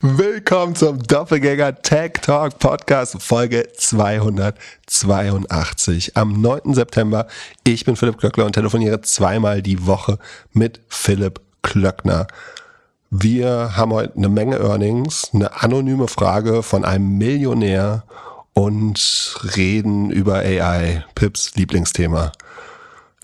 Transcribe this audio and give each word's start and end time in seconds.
Willkommen 0.00 0.76
zum 0.76 1.02
Doppelgänger 1.02 1.82
Tech 1.82 2.12
Talk 2.22 2.60
Podcast 2.60 3.20
Folge 3.20 3.66
282 3.76 6.16
am 6.16 6.40
9. 6.40 6.72
September. 6.72 7.26
Ich 7.66 7.84
bin 7.84 7.96
Philipp 7.96 8.18
Klöckner 8.18 8.44
und 8.44 8.52
telefoniere 8.52 9.00
zweimal 9.00 9.60
die 9.60 9.88
Woche 9.88 10.20
mit 10.52 10.80
Philipp 10.86 11.40
Klöckner. 11.62 12.28
Wir 13.10 13.76
haben 13.76 13.92
heute 13.92 14.16
eine 14.16 14.28
Menge 14.28 14.60
Earnings, 14.60 15.30
eine 15.34 15.60
anonyme 15.60 16.06
Frage 16.06 16.62
von 16.62 16.84
einem 16.84 17.18
Millionär 17.18 18.04
und 18.54 19.34
reden 19.56 20.12
über 20.12 20.36
AI, 20.36 21.04
Pips 21.16 21.56
Lieblingsthema. 21.56 22.30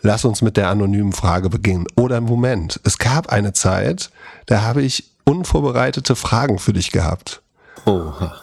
Lass 0.01 0.25
uns 0.25 0.43
mit 0.43 0.57
der 0.57 0.71
anonymen 0.71 1.13
Frage 1.13 1.51
beginnen. 1.51 1.87
Oder 1.95 2.17
im 2.17 2.25
Moment, 2.25 2.81
es 2.83 2.99
gab 2.99 3.29
eine 3.29 3.53
Zeit, 3.53 4.11
da 4.47 4.63
habe 4.63 4.83
ich 4.83 5.14
unvorbereitete 5.25 6.17
Fragen 6.17 6.59
für 6.59 6.73
dich 6.73 6.91
gehabt. 6.91 7.43
Oha. 7.87 8.35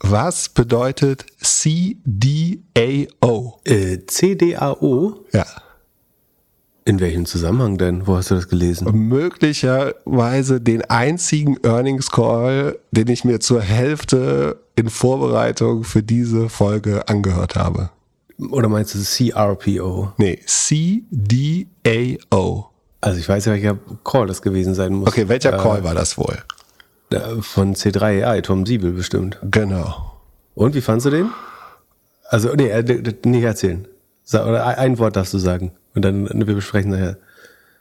Was 0.00 0.48
bedeutet 0.48 1.26
CDAO? 1.40 2.60
Äh, 3.64 3.98
CDAO? 4.06 5.24
Ja. 5.32 5.46
In 6.84 6.98
welchem 6.98 7.26
Zusammenhang 7.26 7.78
denn? 7.78 8.08
Wo 8.08 8.16
hast 8.16 8.32
du 8.32 8.34
das 8.34 8.48
gelesen? 8.48 9.08
Möglicherweise 9.08 10.60
den 10.60 10.82
einzigen 10.82 11.56
Earnings 11.62 12.10
Call, 12.10 12.80
den 12.90 13.06
ich 13.06 13.24
mir 13.24 13.38
zur 13.38 13.60
Hälfte 13.60 14.60
in 14.74 14.90
Vorbereitung 14.90 15.84
für 15.84 16.02
diese 16.02 16.48
Folge 16.48 17.06
angehört 17.08 17.54
habe. 17.54 17.90
Oder 18.50 18.68
meinst 18.68 18.96
du 18.96 18.98
CRPO? 18.98 20.14
Nee, 20.16 20.40
CDAO. 20.44 21.68
Also 23.02 23.18
ich 23.18 23.28
weiß 23.28 23.44
ja, 23.46 23.52
welcher 23.52 23.76
Call 24.04 24.26
das 24.28 24.40
gewesen 24.42 24.74
sein 24.74 24.94
muss. 24.94 25.08
Okay, 25.08 25.28
welcher 25.28 25.52
Call 25.52 25.84
war 25.84 25.94
das 25.94 26.16
wohl? 26.16 26.38
Äh, 27.10 27.18
Von 27.42 27.74
C3AI, 27.74 28.40
Tom 28.42 28.64
Siebel 28.64 28.92
bestimmt. 28.92 29.38
Genau. 29.50 30.12
Und 30.54 30.74
wie 30.74 30.80
fandst 30.80 31.04
du 31.06 31.10
den? 31.10 31.28
Also, 32.28 32.54
nee, 32.54 32.68
äh, 32.70 32.82
nicht 33.26 33.42
erzählen. 33.42 33.86
Oder 34.32 34.78
ein- 34.78 34.98
Wort 34.98 35.16
darfst 35.16 35.34
du 35.34 35.38
sagen. 35.38 35.72
Und 35.94 36.02
dann 36.04 36.26
äh, 36.28 36.46
wir 36.46 36.54
besprechen 36.54 36.92
nachher. 36.92 37.16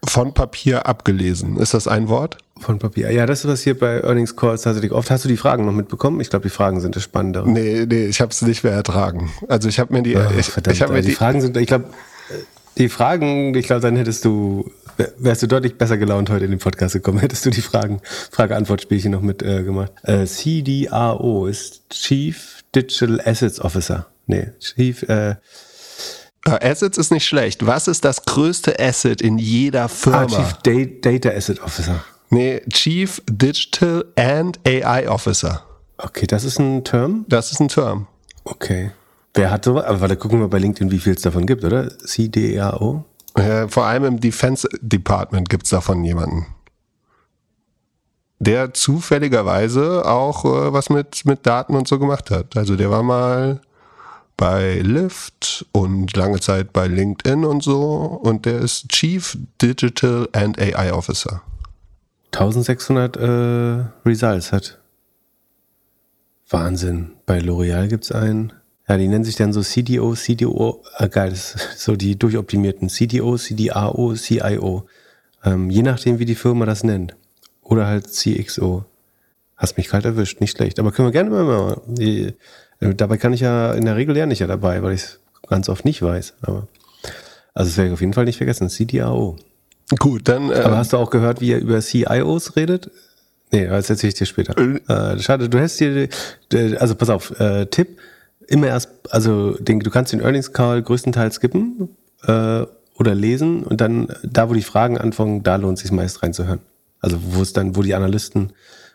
Von 0.07 0.33
Papier 0.33 0.87
abgelesen. 0.87 1.57
Ist 1.57 1.75
das 1.75 1.87
ein 1.87 2.09
Wort? 2.09 2.37
Von 2.59 2.79
Papier. 2.79 3.11
Ja, 3.11 3.27
das 3.27 3.41
ist 3.45 3.47
was 3.51 3.61
hier 3.61 3.77
bei 3.77 4.01
Earnings 4.01 4.35
Calls 4.35 4.63
tatsächlich 4.63 4.91
oft. 4.91 5.11
Hast 5.11 5.23
du 5.23 5.29
die 5.29 5.37
Fragen 5.37 5.65
noch 5.65 5.71
mitbekommen? 5.71 6.19
Ich 6.19 6.31
glaube, 6.31 6.43
die 6.43 6.49
Fragen 6.49 6.81
sind 6.81 6.95
das 6.95 7.03
Spannende. 7.03 7.43
Nee, 7.45 7.85
nee, 7.87 8.07
ich 8.07 8.19
habe 8.19 8.31
es 8.31 8.41
nicht 8.41 8.63
mehr 8.63 8.73
ertragen. 8.73 9.31
Also 9.47 9.69
ich 9.69 9.79
habe 9.79 9.93
mir 9.93 10.01
die, 10.01 10.17
Ach, 10.17 10.31
ich, 10.35 10.47
verdammt, 10.47 10.75
ich 10.75 10.81
habe 10.81 10.93
mir 10.93 10.97
Alter, 10.97 11.05
die 11.05 11.11
die, 11.11 11.15
Fragen 11.15 11.41
sind, 11.41 11.55
ich 11.57 11.67
glaube, 11.67 11.85
die 12.79 12.89
Fragen, 12.89 13.53
ich 13.53 13.67
glaube, 13.67 13.81
dann 13.81 13.95
hättest 13.95 14.25
du, 14.25 14.71
wärst 15.17 15.43
du 15.43 15.47
deutlich 15.47 15.77
besser 15.77 15.97
gelaunt 15.97 16.29
heute 16.29 16.45
in 16.45 16.51
den 16.51 16.59
Podcast 16.59 16.93
gekommen, 16.93 17.19
hättest 17.21 17.45
du 17.45 17.49
die 17.49 17.61
Fragen, 17.61 18.01
Frage-Antwort-Spielchen 18.31 19.11
noch 19.11 19.21
mit 19.21 19.41
äh, 19.43 19.63
gemacht. 19.63 19.91
Äh, 20.03 20.25
CDRO 20.25 21.47
ist 21.47 21.89
Chief 21.89 22.59
Digital 22.75 23.21
Assets 23.25 23.59
Officer. 23.59 24.07
Nee, 24.27 24.51
Chief, 24.59 25.03
äh, 25.03 25.35
Äh, 26.43 26.69
Assets 26.71 26.97
ist 26.97 27.11
nicht 27.11 27.25
schlecht. 27.27 27.67
Was 27.67 27.87
ist 27.87 28.03
das 28.03 28.25
größte 28.25 28.79
Asset 28.79 29.21
in 29.21 29.37
jeder 29.37 29.87
Firma? 29.89 30.23
ah, 30.23 30.27
Chief 30.27 30.53
Da- 31.01 31.11
Data 31.11 31.29
Asset 31.29 31.61
Officer. 31.61 32.03
nee, 32.31 32.61
Chief 32.73 33.21
Digital 33.29 34.05
and 34.15 34.59
AI 34.65 35.07
Officer. 35.07 35.63
Okay, 35.99 36.25
das 36.25 36.43
ist 36.43 36.57
ein 36.59 36.83
Term. 36.83 37.25
Das 37.29 37.51
ist 37.51 37.59
ein 37.59 37.67
Term. 37.67 38.07
Okay. 38.43 38.89
Wer 39.35 39.51
hat 39.51 39.65
sowas? 39.65 39.85
Aber 39.85 40.01
warte, 40.01 40.15
gucken 40.17 40.39
wir 40.39 40.47
bei 40.47 40.57
LinkedIn, 40.57 40.89
wie 40.91 40.97
viel 40.97 41.13
es 41.13 41.21
davon 41.21 41.45
gibt, 41.45 41.63
oder? 41.63 41.95
CDRO? 41.99 43.05
Äh, 43.35 43.67
vor 43.67 43.85
allem 43.85 44.03
im 44.03 44.19
Defense 44.19 44.67
Department 44.81 45.49
gibt's 45.49 45.69
davon 45.69 46.03
jemanden. 46.03 46.47
Der 48.39 48.73
zufälligerweise 48.73 50.05
auch 50.05 50.45
äh, 50.45 50.73
was 50.73 50.89
mit, 50.89 51.25
mit 51.25 51.45
Daten 51.45 51.75
und 51.75 51.87
so 51.87 51.99
gemacht 51.99 52.31
hat. 52.31 52.57
Also 52.57 52.75
der 52.75 52.89
war 52.89 53.03
mal 53.03 53.61
bei 54.35 54.79
Lyft 54.79 55.67
und 55.71 56.15
lange 56.17 56.39
Zeit 56.39 56.73
bei 56.73 56.87
LinkedIn 56.87 57.45
und 57.45 57.61
so. 57.61 58.19
Und 58.23 58.45
der 58.45 58.59
ist 58.59 58.89
Chief 58.89 59.37
Digital 59.61 60.27
and 60.33 60.59
AI 60.59 60.91
Officer. 60.91 61.43
1600 62.33 63.17
äh, 63.17 63.85
Results 64.05 64.51
hat. 64.51 64.79
Wahnsinn. 66.49 67.11
Bei 67.25 67.39
L'Oreal 67.39 67.87
gibt's 67.87 68.11
einen. 68.11 68.53
Ja, 68.91 68.97
die 68.97 69.07
nennen 69.07 69.23
sich 69.23 69.37
dann 69.37 69.53
so 69.53 69.61
CDO, 69.61 70.15
CDO, 70.15 70.83
äh, 70.97 71.07
geil, 71.07 71.29
das 71.29 71.55
ist 71.55 71.77
so 71.79 71.95
die 71.95 72.19
durchoptimierten 72.19 72.89
CDO, 72.89 73.37
CDAO, 73.37 74.15
CIO. 74.15 74.85
Ähm, 75.45 75.69
je 75.69 75.81
nachdem, 75.81 76.19
wie 76.19 76.25
die 76.25 76.35
Firma 76.35 76.65
das 76.65 76.83
nennt. 76.83 77.15
Oder 77.61 77.87
halt 77.87 78.11
CXO. 78.11 78.83
Hast 79.55 79.77
mich 79.77 79.87
kalt 79.87 80.03
erwischt, 80.03 80.41
nicht 80.41 80.57
schlecht. 80.57 80.77
Aber 80.77 80.91
können 80.91 81.07
wir 81.07 81.13
gerne 81.13 81.29
mal. 81.29 81.81
Die, 81.87 82.33
äh, 82.81 82.93
dabei 82.93 83.15
kann 83.15 83.31
ich 83.31 83.39
ja, 83.39 83.71
in 83.71 83.85
der 83.85 83.95
Regel 83.95 84.13
lerne 84.13 84.33
ich 84.33 84.39
ja 84.39 84.47
dabei, 84.47 84.83
weil 84.83 84.93
ich 84.93 85.03
es 85.03 85.19
ganz 85.47 85.69
oft 85.69 85.85
nicht 85.85 86.01
weiß. 86.01 86.33
Aber, 86.41 86.67
also 87.53 87.69
es 87.69 87.77
werde 87.77 87.87
ich 87.87 87.93
auf 87.93 88.01
jeden 88.01 88.11
Fall 88.11 88.25
nicht 88.25 88.37
vergessen. 88.37 88.67
CDAO. 88.67 89.37
Gut, 89.99 90.27
dann. 90.27 90.51
Äh, 90.51 90.55
Aber 90.55 90.75
hast 90.75 90.91
du 90.91 90.97
auch 90.97 91.11
gehört, 91.11 91.39
wie 91.39 91.53
er 91.53 91.59
über 91.59 91.79
CIOs 91.79 92.57
redet? 92.57 92.91
Nee, 93.53 93.67
das 93.67 93.89
erzähle 93.89 94.09
ich 94.09 94.15
dir 94.15 94.25
später. 94.25 94.57
Äh, 94.57 95.17
schade, 95.19 95.47
du 95.47 95.61
hast 95.61 95.79
dir, 95.79 96.09
äh, 96.51 96.75
also 96.75 96.95
pass 96.95 97.09
auf, 97.09 97.39
äh, 97.39 97.67
Tipp, 97.67 97.97
immer 98.51 98.67
erst, 98.67 98.89
also 99.09 99.53
den, 99.53 99.79
du 99.79 99.89
kannst 99.89 100.13
den 100.13 100.21
Earnings 100.21 100.53
Call 100.53 100.81
größtenteils 100.81 101.35
skippen 101.35 101.89
äh, 102.23 102.65
oder 102.97 103.15
lesen 103.15 103.63
und 103.63 103.81
dann 103.81 104.09
da, 104.23 104.49
wo 104.49 104.53
die 104.53 104.61
Fragen 104.61 104.97
anfangen, 104.97 105.43
da 105.43 105.55
lohnt 105.55 105.77
es 105.77 105.83
sich 105.83 105.91
meist 105.91 106.21
reinzuhören. 106.21 106.59
Also 106.99 107.17
wo 107.21 107.41
es 107.41 107.53
dann, 107.53 107.75
wo 107.75 107.81
die 107.81 107.95
Analysten 107.95 108.53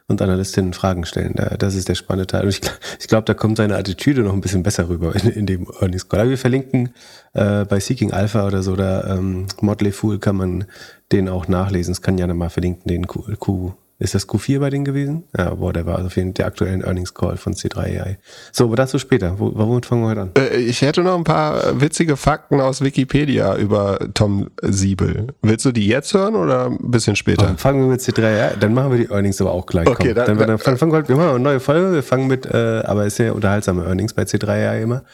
und 0.09 0.23
Analystinnen 0.23 0.73
Fragen 0.73 1.05
stellen. 1.05 1.33
Da, 1.35 1.57
das 1.57 1.75
ist 1.75 1.89
der 1.89 1.97
spannende 1.97 2.29
Teil. 2.29 2.45
Und 2.45 2.51
ich, 2.51 2.61
ich 3.01 3.09
glaube, 3.09 3.25
da 3.25 3.35
kommt 3.35 3.57
seine 3.57 3.77
Attitüde 3.77 4.23
noch 4.23 4.33
ein 4.33 4.41
bisschen 4.41 4.63
besser 4.63 4.89
rüber 4.89 5.15
in, 5.17 5.31
in 5.31 5.47
dem 5.47 5.67
Earnings 5.81 6.09
Call. 6.09 6.21
Aber 6.21 6.31
wir 6.31 6.39
verlinken 6.39 6.91
äh, 7.33 7.65
bei 7.65 7.81
Seeking 7.81 8.13
Alpha 8.13 8.47
oder 8.47 8.63
so, 8.63 8.75
oder 8.75 9.09
ähm, 9.11 9.47
Motley 9.61 9.91
Fool 9.91 10.19
kann 10.19 10.37
man 10.37 10.65
den 11.11 11.29
auch 11.29 11.49
nachlesen. 11.49 11.93
Das 11.93 12.03
kann 12.03 12.19
Janne 12.19 12.35
mal 12.35 12.51
verlinken, 12.51 12.87
den 12.87 13.07
Q, 13.07 13.25
Q. 13.39 13.73
Ist 13.99 14.15
das 14.15 14.29
Q4 14.29 14.59
bei 14.61 14.69
denen 14.69 14.85
gewesen? 14.85 15.25
Ja, 15.39 15.55
boah, 15.55 15.73
der 15.73 15.87
war 15.87 15.95
also 15.97 16.09
auf 16.09 16.17
jeden 16.17 16.29
Fall 16.29 16.35
der 16.35 16.47
aktuellen 16.49 16.83
Earnings 16.85 17.15
Call 17.15 17.39
von 17.39 17.55
C3AI. 17.55 18.17
So, 18.53 18.65
aber 18.65 18.77
dazu 18.77 18.99
später. 18.99 19.39
Wo, 19.39 19.53
womit 19.55 19.87
fangen 19.87 20.03
wir 20.03 20.09
heute 20.11 20.21
an? 20.21 20.31
Äh, 20.37 20.57
Ich 20.59 20.83
hätte 20.83 21.03
noch 21.03 21.17
ein 21.17 21.25
paar 21.25 21.81
witzige 21.81 22.17
Fakten 22.19 22.61
aus 22.61 22.83
Wikipedia 22.83 23.57
über 23.57 23.99
Tom 24.13 24.51
Siebel. 24.61 25.29
Willst 25.41 25.65
du 25.65 25.73
die 25.73 25.87
jetzt 25.87 26.13
hören 26.13 26.35
oder 26.35 26.67
ein 26.67 26.91
bisschen 26.91 27.17
später? 27.17 27.47
Dann 27.47 27.57
fangen 27.57 27.81
wir 27.81 27.87
mit 27.89 28.01
C3AI, 28.03 28.57
dann 28.61 28.75
machen 28.75 28.91
wir 28.91 28.99
die 28.99 29.11
Earnings 29.11 29.41
aber 29.41 29.53
auch 29.53 29.65
gleich. 29.65 29.87
Okay, 29.89 30.09
Komm, 30.09 30.15
dann- 30.15 30.27
dann, 30.39 30.47
dann, 30.49 30.59
dann 30.63 30.77
fangen 30.77 30.93
wir, 30.93 31.09
wir 31.09 31.17
machen 31.17 31.31
eine 31.31 31.39
neue 31.41 31.61
Folge, 31.61 31.93
wir 31.95 32.03
fangen 32.03 32.27
mit, 32.27 32.45
äh, 32.45 32.83
aber 32.85 33.07
ist 33.07 33.17
ja 33.19 33.33
unterhaltsame 33.33 33.85
Earnings 33.87 34.13
bei 34.13 34.25
C3AI 34.25 34.83
immer. 34.83 35.05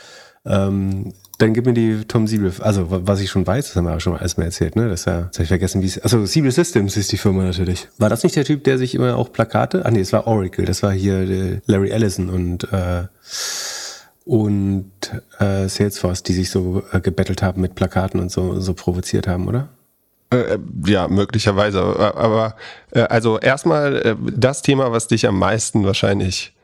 Ähm, 0.44 1.12
dann 1.42 1.52
gib 1.54 1.66
mir 1.66 1.74
die 1.74 2.04
Tom 2.06 2.26
Siebel, 2.26 2.52
also 2.60 2.90
wa- 2.90 3.00
was 3.04 3.20
ich 3.20 3.28
schon 3.30 3.46
weiß, 3.46 3.66
das 3.68 3.76
haben 3.76 3.84
wir 3.86 3.96
auch 3.96 4.00
schon 4.00 4.12
mal 4.12 4.20
alles 4.20 4.36
mal 4.36 4.44
erzählt, 4.44 4.76
ne? 4.76 4.88
Das, 4.88 5.04
ja, 5.04 5.22
das 5.22 5.34
habe 5.34 5.42
ich 5.42 5.48
vergessen, 5.48 5.82
wie 5.82 5.86
es. 5.86 5.98
Also 5.98 6.24
Siebel 6.24 6.50
Systems 6.52 6.96
ist 6.96 7.10
die 7.12 7.18
Firma 7.18 7.42
natürlich. 7.42 7.88
War 7.98 8.08
das 8.08 8.22
nicht 8.22 8.36
der 8.36 8.44
Typ, 8.44 8.64
der 8.64 8.78
sich 8.78 8.94
immer 8.94 9.16
auch 9.16 9.32
Plakate? 9.32 9.84
Ah 9.84 9.90
nee, 9.90 10.00
es 10.00 10.12
war 10.12 10.26
Oracle, 10.26 10.64
das 10.64 10.82
war 10.82 10.92
hier 10.92 11.18
äh, 11.20 11.60
Larry 11.66 11.90
Ellison 11.90 12.30
und 12.30 12.72
äh, 12.72 13.04
und 14.24 14.90
äh, 15.40 15.68
Salesforce, 15.68 16.22
die 16.22 16.32
sich 16.32 16.50
so 16.50 16.82
äh, 16.92 17.00
gebettelt 17.00 17.42
haben 17.42 17.60
mit 17.60 17.74
Plakaten 17.74 18.20
und 18.20 18.30
so, 18.30 18.60
so 18.60 18.72
provoziert 18.74 19.26
haben, 19.26 19.48
oder? 19.48 19.68
Äh, 20.30 20.58
ja, 20.86 21.08
möglicherweise. 21.08 21.80
Aber, 21.82 22.54
äh, 22.92 23.00
also 23.02 23.38
erstmal 23.40 23.96
äh, 23.96 24.16
das 24.36 24.62
Thema, 24.62 24.92
was 24.92 25.08
dich 25.08 25.26
am 25.26 25.38
meisten 25.38 25.84
wahrscheinlich 25.84 26.54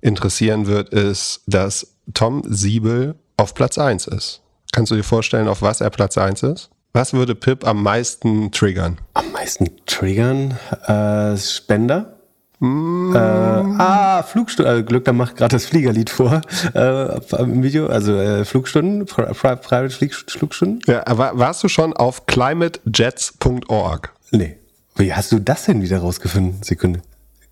interessieren 0.00 0.66
wird, 0.66 0.90
ist, 0.90 1.42
dass 1.46 1.94
Tom 2.14 2.42
Siebel 2.46 3.16
auf 3.38 3.54
Platz 3.54 3.78
1 3.78 4.08
ist. 4.08 4.42
Kannst 4.72 4.92
du 4.92 4.96
dir 4.96 5.04
vorstellen, 5.04 5.48
auf 5.48 5.62
was 5.62 5.80
er 5.80 5.88
Platz 5.88 6.18
1 6.18 6.42
ist? 6.42 6.68
Was 6.92 7.14
würde 7.14 7.34
Pip 7.34 7.66
am 7.66 7.82
meisten 7.82 8.52
triggern? 8.52 8.98
Am 9.14 9.32
meisten 9.32 9.70
triggern 9.86 10.58
äh, 10.86 11.36
Spender. 11.38 12.18
Äh, 12.60 12.66
ah, 12.66 14.24
Flugstunden. 14.24 14.80
Äh, 14.80 14.82
Glück, 14.82 15.04
da 15.04 15.12
macht 15.12 15.36
gerade 15.36 15.54
das 15.54 15.66
Fliegerlied 15.66 16.10
vor 16.10 16.40
äh, 16.74 17.20
im 17.40 17.62
Video. 17.62 17.86
Also 17.86 18.16
äh, 18.16 18.44
Flugstunden, 18.44 19.06
Pri 19.06 19.32
Pri 19.32 19.56
Private 19.56 19.90
Flieg 19.90 20.12
Flugstunden. 20.14 20.80
Ja, 20.86 21.06
aber 21.06 21.38
warst 21.38 21.62
du 21.62 21.68
schon 21.68 21.92
auf 21.92 22.26
climatejets.org? 22.26 24.12
Nee. 24.32 24.56
Wie 24.96 25.14
hast 25.14 25.30
du 25.30 25.38
das 25.38 25.66
denn 25.66 25.82
wieder 25.82 25.98
rausgefunden? 25.98 26.60
Sekunde. 26.64 27.02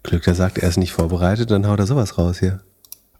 Glück, 0.02 0.24
der 0.24 0.34
sagt, 0.34 0.58
er 0.58 0.68
ist 0.68 0.78
nicht 0.78 0.92
vorbereitet, 0.92 1.52
dann 1.52 1.68
haut 1.68 1.78
er 1.78 1.86
sowas 1.86 2.18
raus 2.18 2.40
hier. 2.40 2.60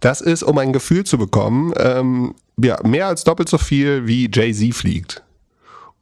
Das 0.01 0.19
ist, 0.19 0.43
um 0.43 0.57
ein 0.57 0.73
Gefühl 0.73 1.05
zu 1.05 1.17
bekommen, 1.17 1.73
ähm, 1.77 2.35
ja, 2.57 2.77
mehr 2.83 3.07
als 3.07 3.23
doppelt 3.23 3.47
so 3.47 3.57
viel 3.57 4.07
wie 4.07 4.29
Jay-Z 4.29 4.75
fliegt. 4.75 5.23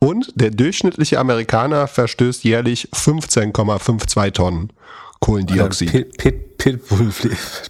Und 0.04 0.34
der 0.36 0.52
durchschnittliche 0.52 1.18
Amerikaner 1.18 1.88
verstößt 1.88 2.44
jährlich 2.44 2.90
15,52 2.92 4.34
Tonnen 4.34 4.74
Kohlendioxid. 5.22 5.92
Pit, 5.92 6.18
Pit, 6.18 6.58
Pitbull, 6.58 7.12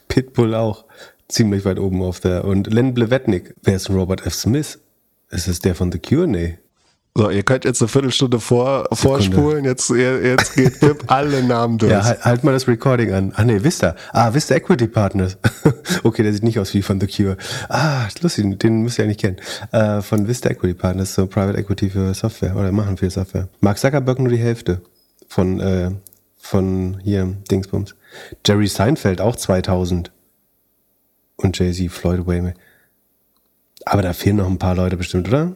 Pitbull 0.08 0.56
auch 0.56 0.86
ziemlich 1.28 1.64
weit 1.64 1.78
oben 1.78 2.02
auf 2.02 2.20
der. 2.22 2.46
Und 2.46 2.74
Len 2.74 2.96
Blevetnik, 2.96 3.54
wer 3.62 3.76
ist 3.76 3.92
Robert 3.92 4.26
F. 4.26 4.34
Smith? 4.34 4.80
Ist 5.30 5.48
es 5.48 5.60
der 5.60 5.76
von 5.76 5.92
The 5.92 6.00
Cure? 6.00 6.26
Nee. 6.26 6.58
So, 7.16 7.30
ihr 7.30 7.44
könnt 7.44 7.64
jetzt 7.64 7.80
eine 7.80 7.90
Viertelstunde 7.90 8.40
vor, 8.40 8.88
vorspulen. 8.92 9.66
Jetzt, 9.66 9.92
jetzt 9.92 10.56
geht 10.56 10.80
Pip 10.80 11.04
alle 11.08 11.44
Namen 11.44 11.78
durch. 11.78 11.92
Ja, 11.92 12.04
halt, 12.04 12.26
halt, 12.26 12.44
mal 12.44 12.54
das 12.54 12.68
Recording 12.68 13.14
an. 13.14 13.34
Ah, 13.36 13.44
nee, 13.44 13.64
Vista. 13.64 13.96
Ah, 14.12 14.34
Vista 14.34 14.56
Equity 14.56 14.88
Partners. 14.88 15.38
okay, 16.04 16.24
der 16.24 16.34
sieht 16.34 16.42
nicht 16.42 16.58
aus 16.58 16.74
wie 16.74 16.82
von 16.82 17.00
The 17.00 17.06
Cure. 17.06 17.38
Ah, 17.70 18.08
lustig, 18.22 18.60
den 18.60 18.82
müsst 18.82 18.98
ihr 18.98 19.06
eigentlich 19.06 19.20
kennen. 19.20 19.38
Äh, 19.72 20.02
von 20.02 20.28
Vista 20.28 20.50
Equity 20.50 20.74
Partners, 20.74 21.14
so 21.14 21.28
Private 21.28 21.60
Equity 21.60 21.92
für 21.92 22.16
Software 22.16 22.56
oder 22.56 22.72
machen 22.72 22.98
viel 22.98 23.12
Software. 23.12 23.48
Mark 23.62 23.78
Zuckerberg 23.78 24.18
nur 24.18 24.30
die 24.30 24.38
Hälfte 24.38 24.82
von, 25.28 25.60
äh, 25.60 25.92
von 26.40 26.98
hier, 27.04 27.32
Dingsbums. 27.52 27.94
Jerry 28.44 28.66
Seinfeld 28.66 29.22
auch 29.22 29.36
2000. 29.36 30.12
Und 31.36 31.60
Jay-Z, 31.60 31.92
Floyd 31.92 32.26
Wayne. 32.26 32.56
Aber 33.86 34.02
da 34.02 34.14
fehlen 34.14 34.38
noch 34.38 34.48
ein 34.48 34.58
paar 34.58 34.76
Leute 34.76 34.98
bestimmt, 34.98 35.28
oder? 35.28 35.54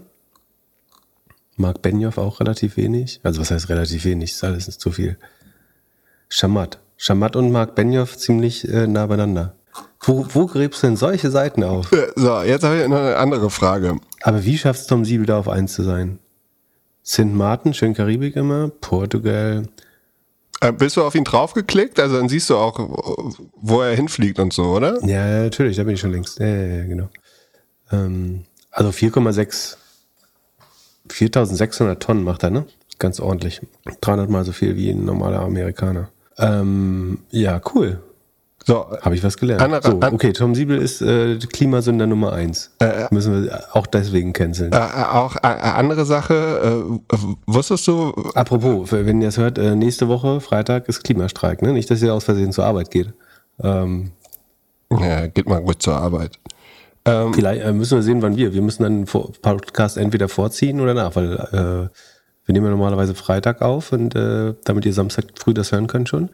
Mark 1.57 1.81
Benioff 1.81 2.17
auch 2.17 2.39
relativ 2.39 2.77
wenig. 2.77 3.19
Also 3.23 3.41
was 3.41 3.51
heißt 3.51 3.69
relativ 3.69 4.05
wenig? 4.05 4.31
Ist 4.31 4.43
alles 4.43 4.67
nicht 4.67 4.79
zu 4.79 4.91
viel. 4.91 5.17
Shamat. 6.29 6.79
Shamat 6.97 7.35
und 7.35 7.51
Mark 7.51 7.75
Benioff 7.75 8.17
ziemlich 8.17 8.67
äh, 8.67 8.87
nah 8.87 9.05
beieinander. 9.07 9.55
Wo, 10.01 10.25
wo 10.29 10.45
gräbst 10.45 10.81
du 10.81 10.87
denn 10.87 10.97
solche 10.97 11.31
Seiten 11.31 11.63
auf? 11.63 11.91
So, 12.15 12.41
jetzt 12.41 12.63
habe 12.63 12.81
ich 12.81 12.87
noch 12.87 12.97
eine 12.97 13.17
andere 13.17 13.49
Frage. 13.49 13.97
Aber 14.21 14.43
wie 14.45 14.57
schafft 14.57 14.81
es 14.81 14.87
Tom 14.87 15.05
Siebel 15.05 15.25
da 15.25 15.39
auf 15.39 15.49
eins 15.49 15.73
zu 15.73 15.83
sein? 15.83 16.19
St. 17.05 17.25
Martin, 17.25 17.73
schön 17.73 17.93
Karibik 17.93 18.35
immer, 18.35 18.69
Portugal. 18.69 19.67
Äh, 20.61 20.71
bist 20.71 20.97
du 20.97 21.03
auf 21.03 21.15
ihn 21.15 21.23
draufgeklickt? 21.23 21.99
Also 21.99 22.17
dann 22.17 22.29
siehst 22.29 22.49
du 22.49 22.57
auch, 22.57 22.77
wo 23.55 23.81
er 23.81 23.95
hinfliegt 23.95 24.39
und 24.39 24.53
so, 24.53 24.63
oder? 24.65 25.03
Ja, 25.05 25.43
natürlich, 25.43 25.77
da 25.77 25.83
bin 25.83 25.93
ich 25.93 25.99
schon 25.99 26.11
längst. 26.11 26.39
Ja, 26.39 26.47
ja, 26.47 26.77
ja 26.77 26.85
genau. 26.85 27.09
Ähm, 27.91 28.43
also 28.71 28.89
4,6 28.89 29.77
4600 31.09 32.01
Tonnen 32.01 32.23
macht 32.23 32.43
er, 32.43 32.49
ne? 32.49 32.65
Ganz 32.99 33.19
ordentlich. 33.19 33.61
300 34.01 34.29
mal 34.29 34.43
so 34.43 34.51
viel 34.51 34.75
wie 34.75 34.89
ein 34.89 35.05
normaler 35.05 35.41
Amerikaner. 35.41 36.09
Ähm, 36.37 37.19
ja, 37.31 37.61
cool. 37.73 37.99
So, 38.67 38.85
habe 39.01 39.15
ich 39.15 39.23
was 39.23 39.37
gelernt. 39.37 39.61
Andere, 39.61 39.81
so, 39.81 39.97
okay, 40.13 40.33
Tom 40.33 40.53
Siebel 40.53 40.77
ist 40.77 41.01
äh, 41.01 41.37
Klimasünder 41.37 42.05
Nummer 42.05 42.33
eins. 42.33 42.71
Äh, 42.81 43.03
äh, 43.03 43.07
Müssen 43.11 43.45
wir 43.45 43.63
auch 43.71 43.87
deswegen 43.87 44.33
canceln. 44.33 44.73
Äh, 44.73 44.75
äh 44.75 45.03
auch 45.09 45.37
äh, 45.37 45.47
andere 45.47 46.03
Sache, 46.05 46.99
wusstest 47.45 47.87
du? 47.87 48.11
Apropos, 48.33 48.91
wenn 48.91 49.21
ihr 49.21 49.29
es 49.29 49.37
hört, 49.37 49.57
nächste 49.57 50.09
Woche, 50.09 50.41
Freitag, 50.41 50.89
ist 50.89 51.05
Klimastreik, 51.05 51.61
ne? 51.61 51.71
Nicht, 51.71 51.89
dass 51.89 52.01
ihr 52.01 52.13
aus 52.13 52.25
Versehen 52.25 52.51
zur 52.51 52.65
Arbeit 52.65 52.91
geht. 52.91 53.13
Ähm, 53.63 54.11
ja, 54.91 55.27
geht 55.27 55.47
mal 55.47 55.61
gut 55.61 55.81
zur 55.81 55.95
Arbeit. 55.95 56.37
Ähm, 57.07 57.33
Vielleicht 57.33 57.63
äh, 57.63 57.71
müssen 57.71 57.97
wir 57.97 58.03
sehen, 58.03 58.21
wann 58.21 58.35
wir. 58.35 58.53
Wir 58.53 58.61
müssen 58.61 58.83
dann 58.83 59.05
den 59.05 59.31
Podcast 59.41 59.97
entweder 59.97 60.27
vorziehen 60.27 60.81
oder 60.81 60.93
nach, 60.93 61.15
weil 61.15 61.33
äh, 61.33 61.89
wir 62.45 62.53
nehmen 62.53 62.65
ja 62.65 62.71
normalerweise 62.71 63.15
Freitag 63.15 63.61
auf 63.61 63.91
und 63.91 64.15
äh, 64.15 64.53
damit 64.65 64.85
ihr 64.85 64.93
Samstag 64.93 65.25
früh 65.35 65.53
das 65.53 65.71
hören 65.71 65.87
könnt 65.87 66.09
schon. 66.09 66.29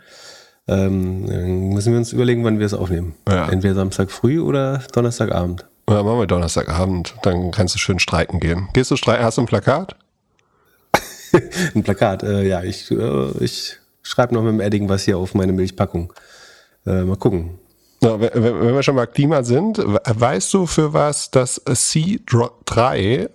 Ähm, 0.68 1.28
dann 1.28 1.70
müssen 1.70 1.92
wir 1.92 2.00
uns 2.00 2.14
überlegen, 2.14 2.44
wann 2.44 2.60
wir 2.60 2.66
es 2.66 2.74
aufnehmen. 2.74 3.16
Ja. 3.28 3.50
Entweder 3.50 3.76
Samstag 3.76 4.12
früh 4.12 4.40
oder 4.40 4.82
Donnerstagabend. 4.94 5.66
Ja, 5.90 6.02
machen 6.02 6.20
wir 6.20 6.28
Donnerstagabend. 6.28 7.16
Dann 7.24 7.52
kannst 7.52 7.76
du 7.76 7.80
schön 7.80 8.00
streiken 8.00 8.40
gehen. 8.40 8.70
Gehst 8.74 8.90
du 8.90 8.96
streiken? 8.96 9.26
Hast 9.26 9.38
du 9.38 9.42
ein 9.42 9.48
Plakat? 9.48 9.96
ein 11.76 11.84
Plakat, 11.84 12.24
äh, 12.24 12.48
ja. 12.48 12.64
Ich, 12.64 12.90
äh, 12.90 13.44
ich 13.44 13.78
schreibe 14.02 14.34
noch 14.34 14.42
mit 14.42 14.54
dem 14.54 14.62
Edding 14.62 14.88
was 14.90 15.04
hier 15.04 15.18
auf 15.18 15.36
meine 15.36 15.52
Milchpackung. 15.52 16.14
Äh, 16.86 17.04
mal 17.04 17.18
gucken. 17.18 17.60
Wenn 18.04 18.76
wir 18.76 18.84
schon 18.84 18.96
mal 18.96 19.06
Klima 19.06 19.44
sind, 19.44 19.78
weißt 19.78 20.54
du, 20.54 20.66
für 20.66 20.92
was 20.92 21.32
das 21.32 21.66
C3 21.66 23.30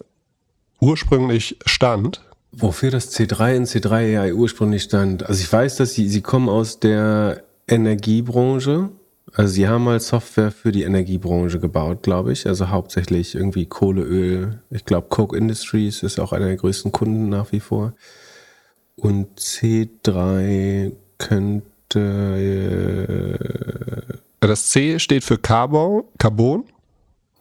ursprünglich 0.81 1.56
stand? 1.65 2.23
Wofür 2.53 2.91
das 2.91 3.15
C3 3.17 3.55
in 3.55 3.65
C3 3.65 4.06
ja 4.09 4.26
ursprünglich 4.32 4.82
stand? 4.85 5.26
Also 5.26 5.41
ich 5.43 5.50
weiß, 5.50 5.76
dass 5.76 5.94
sie, 5.94 6.09
sie 6.09 6.20
kommen 6.20 6.49
aus 6.50 6.81
der 6.81 7.44
Energiebranche. 7.67 8.91
Also 9.32 9.53
sie 9.53 9.69
haben 9.69 9.85
mal 9.85 10.00
Software 10.00 10.50
für 10.50 10.73
die 10.73 10.82
Energiebranche 10.82 11.61
gebaut, 11.61 12.03
glaube 12.03 12.32
ich. 12.32 12.47
Also 12.47 12.69
hauptsächlich 12.69 13.35
irgendwie 13.35 13.67
Kohle, 13.67 14.03
Öl. 14.03 14.62
Ich 14.71 14.85
glaube, 14.85 15.09
Coke 15.09 15.37
Industries 15.37 16.03
ist 16.03 16.21
auch 16.21 16.32
einer 16.32 16.47
der 16.47 16.56
größten 16.56 16.93
Kunden 16.93 17.31
nach 17.31 17.53
wie 17.53 17.61
vor. 17.61 17.94
Und 18.97 19.38
C3 19.38 20.93
könnte 21.19 21.99
äh, 23.38 24.19
das 24.40 24.69
C 24.69 24.99
steht 24.99 25.25
für 25.25 25.38
Carbon. 25.38 26.05
Carbon. 26.19 26.64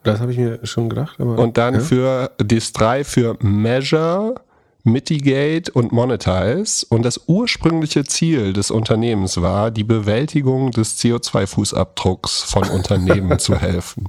Das 0.03 0.19
habe 0.19 0.31
ich 0.31 0.37
mir 0.37 0.59
schon 0.63 0.89
gedacht. 0.89 1.19
und 1.19 1.57
dann 1.57 1.75
ja. 1.75 1.79
für 1.81 2.31
das 2.37 2.71
3 2.71 3.03
für 3.03 3.37
Measure, 3.41 4.35
Mitigate 4.83 5.71
und 5.73 5.91
Monetize. 5.91 6.85
Und 6.89 7.03
das 7.03 7.21
ursprüngliche 7.27 8.05
Ziel 8.05 8.53
des 8.53 8.71
Unternehmens 8.71 9.41
war, 9.41 9.69
die 9.69 9.83
Bewältigung 9.83 10.71
des 10.71 10.97
CO2-Fußabdrucks 10.99 12.45
von 12.45 12.63
Unternehmen 12.69 13.37
zu 13.37 13.59
helfen. 13.59 14.05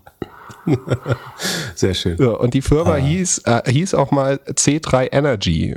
Sehr 1.74 1.94
schön. 1.94 2.16
Ja, 2.18 2.30
und 2.30 2.54
die 2.54 2.62
Firma 2.62 2.94
ah. 2.94 2.96
hieß, 2.96 3.38
äh, 3.46 3.70
hieß 3.70 3.94
auch 3.94 4.10
mal 4.10 4.34
C3 4.46 5.12
Energy. 5.12 5.76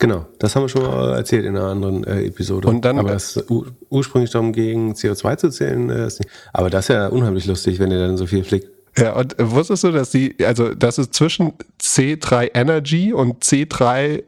Genau, 0.00 0.26
das 0.38 0.54
haben 0.54 0.62
wir 0.62 0.68
schon 0.68 0.82
mal 0.82 1.16
erzählt 1.16 1.44
in 1.44 1.56
einer 1.56 1.66
anderen 1.66 2.04
äh, 2.04 2.22
Episode. 2.22 2.68
Und 2.68 2.84
dann, 2.84 3.00
aber 3.00 3.14
es 3.14 3.36
ur 3.50 3.66
ursprünglich 3.90 4.30
darum 4.30 4.52
ging, 4.52 4.92
CO2 4.92 5.36
zu 5.36 5.50
zählen. 5.50 5.90
Äh, 5.90 6.08
aber 6.52 6.70
das 6.70 6.84
ist 6.84 6.94
ja 6.94 7.08
unheimlich 7.08 7.46
lustig, 7.46 7.80
wenn 7.80 7.90
ihr 7.90 7.98
dann 7.98 8.16
so 8.16 8.26
viel 8.26 8.44
fliegt. 8.44 8.68
Ja, 8.96 9.16
und 9.16 9.34
wusstest 9.38 9.84
du, 9.84 9.90
dass 9.90 10.10
die, 10.10 10.36
also 10.44 10.74
dass 10.74 10.98
es 10.98 11.10
zwischen 11.10 11.52
C3 11.80 12.50
Energy 12.54 13.12
und 13.12 13.44
C3 13.44 14.22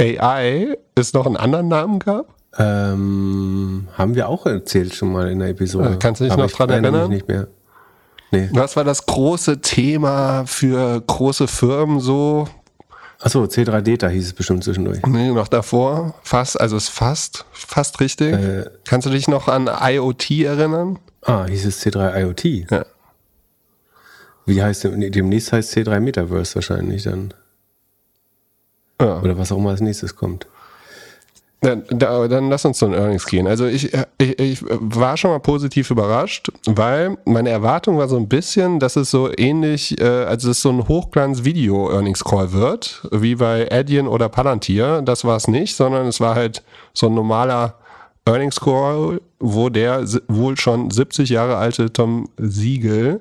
AI 0.00 0.76
es 0.94 1.14
noch 1.14 1.26
einen 1.26 1.36
anderen 1.36 1.68
Namen 1.68 1.98
gab? 1.98 2.34
Ähm, 2.58 3.88
haben 3.94 4.14
wir 4.14 4.28
auch 4.28 4.44
erzählt 4.46 4.94
schon 4.94 5.12
mal 5.12 5.30
in 5.30 5.38
der 5.38 5.48
Episode. 5.48 5.90
Ja, 5.90 5.96
kannst 5.96 6.20
du 6.20 6.24
dich 6.24 6.32
aber 6.32 6.44
noch 6.44 6.52
dran 6.52 6.70
erinnern? 6.70 7.08
Mich 7.08 7.20
nicht 7.20 7.28
mehr. 7.28 7.48
Nee. 8.30 8.48
Was 8.52 8.76
war 8.76 8.84
das 8.84 9.06
große 9.06 9.60
Thema 9.60 10.44
für 10.46 11.00
große 11.00 11.46
Firmen 11.46 12.00
so? 12.00 12.48
Achso, 13.20 13.44
C3 13.44 13.80
Data 13.80 14.08
hieß 14.08 14.26
es 14.26 14.32
bestimmt 14.32 14.64
zwischendurch. 14.64 15.00
Nee, 15.06 15.30
noch 15.30 15.48
davor. 15.48 16.14
Fast, 16.22 16.60
also 16.60 16.76
es 16.76 16.84
ist 16.84 16.90
fast, 16.90 17.44
fast 17.52 18.00
richtig. 18.00 18.32
Äh, 18.32 18.70
Kannst 18.84 19.06
du 19.06 19.10
dich 19.10 19.28
noch 19.28 19.48
an 19.48 19.68
IoT 19.68 20.30
erinnern? 20.30 20.98
Ah, 21.22 21.46
hieß 21.46 21.64
es 21.66 21.84
C3 21.84 22.20
IoT? 22.20 22.70
Ja. 22.70 22.84
Wie 24.46 24.62
heißt 24.62 24.84
dem, 24.84 25.00
demnächst 25.10 25.52
heißt 25.52 25.74
C3 25.74 26.00
Metaverse 26.00 26.56
wahrscheinlich 26.56 27.04
dann. 27.04 27.32
Ja. 29.00 29.20
Oder 29.20 29.38
was 29.38 29.52
auch 29.52 29.58
immer 29.58 29.70
als 29.70 29.80
nächstes 29.80 30.16
kommt. 30.16 30.46
Dann, 31.64 31.82
dann 31.88 32.50
lass 32.50 32.66
uns 32.66 32.78
zu 32.78 32.86
den 32.86 32.94
Earnings 32.94 33.24
gehen. 33.24 33.46
Also 33.46 33.64
ich, 33.64 33.90
ich, 34.18 34.38
ich 34.38 34.64
war 34.68 35.16
schon 35.16 35.30
mal 35.30 35.40
positiv 35.40 35.90
überrascht, 35.90 36.52
weil 36.66 37.16
meine 37.24 37.48
Erwartung 37.48 37.96
war 37.96 38.06
so 38.06 38.18
ein 38.18 38.28
bisschen, 38.28 38.78
dass 38.80 38.96
es 38.96 39.10
so 39.10 39.30
ähnlich, 39.34 39.98
äh, 39.98 40.04
also 40.04 40.50
es 40.50 40.60
so 40.60 40.70
ein 40.70 40.86
Hochglanz-Video-Earnings-Call 40.86 42.52
wird, 42.52 43.08
wie 43.10 43.36
bei 43.36 43.72
Adyen 43.72 44.06
oder 44.08 44.28
Palantir. 44.28 45.00
Das 45.02 45.24
war 45.24 45.36
es 45.36 45.48
nicht, 45.48 45.74
sondern 45.74 46.06
es 46.06 46.20
war 46.20 46.34
halt 46.34 46.62
so 46.92 47.06
ein 47.06 47.14
normaler 47.14 47.78
Earnings 48.26 48.60
Call, 48.60 49.22
wo 49.40 49.70
der 49.70 50.04
wohl 50.28 50.58
schon 50.58 50.90
70 50.90 51.30
Jahre 51.30 51.56
alte 51.56 51.92
Tom 51.92 52.28
Siegel 52.36 53.20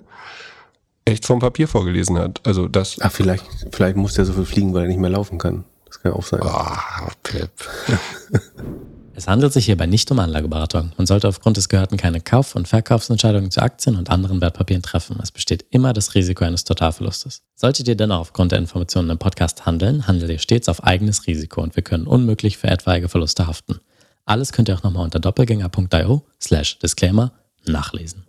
echt 1.05 1.25
vom 1.25 1.39
Papier 1.39 1.67
vorgelesen 1.67 2.17
hat. 2.17 2.41
Also 2.43 2.67
das. 2.67 2.97
Ach, 3.01 3.11
vielleicht, 3.11 3.45
vielleicht 3.71 3.95
muss 3.95 4.15
der 4.15 4.25
so 4.25 4.33
viel 4.33 4.45
fliegen, 4.45 4.73
weil 4.73 4.83
er 4.83 4.87
nicht 4.89 4.99
mehr 4.99 5.09
laufen 5.09 5.37
kann. 5.37 5.63
Kann 6.03 6.13
auch 6.13 6.23
sein. 6.23 6.41
Oh, 6.43 7.09
Pip. 7.23 7.49
Es 9.15 9.27
handelt 9.27 9.53
sich 9.53 9.65
hierbei 9.65 9.85
nicht 9.85 10.09
um 10.09 10.17
Anlageberatung. 10.17 10.91
Man 10.97 11.05
sollte 11.05 11.27
aufgrund 11.27 11.57
des 11.57 11.69
Gehörten 11.69 11.97
keine 11.97 12.19
Kauf- 12.19 12.55
und 12.55 12.67
Verkaufsentscheidungen 12.67 13.51
zu 13.51 13.61
Aktien 13.61 13.95
und 13.95 14.09
anderen 14.09 14.41
Wertpapieren 14.41 14.81
treffen. 14.81 15.19
Es 15.21 15.31
besteht 15.31 15.65
immer 15.69 15.93
das 15.93 16.15
Risiko 16.15 16.43
eines 16.43 16.63
Totalverlustes. 16.63 17.43
Solltet 17.53 17.87
ihr 17.87 17.95
dennoch 17.95 18.21
aufgrund 18.21 18.51
der 18.51 18.59
Informationen 18.59 19.11
im 19.11 19.19
Podcast 19.19 19.67
handeln, 19.67 20.07
handelt 20.07 20.31
ihr 20.31 20.39
stets 20.39 20.67
auf 20.67 20.83
eigenes 20.83 21.27
Risiko 21.27 21.61
und 21.61 21.75
wir 21.75 21.83
können 21.83 22.07
unmöglich 22.07 22.57
für 22.57 22.67
etwaige 22.67 23.07
Verluste 23.07 23.45
haften. 23.45 23.79
Alles 24.25 24.51
könnt 24.51 24.67
ihr 24.67 24.75
auch 24.75 24.83
nochmal 24.83 25.03
unter 25.03 25.19
doppelgänger.io 25.19 26.23
slash 26.41 26.79
Disclaimer 26.79 27.33
nachlesen. 27.65 28.23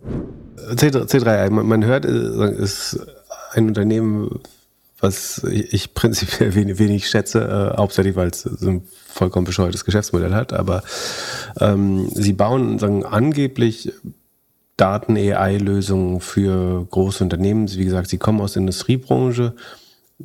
C3, 0.75 1.49
man 1.49 1.83
hört, 1.83 2.05
äh, 2.05 2.51
ist 2.51 2.99
ein 3.53 3.69
Unternehmen, 3.69 4.39
was 5.05 5.43
ich 5.43 5.93
prinzipiell 5.93 6.55
wenig, 6.55 6.79
wenig 6.79 7.07
schätze, 7.07 7.73
äh, 7.73 7.77
hauptsächlich 7.77 8.15
weil 8.15 8.29
es 8.29 8.41
so 8.41 8.69
ein 8.69 8.83
vollkommen 9.07 9.45
bescheuertes 9.45 9.85
Geschäftsmodell 9.85 10.33
hat. 10.33 10.51
Aber 10.51 10.83
ähm, 11.59 12.09
sie 12.13 12.33
bauen 12.33 12.79
sagen, 12.79 13.05
angeblich 13.05 13.93
Daten-AI-Lösungen 14.77 16.19
für 16.19 16.85
große 16.89 17.23
Unternehmen. 17.23 17.69
Wie 17.71 17.85
gesagt, 17.85 18.09
sie 18.09 18.17
kommen 18.17 18.41
aus 18.41 18.53
der 18.53 18.61
Industriebranche 18.61 19.55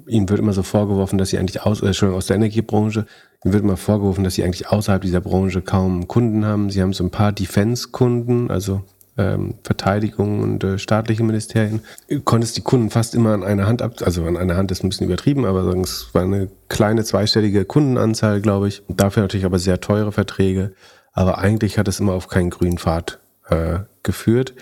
ihnen 0.07 0.29
wird 0.29 0.39
immer 0.39 0.53
so 0.53 0.63
vorgeworfen, 0.63 1.19
dass 1.19 1.31
sie 1.31 1.39
eigentlich 1.39 1.63
aus, 1.63 1.83
äh, 1.83 2.07
aus 2.07 2.27
der 2.27 2.37
Energiebranche, 2.37 3.07
ihnen 3.45 3.53
wird 3.53 3.65
immer 3.65 3.77
vorgeworfen, 3.77 4.25
dass 4.25 4.35
sie 4.35 4.45
eigentlich 4.45 4.69
außerhalb 4.69 5.03
dieser 5.03 5.21
Branche 5.21 5.63
kaum 5.63 6.07
Kunden 6.07 6.45
haben. 6.45 6.71
Sie 6.71 6.81
haben 6.81 6.93
so 6.93 7.05
ein 7.05 7.11
paar 7.11 7.33
Defense-Kunden, 7.33 8.51
also 8.51 8.83
ähm, 9.17 9.55
Verteidigung 9.63 10.41
und 10.41 10.65
äh, 10.65 10.79
staatliche 10.79 11.23
Ministerien. 11.23 11.81
Konntest 12.25 12.57
die 12.57 12.63
Kunden 12.63 12.91
fast 12.91 13.15
immer 13.15 13.33
an 13.33 13.43
einer 13.43 13.67
Hand 13.67 13.83
ab, 13.83 13.95
also 14.03 14.25
an 14.25 14.37
einer 14.37 14.57
Hand 14.57 14.71
ist 14.71 14.83
ein 14.83 14.89
bisschen 14.89 15.07
übertrieben, 15.07 15.45
aber 15.45 15.65
sagen, 15.65 15.83
es 15.83 16.09
war 16.13 16.23
eine 16.23 16.49
kleine 16.69 17.05
zweistellige 17.05 17.65
Kundenanzahl, 17.65 18.41
glaube 18.41 18.69
ich. 18.69 18.83
Dafür 18.89 19.23
natürlich 19.23 19.47
aber 19.47 19.59
sehr 19.59 19.81
teure 19.81 20.13
Verträge. 20.13 20.73
Aber 21.13 21.39
eigentlich 21.39 21.79
hat 21.79 21.89
es 21.89 22.01
immer 22.01 22.13
auf 22.13 22.29
keinen 22.29 22.51
grünen 22.51 22.79
Pfad 22.79 23.19
äh, 23.49 23.81
geführt. 24.03 24.55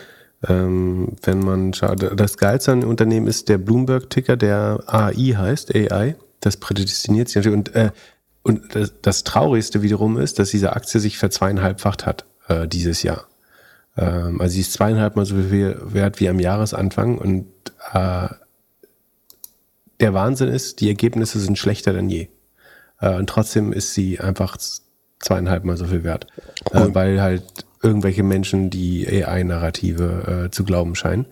Ähm, 0.46 1.16
wenn 1.22 1.40
man 1.40 1.74
schaut, 1.74 2.02
das 2.18 2.36
Geilste 2.36 2.72
an 2.72 2.80
dem 2.80 2.90
Unternehmen 2.90 3.26
ist 3.26 3.48
der 3.48 3.58
Bloomberg-Ticker, 3.58 4.36
der 4.36 4.82
AI 4.86 5.34
heißt, 5.36 5.74
AI. 5.74 6.16
Das 6.40 6.56
prädestiniert 6.56 7.28
sich 7.28 7.36
natürlich. 7.36 7.58
Und, 7.58 7.74
äh, 7.74 7.90
und 8.42 8.74
das, 8.74 8.94
das, 9.02 9.24
Traurigste 9.24 9.82
wiederum 9.82 10.16
ist, 10.16 10.38
dass 10.38 10.50
diese 10.50 10.74
Aktie 10.74 11.00
sich 11.00 11.18
verzweieinhalbfacht 11.18 12.06
hat 12.06 12.24
äh, 12.48 12.66
dieses 12.66 13.02
Jahr. 13.02 13.27
Ähm, 13.98 14.40
also 14.40 14.54
sie 14.54 14.60
ist 14.60 14.72
zweieinhalb 14.72 15.16
Mal 15.16 15.26
so 15.26 15.34
viel 15.34 15.76
wert 15.82 16.20
wie 16.20 16.28
am 16.28 16.38
Jahresanfang. 16.38 17.18
Und 17.18 17.46
äh, 17.92 18.28
der 20.00 20.14
Wahnsinn 20.14 20.48
ist, 20.48 20.80
die 20.80 20.88
Ergebnisse 20.88 21.40
sind 21.40 21.58
schlechter 21.58 21.92
denn 21.92 22.08
je. 22.08 22.28
Äh, 23.00 23.16
und 23.16 23.28
trotzdem 23.28 23.72
ist 23.72 23.94
sie 23.94 24.20
einfach 24.20 24.56
zweieinhalb 25.18 25.64
Mal 25.64 25.76
so 25.76 25.86
viel 25.86 26.04
wert. 26.04 26.28
Cool. 26.72 26.82
Äh, 26.82 26.94
weil 26.94 27.20
halt 27.20 27.44
irgendwelche 27.82 28.22
Menschen 28.22 28.70
die 28.70 29.06
AI-Narrative 29.06 30.44
äh, 30.46 30.50
zu 30.50 30.64
glauben 30.64 30.94
scheinen. 30.94 31.26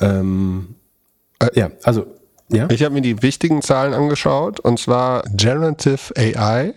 Ähm, 0.00 0.74
äh, 1.38 1.48
ja, 1.54 1.70
also, 1.84 2.06
ja. 2.48 2.68
Ich 2.70 2.82
habe 2.84 2.94
mir 2.94 3.02
die 3.02 3.22
wichtigen 3.22 3.62
Zahlen 3.62 3.94
angeschaut 3.94 4.60
und 4.60 4.78
zwar 4.78 5.22
Generative 5.34 6.12
AI 6.16 6.74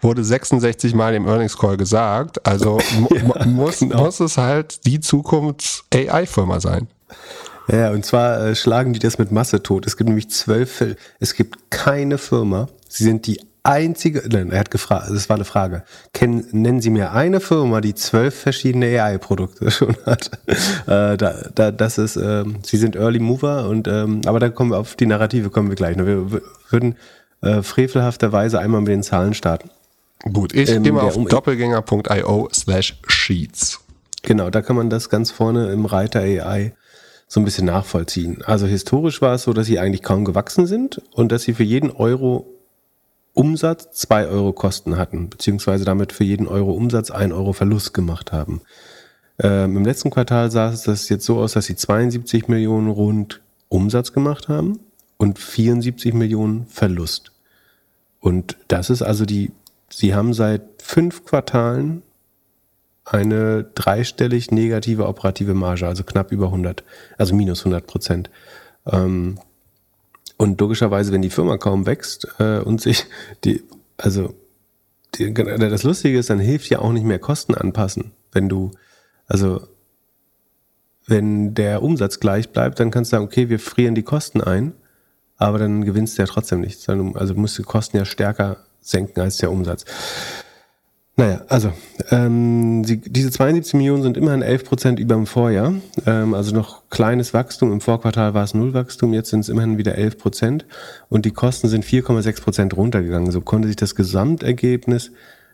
wurde 0.00 0.24
66 0.24 0.94
Mal 0.94 1.14
im 1.14 1.26
Earnings 1.26 1.56
Call 1.56 1.76
gesagt. 1.76 2.46
Also 2.46 2.78
ja, 3.10 3.46
muss, 3.46 3.80
genau. 3.80 4.04
muss 4.04 4.20
es 4.20 4.36
halt 4.36 4.86
die 4.86 5.00
Zukunfts-AI-Firma 5.00 6.60
sein. 6.60 6.88
Ja, 7.70 7.90
und 7.90 8.04
zwar 8.04 8.40
äh, 8.40 8.54
schlagen 8.54 8.92
die 8.92 8.98
das 8.98 9.18
mit 9.18 9.30
Masse 9.30 9.62
tot. 9.62 9.86
Es 9.86 9.96
gibt 9.96 10.08
nämlich 10.08 10.30
zwölf 10.30 10.72
Fälle. 10.72 10.96
Es 11.20 11.34
gibt 11.34 11.70
keine 11.70 12.16
Firma. 12.16 12.68
Sie 12.88 13.04
sind 13.04 13.26
die 13.26 13.40
einzige, 13.62 14.22
nein, 14.30 14.50
er 14.50 14.60
hat 14.60 14.70
gefragt, 14.70 15.10
das 15.10 15.28
war 15.28 15.36
eine 15.36 15.44
Frage. 15.44 15.82
Kennen, 16.14 16.46
nennen 16.52 16.80
Sie 16.80 16.88
mir 16.88 17.12
eine 17.12 17.40
Firma, 17.40 17.82
die 17.82 17.94
zwölf 17.94 18.34
verschiedene 18.34 18.86
AI-Produkte 18.86 19.70
schon 19.70 19.96
hat. 20.06 20.30
Äh, 20.86 21.16
da, 21.18 21.34
da, 21.54 21.70
das 21.70 21.98
ist, 21.98 22.16
äh, 22.16 22.44
Sie 22.62 22.78
sind 22.78 22.96
Early 22.96 23.18
Mover 23.18 23.68
und, 23.68 23.86
ähm, 23.86 24.22
aber 24.24 24.40
da 24.40 24.48
kommen 24.48 24.70
wir 24.70 24.78
auf 24.78 24.96
die 24.96 25.06
Narrative 25.06 25.50
kommen 25.50 25.68
wir 25.68 25.76
gleich. 25.76 25.98
Wir 25.98 26.40
würden 26.70 26.96
äh, 27.42 27.62
frevelhafterweise 27.62 28.58
einmal 28.58 28.80
mit 28.80 28.88
den 28.88 29.02
Zahlen 29.02 29.34
starten. 29.34 29.70
Gut, 30.20 30.54
ich 30.54 30.70
ähm, 30.70 30.82
gehe 30.82 30.92
mal 30.92 31.02
auf 31.02 31.16
um 31.16 31.28
doppelgänger.io 31.28 32.48
slash 32.52 33.00
sheets. 33.06 33.80
Genau, 34.22 34.50
da 34.50 34.62
kann 34.62 34.76
man 34.76 34.90
das 34.90 35.10
ganz 35.10 35.30
vorne 35.30 35.72
im 35.72 35.86
Reiter 35.86 36.20
AI 36.20 36.74
so 37.28 37.40
ein 37.40 37.44
bisschen 37.44 37.66
nachvollziehen. 37.66 38.42
Also 38.42 38.66
historisch 38.66 39.20
war 39.20 39.34
es 39.34 39.42
so, 39.42 39.52
dass 39.52 39.66
sie 39.66 39.78
eigentlich 39.78 40.02
kaum 40.02 40.24
gewachsen 40.24 40.66
sind 40.66 41.02
und 41.12 41.30
dass 41.30 41.42
sie 41.42 41.54
für 41.54 41.62
jeden 41.62 41.90
Euro 41.90 42.46
Umsatz 43.34 43.90
zwei 43.92 44.26
Euro 44.26 44.52
Kosten 44.52 44.96
hatten, 44.96 45.30
beziehungsweise 45.30 45.84
damit 45.84 46.12
für 46.12 46.24
jeden 46.24 46.48
Euro 46.48 46.72
Umsatz 46.72 47.10
ein 47.10 47.32
Euro 47.32 47.52
Verlust 47.52 47.94
gemacht 47.94 48.32
haben. 48.32 48.62
Ähm, 49.38 49.76
Im 49.76 49.84
letzten 49.84 50.10
Quartal 50.10 50.50
sah 50.50 50.70
es 50.70 50.82
das 50.82 51.08
jetzt 51.08 51.24
so 51.24 51.38
aus, 51.38 51.52
dass 51.52 51.66
sie 51.66 51.76
72 51.76 52.48
Millionen 52.48 52.88
rund 52.88 53.40
Umsatz 53.68 54.12
gemacht 54.12 54.48
haben 54.48 54.80
und 55.18 55.38
74 55.38 56.14
Millionen 56.14 56.66
Verlust. 56.66 57.30
Und 58.20 58.56
das 58.66 58.90
ist 58.90 59.02
also 59.02 59.24
die, 59.24 59.52
sie 59.88 60.14
haben 60.14 60.32
seit 60.32 60.62
fünf 60.82 61.24
Quartalen 61.24 62.02
eine 63.04 63.64
dreistellig 63.74 64.50
negative 64.50 65.06
operative 65.06 65.54
Marge, 65.54 65.86
also 65.86 66.04
knapp 66.04 66.30
über 66.30 66.46
100, 66.46 66.84
also 67.16 67.34
minus 67.34 67.60
100 67.60 67.86
Prozent. 67.86 68.30
Ähm, 68.86 69.38
und 70.36 70.60
logischerweise, 70.60 71.12
wenn 71.12 71.22
die 71.22 71.30
Firma 71.30 71.56
kaum 71.56 71.86
wächst 71.86 72.28
äh, 72.38 72.58
und 72.60 72.80
sich 72.80 73.06
die, 73.44 73.62
also 73.96 74.34
die, 75.14 75.32
das 75.32 75.82
Lustige 75.82 76.18
ist, 76.18 76.30
dann 76.30 76.38
hilft 76.38 76.68
ja 76.68 76.80
auch 76.80 76.92
nicht 76.92 77.04
mehr 77.04 77.18
Kosten 77.18 77.54
anpassen. 77.54 78.12
Wenn 78.30 78.48
du, 78.48 78.70
also 79.26 79.66
wenn 81.06 81.54
der 81.54 81.82
Umsatz 81.82 82.20
gleich 82.20 82.50
bleibt, 82.50 82.78
dann 82.78 82.90
kannst 82.90 83.10
du 83.10 83.16
sagen, 83.16 83.24
okay, 83.24 83.48
wir 83.48 83.58
frieren 83.58 83.94
die 83.94 84.02
Kosten 84.02 84.42
ein, 84.42 84.74
aber 85.38 85.58
dann 85.58 85.84
gewinnst 85.84 86.18
du 86.18 86.22
ja 86.22 86.26
trotzdem 86.26 86.60
nichts. 86.60 86.88
Also 86.88 87.34
musst 87.34 87.58
du 87.58 87.62
Kosten 87.62 87.96
ja 87.96 88.04
stärker 88.04 88.58
senken 88.80 89.20
als 89.20 89.36
der 89.38 89.50
Umsatz. 89.50 89.84
Naja, 91.18 91.40
also 91.48 91.72
ähm, 92.12 92.84
die, 92.86 93.00
diese 93.00 93.32
72 93.32 93.74
Millionen 93.74 94.04
sind 94.04 94.16
immerhin 94.16 94.40
11 94.40 94.64
Prozent 94.64 95.00
über 95.00 95.16
dem 95.16 95.26
Vorjahr. 95.26 95.74
Ähm, 96.06 96.32
also 96.32 96.54
noch 96.54 96.88
kleines 96.90 97.34
Wachstum. 97.34 97.72
Im 97.72 97.80
Vorquartal 97.80 98.34
war 98.34 98.44
es 98.44 98.54
Nullwachstum, 98.54 99.12
jetzt 99.12 99.30
sind 99.30 99.40
es 99.40 99.48
immerhin 99.48 99.78
wieder 99.78 99.96
11 99.96 100.16
Prozent. 100.16 100.66
Und 101.08 101.26
die 101.26 101.32
Kosten 101.32 101.66
sind 101.66 101.84
4,6 101.84 102.40
Prozent 102.40 102.76
runtergegangen. 102.76 103.32
So 103.32 103.40
konnte 103.40 103.66
sich 103.66 103.76
das 103.76 103.96
Gesamtergebnis 103.96 105.10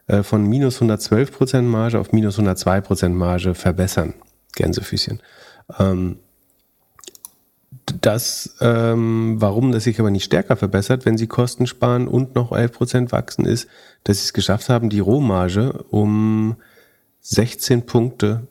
äh, 0.06 0.22
von 0.22 0.46
minus 0.46 0.76
112 0.76 1.32
Prozent 1.32 1.66
Marge 1.66 1.98
auf 1.98 2.12
minus 2.12 2.34
102 2.34 2.82
Prozent 2.82 3.16
Marge 3.16 3.54
verbessern. 3.54 4.12
Gänsefüßchen. 4.56 5.22
Ähm, 5.78 6.18
das, 8.00 8.56
ähm, 8.60 9.36
warum 9.38 9.72
das 9.72 9.84
sich 9.84 10.00
aber 10.00 10.10
nicht 10.10 10.24
stärker 10.24 10.56
verbessert, 10.56 11.04
wenn 11.04 11.18
sie 11.18 11.26
Kosten 11.26 11.66
sparen 11.66 12.08
und 12.08 12.34
noch 12.34 12.52
11% 12.52 13.12
wachsen, 13.12 13.44
ist, 13.44 13.68
dass 14.04 14.18
sie 14.18 14.24
es 14.24 14.32
geschafft 14.32 14.68
haben, 14.68 14.90
die 14.90 15.00
Rohmarge 15.00 15.84
um 15.90 16.56
16 17.20 17.86
Punkte, 17.86 18.46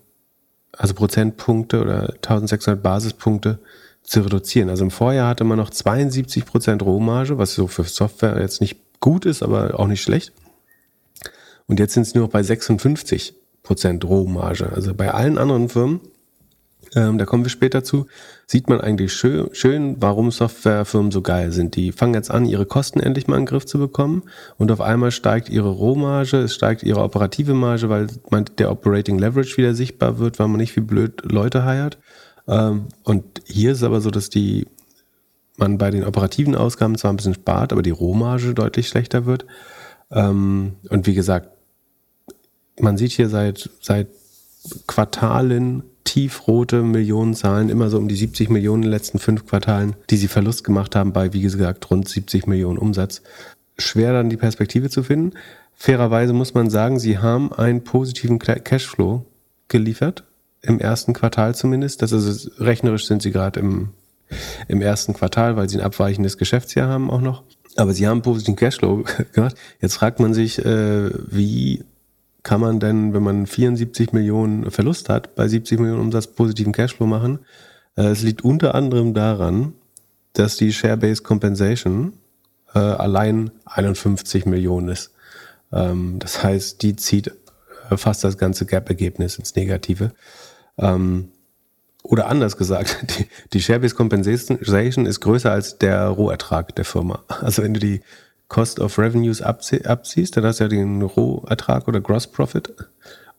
also 0.71 0.93
Prozentpunkte 0.93 1.81
oder 1.81 2.13
1600 2.15 2.81
Basispunkte 2.81 3.59
zu 4.03 4.21
reduzieren. 4.21 4.69
Also 4.69 4.83
im 4.83 4.91
Vorjahr 4.91 5.29
hatte 5.29 5.43
man 5.43 5.57
noch 5.57 5.69
72% 5.69 6.83
Rohmarge, 6.83 7.37
was 7.37 7.53
so 7.53 7.67
für 7.67 7.83
Software 7.83 8.39
jetzt 8.39 8.61
nicht 8.61 8.77
gut 8.99 9.25
ist, 9.25 9.43
aber 9.43 9.79
auch 9.79 9.87
nicht 9.87 10.01
schlecht. 10.01 10.33
Und 11.67 11.79
jetzt 11.79 11.93
sind 11.93 12.03
es 12.03 12.13
nur 12.13 12.25
noch 12.25 12.31
bei 12.31 12.41
56% 12.41 13.33
Rohmarge. 14.05 14.71
Also 14.73 14.93
bei 14.93 15.11
allen 15.11 15.37
anderen 15.37 15.69
Firmen 15.69 16.01
ähm, 16.95 17.17
da 17.17 17.25
kommen 17.25 17.43
wir 17.43 17.49
später 17.49 17.83
zu, 17.83 18.05
sieht 18.45 18.69
man 18.69 18.81
eigentlich 18.81 19.13
schön, 19.13 19.49
schön, 19.53 19.97
warum 19.99 20.31
Softwarefirmen 20.31 21.11
so 21.11 21.21
geil 21.21 21.51
sind. 21.51 21.75
Die 21.75 21.91
fangen 21.91 22.13
jetzt 22.13 22.31
an, 22.31 22.45
ihre 22.45 22.65
Kosten 22.65 22.99
endlich 22.99 23.27
mal 23.27 23.37
in 23.37 23.41
den 23.41 23.47
Griff 23.47 23.65
zu 23.65 23.79
bekommen 23.79 24.23
und 24.57 24.71
auf 24.71 24.81
einmal 24.81 25.11
steigt 25.11 25.49
ihre 25.49 25.69
Rohmarge, 25.69 26.37
es 26.37 26.53
steigt 26.53 26.83
ihre 26.83 27.01
operative 27.01 27.53
Marge, 27.53 27.89
weil 27.89 28.07
man, 28.29 28.45
der 28.57 28.71
Operating 28.71 29.17
Leverage 29.17 29.57
wieder 29.57 29.73
sichtbar 29.73 30.19
wird, 30.19 30.39
weil 30.39 30.47
man 30.47 30.57
nicht 30.57 30.75
wie 30.75 30.81
blöd 30.81 31.21
Leute 31.23 31.65
heiert. 31.65 31.97
Ähm, 32.47 32.87
und 33.03 33.41
hier 33.45 33.71
ist 33.71 33.79
es 33.79 33.83
aber 33.83 34.01
so, 34.01 34.11
dass 34.11 34.29
die 34.29 34.67
man 35.57 35.77
bei 35.77 35.91
den 35.91 36.03
operativen 36.03 36.55
Ausgaben 36.55 36.97
zwar 36.97 37.13
ein 37.13 37.17
bisschen 37.17 37.35
spart, 37.35 37.71
aber 37.71 37.83
die 37.83 37.91
Rohmarge 37.91 38.53
deutlich 38.53 38.87
schlechter 38.87 39.25
wird. 39.25 39.45
Ähm, 40.11 40.77
und 40.89 41.07
wie 41.07 41.13
gesagt, 41.13 41.49
man 42.79 42.97
sieht 42.97 43.11
hier 43.11 43.29
seit, 43.29 43.69
seit 43.81 44.07
Quartalen 44.87 45.83
tiefrote 46.03 46.81
Millionenzahlen, 46.81 47.69
immer 47.69 47.89
so 47.89 47.97
um 47.97 48.07
die 48.07 48.15
70 48.15 48.49
Millionen 48.49 48.83
in 48.83 48.89
den 48.89 48.91
letzten 48.91 49.19
fünf 49.19 49.45
Quartalen, 49.45 49.95
die 50.09 50.17
sie 50.17 50.27
Verlust 50.27 50.63
gemacht 50.63 50.95
haben 50.95 51.13
bei, 51.13 51.33
wie 51.33 51.41
gesagt, 51.41 51.89
rund 51.89 52.07
70 52.07 52.47
Millionen 52.47 52.77
Umsatz. 52.77 53.21
Schwer 53.77 54.13
dann 54.13 54.29
die 54.29 54.37
Perspektive 54.37 54.89
zu 54.89 55.03
finden. 55.03 55.37
Fairerweise 55.73 56.33
muss 56.33 56.53
man 56.53 56.69
sagen, 56.69 56.99
sie 56.99 57.17
haben 57.17 57.51
einen 57.51 57.83
positiven 57.83 58.39
Cashflow 58.39 59.25
geliefert, 59.67 60.23
im 60.61 60.79
ersten 60.79 61.13
Quartal 61.13 61.55
zumindest. 61.55 62.01
Das 62.01 62.11
ist, 62.11 62.51
rechnerisch 62.59 63.07
sind 63.07 63.21
sie 63.21 63.31
gerade 63.31 63.59
im, 63.59 63.89
im 64.67 64.81
ersten 64.81 65.13
Quartal, 65.13 65.55
weil 65.55 65.69
sie 65.69 65.77
ein 65.77 65.83
abweichendes 65.83 66.37
Geschäftsjahr 66.37 66.87
haben 66.87 67.09
auch 67.09 67.21
noch. 67.21 67.43
Aber 67.75 67.93
sie 67.93 68.07
haben 68.07 68.21
positiven 68.21 68.55
Cashflow 68.55 69.03
gemacht. 69.33 69.55
Jetzt 69.81 69.95
fragt 69.95 70.19
man 70.19 70.33
sich, 70.33 70.63
äh, 70.63 71.09
wie 71.31 71.83
kann 72.43 72.59
man 72.59 72.79
denn, 72.79 73.13
wenn 73.13 73.23
man 73.23 73.47
74 73.47 74.11
Millionen 74.11 74.69
Verlust 74.69 75.09
hat, 75.09 75.35
bei 75.35 75.47
70 75.47 75.79
Millionen 75.79 76.01
Umsatz 76.01 76.27
positiven 76.27 76.73
Cashflow 76.73 77.07
machen? 77.07 77.39
Äh, 77.95 78.07
es 78.07 78.21
liegt 78.21 78.43
unter 78.43 78.75
anderem 78.75 79.13
daran, 79.13 79.73
dass 80.33 80.57
die 80.57 80.73
Share-Based 80.73 81.23
Compensation 81.23 82.13
äh, 82.73 82.79
allein 82.79 83.51
51 83.65 84.45
Millionen 84.45 84.89
ist. 84.89 85.11
Ähm, 85.71 86.17
das 86.19 86.43
heißt, 86.43 86.81
die 86.81 86.95
zieht 86.95 87.31
äh, 87.89 87.97
fast 87.97 88.23
das 88.23 88.37
ganze 88.37 88.65
Gap-Ergebnis 88.65 89.37
ins 89.37 89.55
Negative. 89.55 90.11
Ähm, 90.77 91.29
oder 92.03 92.27
anders 92.27 92.57
gesagt, 92.57 92.97
die, 93.19 93.27
die 93.53 93.61
Share-Based 93.61 93.95
Compensation 93.95 95.05
ist 95.05 95.21
größer 95.21 95.51
als 95.51 95.77
der 95.77 96.07
Rohertrag 96.07 96.75
der 96.75 96.85
Firma. 96.85 97.23
Also 97.27 97.63
wenn 97.63 97.73
du 97.73 97.79
die 97.79 98.01
Cost 98.53 98.79
of 98.79 98.99
Revenues 98.99 99.41
abziehst, 99.41 100.37
dann 100.37 100.45
hast 100.45 100.59
du 100.59 100.65
ja 100.65 100.67
den 100.67 101.01
Rohertrag 101.01 101.87
oder 101.87 101.99
Gross 101.99 102.27
Profit. 102.27 102.71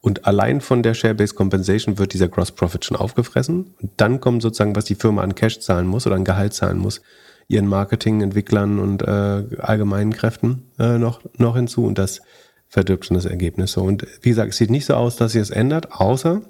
Und 0.00 0.26
allein 0.26 0.60
von 0.60 0.82
der 0.82 0.94
Share-Based 0.94 1.36
Compensation 1.36 1.98
wird 1.98 2.14
dieser 2.14 2.26
Gross 2.26 2.50
Profit 2.50 2.84
schon 2.84 2.96
aufgefressen. 2.96 3.74
Und 3.80 3.92
dann 3.96 4.18
kommt 4.18 4.42
sozusagen, 4.42 4.74
was 4.74 4.86
die 4.86 4.96
Firma 4.96 5.22
an 5.22 5.36
Cash 5.36 5.60
zahlen 5.60 5.86
muss 5.86 6.04
oder 6.08 6.16
an 6.16 6.24
Gehalt 6.24 6.52
zahlen 6.52 6.78
muss, 6.78 7.00
ihren 7.46 7.68
Marketingentwicklern 7.68 8.80
und 8.80 9.02
äh, 9.02 9.44
allgemeinen 9.58 10.12
Kräften 10.12 10.64
äh, 10.80 10.98
noch, 10.98 11.20
noch 11.38 11.54
hinzu 11.54 11.84
und 11.84 11.96
das 11.96 12.20
verdirbt 12.68 13.06
schon 13.06 13.14
das 13.14 13.24
Ergebnis 13.24 13.70
so. 13.70 13.82
Und 13.82 14.04
wie 14.20 14.30
gesagt, 14.30 14.50
es 14.50 14.56
sieht 14.56 14.70
nicht 14.70 14.86
so 14.86 14.94
aus, 14.94 15.14
dass 15.14 15.30
sie 15.30 15.38
es 15.38 15.50
ändert, 15.50 15.92
außer 15.92 16.42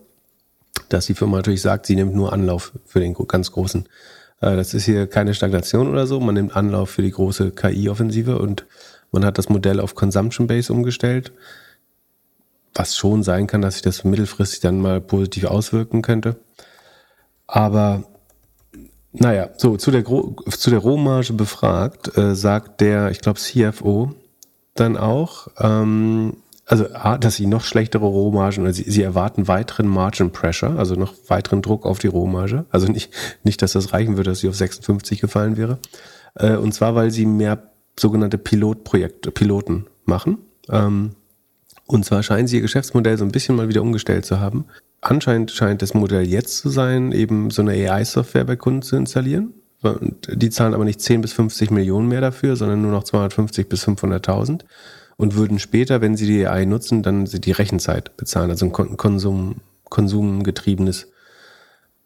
dass 0.89 1.05
die 1.05 1.15
Firma 1.15 1.37
natürlich 1.37 1.61
sagt, 1.61 1.85
sie 1.85 1.97
nimmt 1.97 2.15
nur 2.15 2.33
Anlauf 2.33 2.73
für 2.87 3.01
den 3.01 3.13
ganz 3.13 3.53
großen. 3.53 3.87
Äh, 4.41 4.57
das 4.57 4.75
ist 4.75 4.85
hier 4.85 5.07
keine 5.07 5.35
Stagnation 5.35 5.89
oder 5.89 6.07
so, 6.07 6.21
man 6.21 6.35
nimmt 6.35 6.57
Anlauf 6.57 6.91
für 6.91 7.03
die 7.03 7.11
große 7.11 7.53
KI-Offensive 7.53 8.39
und 8.39 8.67
man 9.13 9.25
hat 9.25 9.39
das 9.39 9.49
Modell 9.49 9.81
auf 9.81 9.95
Consumption 9.95 10.47
Base 10.47 10.73
umgestellt, 10.73 11.33
was 12.75 12.97
schon 12.97 13.23
sein 13.23 13.47
kann, 13.47 13.63
dass 13.63 13.75
sich 13.75 13.83
das 13.83 14.05
mittelfristig 14.05 14.61
dann 14.61 14.81
mal 14.81 15.01
positiv 15.01 15.45
auswirken 15.45 16.03
könnte. 16.03 16.37
Aber 17.47 18.05
naja, 19.13 19.51
so 19.57 19.77
zu 19.77 19.93
der, 19.93 20.03
Gro 20.03 20.35
zu 20.51 20.71
der 20.71 20.81
Rohmarge 20.81 21.33
befragt, 21.35 22.17
äh, 22.19 22.35
sagt 22.35 22.81
der, 22.81 23.11
ich 23.11 23.21
glaube, 23.21 23.39
CFO 23.39 24.13
dann 24.75 24.97
auch, 24.97 25.47
ähm, 25.61 26.39
also 26.67 26.87
A, 26.95 27.19
dass 27.19 27.37
sie 27.37 27.47
noch 27.47 27.65
schlechtere 27.65 28.07
Rohmargen, 28.07 28.65
also 28.67 28.83
sie, 28.83 28.91
sie 28.91 29.03
erwarten 29.03 29.49
weiteren 29.49 29.87
Margin 29.87 30.31
Pressure, 30.31 30.79
also 30.79 30.95
noch 30.95 31.15
weiteren 31.29 31.63
Druck 31.63 31.85
auf 31.85 31.99
die 31.99 32.07
Rohmarge. 32.07 32.65
Also 32.71 32.87
nicht, 32.87 33.13
nicht, 33.43 33.61
dass 33.61 33.73
das 33.73 33.93
reichen 33.93 34.17
würde, 34.17 34.31
dass 34.31 34.41
sie 34.41 34.49
auf 34.49 34.55
56 34.55 35.21
gefallen 35.21 35.57
wäre. 35.57 35.79
Äh, 36.35 36.57
und 36.57 36.73
zwar, 36.73 36.95
weil 36.95 37.11
sie 37.11 37.27
mehr 37.27 37.71
sogenannte 37.99 38.39
Pilotprojekte, 38.39 39.31
Piloten 39.31 39.87
machen. 40.05 40.39
Ähm, 40.71 41.11
und 41.87 42.05
zwar 42.07 42.23
scheinen 42.23 42.49
sie 42.49 42.57
ihr 42.57 42.63
Geschäftsmodell 42.63 43.19
so 43.19 43.25
ein 43.25 43.33
bisschen 43.33 43.57
mal 43.57 43.69
wieder 43.69 43.83
umgestellt 43.83 44.25
zu 44.25 44.41
haben. 44.41 44.65
Anscheinend 45.03 45.51
scheint 45.51 45.83
das 45.83 45.93
Modell 45.93 46.27
jetzt 46.27 46.59
zu 46.59 46.71
sein, 46.71 47.13
eben 47.13 47.51
so 47.51 47.61
eine 47.61 47.73
AI-Software 47.73 48.45
bei 48.45 48.57
Kunden 48.57 48.81
zu 48.81 48.97
installieren. 48.97 49.53
Und 49.83 50.29
die 50.33 50.49
zahlen 50.49 50.73
aber 50.73 50.87
nicht 50.87 51.03
10 51.03 51.21
bis 51.21 51.35
50 51.35 51.71
Millionen 51.71 52.09
mehr 52.09 52.23
dafür, 52.23 52.57
sondern 52.57 52.81
nur 52.81 52.91
noch 52.91 53.05
250 53.05 53.69
bis 53.69 53.87
500.000 53.87 54.63
und 55.17 55.35
würden 55.35 55.59
später, 55.59 56.01
wenn 56.01 56.17
sie 56.17 56.27
die 56.27 56.47
AI 56.47 56.65
nutzen, 56.65 57.03
dann 57.03 57.25
die 57.25 57.53
Rechenzeit 57.53 58.17
bezahlen, 58.17 58.51
also 58.51 58.67
ein 58.67 58.73
Konsum, 58.73 59.57
konsumgetriebenes 59.85 61.09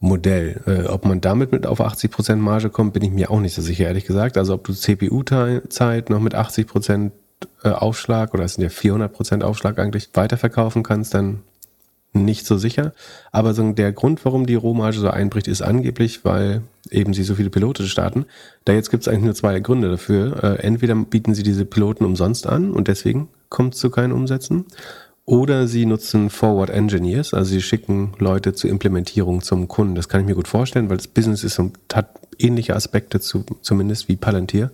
Modell. 0.01 0.61
Äh, 0.67 0.89
ob 0.89 1.05
man 1.05 1.21
damit 1.21 1.53
mit 1.53 1.67
auf 1.67 1.81
80% 1.81 2.37
Marge 2.37 2.71
kommt, 2.71 2.93
bin 2.93 3.03
ich 3.03 3.11
mir 3.11 3.31
auch 3.31 3.41
nicht 3.41 3.55
so 3.55 3.63
sicher, 3.63 3.87
ehrlich 3.87 4.07
gesagt. 4.07 4.37
Also 4.37 4.55
ob 4.55 4.65
du 4.65 4.73
CPU-Zeit 4.73 6.11
noch 6.11 6.21
mit 6.21 6.35
80% 6.35 7.11
äh, 7.65 7.71
Aufschlag 7.71 8.35
oder 8.35 8.45
es 8.45 8.55
sind 8.55 8.65
ja 8.65 8.71
400% 8.71 9.43
Aufschlag 9.43 9.79
eigentlich 9.79 10.11
weiterverkaufen 10.15 10.83
kannst, 10.83 11.15
dann 11.15 11.43
nicht 12.13 12.47
so 12.47 12.57
sicher. 12.57 12.93
Aber 13.33 13.55
so 13.55 13.73
der 13.73 13.93
Grund, 13.93 14.25
warum 14.25 14.47
die 14.47 14.55
Rohmarge 14.55 14.99
so 14.99 15.09
einbricht, 15.11 15.49
ist 15.49 15.63
angeblich, 15.63 16.25
weil 16.25 16.63
eben 16.91 17.13
sie 17.15 17.23
so 17.23 17.35
viele 17.35 17.51
Pilote 17.51 17.87
starten. 17.87 18.27
Da 18.65 18.73
jetzt 18.73 18.91
gibt 18.91 19.03
es 19.03 19.09
eigentlich 19.09 19.25
nur 19.25 19.35
zwei 19.35 19.61
Gründe 19.61 19.91
dafür. 19.91 20.43
Äh, 20.43 20.63
entweder 20.63 20.95
bieten 20.95 21.35
sie 21.35 21.43
diese 21.43 21.65
Piloten 21.65 22.05
umsonst 22.05 22.47
an 22.47 22.71
und 22.71 22.89
deswegen 22.89 23.29
kommt 23.49 23.75
es 23.75 23.81
zu 23.81 23.91
keinen 23.91 24.13
Umsätzen. 24.13 24.67
Oder 25.25 25.69
sie 25.69 25.85
nutzen 25.85 26.31
Forward 26.31 26.71
Engineers, 26.71 27.35
also 27.35 27.51
sie 27.51 27.61
schicken 27.61 28.15
Leute 28.19 28.55
zur 28.55 28.71
Implementierung 28.71 29.43
zum 29.43 29.69
Kunden. 29.69 29.95
Das 29.95 30.09
kann 30.09 30.23
ich 30.23 30.27
mir 30.27 30.35
gut 30.35 30.49
vorstellen, 30.49 30.89
weil 30.89 30.97
das 30.97 31.07
Business 31.07 31.45
ist 31.45 31.59
und 31.59 31.77
hat 31.93 32.15
ähnliche 32.39 32.75
Aspekte 32.75 33.21
zu, 33.21 33.45
zumindest 33.61 34.09
wie 34.09 34.17
Palantir. 34.17 34.71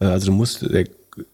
Äh, 0.00 0.06
also 0.06 0.26
du 0.26 0.32
musst, 0.32 0.60
der 0.70 0.84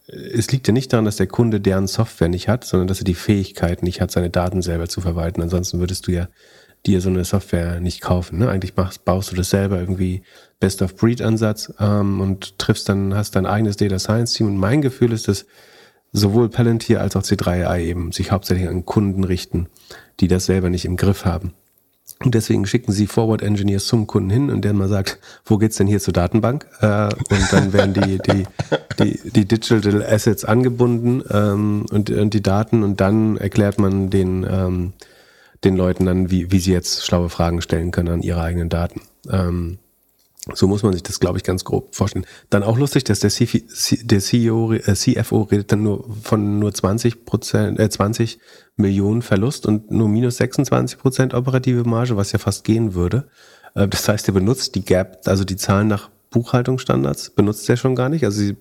es 0.07 0.51
liegt 0.51 0.67
ja 0.67 0.73
nicht 0.73 0.93
daran, 0.93 1.05
dass 1.05 1.17
der 1.17 1.27
Kunde 1.27 1.61
deren 1.61 1.87
Software 1.87 2.29
nicht 2.29 2.49
hat, 2.49 2.65
sondern 2.65 2.89
dass 2.89 3.01
er 3.01 3.05
die 3.05 3.15
Fähigkeit 3.15 3.83
nicht 3.83 4.01
hat, 4.01 4.11
seine 4.11 4.31
Daten 4.31 4.63
selber 4.63 4.89
zu 4.89 5.01
verwalten. 5.01 5.43
Ansonsten 5.43 5.81
würdest 5.81 6.07
du 6.07 6.13
ja 6.13 6.29
dir 6.87 7.01
so 7.01 7.11
eine 7.11 7.25
Software 7.25 7.81
nicht 7.81 8.01
kaufen. 8.01 8.39
Ne? 8.39 8.49
Eigentlich 8.49 8.77
machst, 8.77 9.05
baust 9.05 9.33
du 9.33 9.37
das 9.37 9.51
selber 9.51 9.79
irgendwie 9.79 10.23
Best-of-Breed-Ansatz 10.61 11.75
ähm, 11.79 12.21
und 12.21 12.59
triffst 12.59 12.89
dann, 12.89 13.15
hast 13.15 13.37
dein 13.37 13.47
eigenes 13.47 13.77
Data 13.77 13.99
Science-Team. 13.99 14.47
Und 14.47 14.57
mein 14.57 14.81
Gefühl 14.81 15.13
ist, 15.13 15.29
dass 15.29 15.47
sowohl 16.13 16.49
Palantir 16.49 17.01
als 17.01 17.17
auch 17.17 17.23
C3AI 17.23 17.81
eben 17.81 18.13
sich 18.13 18.33
hauptsächlich 18.33 18.69
an 18.69 18.85
Kunden 18.85 19.25
richten, 19.25 19.69
die 20.21 20.29
das 20.29 20.47
selber 20.47 20.71
nicht 20.71 20.85
im 20.85 20.97
Griff 20.97 21.25
haben. 21.25 21.55
Und 22.23 22.35
deswegen 22.35 22.67
schicken 22.67 22.93
sie 22.93 23.07
Forward 23.07 23.41
Engineers 23.41 23.87
zum 23.87 24.07
Kunden 24.07 24.29
hin 24.29 24.51
und 24.51 24.63
der 24.63 24.75
mal 24.75 24.89
sagt, 24.89 25.19
wo 25.47 25.57
geht's 25.57 25.77
denn 25.77 25.87
hier 25.87 26.01
zur 26.01 26.13
Datenbank? 26.13 26.67
Äh, 26.81 27.05
und 27.07 27.51
dann 27.51 27.73
werden 27.73 27.95
die, 27.95 28.19
die, 28.19 28.45
die, 28.99 29.31
die 29.31 29.45
Digital 29.47 30.05
Assets 30.05 30.45
angebunden 30.45 31.23
ähm, 31.31 31.87
und, 31.91 32.11
und 32.11 32.35
die 32.35 32.43
Daten 32.43 32.83
und 32.83 33.01
dann 33.01 33.39
erklärt 33.39 33.79
man 33.79 34.11
den, 34.11 34.47
ähm, 34.49 34.93
den 35.65 35.77
Leuten 35.77 36.05
dann, 36.05 36.31
wie, 36.31 36.53
wie 36.53 36.59
sie 36.59 36.73
jetzt 36.73 37.07
schlaue 37.07 37.31
Fragen 37.31 37.63
stellen 37.63 37.91
können 37.91 38.09
an 38.09 38.23
ihre 38.23 38.43
eigenen 38.43 38.69
Daten. 38.69 39.01
Ähm, 39.31 39.79
so 40.55 40.67
muss 40.67 40.83
man 40.83 40.93
sich 40.93 41.03
das, 41.03 41.21
glaube 41.21 41.39
ich, 41.39 41.45
ganz 41.45 41.65
grob 41.65 41.95
vorstellen. 41.95 42.25
Dann 42.49 42.63
auch 42.63 42.79
lustig, 42.79 43.05
dass 43.05 43.21
der, 43.21 43.31
C 43.31 43.63
der 44.03 44.21
CEO, 44.21 44.73
äh, 44.73 44.95
CFO 44.95 45.43
redet 45.43 45.71
dann 45.71 45.83
nur 45.83 46.05
von 46.23 46.59
nur 46.59 46.73
20 46.73 47.25
Prozent, 47.27 47.79
äh, 47.79 47.91
20 47.91 48.39
Millionen 48.77 49.21
Verlust 49.21 49.67
und 49.67 49.91
nur 49.91 50.09
minus 50.09 50.39
26 50.39 50.99
Prozent 50.99 51.35
operative 51.35 51.85
Marge, 51.85 52.17
was 52.17 52.33
ja 52.33 52.39
fast 52.39 52.65
gehen 52.65 52.95
würde. 52.95 53.29
Äh, 53.75 53.87
das 53.89 54.09
heißt, 54.09 54.29
er 54.29 54.35
benutzt 54.35 54.75
die 54.75 54.85
Gap, 54.85 55.21
also 55.27 55.45
die 55.45 55.57
Zahlen 55.57 55.89
nach 55.89 56.09
Buchhaltungsstandards, 56.31 57.31
benutzt 57.31 57.69
er 57.69 57.77
schon 57.77 57.95
gar 57.95 58.09
nicht. 58.09 58.25
Also 58.25 58.41
sie 58.41 58.57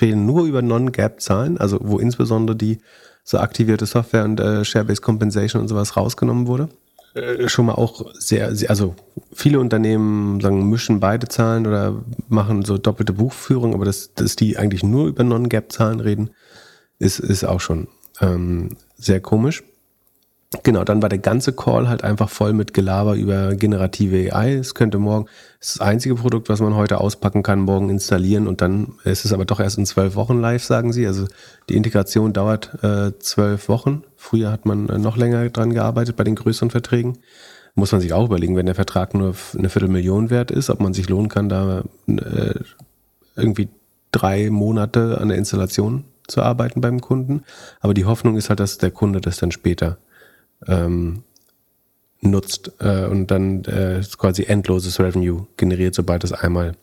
reden 0.00 0.24
nur 0.24 0.44
über 0.44 0.62
Non-Gap-Zahlen, 0.62 1.58
also 1.58 1.78
wo 1.82 1.98
insbesondere 1.98 2.56
die 2.56 2.78
so 3.24 3.38
aktivierte 3.38 3.84
Software 3.84 4.24
und 4.24 4.40
äh, 4.40 4.64
Share-Based 4.64 5.02
Compensation 5.02 5.60
und 5.60 5.68
sowas 5.68 5.96
rausgenommen 5.96 6.46
wurde. 6.46 6.70
Äh, 7.14 7.48
schon 7.48 7.66
mal 7.66 7.74
auch 7.74 8.14
sehr, 8.14 8.54
sehr, 8.54 8.70
also 8.70 8.94
viele 9.32 9.58
Unternehmen 9.58 10.40
sagen, 10.40 10.70
mischen 10.70 11.00
beide 11.00 11.26
Zahlen 11.28 11.66
oder 11.66 12.04
machen 12.28 12.64
so 12.64 12.78
doppelte 12.78 13.12
Buchführung, 13.12 13.74
aber 13.74 13.84
dass, 13.84 14.14
dass 14.14 14.36
die 14.36 14.56
eigentlich 14.56 14.84
nur 14.84 15.08
über 15.08 15.24
Non-Gap-Zahlen 15.24 16.00
reden, 16.00 16.30
ist, 16.98 17.18
ist 17.18 17.44
auch 17.44 17.60
schon 17.60 17.88
ähm, 18.20 18.76
sehr 18.96 19.20
komisch. 19.20 19.64
Genau, 20.64 20.82
dann 20.82 21.00
war 21.00 21.08
der 21.08 21.20
ganze 21.20 21.52
Call 21.52 21.88
halt 21.88 22.02
einfach 22.02 22.28
voll 22.28 22.52
mit 22.54 22.74
Gelaber 22.74 23.14
über 23.14 23.54
generative 23.54 24.34
AI. 24.34 24.54
Es 24.54 24.74
könnte 24.74 24.98
morgen, 24.98 25.26
es 25.60 25.68
ist 25.68 25.80
das 25.80 25.86
einzige 25.86 26.16
Produkt, 26.16 26.48
was 26.48 26.60
man 26.60 26.74
heute 26.74 27.00
auspacken 27.00 27.44
kann, 27.44 27.60
morgen 27.60 27.88
installieren 27.88 28.48
und 28.48 28.60
dann 28.60 28.94
ist 29.04 29.24
es 29.24 29.32
aber 29.32 29.44
doch 29.44 29.60
erst 29.60 29.78
in 29.78 29.86
zwölf 29.86 30.16
Wochen 30.16 30.40
live, 30.40 30.64
sagen 30.64 30.92
sie. 30.92 31.06
Also 31.06 31.26
die 31.68 31.76
Integration 31.76 32.32
dauert 32.32 32.82
äh, 32.82 33.16
zwölf 33.20 33.68
Wochen. 33.68 34.02
Früher 34.16 34.50
hat 34.50 34.66
man 34.66 34.88
äh, 34.88 34.98
noch 34.98 35.16
länger 35.16 35.48
dran 35.50 35.72
gearbeitet 35.72 36.16
bei 36.16 36.24
den 36.24 36.34
größeren 36.34 36.70
Verträgen. 36.70 37.18
Muss 37.76 37.92
man 37.92 38.00
sich 38.00 38.12
auch 38.12 38.26
überlegen, 38.26 38.56
wenn 38.56 38.66
der 38.66 38.74
Vertrag 38.74 39.14
nur 39.14 39.36
eine 39.56 39.68
Viertelmillion 39.68 40.30
wert 40.30 40.50
ist, 40.50 40.68
ob 40.68 40.80
man 40.80 40.94
sich 40.94 41.08
lohnen 41.08 41.28
kann, 41.28 41.48
da 41.48 41.84
äh, 42.08 42.54
irgendwie 43.36 43.68
drei 44.10 44.50
Monate 44.50 45.18
an 45.20 45.28
der 45.28 45.38
Installation 45.38 46.06
zu 46.26 46.42
arbeiten 46.42 46.80
beim 46.80 47.00
Kunden. 47.00 47.44
Aber 47.78 47.94
die 47.94 48.04
Hoffnung 48.04 48.36
ist 48.36 48.48
halt, 48.48 48.58
dass 48.58 48.78
der 48.78 48.90
Kunde 48.90 49.20
das 49.20 49.36
dann 49.36 49.52
später 49.52 49.98
ähm, 50.66 51.24
nutzt 52.20 52.72
äh, 52.80 53.06
und 53.06 53.30
dann 53.30 53.64
äh, 53.64 54.02
quasi 54.18 54.44
endloses 54.44 55.00
Revenue 55.00 55.46
generiert, 55.56 55.94
sobald 55.94 56.24
es 56.24 56.32
einmal 56.32 56.76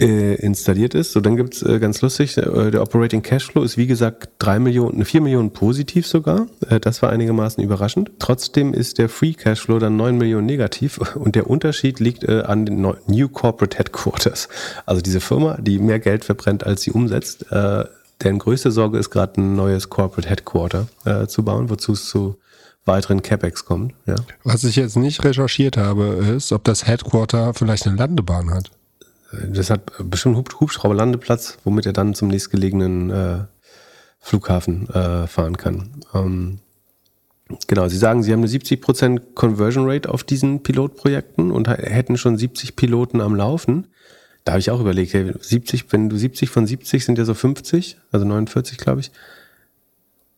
äh, 0.00 0.34
installiert 0.36 0.94
ist. 0.94 1.12
So, 1.12 1.20
dann 1.20 1.36
gibt's 1.36 1.62
äh, 1.62 1.78
ganz 1.78 2.00
lustig, 2.00 2.36
äh, 2.38 2.70
der 2.70 2.82
Operating 2.82 3.22
Cashflow 3.22 3.62
ist 3.62 3.76
wie 3.76 3.86
gesagt 3.86 4.30
drei 4.38 4.58
Millionen, 4.58 5.04
vier 5.04 5.20
Millionen 5.20 5.52
positiv 5.52 6.06
sogar. 6.06 6.46
Äh, 6.68 6.80
das 6.80 7.02
war 7.02 7.10
einigermaßen 7.10 7.62
überraschend. 7.62 8.10
Trotzdem 8.18 8.72
ist 8.72 8.98
der 8.98 9.08
Free 9.08 9.34
Cashflow 9.34 9.78
dann 9.78 9.96
neun 9.96 10.16
Millionen 10.16 10.46
negativ 10.46 10.98
und 11.16 11.34
der 11.34 11.50
Unterschied 11.50 12.00
liegt 12.00 12.24
äh, 12.24 12.42
an 12.42 12.64
den 12.64 12.80
New 12.80 13.28
Corporate 13.28 13.76
Headquarters. 13.76 14.48
Also 14.86 15.02
diese 15.02 15.20
Firma, 15.20 15.58
die 15.60 15.78
mehr 15.78 15.98
Geld 15.98 16.24
verbrennt, 16.24 16.64
als 16.64 16.82
sie 16.82 16.92
umsetzt, 16.92 17.50
äh, 17.52 17.84
deren 18.22 18.38
größte 18.38 18.70
Sorge 18.70 18.98
ist 18.98 19.10
gerade 19.10 19.40
ein 19.40 19.56
neues 19.56 19.88
Corporate 19.88 20.28
Headquarter 20.28 20.88
äh, 21.04 21.26
zu 21.26 21.44
bauen, 21.44 21.70
wozu 21.70 21.92
es 21.92 22.06
zu 22.06 22.36
weiteren 22.84 23.22
CapEx 23.22 23.64
kommt. 23.64 23.94
Ja. 24.06 24.16
Was 24.42 24.64
ich 24.64 24.76
jetzt 24.76 24.96
nicht 24.96 25.22
recherchiert 25.24 25.76
habe, 25.76 26.04
ist, 26.36 26.52
ob 26.52 26.64
das 26.64 26.86
Headquarter 26.86 27.54
vielleicht 27.54 27.86
eine 27.86 27.96
Landebahn 27.96 28.50
hat. 28.50 28.70
Das 29.32 29.70
hat 29.70 29.92
bestimmt 30.10 30.36
einen 30.36 30.60
Hubschrauberlandeplatz, 30.60 31.58
womit 31.64 31.86
er 31.86 31.92
dann 31.92 32.14
zum 32.14 32.28
nächstgelegenen 32.28 33.10
äh, 33.10 33.38
Flughafen 34.18 34.88
äh, 34.90 35.26
fahren 35.26 35.56
kann. 35.56 35.90
Ähm, 36.14 36.58
genau, 37.66 37.88
Sie 37.88 37.96
sagen, 37.96 38.22
Sie 38.22 38.32
haben 38.32 38.40
eine 38.40 38.48
70% 38.48 39.34
Conversion 39.34 39.88
Rate 39.88 40.08
auf 40.08 40.24
diesen 40.24 40.62
Pilotprojekten 40.62 41.52
und 41.52 41.68
hätten 41.68 42.16
schon 42.16 42.36
70 42.36 42.76
Piloten 42.76 43.20
am 43.20 43.36
Laufen. 43.36 43.86
Da 44.44 44.52
habe 44.52 44.60
ich 44.60 44.70
auch 44.70 44.80
überlegt, 44.80 45.12
hey, 45.12 45.32
70, 45.38 45.86
wenn 45.90 46.08
du 46.08 46.16
70 46.16 46.48
von 46.50 46.66
70 46.66 47.04
sind 47.04 47.18
ja 47.18 47.24
so 47.24 47.34
50, 47.34 47.98
also 48.10 48.24
49, 48.26 48.78
glaube 48.78 49.00
ich. 49.00 49.10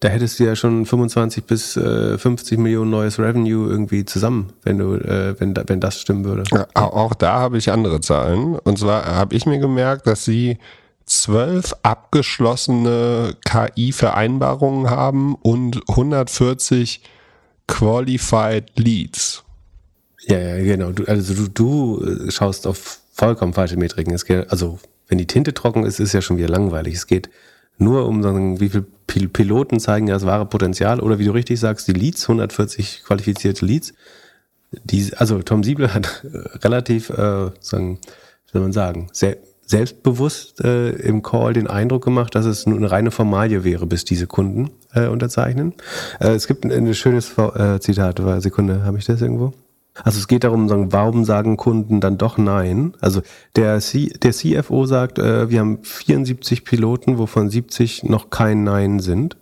Da 0.01 0.09
hättest 0.09 0.41
du 0.41 0.45
ja 0.45 0.57
schon 0.57 0.85
25 0.85 1.45
bis 1.45 1.77
äh, 1.77 2.19
50 2.19 2.59
Millionen 2.59 2.91
neues 2.91 3.21
Revenue 3.21 3.71
irgendwie 3.71 4.05
zusammen, 4.05 4.53
wenn 4.65 4.79
du, 4.79 4.95
äh, 4.95 5.39
wenn, 5.39 5.55
wenn 5.69 5.79
das 5.79 6.01
stimmen 6.01 6.25
würde. 6.25 6.43
Ja, 6.51 6.67
auch 6.75 7.15
da 7.15 7.35
habe 7.35 7.59
ich 7.59 7.71
andere 7.71 8.01
Zahlen. 8.01 8.57
Und 8.59 8.81
zwar 8.81 9.07
habe 9.07 9.37
ich 9.37 9.47
mir 9.47 9.61
gemerkt, 9.61 10.09
dass 10.09 10.25
sie 10.25 10.59
zwölf 11.07 11.73
abgeschlossene 11.85 13.37
KI-Vereinbarungen 13.45 14.91
haben 14.91 15.37
und 15.37 15.89
140 15.89 17.03
Qualified 17.69 18.77
Leads. 18.77 19.45
Ja, 20.27 20.39
ja, 20.39 20.65
genau. 20.65 20.91
Du, 20.91 21.05
also 21.05 21.35
du, 21.35 21.49
du 21.49 22.31
schaust 22.31 22.67
auf 22.67 23.02
vollkommen 23.13 23.53
falsche 23.53 23.77
Metriken. 23.77 24.13
Es 24.13 24.25
geht, 24.25 24.51
also 24.51 24.79
wenn 25.07 25.19
die 25.19 25.27
Tinte 25.27 25.55
trocken 25.55 25.85
ist, 25.85 26.01
ist 26.01 26.13
ja 26.13 26.23
schon 26.23 26.39
wieder 26.39 26.49
langweilig. 26.49 26.95
Es 26.95 27.07
geht 27.07 27.31
nur 27.79 28.07
um 28.07 28.23
sagen, 28.23 28.61
wie 28.61 28.71
viele 28.71 28.87
Piloten 29.29 29.79
zeigen 29.79 30.09
ja 30.09 30.15
das 30.15 30.27
wahre 30.27 30.47
Potenzial 30.47 31.01
oder 31.01 31.19
wie 31.19 31.25
du 31.25 31.33
richtig 31.33 31.61
sagst, 31.61 31.87
die 31.89 31.93
Leads, 31.93 32.25
140 32.25 33.03
qualifizierte 33.05 33.65
Leads. 33.65 33.93
Die, 34.85 35.13
also 35.17 35.43
Tom 35.43 35.63
Siebel 35.63 35.93
hat 35.93 36.25
äh, 36.25 36.39
relativ, 36.59 37.11
äh, 37.11 37.51
sagen, 37.61 37.99
soll 38.51 38.63
man 38.63 38.73
sagen, 38.73 39.09
sehr 39.13 39.37
selbstbewusst 39.65 40.63
äh, 40.63 40.91
im 40.91 41.23
Call 41.23 41.55
den 41.55 41.67
Eindruck 41.67 42.05
gemacht, 42.05 42.35
dass 42.35 42.45
es 42.45 42.67
nur 42.67 42.77
eine 42.77 42.91
reine 42.91 43.11
Formalie 43.11 43.65
wäre, 43.65 43.87
bis 43.87 44.05
diese 44.05 44.27
Kunden 44.27 44.71
äh, 44.93 45.07
unterzeichnen. 45.07 45.73
Äh, 46.21 46.31
es 46.31 46.47
gibt 46.47 46.65
ein, 46.65 46.71
ein 46.71 46.95
schönes 46.95 47.39
äh, 47.39 47.81
Zitat, 47.81 48.21
Sekunde, 48.43 48.85
habe 48.85 48.99
ich 48.99 49.07
das 49.07 49.23
irgendwo? 49.23 49.55
Also 49.95 50.19
es 50.19 50.27
geht 50.27 50.45
darum, 50.45 50.71
warum 50.93 51.25
sagen 51.25 51.57
Kunden 51.57 52.01
dann 52.01 52.17
doch 52.17 52.39
nein? 52.39 52.95
Also 53.01 53.21
der, 53.57 53.79
C, 53.81 54.09
der 54.23 54.33
CFO 54.33 54.87
sagt, 54.87 55.19
äh, 55.19 55.51
wir 55.51 55.61
haben 55.61 55.81
74 55.83 56.65
Piloten, 56.65 57.19
wovon 57.19 57.51
70 57.51 58.05
noch 58.05 58.31
kein 58.31 58.65
Nein 58.65 59.01
sind. 59.01 59.37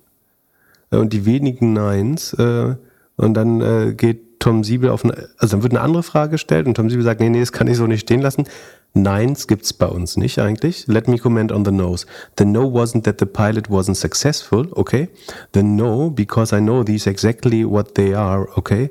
Äh, 0.91 0.97
und 0.97 1.13
die 1.13 1.25
wenigen 1.25 1.73
Neins, 1.73 2.33
äh, 2.35 2.75
und 3.17 3.35
dann 3.35 3.61
äh, 3.61 3.95
geht 3.95 4.41
Tom 4.41 4.65
Siebel 4.65 4.91
auf 4.91 5.05
eine, 5.05 5.29
also 5.39 5.57
dann 5.57 5.63
wird 5.63 5.73
eine 5.73 5.83
andere 5.83 6.03
Frage 6.03 6.33
gestellt 6.33 6.67
und 6.67 6.75
Tom 6.75 6.89
Siebel 6.89 7.05
sagt, 7.05 7.21
nee, 7.21 7.29
nee, 7.29 7.41
das 7.41 7.53
kann 7.53 7.69
ich 7.69 7.77
so 7.77 7.87
nicht 7.87 8.01
stehen 8.01 8.23
lassen. 8.23 8.45
Neins 8.93 9.47
gibt's 9.47 9.73
bei 9.73 9.87
uns 9.87 10.17
nicht 10.17 10.41
eigentlich. 10.41 10.89
Let 10.89 11.07
me 11.07 11.19
comment 11.19 11.53
on 11.53 11.65
the 11.65 11.71
no's. 11.71 12.07
The 12.39 12.45
no 12.45 12.63
wasn't 12.63 13.05
that 13.05 13.21
the 13.21 13.27
pilot 13.27 13.69
wasn't 13.69 13.95
successful, 13.95 14.67
okay? 14.73 15.09
The 15.53 15.63
no, 15.63 16.11
because 16.11 16.57
I 16.57 16.61
know 16.61 16.83
these 16.83 17.09
exactly 17.09 17.65
what 17.65 17.95
they 17.95 18.15
are, 18.15 18.49
okay? 18.57 18.91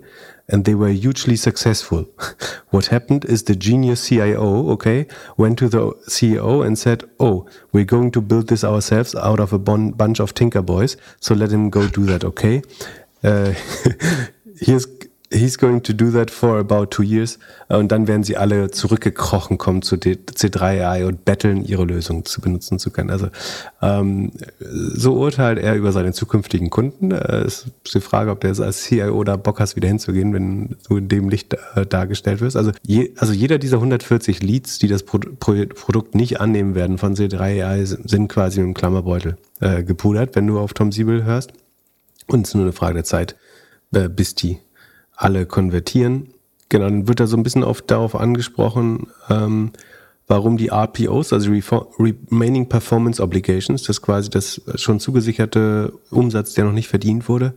And 0.51 0.65
they 0.65 0.75
were 0.75 0.89
hugely 0.89 1.35
successful. 1.35 2.05
what 2.69 2.87
happened 2.87 3.25
is 3.25 3.43
the 3.43 3.55
genius 3.55 4.07
CIO, 4.07 4.69
okay, 4.71 5.07
went 5.37 5.59
to 5.59 5.69
the 5.69 5.91
CEO 6.07 6.65
and 6.65 6.77
said, 6.77 7.03
oh, 7.19 7.47
we're 7.71 7.85
going 7.85 8.11
to 8.11 8.21
build 8.21 8.47
this 8.47 8.63
ourselves 8.63 9.15
out 9.15 9.39
of 9.39 9.53
a 9.53 9.59
bunch 9.59 10.19
of 10.19 10.33
Tinker 10.33 10.61
Boys, 10.61 10.97
so 11.19 11.35
let 11.35 11.51
him 11.51 11.69
go 11.69 11.87
do 11.87 12.05
that, 12.07 12.23
okay? 12.23 12.63
Uh, 13.23 13.53
here's 14.59 14.87
he's 15.31 15.57
going 15.57 15.81
to 15.83 15.93
do 15.93 16.11
that 16.11 16.31
for 16.31 16.57
about 16.57 16.87
two 16.87 17.03
years. 17.03 17.39
Und 17.67 17.91
dann 17.91 18.07
werden 18.07 18.23
sie 18.23 18.37
alle 18.37 18.71
zurückgekrochen 18.71 19.57
kommen 19.57 19.81
zu 19.81 19.95
C3AI 19.95 21.05
und 21.05 21.25
betteln, 21.25 21.63
ihre 21.63 21.85
Lösung 21.85 22.25
zu 22.25 22.41
benutzen 22.41 22.79
zu 22.79 22.89
können. 22.89 23.09
Also 23.09 23.27
ähm, 23.81 24.31
so 24.59 25.13
urteilt 25.13 25.59
er 25.59 25.75
über 25.75 25.91
seine 25.91 26.13
zukünftigen 26.13 26.69
Kunden. 26.69 27.11
Es 27.11 27.67
ist 27.83 27.93
die 27.93 28.01
Frage, 28.01 28.31
ob 28.31 28.41
der 28.41 28.59
als 28.59 28.83
CIO 28.83 29.23
da 29.23 29.35
Bock 29.35 29.59
hast, 29.59 29.75
wieder 29.75 29.87
hinzugehen, 29.87 30.33
wenn 30.33 30.77
du 30.87 30.97
in 30.97 31.07
dem 31.07 31.29
Licht 31.29 31.55
äh, 31.75 31.85
dargestellt 31.85 32.41
wirst. 32.41 32.57
Also, 32.57 32.71
je, 32.85 33.11
also 33.17 33.33
jeder 33.33 33.59
dieser 33.59 33.77
140 33.77 34.41
Leads, 34.41 34.79
die 34.79 34.87
das 34.87 35.03
Pro 35.03 35.19
Pro 35.39 35.53
Produkt 35.75 36.15
nicht 36.15 36.39
annehmen 36.39 36.75
werden 36.75 36.97
von 36.97 37.15
C3AI, 37.15 37.85
sind 37.85 38.27
quasi 38.27 38.59
mit 38.59 38.67
dem 38.67 38.73
Klammerbeutel 38.73 39.37
äh, 39.59 39.83
gepudert, 39.83 40.35
wenn 40.35 40.47
du 40.47 40.59
auf 40.59 40.73
Tom 40.73 40.91
Siebel 40.91 41.23
hörst. 41.23 41.53
Und 42.27 42.45
es 42.45 42.49
ist 42.49 42.55
nur 42.55 42.63
eine 42.63 42.73
Frage 42.73 42.95
der 42.95 43.03
Zeit, 43.03 43.35
äh, 43.93 44.07
bis 44.09 44.35
die 44.35 44.59
alle 45.19 45.45
konvertieren. 45.45 46.29
Genau, 46.69 46.85
dann 46.85 47.07
wird 47.07 47.19
da 47.19 47.27
so 47.27 47.35
ein 47.35 47.43
bisschen 47.43 47.63
oft 47.63 47.91
darauf 47.91 48.15
angesprochen, 48.15 49.07
ähm, 49.29 49.71
warum 50.27 50.57
die 50.57 50.69
RPOs, 50.69 51.33
also 51.33 51.51
Remaining 51.99 52.69
Performance 52.69 53.21
Obligations, 53.21 53.83
das 53.83 54.01
quasi 54.01 54.29
das 54.29 54.61
schon 54.75 54.99
zugesicherte 54.99 55.91
Umsatz, 56.11 56.53
der 56.53 56.65
noch 56.65 56.71
nicht 56.71 56.87
verdient 56.87 57.27
wurde, 57.27 57.55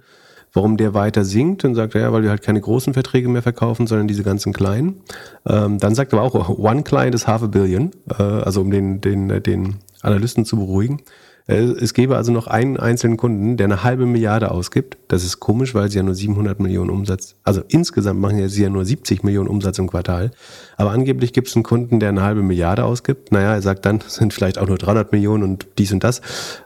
warum 0.54 0.76
der 0.76 0.94
weiter 0.94 1.24
sinkt 1.24 1.64
und 1.64 1.74
sagt, 1.74 1.94
ja, 1.94 2.12
weil 2.12 2.22
wir 2.22 2.30
halt 2.30 2.42
keine 2.42 2.60
großen 2.60 2.94
Verträge 2.94 3.28
mehr 3.28 3.42
verkaufen, 3.42 3.86
sondern 3.86 4.08
diese 4.08 4.24
ganzen 4.24 4.52
kleinen. 4.52 5.02
Ähm, 5.46 5.78
dann 5.78 5.94
sagt 5.94 6.14
er 6.14 6.22
auch, 6.22 6.58
one 6.58 6.82
client 6.82 7.14
is 7.14 7.26
half 7.26 7.42
a 7.42 7.46
billion, 7.46 7.92
äh, 8.18 8.22
also 8.22 8.62
um 8.62 8.70
den, 8.70 9.00
den, 9.00 9.42
den 9.42 9.76
Analysten 10.00 10.44
zu 10.44 10.56
beruhigen. 10.56 11.02
Äh, 11.46 11.54
es 11.54 11.94
gäbe 11.94 12.16
also 12.16 12.32
noch 12.32 12.46
einen 12.46 12.76
einzelnen 12.76 13.16
Kunden, 13.16 13.56
der 13.56 13.66
eine 13.66 13.82
halbe 13.82 14.06
Milliarde 14.06 14.50
ausgibt. 14.50 14.98
Das 15.08 15.24
ist 15.24 15.40
komisch, 15.40 15.74
weil 15.74 15.90
sie 15.90 15.98
ja 15.98 16.02
nur 16.02 16.14
700 16.14 16.60
Millionen 16.60 16.90
Umsatz, 16.90 17.36
also 17.42 17.62
insgesamt 17.68 18.20
machen 18.20 18.48
sie 18.48 18.62
ja 18.62 18.70
nur 18.70 18.84
70 18.84 19.22
Millionen 19.22 19.48
Umsatz 19.48 19.78
im 19.78 19.88
Quartal. 19.88 20.30
Aber 20.76 20.90
angeblich 20.90 21.32
gibt 21.32 21.48
es 21.48 21.56
einen 21.56 21.62
Kunden, 21.62 22.00
der 22.00 22.10
eine 22.10 22.22
halbe 22.22 22.42
Milliarde 22.42 22.84
ausgibt. 22.84 23.32
Naja, 23.32 23.54
er 23.54 23.62
sagt 23.62 23.86
dann, 23.86 24.00
sind 24.06 24.32
vielleicht 24.32 24.58
auch 24.58 24.66
nur 24.66 24.78
300 24.78 25.12
Millionen 25.12 25.42
und 25.42 25.66
dies 25.78 25.92
und 25.92 26.04
das. 26.04 26.20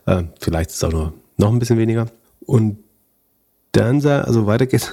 Äh, 0.06 0.24
vielleicht 0.40 0.70
ist 0.70 0.76
es 0.76 0.84
auch 0.84 0.92
nur 0.92 1.12
noch 1.36 1.52
ein 1.52 1.58
bisschen 1.58 1.78
weniger. 1.78 2.06
Und 2.40 2.78
dann 3.76 4.04
also 4.06 4.46
weiter 4.46 4.66
geht's. 4.66 4.92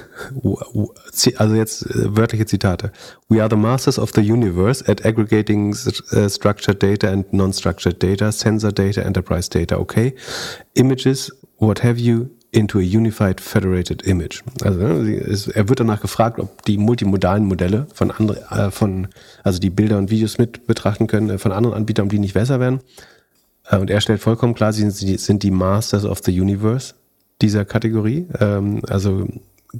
Also 1.36 1.54
jetzt 1.54 1.86
äh, 1.86 2.16
wörtliche 2.16 2.46
Zitate. 2.46 2.92
We 3.28 3.40
are 3.40 3.48
the 3.50 3.56
masters 3.56 3.98
of 3.98 4.10
the 4.14 4.20
universe 4.20 4.84
at 4.86 5.04
aggregating 5.04 5.74
uh, 6.12 6.28
structured 6.28 6.82
data 6.82 7.08
and 7.08 7.32
non-structured 7.32 8.02
data, 8.02 8.30
sensor 8.30 8.72
data, 8.72 9.02
enterprise 9.02 9.48
data, 9.48 9.78
okay? 9.78 10.14
Images, 10.74 11.32
what 11.58 11.82
have 11.82 11.98
you, 11.98 12.30
into 12.54 12.78
a 12.78 12.82
unified 12.82 13.40
federated 13.40 14.06
image. 14.06 14.42
Also 14.62 14.78
ne, 14.78 15.18
er 15.54 15.68
wird 15.68 15.80
danach 15.80 16.00
gefragt, 16.00 16.38
ob 16.38 16.62
die 16.64 16.78
multimodalen 16.78 17.44
Modelle 17.44 17.86
von 17.92 18.12
anderen, 18.12 18.42
äh, 18.50 18.70
von, 18.70 19.08
also 19.42 19.58
die 19.58 19.70
Bilder 19.70 19.98
und 19.98 20.10
Videos 20.10 20.38
mit 20.38 20.66
betrachten 20.66 21.08
können, 21.08 21.30
äh, 21.30 21.38
von 21.38 21.50
anderen 21.52 21.74
Anbietern, 21.74 22.04
ob 22.04 22.10
die 22.10 22.20
nicht 22.20 22.34
besser 22.34 22.60
werden. 22.60 22.80
Und 23.70 23.90
er 23.90 24.00
stellt 24.02 24.20
vollkommen 24.20 24.54
klar, 24.54 24.72
sie 24.74 24.88
sind 24.90 25.42
die 25.42 25.50
Masters 25.50 26.04
of 26.04 26.20
the 26.22 26.38
Universe 26.38 26.94
dieser 27.42 27.64
Kategorie. 27.64 28.26
Ähm, 28.40 28.82
also 28.88 29.26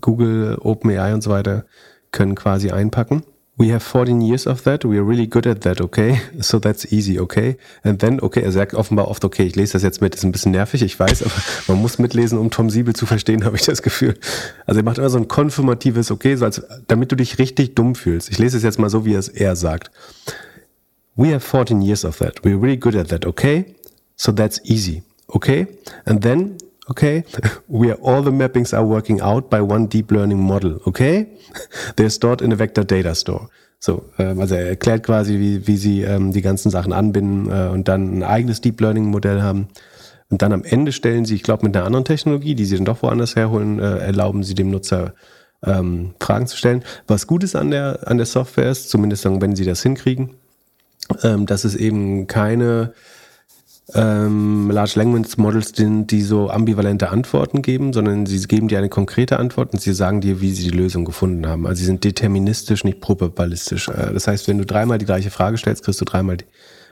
Google, 0.00 0.56
OpenAI 0.60 1.14
und 1.14 1.22
so 1.22 1.30
weiter 1.30 1.64
können 2.10 2.34
quasi 2.34 2.70
einpacken. 2.70 3.22
We 3.56 3.72
have 3.72 3.84
14 3.84 4.20
years 4.20 4.48
of 4.48 4.62
that. 4.62 4.84
We 4.84 4.98
are 4.98 5.04
really 5.04 5.28
good 5.28 5.46
at 5.46 5.60
that, 5.60 5.80
okay? 5.80 6.20
So 6.40 6.58
that's 6.58 6.90
easy, 6.90 7.20
okay? 7.20 7.56
And 7.84 8.00
then, 8.00 8.20
okay, 8.20 8.42
er 8.42 8.50
sagt 8.50 8.74
offenbar 8.74 9.06
oft, 9.06 9.24
okay, 9.24 9.44
ich 9.44 9.54
lese 9.54 9.74
das 9.74 9.84
jetzt 9.84 10.00
mit, 10.00 10.12
ist 10.16 10.24
ein 10.24 10.32
bisschen 10.32 10.50
nervig, 10.50 10.82
ich 10.82 10.98
weiß, 10.98 11.22
aber 11.22 11.34
man 11.68 11.80
muss 11.80 12.00
mitlesen, 12.00 12.36
um 12.36 12.50
Tom 12.50 12.68
Siebel 12.68 12.96
zu 12.96 13.06
verstehen, 13.06 13.44
habe 13.44 13.54
ich 13.54 13.62
das 13.62 13.82
Gefühl. 13.82 14.18
Also 14.66 14.80
er 14.80 14.84
macht 14.84 14.98
immer 14.98 15.08
so 15.08 15.18
ein 15.18 15.28
konfirmatives, 15.28 16.10
okay, 16.10 16.34
so 16.34 16.44
als, 16.46 16.62
damit 16.88 17.12
du 17.12 17.16
dich 17.16 17.38
richtig 17.38 17.76
dumm 17.76 17.94
fühlst. 17.94 18.28
Ich 18.28 18.38
lese 18.38 18.56
es 18.56 18.64
jetzt 18.64 18.80
mal 18.80 18.90
so, 18.90 19.04
wie 19.04 19.14
es 19.14 19.28
er 19.28 19.54
sagt. 19.54 19.92
We 21.14 21.28
have 21.28 21.40
14 21.40 21.80
years 21.80 22.04
of 22.04 22.18
that. 22.18 22.44
We 22.44 22.50
are 22.50 22.60
really 22.60 22.76
good 22.76 22.96
at 22.96 23.08
that, 23.10 23.24
okay? 23.24 23.66
So 24.16 24.32
that's 24.32 24.60
easy, 24.64 25.04
okay? 25.28 25.68
And 26.06 26.24
then 26.24 26.56
okay? 26.88 27.24
Where 27.66 27.96
all 28.02 28.22
the 28.22 28.30
mappings 28.30 28.72
are 28.72 28.84
working 28.84 29.20
out 29.20 29.50
by 29.50 29.60
one 29.60 29.88
deep 29.88 30.10
learning 30.10 30.40
model, 30.40 30.80
okay? 30.86 31.28
They're 31.96 32.10
stored 32.10 32.42
in 32.42 32.52
a 32.52 32.56
vector 32.56 32.84
data 32.84 33.14
store. 33.14 33.48
So, 33.78 34.04
ähm, 34.18 34.40
also 34.40 34.54
er 34.54 34.68
erklärt 34.68 35.02
quasi, 35.02 35.38
wie, 35.38 35.66
wie 35.66 35.76
sie 35.76 36.02
ähm, 36.02 36.32
die 36.32 36.40
ganzen 36.40 36.70
Sachen 36.70 36.92
anbinden 36.92 37.50
äh, 37.50 37.68
und 37.68 37.86
dann 37.88 38.18
ein 38.18 38.22
eigenes 38.22 38.60
Deep 38.60 38.80
Learning 38.80 39.04
Modell 39.06 39.42
haben. 39.42 39.68
Und 40.30 40.40
dann 40.40 40.52
am 40.52 40.64
Ende 40.64 40.92
stellen 40.92 41.26
sie, 41.26 41.34
ich 41.34 41.42
glaube, 41.42 41.66
mit 41.66 41.76
einer 41.76 41.84
anderen 41.84 42.04
Technologie, 42.04 42.54
die 42.54 42.64
sie 42.64 42.76
dann 42.76 42.86
doch 42.86 43.02
woanders 43.02 43.36
herholen, 43.36 43.78
äh, 43.78 43.98
erlauben 43.98 44.42
sie 44.42 44.54
dem 44.54 44.70
Nutzer 44.70 45.14
ähm, 45.62 46.14
Fragen 46.18 46.46
zu 46.46 46.56
stellen. 46.56 46.82
Was 47.06 47.26
gut 47.26 47.44
ist 47.44 47.56
an 47.56 47.70
der, 47.70 48.00
an 48.06 48.16
der 48.16 48.26
Software 48.26 48.70
ist, 48.70 48.88
zumindest 48.88 49.24
dann, 49.24 49.42
wenn 49.42 49.54
sie 49.54 49.64
das 49.64 49.82
hinkriegen, 49.82 50.30
ähm, 51.22 51.46
dass 51.46 51.64
es 51.64 51.74
eben 51.74 52.26
keine 52.26 52.94
ähm, 53.92 54.70
Large 54.70 54.94
Language 54.96 55.36
Models 55.36 55.72
sind, 55.74 56.10
die 56.10 56.22
so 56.22 56.48
ambivalente 56.48 57.10
Antworten 57.10 57.60
geben, 57.60 57.92
sondern 57.92 58.24
sie 58.24 58.40
geben 58.46 58.68
dir 58.68 58.78
eine 58.78 58.88
konkrete 58.88 59.38
Antwort 59.38 59.74
und 59.74 59.80
sie 59.80 59.92
sagen 59.92 60.22
dir, 60.22 60.40
wie 60.40 60.52
sie 60.52 60.70
die 60.70 60.76
Lösung 60.76 61.04
gefunden 61.04 61.46
haben. 61.46 61.66
Also 61.66 61.80
sie 61.80 61.84
sind 61.84 62.02
deterministisch, 62.02 62.84
nicht 62.84 63.00
probabilistisch. 63.00 63.88
Äh, 63.88 64.12
das 64.14 64.26
heißt, 64.26 64.48
wenn 64.48 64.58
du 64.58 64.64
dreimal 64.64 64.98
die 64.98 65.04
gleiche 65.04 65.30
Frage 65.30 65.58
stellst, 65.58 65.84
kriegst 65.84 66.00
du 66.00 66.06
dreimal 66.06 66.38
die, 66.38 66.46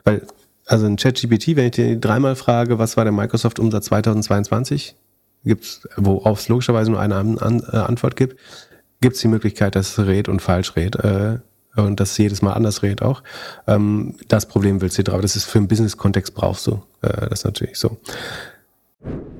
weil, 0.04 0.26
also 0.66 0.86
ein 0.86 0.96
ChatGPT, 0.96 1.56
wenn 1.56 1.66
ich 1.66 1.72
dir 1.72 1.96
dreimal 1.96 2.36
frage, 2.36 2.78
was 2.78 2.96
war 2.96 3.04
der 3.04 3.12
Microsoft-Umsatz 3.12 3.86
2022, 3.86 4.94
gibt's, 5.44 5.88
worauf 5.96 6.40
es 6.40 6.48
logischerweise 6.48 6.90
nur 6.90 7.00
eine 7.00 7.16
An 7.16 7.38
An 7.38 7.62
äh, 7.72 7.76
Antwort 7.76 8.16
gibt, 8.16 8.36
gibt 9.00 9.16
es 9.16 9.22
die 9.22 9.28
Möglichkeit, 9.28 9.76
dass 9.76 9.98
es 9.98 10.06
rät 10.06 10.28
und 10.28 10.40
falsch 10.40 10.76
rät. 10.76 10.96
Äh, 10.96 11.38
und 11.76 12.00
das 12.00 12.16
jedes 12.18 12.42
Mal 12.42 12.52
anders 12.52 12.82
redet 12.82 13.02
auch. 13.02 13.22
Ähm, 13.66 14.16
das 14.28 14.46
Problem 14.46 14.80
willst 14.80 14.98
du 14.98 15.04
drauf. 15.04 15.20
Das 15.20 15.36
ist 15.36 15.44
für 15.44 15.58
einen 15.58 15.68
Business-Kontext 15.68 16.34
brauchst 16.34 16.66
du. 16.66 16.82
Äh, 17.02 17.28
das 17.28 17.44
natürlich 17.44 17.78
so. 17.78 17.98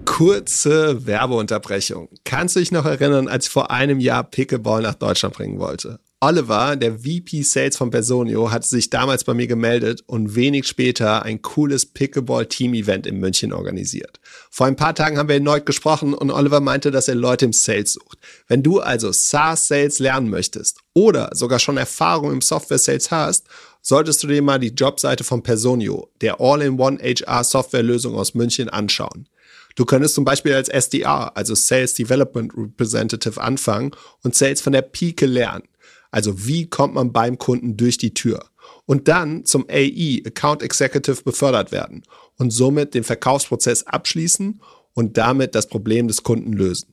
Kurze 0.05 1.07
Werbeunterbrechung. 1.07 2.09
Kannst 2.25 2.57
du 2.57 2.61
dich 2.61 2.73
noch 2.73 2.85
erinnern, 2.85 3.29
als 3.29 3.47
ich 3.47 3.53
vor 3.53 3.71
einem 3.71 4.01
Jahr 4.01 4.25
Pickleball 4.25 4.83
nach 4.83 4.95
Deutschland 4.95 5.35
bringen 5.35 5.59
wollte? 5.59 6.01
Oliver, 6.25 6.77
der 6.77 7.01
VP 7.01 7.43
Sales 7.43 7.77
von 7.77 7.91
Personio, 7.91 8.53
hatte 8.53 8.69
sich 8.69 8.91
damals 8.91 9.25
bei 9.25 9.35
mir 9.35 9.49
gemeldet 9.49 10.05
und 10.07 10.37
wenig 10.37 10.69
später 10.69 11.25
ein 11.25 11.43
cooles 11.43 11.85
Pickleball-Team-Event 11.85 13.09
in 13.09 13.19
München 13.19 13.53
organisiert. 13.53 14.21
Vor 14.49 14.69
ein 14.69 14.77
paar 14.77 14.95
Tagen 14.95 15.19
haben 15.19 15.29
wir 15.29 15.35
erneut 15.35 15.67
gesprochen 15.67 16.15
und 16.15 16.31
Oliver 16.31 16.61
meinte, 16.61 16.93
dass 16.93 17.09
er 17.09 17.17
Leute 17.17 17.47
im 17.47 17.53
Sales 17.53 17.95
sucht. 17.95 18.19
Wenn 18.47 18.63
du 18.63 18.79
also 18.79 19.11
SaaS-Sales 19.11 19.99
lernen 19.99 20.31
möchtest 20.31 20.79
oder 20.95 21.31
sogar 21.35 21.59
schon 21.59 21.77
Erfahrung 21.77 22.31
im 22.31 22.41
Software-Sales 22.41 23.11
hast, 23.11 23.49
solltest 23.81 24.23
du 24.23 24.29
dir 24.29 24.43
mal 24.43 24.61
die 24.61 24.69
Jobseite 24.69 25.25
von 25.25 25.43
Personio, 25.43 26.09
der 26.21 26.41
All-in-One 26.41 27.01
HR-Software-Lösung 27.03 28.15
aus 28.15 28.35
München, 28.35 28.69
anschauen. 28.69 29.27
Du 29.75 29.85
könntest 29.85 30.15
zum 30.15 30.25
Beispiel 30.25 30.55
als 30.55 30.69
SDR, 30.69 31.37
also 31.37 31.57
Sales 31.57 31.95
Development 31.95 32.53
Representative, 32.57 33.41
anfangen 33.41 33.91
und 34.23 34.37
Sales 34.37 34.61
von 34.61 34.73
der 34.73 34.83
Pike 34.83 35.27
lernen. 35.27 35.65
Also 36.13 36.47
wie 36.47 36.67
kommt 36.67 36.95
man 36.95 37.13
beim 37.13 37.39
Kunden 37.39 37.77
durch 37.77 37.99
die 37.99 38.15
Tür? 38.15 38.53
und 38.87 39.09
dann 39.09 39.45
zum 39.45 39.67
AE, 39.69 40.23
Account 40.27 40.63
Executive, 40.63 41.23
befördert 41.23 41.73
werden 41.73 42.03
und 42.39 42.51
somit 42.51 42.95
den 42.95 43.05
Verkaufsprozess 43.05 43.87
abschließen 43.87 44.61
und 44.95 45.17
damit 45.17 45.55
das 45.55 45.69
Problem 45.69 46.09
des 46.09 46.23
Kunden 46.23 46.53
lösen. 46.53 46.93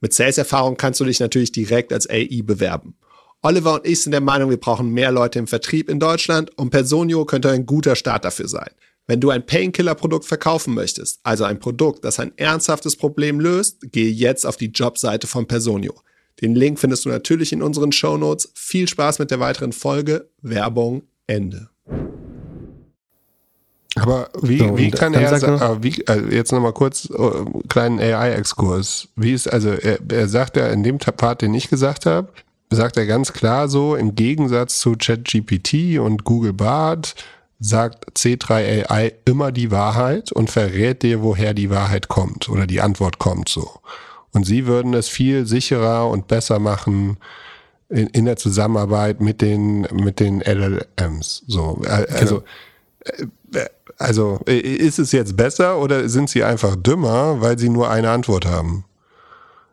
Mit 0.00 0.12
Sales-Erfahrung 0.12 0.76
kannst 0.76 1.00
du 1.00 1.04
dich 1.04 1.20
natürlich 1.20 1.52
direkt 1.52 1.92
als 1.92 2.08
AE 2.08 2.42
bewerben. 2.42 2.94
Oliver 3.42 3.74
und 3.74 3.86
ich 3.86 4.02
sind 4.02 4.12
der 4.12 4.20
Meinung, 4.20 4.50
wir 4.50 4.60
brauchen 4.60 4.90
mehr 4.90 5.12
Leute 5.12 5.38
im 5.38 5.46
Vertrieb 5.46 5.88
in 5.88 6.00
Deutschland 6.00 6.56
und 6.58 6.70
Personio 6.70 7.24
könnte 7.24 7.50
ein 7.50 7.66
guter 7.66 7.96
Start 7.96 8.24
dafür 8.24 8.48
sein. 8.48 8.70
Wenn 9.06 9.20
du 9.20 9.30
ein 9.30 9.44
Painkiller-Produkt 9.44 10.26
verkaufen 10.26 10.74
möchtest, 10.74 11.20
also 11.22 11.44
ein 11.44 11.58
Produkt, 11.58 12.04
das 12.04 12.20
ein 12.20 12.36
ernsthaftes 12.36 12.96
Problem 12.96 13.40
löst, 13.40 13.78
gehe 13.92 14.10
jetzt 14.10 14.44
auf 14.46 14.56
die 14.56 14.70
Jobseite 14.70 15.26
von 15.26 15.46
Personio. 15.46 15.94
Den 16.40 16.54
Link 16.54 16.78
findest 16.78 17.04
du 17.04 17.08
natürlich 17.10 17.52
in 17.52 17.62
unseren 17.62 17.92
Show 17.92 18.16
Notes. 18.16 18.50
Viel 18.54 18.88
Spaß 18.88 19.18
mit 19.18 19.30
der 19.30 19.40
weiteren 19.40 19.72
Folge. 19.72 20.28
Werbung 20.42 21.02
Ende. 21.26 21.68
Aber 23.96 24.30
wie, 24.40 24.58
so, 24.58 24.78
wie 24.78 24.90
kann 24.90 25.14
er 25.14 25.38
sagen, 25.38 25.82
wie, 25.82 26.06
also 26.06 26.26
jetzt 26.26 26.52
nochmal 26.52 26.72
kurz 26.72 27.10
uh, 27.10 27.44
kleinen 27.68 27.98
AI-Exkurs. 27.98 29.08
Wie 29.16 29.32
ist, 29.32 29.52
also 29.52 29.70
er, 29.70 29.98
er 30.10 30.28
sagt 30.28 30.56
ja 30.56 30.68
in 30.68 30.82
dem 30.82 30.98
Part, 30.98 31.42
den 31.42 31.52
ich 31.54 31.68
gesagt 31.68 32.06
habe, 32.06 32.28
sagt 32.70 32.96
er 32.96 33.06
ganz 33.06 33.32
klar 33.32 33.68
so, 33.68 33.96
im 33.96 34.14
Gegensatz 34.14 34.78
zu 34.78 34.94
ChatGPT 34.96 35.98
und 35.98 36.24
Google 36.24 36.52
Bart 36.52 37.14
sagt 37.58 38.16
C3 38.16 38.88
AI 38.88 39.12
immer 39.26 39.52
die 39.52 39.70
Wahrheit 39.70 40.32
und 40.32 40.50
verrät 40.50 41.02
dir, 41.02 41.20
woher 41.22 41.52
die 41.52 41.68
Wahrheit 41.68 42.08
kommt 42.08 42.48
oder 42.48 42.66
die 42.66 42.80
Antwort 42.80 43.18
kommt 43.18 43.48
so. 43.48 43.80
Und 44.32 44.44
sie 44.44 44.66
würden 44.66 44.94
es 44.94 45.08
viel 45.08 45.46
sicherer 45.46 46.08
und 46.08 46.28
besser 46.28 46.58
machen 46.58 47.16
in, 47.88 48.06
in 48.08 48.24
der 48.24 48.36
Zusammenarbeit 48.36 49.20
mit 49.20 49.40
den, 49.40 49.82
mit 49.92 50.20
den 50.20 50.40
LLMs. 50.40 51.42
So, 51.48 51.80
also, 51.84 52.42
genau. 53.50 53.66
also 53.98 54.40
ist 54.46 54.98
es 54.98 55.12
jetzt 55.12 55.36
besser 55.36 55.78
oder 55.78 56.08
sind 56.08 56.30
sie 56.30 56.44
einfach 56.44 56.76
dümmer, 56.76 57.40
weil 57.40 57.58
sie 57.58 57.68
nur 57.68 57.90
eine 57.90 58.10
Antwort 58.10 58.46
haben? 58.46 58.84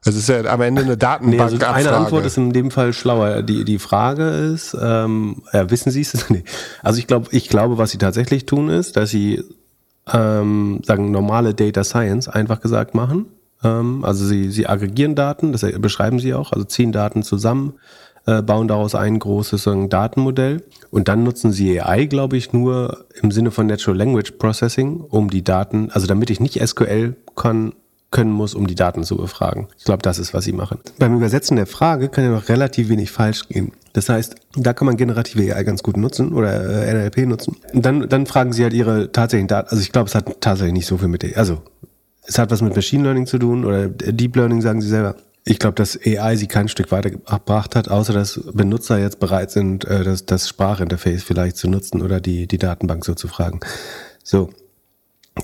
Es 0.03 0.15
ist 0.15 0.29
ja 0.29 0.45
am 0.45 0.61
Ende 0.61 0.83
eine 0.83 0.95
Datenbank. 0.95 1.51
Nee, 1.51 1.57
also 1.57 1.57
eine 1.65 1.91
Antwort 1.91 2.25
ist 2.25 2.37
in 2.37 2.53
dem 2.53 2.71
Fall 2.71 2.93
schlauer. 2.93 3.41
Die, 3.41 3.65
die 3.65 3.79
Frage 3.79 4.23
ist, 4.23 4.75
ähm, 4.79 5.41
ja, 5.51 5.69
wissen 5.69 5.91
Sie 5.91 6.01
es? 6.01 6.29
nee. 6.29 6.43
Also 6.81 6.99
ich 6.99 7.07
glaube, 7.07 7.27
ich 7.31 7.49
glaube, 7.49 7.77
was 7.77 7.91
Sie 7.91 7.97
tatsächlich 7.97 8.45
tun, 8.45 8.69
ist, 8.69 8.95
dass 8.95 9.09
Sie 9.09 9.43
ähm, 10.11 10.81
sagen 10.85 11.11
normale 11.11 11.53
Data 11.53 11.83
Science 11.83 12.29
einfach 12.29 12.61
gesagt 12.61 12.95
machen. 12.95 13.25
Ähm, 13.63 14.03
also 14.03 14.25
Sie, 14.25 14.51
Sie 14.51 14.67
aggregieren 14.67 15.15
Daten, 15.15 15.51
das 15.51 15.65
beschreiben 15.79 16.19
Sie 16.19 16.33
auch, 16.33 16.51
also 16.51 16.65
ziehen 16.65 16.91
Daten 16.91 17.23
zusammen, 17.23 17.73
äh, 18.25 18.41
bauen 18.41 18.67
daraus 18.67 18.95
ein 18.95 19.19
großes 19.19 19.69
Datenmodell 19.89 20.63
und 20.89 21.07
dann 21.07 21.23
nutzen 21.23 21.51
Sie 21.51 21.81
AI, 21.81 22.05
glaube 22.05 22.37
ich, 22.37 22.53
nur 22.53 23.05
im 23.21 23.31
Sinne 23.31 23.51
von 23.51 23.67
Natural 23.67 23.97
Language 23.97 24.33
Processing, 24.33 25.01
um 25.01 25.29
die 25.29 25.43
Daten, 25.43 25.89
also 25.91 26.07
damit 26.07 26.29
ich 26.29 26.39
nicht 26.39 26.59
SQL 26.65 27.15
kann 27.35 27.73
können 28.09 28.31
muss, 28.31 28.55
um 28.55 28.67
die 28.67 28.75
Daten 28.75 29.03
zu 29.03 29.17
befragen. 29.17 29.67
Ich 29.77 29.83
glaube, 29.83 30.01
das 30.01 30.17
ist, 30.17 30.33
was 30.33 30.45
sie 30.45 30.53
machen. 30.53 30.79
Beim 30.97 31.15
Übersetzen 31.15 31.57
der 31.57 31.67
Frage 31.67 32.09
kann 32.09 32.23
ja 32.23 32.31
noch 32.31 32.47
relativ 32.47 32.89
wenig 32.89 33.11
falsch 33.11 33.47
gehen. 33.49 33.73
Das 33.93 34.09
heißt, 34.09 34.35
da 34.55 34.73
kann 34.73 34.85
man 34.85 34.95
generative 34.95 35.53
AI 35.53 35.63
ganz 35.63 35.83
gut 35.83 35.97
nutzen 35.97 36.33
oder 36.33 36.87
äh, 36.87 36.93
NLP 36.93 37.27
nutzen. 37.27 37.57
Und 37.73 37.85
dann, 37.85 38.07
dann 38.07 38.25
fragen 38.25 38.53
sie 38.53 38.63
halt 38.63 38.73
ihre 38.73 39.11
tatsächlichen 39.11 39.49
Daten. 39.49 39.69
Also 39.69 39.81
ich 39.81 39.91
glaube, 39.91 40.07
es 40.07 40.15
hat 40.15 40.39
tatsächlich 40.39 40.73
nicht 40.73 40.87
so 40.87 40.97
viel 40.97 41.09
mit, 41.09 41.37
also 41.37 41.61
es 42.27 42.37
hat 42.37 42.51
was 42.51 42.61
mit 42.61 42.75
Machine 42.75 43.03
Learning 43.03 43.25
zu 43.25 43.39
tun 43.39 43.65
oder 43.65 43.87
Deep 43.87 44.35
Learning, 44.35 44.61
sagen 44.61 44.81
sie 44.81 44.89
selber. 44.89 45.15
Ich 45.45 45.59
glaube, 45.59 45.75
dass 45.75 45.97
AI 46.05 46.35
sie 46.35 46.47
kein 46.47 46.67
Stück 46.67 46.91
weitergebracht 46.91 47.75
hat, 47.75 47.89
außer 47.89 48.11
dass 48.11 48.41
Benutzer 48.53 48.99
jetzt 48.99 49.21
bereit 49.21 49.49
sind, 49.49 49.85
äh, 49.85 50.03
das, 50.03 50.25
das 50.25 50.49
Sprachinterface 50.49 51.23
vielleicht 51.23 51.55
zu 51.55 51.69
nutzen 51.69 52.01
oder 52.01 52.19
die, 52.19 52.47
die 52.47 52.57
Datenbank 52.57 53.05
so 53.05 53.15
zu 53.15 53.29
fragen. 53.29 53.61
So, 54.23 54.49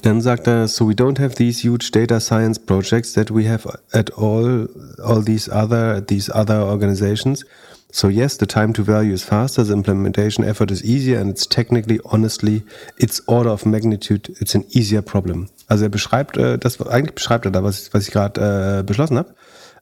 dann 0.01 0.19
sagt 0.19 0.47
er, 0.47 0.67
so 0.67 0.89
we 0.89 0.93
don't 0.93 1.19
have 1.19 1.35
these 1.35 1.65
huge 1.65 1.91
data 1.91 2.19
science 2.19 2.59
projects 2.59 3.13
that 3.13 3.33
we 3.33 3.47
have 3.49 3.65
at 3.93 4.17
all, 4.17 4.67
all 5.01 5.23
these 5.23 5.49
other, 5.49 6.05
these 6.05 6.29
other 6.29 6.63
organizations. 6.63 7.45
So 7.89 8.09
yes, 8.09 8.37
the 8.37 8.47
time 8.47 8.73
to 8.73 8.83
value 8.83 9.13
is 9.13 9.23
faster, 9.23 9.63
the 9.63 9.73
implementation 9.73 10.43
effort 10.43 10.71
is 10.71 10.83
easier 10.83 11.19
and 11.19 11.29
it's 11.29 11.45
technically, 11.45 11.99
honestly, 12.05 12.63
it's 12.97 13.21
order 13.27 13.51
of 13.51 13.65
magnitude, 13.65 14.35
it's 14.41 14.55
an 14.55 14.65
easier 14.71 15.03
problem. 15.03 15.49
Also 15.67 15.85
er 15.85 15.89
beschreibt, 15.89 16.37
äh, 16.37 16.57
das 16.57 16.81
eigentlich 16.81 17.15
beschreibt 17.15 17.45
er 17.45 17.51
da, 17.51 17.63
was, 17.63 17.93
was 17.93 18.07
ich 18.07 18.13
gerade 18.13 18.79
äh, 18.79 18.83
beschlossen 18.83 19.17
habe. 19.17 19.33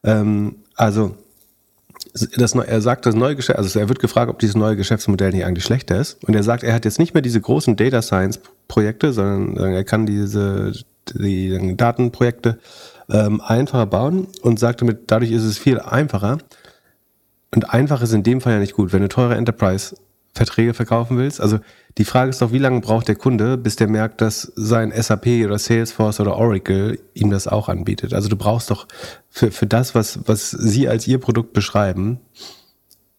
Ähm, 0.04 0.58
also 0.76 1.15
das, 2.36 2.54
er 2.56 2.82
sagt, 2.82 3.06
das 3.06 3.15
neue 3.15 3.36
Geschäft, 3.36 3.58
also 3.58 3.80
er 3.80 3.88
wird 3.88 4.00
gefragt, 4.00 4.30
ob 4.30 4.39
dieses 4.39 4.56
neue 4.56 4.76
Geschäftsmodell 4.76 5.32
nicht 5.32 5.46
eigentlich 5.46 5.63
schlechter 5.63 6.00
ist. 6.00 6.24
Und 6.26 6.36
er 6.36 6.44
sagt, 6.44 6.63
er 6.63 6.74
hat 6.74 6.86
jetzt 6.86 7.00
nicht 7.00 7.13
mehr 7.13 7.22
diese 7.22 7.39
großen 7.39 7.76
Data 7.76 8.02
Science 8.02 8.39
Projekte, 8.67 9.13
sondern 9.13 9.74
er 9.74 9.84
kann 9.84 10.06
diese 10.06 10.74
die 11.13 11.76
Datenprojekte 11.76 12.60
ähm, 13.10 13.41
einfacher 13.41 13.86
bauen 13.86 14.28
und 14.41 14.60
sagt 14.60 14.82
damit, 14.82 15.04
dadurch 15.08 15.32
ist 15.32 15.44
es 15.44 15.58
viel 15.58 15.80
einfacher. 15.80 16.38
Und 17.54 17.74
einfach 17.74 18.02
ist 18.02 18.13
in 18.13 18.24
dem 18.24 18.39
Fall 18.39 18.54
ja 18.54 18.60
nicht 18.60 18.76
gut. 18.76 18.94
Wenn 18.94 19.02
du 19.02 19.10
teure 19.10 19.36
Enterprise 19.36 19.96
Verträge 20.34 20.74
verkaufen 20.74 21.17
willst, 21.17 21.41
also 21.41 21.60
die 21.98 22.06
Frage 22.06 22.30
ist 22.30 22.41
doch, 22.41 22.54
wie 22.54 22.58
lange 22.58 22.80
braucht 22.80 23.10
der 23.10 23.15
Kunde, 23.15 23.58
bis 23.58 23.76
der 23.76 23.88
merkt, 23.88 24.22
dass 24.22 24.52
sein 24.56 24.94
SAP 24.96 25.28
oder 25.46 25.60
Salesforce 25.60 26.22
oder 26.22 26.38
Oracle 26.38 27.00
ihm 27.13 27.32
das 27.32 27.48
auch 27.48 27.67
anbietet? 27.67 28.13
Also 28.13 28.30
du 28.30 28.38
brauchst 28.38 28.72
doch 28.72 28.88
für, 29.30 29.52
für 29.52 29.67
das, 29.67 29.94
was, 29.94 30.20
was 30.26 30.52
Sie 30.52 30.88
als 30.88 31.06
Ihr 31.08 31.17
Produkt 31.17 31.52
beschreiben, 31.52 32.22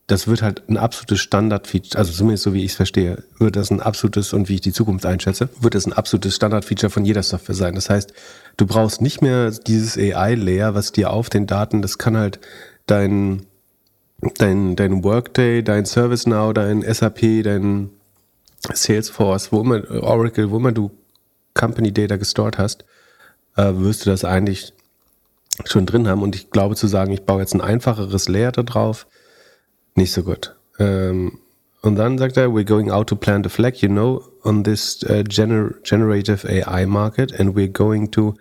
das 0.07 0.27
wird 0.27 0.43
halt 0.43 0.69
ein 0.69 0.77
absolutes 0.77 1.21
Standardfeature, 1.21 1.99
also 1.99 2.13
zumindest 2.13 2.45
so 2.45 2.53
wie 2.55 2.65
ich 2.65 2.73
es 2.73 2.77
verstehe, 2.77 3.25
wird 3.39 3.57
das 3.57 3.71
ein 3.71 3.81
absolutes 3.81 4.33
und 4.33 4.49
wie 4.49 4.57
ich 4.57 4.61
die 4.61 4.73
Zukunft 4.73 5.07
einschätze, 5.07 5.49
wird 5.61 5.75
das 5.75 5.87
ein 5.87 5.93
absolutes 5.93 6.35
Standardfeature 6.35 6.91
von 6.91 7.05
jeder 7.05 7.23
Software 7.23 7.55
sein. 7.55 7.75
Das 7.75 7.89
heißt, 7.89 8.13
du 8.57 8.67
brauchst 8.67 9.01
nicht 9.01 9.23
mehr 9.23 9.51
dieses 9.51 9.97
AI-Layer, 9.97 10.75
was 10.75 10.93
dir 10.93 11.11
auf 11.11 11.31
den 11.31 11.47
Daten, 11.47 11.83
das 11.83 11.99
kann 11.99 12.17
halt 12.17 12.41
dein, 12.87 13.47
dein, 14.39 14.77
dein 14.77 15.05
Workday, 15.05 15.63
dein 15.63 15.85
ServiceNow, 15.85 16.53
dein 16.53 16.83
SAP, 16.83 17.43
dein 17.43 17.91
Salesforce, 18.73 19.53
wo 19.53 19.61
immer, 19.61 19.83
Oracle, 20.03 20.51
wo 20.51 20.57
immer 20.57 20.73
du 20.73 20.91
Company 21.55 21.93
Data 21.93 22.17
gestort 22.17 22.59
hast, 22.59 22.85
äh, 23.57 23.73
wirst 23.75 24.07
du 24.07 24.11
das 24.11 24.25
eigentlich 24.25 24.73
schon 25.65 25.87
drin 25.87 26.09
haben. 26.09 26.23
Und 26.23 26.35
ich 26.35 26.51
glaube 26.51 26.77
zu 26.77 26.87
sagen, 26.87 27.13
ich 27.13 27.25
baue 27.25 27.41
jetzt 27.41 27.55
ein 27.55 27.61
einfacheres 27.61 28.29
Layer 28.29 28.53
da 28.53 28.63
drauf, 28.63 29.07
nicht 29.95 30.13
so 30.13 30.23
gut. 30.23 30.55
Ähm, 30.79 31.39
und 31.83 31.97
dann 31.97 32.17
sagt 32.17 32.37
er, 32.37 32.49
we're 32.49 32.65
going 32.65 32.91
out 32.91 33.09
to 33.09 33.17
plant 33.17 33.45
a 33.45 33.49
flag, 33.49 33.83
you 33.83 33.89
know, 33.89 34.23
on 34.45 34.63
this 34.63 35.05
uh, 35.11 35.25
gener 35.25 35.75
generative 35.83 36.47
AI 36.49 36.87
market 36.87 37.39
and 37.39 37.57
we're 37.57 37.69
going 37.69 38.11
to, 38.13 38.35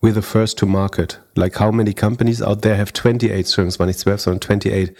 we're 0.00 0.12
the 0.12 0.22
first 0.22 0.58
to 0.58 0.66
market. 0.66 1.20
Like 1.34 1.56
how 1.56 1.70
many 1.70 1.94
companies 1.94 2.42
out 2.42 2.62
there 2.62 2.76
have 2.76 2.92
28, 2.92 3.30
Entschuldigung, 3.32 3.78
war 3.78 3.86
nicht 3.86 4.00
12, 4.00 4.20
sondern 4.20 4.40
28 4.40 4.94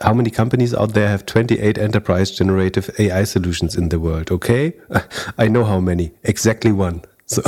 How 0.00 0.14
many 0.14 0.30
companies 0.30 0.74
out 0.74 0.94
there 0.94 1.08
have 1.08 1.26
28 1.26 1.76
enterprise 1.76 2.30
generative 2.30 2.92
AI 3.00 3.24
solutions 3.24 3.74
in 3.74 3.90
the 3.90 4.00
world? 4.00 4.30
Okay, 4.30 4.74
I 5.38 5.48
know 5.48 5.64
how 5.64 5.80
many. 5.80 6.12
Exactly 6.22 6.72
one. 6.72 7.02
So. 7.30 7.42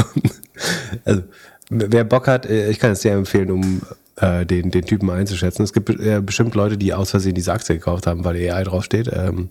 Also, 1.07 1.23
wer 1.71 2.05
Bock 2.05 2.27
hat, 2.27 2.45
äh, 2.45 2.69
ich 2.69 2.79
kann 2.79 2.91
es 2.91 3.01
sehr 3.01 3.15
empfehlen, 3.15 3.51
um 3.51 3.81
äh, 4.17 4.45
den, 4.45 4.71
den 4.71 4.85
Typen 4.85 5.09
einzuschätzen. 5.09 5.63
Es 5.63 5.73
gibt 5.73 5.89
äh, 5.89 6.21
bestimmt 6.21 6.55
Leute, 6.55 6.77
die 6.77 6.93
aus 6.93 7.13
Versehen 7.13 7.35
diese 7.35 7.51
Aktie 7.55 7.77
gekauft 7.77 8.07
haben, 8.07 8.23
weil 8.23 8.37
AI 8.37 8.65
draufsteht. 8.65 9.09
Ähm, 9.11 9.49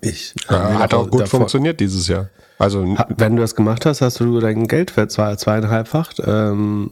ich, 0.00 0.34
ja, 0.48 0.78
hat 0.78 0.94
auch 0.94 1.10
gut 1.10 1.22
davor, 1.22 1.40
funktioniert 1.40 1.80
dieses 1.80 2.06
Jahr. 2.08 2.30
Also, 2.58 2.96
wenn 3.16 3.36
du 3.36 3.42
das 3.42 3.54
gemacht 3.54 3.86
hast, 3.86 4.00
hast 4.00 4.20
du 4.20 4.38
dein 4.40 4.68
Geld 4.68 4.90
für 4.90 5.08
zwei, 5.08 5.36
zweieinhalbfacht. 5.36 6.20
Ähm, 6.24 6.90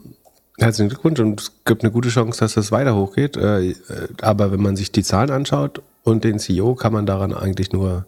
Herzlichen 0.59 0.89
Glückwunsch 0.89 1.21
und 1.21 1.39
es 1.39 1.51
gibt 1.63 1.83
eine 1.83 1.91
gute 1.91 2.09
Chance, 2.09 2.41
dass 2.41 2.55
das 2.55 2.71
weiter 2.71 2.93
hochgeht. 2.93 3.37
Äh, 3.37 3.75
aber 4.21 4.51
wenn 4.51 4.61
man 4.61 4.75
sich 4.75 4.91
die 4.91 5.03
Zahlen 5.03 5.31
anschaut 5.31 5.81
und 6.03 6.25
den 6.25 6.37
CEO, 6.37 6.75
kann 6.75 6.91
man 6.91 7.05
daran 7.05 7.33
eigentlich 7.33 7.71
nur, 7.71 8.05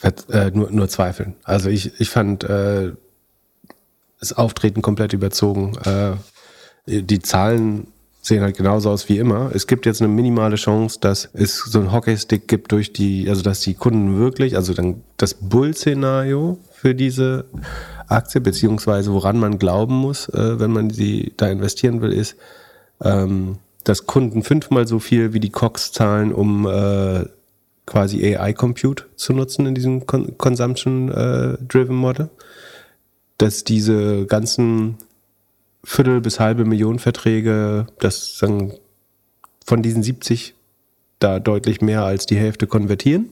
äh, 0.00 0.50
nur, 0.50 0.70
nur 0.70 0.88
zweifeln. 0.88 1.34
Also 1.44 1.68
ich, 1.68 2.00
ich 2.00 2.08
fand 2.08 2.42
äh, 2.44 2.92
das 4.18 4.32
Auftreten 4.32 4.80
komplett 4.80 5.12
überzogen. 5.12 5.76
Die 6.86 7.18
Zahlen 7.20 7.88
sehen 8.24 8.42
halt 8.42 8.56
genauso 8.56 8.88
aus 8.90 9.08
wie 9.10 9.18
immer. 9.18 9.50
Es 9.52 9.66
gibt 9.66 9.84
jetzt 9.84 10.00
eine 10.00 10.10
minimale 10.10 10.56
Chance, 10.56 10.98
dass 10.98 11.28
es 11.34 11.58
so 11.58 11.78
ein 11.78 11.92
Hockeystick 11.92 12.48
gibt 12.48 12.72
durch 12.72 12.90
die, 12.90 13.28
also 13.28 13.42
dass 13.42 13.60
die 13.60 13.74
Kunden 13.74 14.18
wirklich, 14.18 14.56
also 14.56 14.72
dann 14.72 15.02
das 15.18 15.34
Bull-Szenario 15.34 16.58
für 16.72 16.94
diese 16.94 17.44
Aktie, 18.08 18.40
beziehungsweise 18.40 19.12
woran 19.12 19.38
man 19.38 19.58
glauben 19.58 19.94
muss, 19.94 20.30
äh, 20.30 20.58
wenn 20.58 20.72
man 20.72 20.88
sie 20.88 21.34
da 21.36 21.48
investieren 21.48 22.00
will, 22.00 22.14
ist, 22.14 22.36
ähm, 23.02 23.58
dass 23.84 24.06
Kunden 24.06 24.42
fünfmal 24.42 24.88
so 24.88 25.00
viel 25.00 25.34
wie 25.34 25.40
die 25.40 25.50
Cox 25.50 25.92
zahlen, 25.92 26.32
um 26.32 26.66
äh, 26.66 27.26
quasi 27.84 28.24
AI-Compute 28.24 29.04
zu 29.16 29.34
nutzen 29.34 29.66
in 29.66 29.74
diesem 29.74 30.06
Con 30.06 30.38
Consumption-Driven 30.38 31.96
äh, 31.96 32.00
Model. 32.00 32.30
Dass 33.36 33.64
diese 33.64 34.24
ganzen 34.24 34.96
Viertel 35.84 36.20
bis 36.20 36.40
halbe 36.40 36.64
Million 36.64 36.98
Verträge, 36.98 37.86
das 37.98 38.38
sagen 38.38 38.74
von 39.64 39.82
diesen 39.82 40.02
70 40.02 40.54
da 41.18 41.40
deutlich 41.40 41.80
mehr 41.80 42.04
als 42.04 42.26
die 42.26 42.36
Hälfte 42.36 42.66
konvertieren 42.66 43.30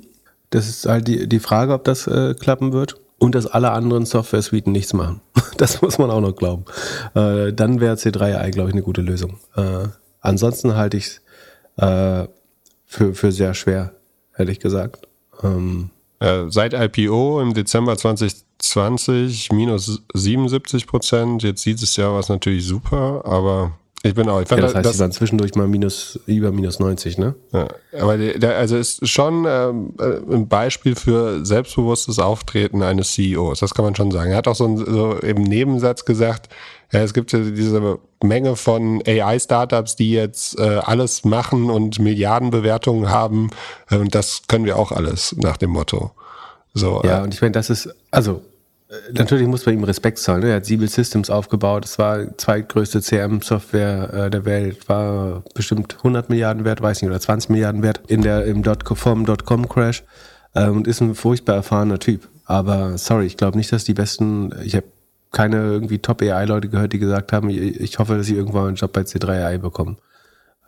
Das 0.50 0.68
ist 0.68 0.86
halt 0.86 1.08
die, 1.08 1.28
die 1.28 1.40
Frage, 1.40 1.72
ob 1.74 1.84
das 1.84 2.06
äh, 2.06 2.34
klappen 2.34 2.72
wird. 2.72 2.96
Und 3.18 3.36
dass 3.36 3.46
alle 3.46 3.70
anderen 3.70 4.04
Software-Suiten 4.04 4.72
nichts 4.72 4.92
machen. 4.92 5.20
Das 5.58 5.80
muss 5.80 5.98
man 5.98 6.10
auch 6.10 6.20
noch 6.20 6.34
glauben. 6.34 6.64
Äh, 7.14 7.52
dann 7.52 7.78
wäre 7.78 7.94
C3AI, 7.94 8.50
glaube 8.50 8.70
ich, 8.70 8.74
eine 8.74 8.82
gute 8.82 9.02
Lösung. 9.02 9.38
Äh, 9.54 9.88
ansonsten 10.20 10.74
halte 10.74 10.96
ich 10.96 11.04
es 11.06 11.20
äh, 11.76 12.26
für, 12.84 13.14
für 13.14 13.30
sehr 13.30 13.54
schwer, 13.54 13.92
ehrlich 14.36 14.58
gesagt. 14.58 15.06
Ähm, 15.42 15.90
äh, 16.18 16.46
seit 16.48 16.72
IPO 16.72 17.40
im 17.42 17.54
Dezember 17.54 17.96
2020 17.96 18.44
minus 19.52 20.02
77 20.14 20.86
Prozent. 20.86 21.42
Jetzt 21.42 21.62
sieht 21.62 21.82
es 21.82 21.96
ja 21.96 22.12
was 22.12 22.28
natürlich 22.28 22.64
super, 22.66 23.22
aber 23.24 23.72
ich 24.04 24.14
bin 24.14 24.28
auch. 24.28 24.40
Ich 24.40 24.48
fand 24.48 24.60
ja, 24.60 24.66
das 24.66 24.74
heißt, 24.74 24.86
das, 24.86 24.98
waren 24.98 25.12
zwischendurch 25.12 25.54
mal 25.54 25.68
minus, 25.68 26.18
über 26.26 26.50
minus 26.50 26.80
90, 26.80 27.18
ne? 27.18 27.36
Ja, 27.52 27.68
aber 28.00 28.16
der, 28.16 28.56
also 28.56 28.76
ist 28.76 29.06
schon 29.08 29.44
ähm, 29.46 29.94
äh, 30.00 30.34
ein 30.34 30.48
Beispiel 30.48 30.96
für 30.96 31.44
selbstbewusstes 31.46 32.18
Auftreten 32.18 32.82
eines 32.82 33.12
CEOs. 33.12 33.60
Das 33.60 33.74
kann 33.74 33.84
man 33.84 33.94
schon 33.94 34.10
sagen. 34.10 34.32
Er 34.32 34.38
hat 34.38 34.48
auch 34.48 34.56
so, 34.56 34.64
einen, 34.64 34.78
so 34.78 35.12
im 35.18 35.44
Nebensatz 35.44 36.04
gesagt, 36.04 36.48
ja, 36.92 37.00
es 37.00 37.14
gibt 37.14 37.32
ja 37.32 37.38
diese 37.38 37.98
Menge 38.22 38.56
von 38.56 39.02
AI-Startups, 39.06 39.94
die 39.94 40.10
jetzt 40.10 40.58
äh, 40.58 40.80
alles 40.82 41.24
machen 41.24 41.70
und 41.70 42.00
Milliardenbewertungen 42.00 43.08
haben. 43.08 43.50
Äh, 43.88 43.98
und 43.98 44.16
das 44.16 44.42
können 44.48 44.64
wir 44.64 44.78
auch 44.78 44.90
alles 44.90 45.36
nach 45.38 45.56
dem 45.56 45.70
Motto. 45.70 46.10
So, 46.74 47.02
ja, 47.04 47.20
äh, 47.20 47.22
und 47.22 47.34
ich 47.34 47.40
meine, 47.40 47.52
das 47.52 47.70
ist, 47.70 47.94
also 48.10 48.42
natürlich 49.12 49.46
muss 49.46 49.66
man 49.66 49.74
ihm 49.74 49.84
Respekt 49.84 50.18
zahlen. 50.18 50.40
Ne? 50.40 50.50
Er 50.50 50.56
hat 50.56 50.66
Siebel 50.66 50.88
Systems 50.88 51.30
aufgebaut. 51.30 51.84
Es 51.84 51.98
war 51.98 52.36
zweitgrößte 52.36 53.00
CRM-Software 53.00 54.12
äh, 54.12 54.30
der 54.30 54.44
Welt. 54.44 54.88
War 54.88 55.42
bestimmt 55.54 55.96
100 55.98 56.28
Milliarden 56.28 56.64
wert, 56.64 56.82
weiß 56.82 57.02
nicht, 57.02 57.10
oder 57.10 57.20
20 57.20 57.50
Milliarden 57.50 57.82
wert 57.82 58.00
in 58.08 58.22
der, 58.22 58.44
im 58.44 58.62
.com-Crash. 58.62 60.04
Äh, 60.54 60.68
und 60.68 60.86
ist 60.86 61.00
ein 61.00 61.14
furchtbar 61.14 61.56
erfahrener 61.56 61.98
Typ. 61.98 62.28
Aber 62.44 62.98
sorry, 62.98 63.26
ich 63.26 63.36
glaube 63.36 63.56
nicht, 63.56 63.72
dass 63.72 63.84
die 63.84 63.94
besten, 63.94 64.52
ich 64.64 64.74
habe 64.74 64.86
keine 65.30 65.56
irgendwie 65.56 65.98
Top-AI-Leute 65.98 66.68
gehört, 66.68 66.92
die 66.92 66.98
gesagt 66.98 67.32
haben, 67.32 67.48
ich 67.48 67.98
hoffe, 67.98 68.16
dass 68.16 68.26
sie 68.26 68.36
irgendwann 68.36 68.68
einen 68.68 68.76
Job 68.76 68.92
bei 68.92 69.00
C3AI 69.00 69.58
bekommen. 69.58 69.96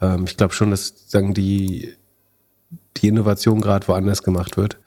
Ähm, 0.00 0.24
ich 0.26 0.36
glaube 0.36 0.54
schon, 0.54 0.70
dass 0.70 0.94
sagen 1.06 1.34
die, 1.34 1.94
die 2.96 3.08
Innovation 3.08 3.60
gerade 3.60 3.86
woanders 3.88 4.22
gemacht 4.22 4.56
wird 4.56 4.78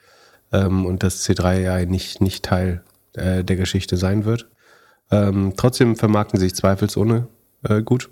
ähm, 0.51 0.85
und 0.85 1.03
dass 1.03 1.27
C3AI 1.27 1.85
nicht, 1.85 2.21
nicht 2.21 2.43
Teil 2.43 2.83
äh, 3.17 3.43
der 3.43 3.55
Geschichte 3.55 3.97
sein 3.97 4.25
wird. 4.25 4.47
Ähm, 5.11 5.53
trotzdem 5.55 5.95
vermarkten 5.95 6.39
sich 6.39 6.55
zweifelsohne 6.55 7.27
äh, 7.63 7.81
gut. 7.81 8.09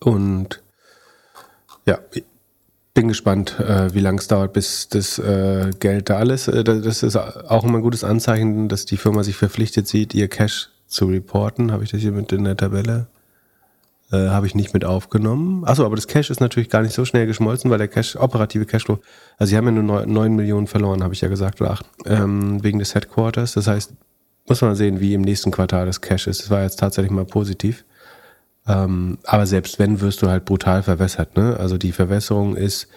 Und 0.00 0.62
ja, 1.86 1.98
bin 2.94 3.08
gespannt, 3.08 3.60
äh, 3.60 3.94
wie 3.94 4.00
lange 4.00 4.18
es 4.18 4.26
dauert, 4.26 4.52
bis 4.52 4.88
das 4.88 5.18
äh, 5.18 5.70
Geld 5.78 6.10
da 6.10 6.16
alles. 6.16 6.48
Äh, 6.48 6.64
das 6.64 7.02
ist 7.02 7.16
auch 7.16 7.64
immer 7.64 7.78
ein 7.78 7.82
gutes 7.82 8.04
Anzeichen, 8.04 8.68
dass 8.68 8.86
die 8.86 8.96
Firma 8.96 9.22
sich 9.22 9.36
verpflichtet 9.36 9.86
sieht, 9.86 10.14
ihr 10.14 10.28
Cash 10.28 10.70
zu 10.88 11.06
reporten. 11.06 11.70
Habe 11.70 11.84
ich 11.84 11.90
das 11.90 12.00
hier 12.00 12.12
mit 12.12 12.32
in 12.32 12.44
der 12.44 12.56
Tabelle? 12.56 13.06
Äh, 14.10 14.28
Habe 14.28 14.46
ich 14.46 14.54
nicht 14.54 14.72
mit 14.72 14.84
aufgenommen. 14.84 15.64
Achso, 15.66 15.84
aber 15.84 15.96
das 15.96 16.06
Cash 16.06 16.30
ist 16.30 16.40
natürlich 16.40 16.70
gar 16.70 16.82
nicht 16.82 16.94
so 16.94 17.04
schnell 17.04 17.26
geschmolzen, 17.26 17.70
weil 17.70 17.78
der 17.78 17.88
Cash, 17.88 18.16
operative 18.16 18.64
Cashflow, 18.64 19.00
also 19.36 19.50
sie 19.50 19.56
haben 19.56 19.66
ja 19.66 19.82
nur 19.82 20.06
9 20.06 20.34
Millionen 20.34 20.66
verloren, 20.66 21.02
habe 21.02 21.12
ich 21.12 21.20
ja 21.20 21.28
gesagt, 21.28 21.60
oder 21.60 21.72
8, 21.72 21.86
ähm, 22.06 22.64
wegen 22.64 22.78
des 22.78 22.94
Headquarters. 22.94 23.52
Das 23.52 23.66
heißt, 23.66 23.92
muss 24.48 24.62
man 24.62 24.74
sehen, 24.76 25.00
wie 25.00 25.12
im 25.12 25.20
nächsten 25.20 25.50
Quartal 25.50 25.84
das 25.84 26.00
Cash 26.00 26.26
ist. 26.26 26.42
Es 26.42 26.50
war 26.50 26.62
jetzt 26.62 26.78
tatsächlich 26.78 27.10
mal 27.10 27.26
positiv. 27.26 27.84
Ähm, 28.66 29.18
aber 29.24 29.46
selbst 29.46 29.78
wenn, 29.78 30.00
wirst 30.00 30.22
du 30.22 30.28
halt 30.28 30.46
brutal 30.46 30.82
verwässert. 30.82 31.36
Ne? 31.36 31.56
Also 31.58 31.76
die 31.76 31.92
Verwässerung 31.92 32.56
ist 32.56 32.88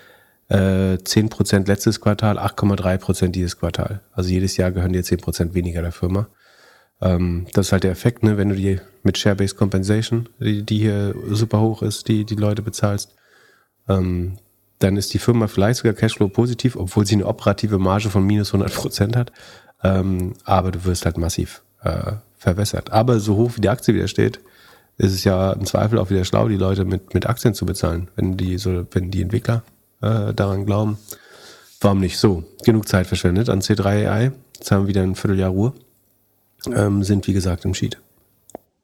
äh, 0.49 0.95
10% 0.95 1.67
letztes 1.67 2.01
Quartal, 2.01 2.37
8,3% 2.37 3.29
dieses 3.29 3.57
Quartal. 3.57 4.01
Also 4.13 4.29
jedes 4.29 4.57
Jahr 4.57 4.71
gehören 4.71 4.93
dir 4.93 5.03
10% 5.03 5.53
weniger 5.53 5.81
der 5.81 5.91
Firma. 5.91 6.27
Ähm, 7.01 7.47
das 7.53 7.67
ist 7.67 7.71
halt 7.71 7.83
der 7.83 7.91
Effekt, 7.91 8.23
ne? 8.23 8.37
wenn 8.37 8.49
du 8.49 8.55
die 8.55 8.79
mit 9.03 9.17
Share-Based 9.17 9.57
Compensation, 9.57 10.29
die, 10.39 10.63
die 10.63 10.77
hier 10.77 11.15
super 11.29 11.59
hoch 11.59 11.81
ist, 11.81 12.07
die 12.07 12.25
die 12.25 12.35
Leute 12.35 12.61
bezahlst, 12.61 13.15
ähm, 13.89 14.37
dann 14.79 14.97
ist 14.97 15.13
die 15.13 15.19
Firma 15.19 15.47
vielleicht 15.47 15.79
sogar 15.79 15.93
Cashflow 15.93 16.29
positiv, 16.29 16.75
obwohl 16.75 17.05
sie 17.05 17.15
eine 17.15 17.25
operative 17.25 17.79
Marge 17.79 18.09
von 18.09 18.25
minus 18.25 18.53
100 18.53 18.73
Prozent 18.73 19.15
hat. 19.15 19.31
Ähm, 19.83 20.33
aber 20.43 20.71
du 20.71 20.85
wirst 20.85 21.05
halt 21.05 21.17
massiv 21.17 21.63
äh, 21.81 22.13
verwässert. 22.37 22.91
Aber 22.91 23.19
so 23.19 23.35
hoch 23.35 23.51
wie 23.55 23.61
die 23.61 23.69
Aktie 23.69 23.93
wieder 23.93 24.07
steht, 24.07 24.39
ist 24.97 25.13
es 25.13 25.23
ja 25.23 25.53
im 25.53 25.65
Zweifel 25.65 25.97
auch 25.97 26.09
wieder 26.09 26.25
schlau, 26.25 26.47
die 26.47 26.57
Leute 26.57 26.85
mit, 26.85 27.13
mit 27.13 27.27
Aktien 27.27 27.55
zu 27.55 27.65
bezahlen, 27.65 28.09
wenn 28.15 28.37
die 28.37 28.57
so, 28.57 28.85
wenn 28.91 29.09
die 29.09 29.21
Entwickler 29.21 29.63
äh, 30.01 30.33
daran 30.33 30.65
glauben. 30.65 30.97
Warum 31.79 31.99
nicht 31.99 32.19
so? 32.19 32.43
Genug 32.63 32.87
Zeit 32.87 33.07
verschwendet 33.07 33.49
an 33.49 33.61
C3 33.61 34.07
AI. 34.07 34.31
Jetzt 34.55 34.71
haben 34.71 34.83
wir 34.83 34.89
wieder 34.89 35.01
ein 35.01 35.15
Vierteljahr 35.15 35.49
Ruhe 35.49 35.73
ähm, 36.73 37.03
sind, 37.03 37.27
wie 37.27 37.33
gesagt, 37.33 37.65
im 37.65 37.73
Sheet. 37.73 37.99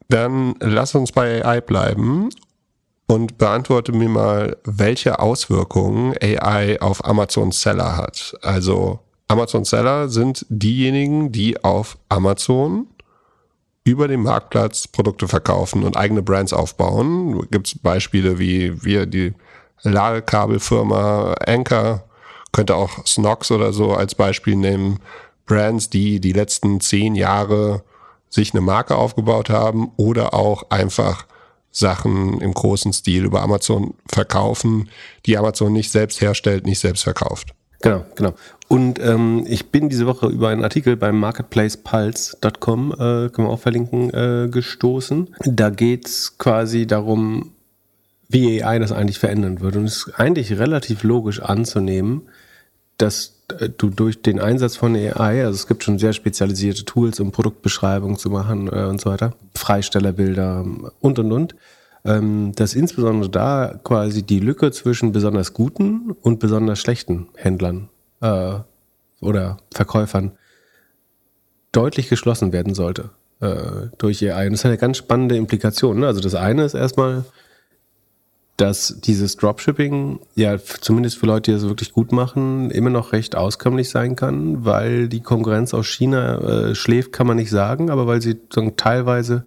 Dann 0.10 0.56
lass 0.60 0.96
uns 0.96 1.12
bei 1.12 1.44
AI 1.44 1.62
bleiben 1.62 2.30
und 3.08 3.38
beantworte 3.38 3.92
mir 3.92 4.10
mal, 4.10 4.58
welche 4.64 5.20
Auswirkungen 5.20 6.14
AI 6.22 6.82
auf 6.82 7.04
Amazon 7.06 7.52
Seller 7.52 7.98
hat. 7.98 8.38
Also 8.42 9.00
Amazon 9.28 9.66
Seller 9.66 10.10
sind 10.10 10.46
diejenigen, 10.50 11.32
die 11.32 11.64
auf 11.64 11.98
Amazon 12.10 12.88
über 13.84 14.08
den 14.08 14.22
Marktplatz 14.22 14.88
Produkte 14.88 15.28
verkaufen 15.28 15.84
und 15.84 15.96
eigene 15.96 16.22
Brands 16.22 16.54
aufbauen. 16.54 17.48
Gibt 17.52 17.68
es 17.68 17.80
Beispiele 17.80 18.40
wie 18.40 18.84
wir 18.84 19.06
die 19.06 19.34
Ladekabelfirma 19.84 21.36
Anchor, 21.46 22.04
könnte 22.52 22.76
auch 22.76 23.06
Snox 23.06 23.52
oder 23.52 23.72
so 23.72 23.94
als 23.94 24.16
Beispiel 24.16 24.56
nehmen. 24.56 25.00
Brands, 25.48 25.90
die 25.90 26.20
die 26.20 26.34
letzten 26.34 26.80
zehn 26.80 27.16
Jahre 27.16 27.82
sich 28.30 28.54
eine 28.54 28.62
Marke 28.62 28.96
aufgebaut 28.96 29.50
haben 29.50 29.92
oder 29.98 30.34
auch 30.36 30.70
einfach 30.70 31.26
Sachen 31.72 32.40
im 32.42 32.54
großen 32.54 32.94
Stil 32.94 33.26
über 33.26 33.42
Amazon 33.42 33.94
verkaufen, 34.08 34.90
die 35.26 35.38
Amazon 35.38 35.74
nicht 35.74 35.92
selbst 35.92 36.22
herstellt, 36.22 36.66
nicht 36.66 36.80
selbst 36.80 37.04
verkauft. 37.04 37.54
Genau, 37.82 38.04
genau. 38.16 38.34
Und 38.68 39.00
ähm, 39.00 39.46
ich 39.48 39.72
bin 39.72 39.88
diese 39.88 40.08
Woche 40.08 40.28
über 40.28 40.50
einen 40.50 40.64
Artikel 40.64 40.96
beim 40.98 41.20
marketplacepulse.com, 41.20 42.92
äh, 42.92 42.96
können 43.30 43.48
wir 43.48 43.50
auch 43.50 43.60
verlinken, 43.60 44.10
äh, 44.10 44.50
gestoßen. 44.50 45.36
Da 45.46 45.70
geht's 45.70 46.38
quasi 46.38 46.88
darum, 46.88 47.52
wie 48.28 48.64
AI 48.64 48.80
das 48.80 48.92
eigentlich 48.92 49.20
verändern 49.20 49.62
würde. 49.62 49.80
Und 49.80 49.86
es 49.86 50.08
ist 50.08 50.20
eigentlich 50.20 50.58
relativ 50.58 51.04
logisch 51.04 51.40
anzunehmen, 51.40 52.24
dass 52.98 53.37
du 53.48 53.90
durch 53.90 54.22
den 54.22 54.40
Einsatz 54.40 54.76
von 54.76 54.96
AI, 54.96 55.46
also 55.46 55.56
es 55.56 55.68
gibt 55.68 55.84
schon 55.84 56.00
sehr 56.00 56.14
spezialisierte 56.14 56.86
Tools, 56.86 57.20
um 57.20 57.32
Produktbeschreibungen 57.32 58.18
zu 58.18 58.30
machen 58.30 58.68
äh, 58.68 58.86
und 58.86 59.00
so 59.00 59.10
weiter, 59.10 59.34
Freistellerbilder 59.56 60.66
und 61.00 61.20
und 61.20 61.32
und, 61.32 61.56
ähm, 62.06 62.52
dass 62.56 62.76
insbesondere 62.76 63.30
da 63.30 63.80
quasi 63.84 64.24
die 64.24 64.40
Lücke 64.40 64.72
zwischen 64.72 65.12
besonders 65.12 65.54
guten 65.54 66.12
und 66.22 66.40
besonders 66.40 66.80
schlechten 66.80 67.30
Händlern 67.36 67.90
äh, 68.22 68.56
oder 69.22 69.58
Verkäufern 69.74 70.34
deutlich 71.72 72.10
geschlossen 72.10 72.52
werden 72.52 72.74
sollte 72.74 73.12
äh, 73.40 73.88
durch 73.98 74.24
AI. 74.24 74.48
Und 74.48 74.54
das 74.54 74.64
hat 74.64 74.70
eine 74.70 74.78
ganz 74.78 74.98
spannende 74.98 75.36
Implikation. 75.36 76.00
Ne? 76.00 76.08
Also 76.08 76.22
das 76.22 76.36
eine 76.36 76.64
ist 76.66 76.74
erstmal, 76.74 77.24
dass 78.58 78.98
dieses 79.02 79.38
Dropshipping 79.38 80.20
ja 80.36 80.58
zumindest 80.58 81.20
für 81.20 81.28
Leute, 81.28 81.52
die 81.52 81.58
das 81.58 81.68
wirklich 81.68 81.94
gut 81.94 82.12
machen, 82.12 82.72
immer 82.72 82.90
noch 82.90 83.14
recht 83.14 83.36
auskömmlich 83.36 83.90
sein 83.90 84.16
kann, 84.16 84.66
weil 84.66 85.08
die 85.08 85.22
Konkurrenz 85.22 85.76
aus 85.76 85.86
China 85.86 86.40
äh, 86.40 86.76
schläft, 86.76 87.14
kann 87.14 87.28
man 87.28 87.38
nicht 87.38 87.52
sagen, 87.52 87.92
aber 87.92 88.08
weil 88.08 88.20
sie 88.20 88.36
sagen, 88.52 88.76
teilweise 88.76 89.46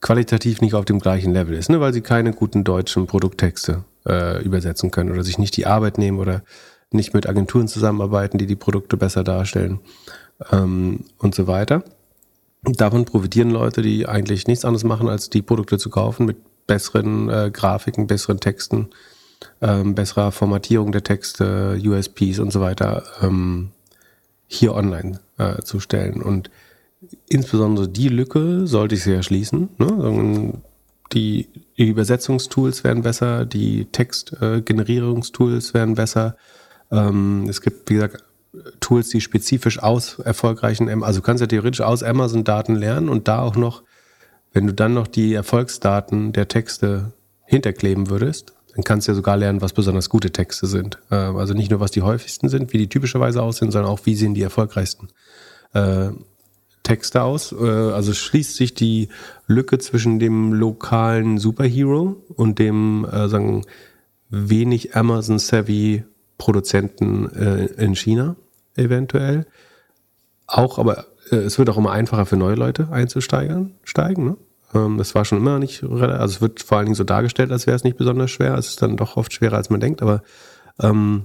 qualitativ 0.00 0.60
nicht 0.60 0.74
auf 0.74 0.84
dem 0.84 0.98
gleichen 0.98 1.32
Level 1.32 1.56
ist, 1.56 1.70
ne? 1.70 1.80
weil 1.80 1.92
sie 1.92 2.00
keine 2.00 2.32
guten 2.32 2.64
deutschen 2.64 3.06
Produkttexte 3.06 3.84
äh, 4.06 4.42
übersetzen 4.42 4.90
können 4.90 5.12
oder 5.12 5.22
sich 5.22 5.38
nicht 5.38 5.56
die 5.56 5.66
Arbeit 5.66 5.96
nehmen 5.96 6.18
oder 6.18 6.42
nicht 6.90 7.14
mit 7.14 7.28
Agenturen 7.28 7.68
zusammenarbeiten, 7.68 8.38
die 8.38 8.46
die 8.46 8.56
Produkte 8.56 8.96
besser 8.96 9.22
darstellen 9.22 9.78
ähm, 10.50 11.04
und 11.18 11.34
so 11.34 11.46
weiter. 11.46 11.84
Davon 12.64 13.04
profitieren 13.04 13.50
Leute, 13.50 13.82
die 13.82 14.08
eigentlich 14.08 14.48
nichts 14.48 14.64
anderes 14.64 14.82
machen, 14.82 15.08
als 15.08 15.30
die 15.30 15.42
Produkte 15.42 15.78
zu 15.78 15.90
kaufen 15.90 16.26
mit 16.26 16.38
besseren 16.68 17.28
äh, 17.28 17.50
Grafiken, 17.52 18.06
besseren 18.06 18.38
Texten, 18.38 18.90
ähm, 19.60 19.96
besserer 19.96 20.30
Formatierung 20.30 20.92
der 20.92 21.02
Texte, 21.02 21.80
USPs 21.84 22.38
und 22.38 22.52
so 22.52 22.60
weiter 22.60 23.02
ähm, 23.20 23.70
hier 24.46 24.74
online 24.74 25.18
äh, 25.38 25.62
zu 25.62 25.80
stellen. 25.80 26.22
Und 26.22 26.50
insbesondere 27.28 27.88
die 27.88 28.08
Lücke 28.08 28.68
sollte 28.68 28.94
ich 28.94 29.02
sehr 29.02 29.24
schließen. 29.24 29.70
Ne? 29.78 30.52
Die, 31.12 31.48
die 31.76 31.88
Übersetzungstools 31.88 32.84
werden 32.84 33.02
besser, 33.02 33.46
die 33.46 33.86
Textgenerierungstools 33.86 35.70
äh, 35.70 35.74
werden 35.74 35.94
besser. 35.94 36.36
Ähm, 36.92 37.46
es 37.48 37.60
gibt, 37.60 37.90
wie 37.90 37.94
gesagt, 37.94 38.24
Tools, 38.80 39.08
die 39.10 39.20
spezifisch 39.20 39.78
aus 39.78 40.18
erfolgreichen, 40.18 41.02
also 41.02 41.20
du 41.20 41.24
kannst 41.24 41.42
ja 41.42 41.46
theoretisch 41.46 41.82
aus 41.82 42.02
Amazon-Daten 42.02 42.74
lernen 42.76 43.08
und 43.08 43.28
da 43.28 43.42
auch 43.42 43.56
noch 43.56 43.82
wenn 44.52 44.66
du 44.66 44.74
dann 44.74 44.94
noch 44.94 45.06
die 45.06 45.34
Erfolgsdaten 45.34 46.32
der 46.32 46.48
Texte 46.48 47.12
hinterkleben 47.44 48.10
würdest, 48.10 48.54
dann 48.74 48.84
kannst 48.84 49.08
du 49.08 49.12
ja 49.12 49.16
sogar 49.16 49.36
lernen, 49.36 49.60
was 49.60 49.72
besonders 49.72 50.08
gute 50.08 50.30
Texte 50.30 50.66
sind. 50.66 50.98
Äh, 51.10 51.16
also 51.16 51.54
nicht 51.54 51.70
nur, 51.70 51.80
was 51.80 51.90
die 51.90 52.02
häufigsten 52.02 52.48
sind, 52.48 52.72
wie 52.72 52.78
die 52.78 52.88
typischerweise 52.88 53.42
aussehen, 53.42 53.70
sondern 53.70 53.90
auch, 53.90 54.00
wie 54.04 54.14
sehen 54.14 54.34
die 54.34 54.42
erfolgreichsten 54.42 55.08
äh, 55.72 56.10
Texte 56.84 57.22
aus. 57.22 57.52
Äh, 57.52 57.64
also 57.64 58.14
schließt 58.14 58.54
sich 58.54 58.74
die 58.74 59.08
Lücke 59.46 59.78
zwischen 59.78 60.18
dem 60.18 60.52
lokalen 60.52 61.38
Superhero 61.38 62.22
und 62.36 62.58
dem, 62.58 63.04
äh, 63.04 63.28
sagen, 63.28 63.64
wenig 64.30 64.94
Amazon-savvy 64.94 66.04
Produzenten 66.38 67.28
äh, 67.34 67.64
in 67.82 67.96
China 67.96 68.36
eventuell. 68.76 69.46
Auch, 70.46 70.78
aber 70.78 71.07
es 71.32 71.58
wird 71.58 71.70
auch 71.70 71.76
immer 71.76 71.92
einfacher 71.92 72.26
für 72.26 72.36
neue 72.36 72.54
Leute 72.54 72.88
einzusteigen. 72.90 73.74
Steigen, 73.84 74.24
ne? 74.24 74.36
ähm, 74.74 74.98
das 74.98 75.14
war 75.14 75.24
schon 75.24 75.38
immer 75.38 75.58
nicht, 75.58 75.82
also 75.82 76.24
es 76.24 76.40
wird 76.40 76.62
vor 76.62 76.78
allen 76.78 76.86
Dingen 76.86 76.94
so 76.94 77.04
dargestellt, 77.04 77.52
als 77.52 77.66
wäre 77.66 77.76
es 77.76 77.84
nicht 77.84 77.96
besonders 77.96 78.30
schwer. 78.30 78.54
Es 78.56 78.68
ist 78.68 78.82
dann 78.82 78.96
doch 78.96 79.16
oft 79.16 79.32
schwerer, 79.32 79.56
als 79.56 79.70
man 79.70 79.80
denkt, 79.80 80.02
aber 80.02 80.22
ähm, 80.80 81.24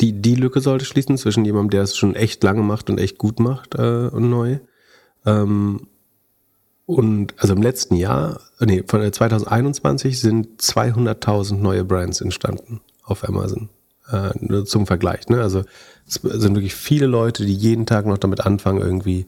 die, 0.00 0.20
die 0.20 0.34
Lücke 0.34 0.60
sollte 0.60 0.84
schließen 0.84 1.16
zwischen 1.18 1.44
jemandem, 1.44 1.70
der 1.70 1.82
es 1.82 1.96
schon 1.96 2.14
echt 2.14 2.42
lange 2.42 2.62
macht 2.62 2.90
und 2.90 2.98
echt 2.98 3.18
gut 3.18 3.38
macht 3.38 3.74
äh, 3.76 4.08
und 4.08 4.28
neu. 4.28 4.58
Ähm, 5.24 5.86
und 6.84 7.34
also 7.38 7.54
im 7.54 7.62
letzten 7.62 7.94
Jahr, 7.94 8.40
nee, 8.60 8.82
von 8.86 9.00
2021 9.10 10.20
sind 10.20 10.60
200.000 10.60 11.58
neue 11.58 11.84
Brands 11.84 12.20
entstanden 12.20 12.80
auf 13.04 13.26
Amazon. 13.26 13.68
Äh, 14.10 14.30
nur 14.40 14.66
zum 14.66 14.86
Vergleich. 14.86 15.28
Ne? 15.28 15.40
Also 15.40 15.62
es 16.16 16.42
sind 16.42 16.54
wirklich 16.54 16.74
viele 16.74 17.06
Leute, 17.06 17.44
die 17.44 17.54
jeden 17.54 17.86
Tag 17.86 18.06
noch 18.06 18.18
damit 18.18 18.40
anfangen, 18.40 18.80
irgendwie 18.80 19.26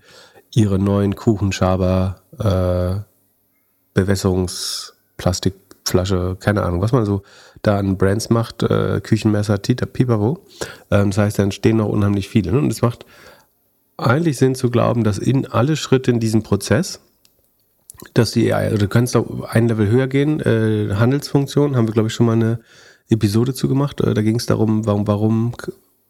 ihre 0.52 0.78
neuen 0.78 1.16
Kuchenschaber, 1.16 2.20
äh, 2.38 3.00
Bewässerungsplastikflasche, 3.94 6.36
keine 6.40 6.62
Ahnung, 6.62 6.80
was 6.80 6.92
man 6.92 7.04
so 7.04 7.22
da 7.62 7.78
an 7.78 7.96
Brands 7.96 8.30
macht, 8.30 8.62
äh, 8.62 9.00
Küchenmesser, 9.00 9.62
Tita, 9.62 9.86
Pipapo. 9.86 10.44
Ähm, 10.90 11.10
das 11.10 11.18
heißt, 11.18 11.38
da 11.38 11.44
entstehen 11.44 11.78
noch 11.78 11.88
unheimlich 11.88 12.28
viele. 12.28 12.52
Ne? 12.52 12.58
Und 12.58 12.70
es 12.70 12.82
macht 12.82 13.06
eigentlich 13.96 14.38
Sinn 14.38 14.54
zu 14.54 14.70
glauben, 14.70 15.04
dass 15.04 15.18
in 15.18 15.46
alle 15.46 15.76
Schritte 15.76 16.10
in 16.10 16.20
diesem 16.20 16.42
Prozess, 16.42 17.00
dass 18.12 18.32
die 18.32 18.52
AI, 18.52 18.66
also 18.66 18.78
du 18.78 18.88
kannst 18.88 19.16
auch 19.16 19.42
ein 19.42 19.68
Level 19.68 19.88
höher 19.88 20.08
gehen, 20.08 20.40
äh, 20.40 20.94
Handelsfunktion, 20.94 21.76
haben 21.76 21.86
wir, 21.86 21.94
glaube 21.94 22.08
ich, 22.08 22.14
schon 22.14 22.26
mal 22.26 22.32
eine 22.32 22.60
Episode 23.08 23.54
zu 23.54 23.68
gemacht. 23.68 24.00
Äh, 24.00 24.14
da 24.14 24.22
ging 24.22 24.36
es 24.36 24.46
darum, 24.46 24.86
warum, 24.86 25.06
warum 25.06 25.54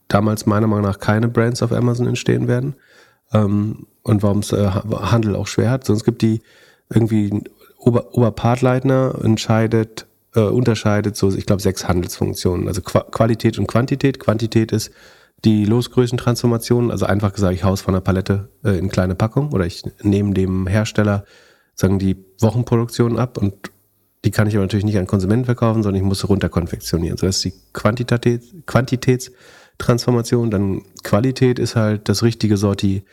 damals 0.09 0.47
meiner 0.47 0.67
Meinung 0.67 0.85
nach 0.85 0.99
keine 0.99 1.29
Brands 1.29 1.63
auf 1.63 1.73
Amazon 1.73 2.07
entstehen 2.07 2.49
werden 2.49 2.75
ähm, 3.33 3.87
und 4.03 4.23
warum 4.23 4.41
es 4.41 4.53
äh, 4.53 4.67
Handel 4.67 5.37
auch 5.37 5.47
schwer 5.47 5.71
hat. 5.71 5.85
Sonst 5.85 6.05
gibt 6.05 6.23
die 6.23 6.43
irgendwie 6.93 7.43
Ober, 7.79 8.15
Oberpartleitner 8.15 9.17
entscheidet, 9.23 10.07
äh, 10.35 10.41
unterscheidet 10.41 11.17
so, 11.17 11.35
ich 11.35 11.47
glaube, 11.47 11.63
sechs 11.63 11.87
Handelsfunktionen. 11.89 12.69
Also 12.69 12.83
Qu 12.83 12.99
Qualität 13.11 13.59
und 13.59 13.67
Quantität. 13.67 14.21
Quantität 14.21 14.73
ist 14.73 14.91
die 15.45 15.65
Losgrößentransformation, 15.67 16.91
also 16.91 17.05
einfach 17.07 17.33
gesagt, 17.33 17.55
ich 17.55 17.65
haus 17.65 17.83
von 17.83 17.95
der 17.95 18.01
Palette 18.01 18.49
äh, 18.65 18.79
in 18.79 18.89
kleine 18.89 19.15
Packung 19.15 19.53
oder 19.53 19.67
ich 19.67 19.83
nehme 20.03 20.33
dem 20.33 20.67
Hersteller 20.67 21.25
sagen 21.75 21.99
die 21.99 22.17
Wochenproduktion 22.41 23.19
ab 23.19 23.37
und 23.37 23.55
die 24.25 24.31
kann 24.31 24.49
ich 24.49 24.55
aber 24.55 24.65
natürlich 24.65 24.85
nicht 24.85 24.97
an 24.97 25.07
Konsumenten 25.07 25.45
verkaufen, 25.45 25.83
sondern 25.83 26.01
ich 26.01 26.07
muss 26.07 26.27
runterkonfektionieren. 26.27 27.19
So 27.19 27.27
das 27.27 27.37
ist 27.37 27.45
die 27.45 27.55
Quantität, 27.73 29.33
Quantitätstransformation. 29.79 30.51
Dann 30.51 30.83
Qualität 31.03 31.59
ist 31.59 31.77
halt 31.77 32.09
das 32.09 32.23
richtige 32.23 32.57
Sorti, 32.57 33.05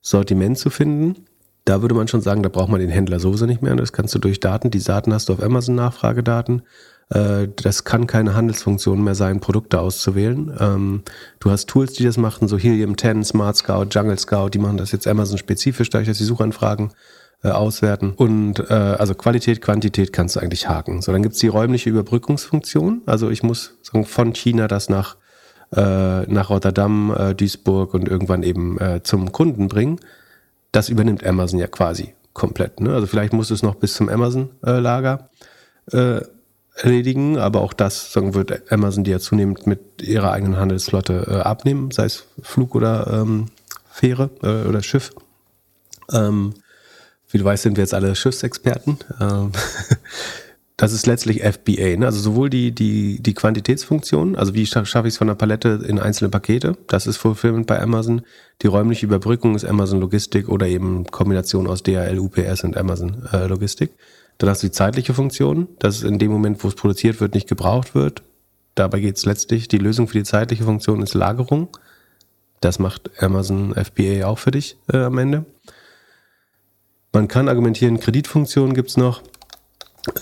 Sortiment 0.00 0.58
zu 0.58 0.70
finden. 0.70 1.24
Da 1.64 1.82
würde 1.82 1.94
man 1.94 2.08
schon 2.08 2.22
sagen, 2.22 2.42
da 2.42 2.48
braucht 2.48 2.70
man 2.70 2.80
den 2.80 2.90
Händler 2.90 3.20
sowieso 3.20 3.46
nicht 3.46 3.62
mehr. 3.62 3.74
Das 3.76 3.92
kannst 3.92 4.14
du 4.14 4.18
durch 4.18 4.40
Daten. 4.40 4.70
Die 4.70 4.82
Daten 4.82 5.12
hast 5.12 5.28
du 5.28 5.34
auf 5.34 5.42
Amazon 5.42 5.74
Nachfragedaten. 5.74 6.62
Äh, 7.10 7.48
das 7.56 7.84
kann 7.84 8.06
keine 8.06 8.34
Handelsfunktion 8.34 9.02
mehr 9.02 9.14
sein, 9.14 9.40
Produkte 9.40 9.80
auszuwählen. 9.80 10.56
Ähm, 10.58 11.02
du 11.40 11.50
hast 11.50 11.68
Tools, 11.68 11.92
die 11.92 12.04
das 12.04 12.16
machen, 12.16 12.48
so 12.48 12.56
Helium 12.56 12.96
10, 12.96 13.24
Smart 13.24 13.56
Scout, 13.56 13.88
Jungle 13.90 14.18
Scout, 14.18 14.50
die 14.50 14.58
machen 14.58 14.78
das 14.78 14.92
jetzt 14.92 15.06
Amazon 15.06 15.38
spezifisch, 15.38 15.90
dadurch, 15.90 16.08
dass 16.08 16.18
die 16.18 16.24
Suchanfragen 16.24 16.92
äh, 17.42 17.50
auswerten. 17.50 18.12
Und 18.16 18.60
äh, 18.70 18.72
also 18.72 19.14
Qualität, 19.14 19.60
Quantität 19.60 20.12
kannst 20.12 20.36
du 20.36 20.40
eigentlich 20.40 20.68
haken. 20.68 21.02
So, 21.02 21.12
dann 21.12 21.22
gibt's 21.22 21.38
die 21.38 21.48
räumliche 21.48 21.90
Überbrückungsfunktion. 21.90 23.02
Also 23.04 23.28
ich 23.30 23.42
muss 23.42 23.74
sagen, 23.82 24.06
von 24.06 24.32
China 24.32 24.68
das 24.68 24.88
nach, 24.88 25.17
äh, 25.74 26.22
nach 26.22 26.50
Rotterdam, 26.50 27.14
äh, 27.16 27.34
Duisburg 27.34 27.94
und 27.94 28.08
irgendwann 28.08 28.42
eben 28.42 28.78
äh, 28.78 29.02
zum 29.02 29.32
Kunden 29.32 29.68
bringen. 29.68 30.00
Das 30.72 30.88
übernimmt 30.88 31.24
Amazon 31.24 31.58
ja 31.58 31.66
quasi 31.66 32.14
komplett. 32.32 32.80
Ne? 32.80 32.94
Also 32.94 33.06
vielleicht 33.06 33.32
muss 33.32 33.50
es 33.50 33.62
noch 33.62 33.74
bis 33.74 33.94
zum 33.94 34.08
Amazon-Lager 34.08 35.28
äh, 35.92 36.20
erledigen, 36.74 37.38
aber 37.38 37.60
auch 37.60 37.72
das 37.72 38.12
sagen, 38.12 38.34
wird 38.34 38.72
Amazon 38.72 39.04
die 39.04 39.10
ja 39.10 39.18
zunehmend 39.18 39.66
mit 39.66 40.02
ihrer 40.02 40.32
eigenen 40.32 40.56
Handelsflotte 40.56 41.26
äh, 41.28 41.34
abnehmen, 41.40 41.90
sei 41.90 42.04
es 42.04 42.24
Flug 42.42 42.74
oder 42.74 43.08
ähm, 43.12 43.46
Fähre 43.90 44.30
äh, 44.42 44.68
oder 44.68 44.82
Schiff. 44.82 45.12
Ähm, 46.12 46.54
wie 47.30 47.38
du 47.38 47.44
weißt, 47.44 47.64
sind 47.64 47.76
wir 47.76 47.82
jetzt 47.82 47.94
alle 47.94 48.14
Schiffsexperten. 48.14 48.98
Ähm, 49.20 49.52
das 50.78 50.92
ist 50.92 51.08
letztlich 51.08 51.42
FBA, 51.42 51.96
ne? 51.96 52.06
also 52.06 52.20
sowohl 52.20 52.50
die, 52.50 52.70
die, 52.70 53.20
die 53.20 53.34
Quantitätsfunktion, 53.34 54.36
also 54.36 54.54
wie 54.54 54.64
schaffe 54.64 55.08
ich 55.08 55.14
es 55.14 55.18
von 55.18 55.26
der 55.26 55.34
Palette 55.34 55.84
in 55.84 55.98
einzelne 55.98 56.30
Pakete, 56.30 56.78
das 56.86 57.08
ist 57.08 57.16
Fulfillment 57.16 57.66
bei 57.66 57.82
Amazon. 57.82 58.22
Die 58.62 58.68
räumliche 58.68 59.04
Überbrückung 59.04 59.56
ist 59.56 59.64
Amazon 59.64 59.98
Logistik 59.98 60.48
oder 60.48 60.68
eben 60.68 61.04
Kombination 61.06 61.66
aus 61.66 61.82
DHL, 61.82 62.20
UPS 62.20 62.62
und 62.62 62.76
Amazon 62.76 63.26
äh, 63.32 63.48
Logistik. 63.48 63.90
Dann 64.38 64.50
hast 64.50 64.62
du 64.62 64.68
die 64.68 64.72
zeitliche 64.72 65.14
Funktion, 65.14 65.66
dass 65.80 66.04
in 66.04 66.20
dem 66.20 66.30
Moment, 66.30 66.62
wo 66.62 66.68
es 66.68 66.76
produziert 66.76 67.20
wird, 67.20 67.34
nicht 67.34 67.48
gebraucht 67.48 67.96
wird. 67.96 68.22
Dabei 68.76 69.00
geht 69.00 69.16
es 69.16 69.26
letztlich, 69.26 69.66
die 69.66 69.78
Lösung 69.78 70.06
für 70.06 70.18
die 70.18 70.24
zeitliche 70.24 70.62
Funktion 70.62 71.02
ist 71.02 71.14
Lagerung. 71.14 71.76
Das 72.60 72.78
macht 72.78 73.10
Amazon 73.20 73.74
FBA 73.74 74.26
auch 74.26 74.38
für 74.38 74.52
dich 74.52 74.76
äh, 74.92 74.98
am 74.98 75.18
Ende. 75.18 75.44
Man 77.12 77.26
kann 77.26 77.48
argumentieren, 77.48 77.98
Kreditfunktionen 77.98 78.74
gibt 78.74 78.90
es 78.90 78.96
noch 78.96 79.22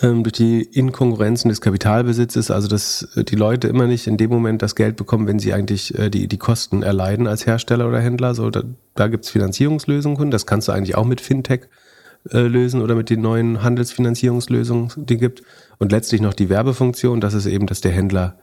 durch 0.01 0.32
die 0.32 0.62
Inkonkurrenzen 0.62 1.49
des 1.49 1.61
Kapitalbesitzes, 1.61 2.51
also 2.51 2.68
dass 2.68 3.09
äh, 3.16 3.24
die 3.24 3.37
Leute 3.37 3.68
immer 3.68 3.87
nicht 3.87 4.07
in 4.07 4.16
dem 4.16 4.30
Moment 4.30 4.62
das 4.62 4.74
Geld 4.74 4.97
bekommen, 4.97 5.26
wenn 5.26 5.39
sie 5.39 5.53
eigentlich 5.53 5.99
äh, 5.99 6.11
die, 6.11 6.28
die 6.28 6.39
Kosten 6.39 6.82
erleiden 6.82 7.26
als 7.26 7.47
Hersteller 7.47 7.89
oder 7.89 8.01
Händler. 8.01 8.34
So, 8.34 8.51
da, 8.51 8.62
da 8.95 9.09
gibt 9.09 9.24
es 9.24 9.30
Finanzierungslösungen, 9.30 10.30
das 10.30 10.47
kannst 10.47 10.68
du 10.68 10.72
eigentlich 10.72 10.97
auch 10.97 11.05
mit 11.05 11.20
Fintech 11.20 11.68
äh, 12.30 12.41
lösen 12.41 12.82
oder 12.82 12.95
mit 12.95 13.11
den 13.11 13.20
neuen 13.20 13.62
Handelsfinanzierungslösungen, 13.62 14.91
die 14.97 15.16
gibt. 15.16 15.43
Und 15.78 15.93
letztlich 15.93 16.20
noch 16.20 16.34
die 16.34 16.49
Werbefunktion, 16.49 17.20
das 17.20 17.34
ist 17.34 17.47
eben, 17.47 17.66
dass 17.66 17.80
der 17.80 17.93
Händler 17.93 18.39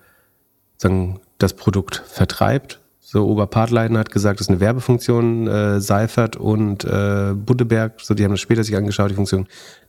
sagen, 0.77 1.19
das 1.37 1.53
Produkt 1.53 2.03
vertreibt 2.07 2.79
so, 3.13 3.27
Oberpartleiten 3.27 3.95
hat 3.95 4.09
gesagt, 4.09 4.39
das 4.39 4.47
ist 4.47 4.49
eine 4.49 4.59
Werbefunktion. 4.59 5.45
Äh, 5.45 5.79
Seifert 5.79 6.35
und 6.35 6.83
äh, 6.83 7.33
Buddeberg, 7.35 8.01
so 8.01 8.15
die 8.15 8.23
haben 8.23 8.31
das 8.31 8.39
später 8.39 8.63
sich 8.63 8.75
angeschaut, 8.75 9.11
die 9.11 9.15
Funktion, 9.15 9.45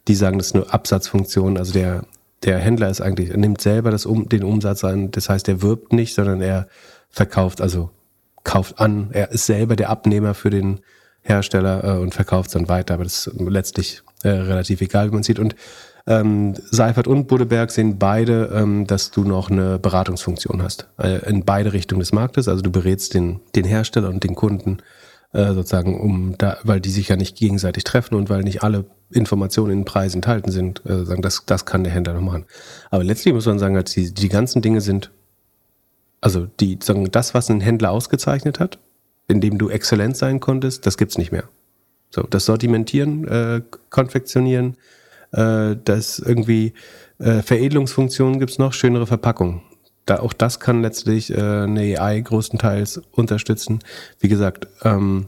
die 0.09 0.15
sagen, 0.15 0.37
das 0.37 0.49
ist 0.49 0.57
eine 0.57 0.71
Absatzfunktion. 0.71 1.57
Also 1.57 1.73
der, 1.73 2.05
der 2.43 2.59
Händler 2.59 2.91
ist 2.91 3.01
eigentlich, 3.01 3.31
er 3.31 3.39
nimmt 3.39 3.63
selber 3.63 3.91
das 3.91 4.05
um, 4.05 4.29
den 4.29 4.45
Umsatz 4.45 4.85
an. 4.85 5.11
Das 5.11 5.31
heißt, 5.31 5.49
er 5.49 5.63
wirbt 5.63 5.95
nicht, 5.95 6.15
sondern 6.15 6.43
er 6.43 6.69
verkauft, 7.09 7.63
also 7.63 7.89
kauft 8.45 8.79
an. 8.79 9.09
Er 9.13 9.31
ist 9.31 9.47
selber 9.47 9.75
der 9.75 9.89
Abnehmer 9.89 10.35
für 10.35 10.51
den 10.51 10.81
Hersteller 11.23 11.83
äh, 11.83 11.99
und 12.01 12.13
verkauft 12.13 12.49
es 12.49 12.53
dann 12.53 12.69
weiter. 12.69 12.93
Aber 12.93 13.05
das 13.05 13.27
ist 13.27 13.41
letztlich 13.41 14.03
äh, 14.23 14.29
relativ 14.29 14.83
egal, 14.83 15.09
wie 15.09 15.15
man 15.15 15.23
sieht. 15.23 15.39
Und 15.39 15.57
ähm, 16.07 16.55
Seifert 16.71 17.07
und 17.07 17.29
Budeberg 17.29 17.71
sehen 17.71 17.99
beide, 17.99 18.51
ähm, 18.55 18.87
dass 18.87 19.11
du 19.11 19.25
noch 19.25 19.51
eine 19.51 19.79
Beratungsfunktion 19.79 20.63
hast. 20.63 20.89
Äh, 20.99 21.29
in 21.31 21.45
beide 21.45 21.73
Richtungen 21.73 22.01
des 22.01 22.13
Marktes. 22.13 22.47
Also 22.49 22.63
du 22.63 22.71
berätst 22.71 23.15
den, 23.15 23.41
den 23.55 23.65
Hersteller 23.65 24.11
und 24.11 24.23
den 24.23 24.35
Kunden 24.35 24.79
äh, 25.33 25.53
sozusagen, 25.55 25.99
um 25.99 26.37
da, 26.37 26.59
weil 26.63 26.81
die 26.81 26.91
sich 26.91 27.09
ja 27.09 27.17
nicht 27.17 27.37
gegenseitig 27.37 27.85
treffen 27.85 28.17
und 28.17 28.29
weil 28.29 28.43
nicht 28.43 28.63
alle 28.63 28.85
Informationen 29.11 29.73
in 29.73 29.79
den 29.81 29.85
Preisen 29.85 30.19
enthalten 30.19 30.51
sind, 30.51 30.83
äh, 30.85 31.05
sagen, 31.05 31.23
das, 31.23 31.45
das 31.47 31.65
kann 31.65 31.85
der 31.85 31.93
Händler 31.93 32.15
noch 32.15 32.21
machen. 32.21 32.45
Aber 32.91 33.03
letztlich 33.03 33.33
muss 33.33 33.47
man 33.47 33.59
sagen, 33.59 33.77
als 33.77 33.93
die, 33.93 34.13
die 34.13 34.29
ganzen 34.29 34.61
Dinge 34.61 34.83
sind, 34.83 35.11
also 36.21 36.47
die, 36.61 36.79
sagen, 36.83 37.11
das, 37.11 37.33
was 37.33 37.49
ein 37.49 37.61
Händler 37.61 37.91
ausgezeichnet 37.91 38.61
hat, 38.61 38.79
in 39.27 39.41
dem 39.41 39.57
du 39.57 39.71
exzellent 39.71 40.17
sein 40.17 40.39
konntest, 40.39 40.87
das 40.87 40.99
gibt's 40.99 41.17
nicht 41.17 41.33
mehr. 41.33 41.45
So, 42.11 42.23
das 42.23 42.45
Sortimentieren, 42.45 43.27
äh, 43.27 43.63
Konfektionieren, 43.91 44.77
äh, 45.35 45.77
das 45.85 46.19
irgendwie 46.19 46.73
äh, 47.19 47.43
Veredelungsfunktionen 47.43 48.39
gibt's 48.39 48.59
noch, 48.59 48.73
schönere 48.73 49.07
Verpackungen. 49.07 49.63
Da, 50.07 50.21
auch 50.21 50.33
das 50.33 50.61
kann 50.61 50.83
letztlich 50.83 51.31
äh, 51.31 51.41
eine 51.41 52.01
AI 52.01 52.21
größtenteils 52.21 53.03
unterstützen. 53.13 53.81
Wie 54.21 54.29
gesagt, 54.29 54.67
ähm, 54.83 55.27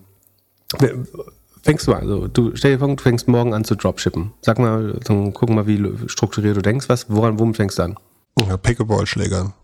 fängst 1.63 1.87
du 1.87 1.93
an, 1.95 2.03
also 2.03 2.29
du 2.29 2.55
stell 2.55 2.73
dir 2.73 2.79
vor, 2.79 2.95
du 2.95 3.03
fängst 3.03 3.27
morgen 3.29 3.55
an 3.55 3.65
zu 3.65 3.75
dropshippen. 3.75 4.33
Sag 4.43 4.59
mal, 4.59 4.99
dann 5.05 5.33
guck 5.33 5.49
mal, 5.49 5.67
wie 5.67 6.09
strukturiert 6.09 6.57
du 6.57 6.63
denkst. 6.63 6.89
Was, 6.89 7.09
woran, 7.09 7.39
womit 7.39 7.57
fängst 7.57 7.79
du 7.79 7.85
an? 7.85 7.97
Ja, 8.39 8.57
Pickleball-Schlägern. 8.57 9.55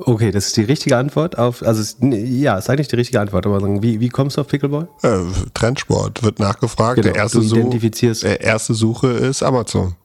Okay, 0.00 0.30
das 0.30 0.46
ist 0.46 0.56
die 0.56 0.62
richtige 0.62 0.96
Antwort 0.96 1.36
auf, 1.36 1.60
also 1.62 1.80
es, 1.80 1.96
ja, 2.00 2.56
ist 2.56 2.70
eigentlich 2.70 2.86
die 2.86 2.94
richtige 2.94 3.20
Antwort, 3.20 3.46
aber 3.46 3.60
wie, 3.82 3.98
wie 3.98 4.08
kommst 4.08 4.36
du 4.36 4.42
auf 4.42 4.46
Pickleball? 4.46 4.86
Äh, 5.02 5.18
Trendsport 5.54 6.22
wird 6.22 6.38
nachgefragt. 6.38 7.02
Genau, 7.02 7.12
der 7.12 7.22
erste, 7.22 7.40
du 7.40 7.44
identifizierst. 7.44 8.20
Such, 8.20 8.28
äh, 8.28 8.40
erste 8.40 8.74
Suche 8.74 9.08
ist 9.08 9.42
Amazon. 9.42 9.96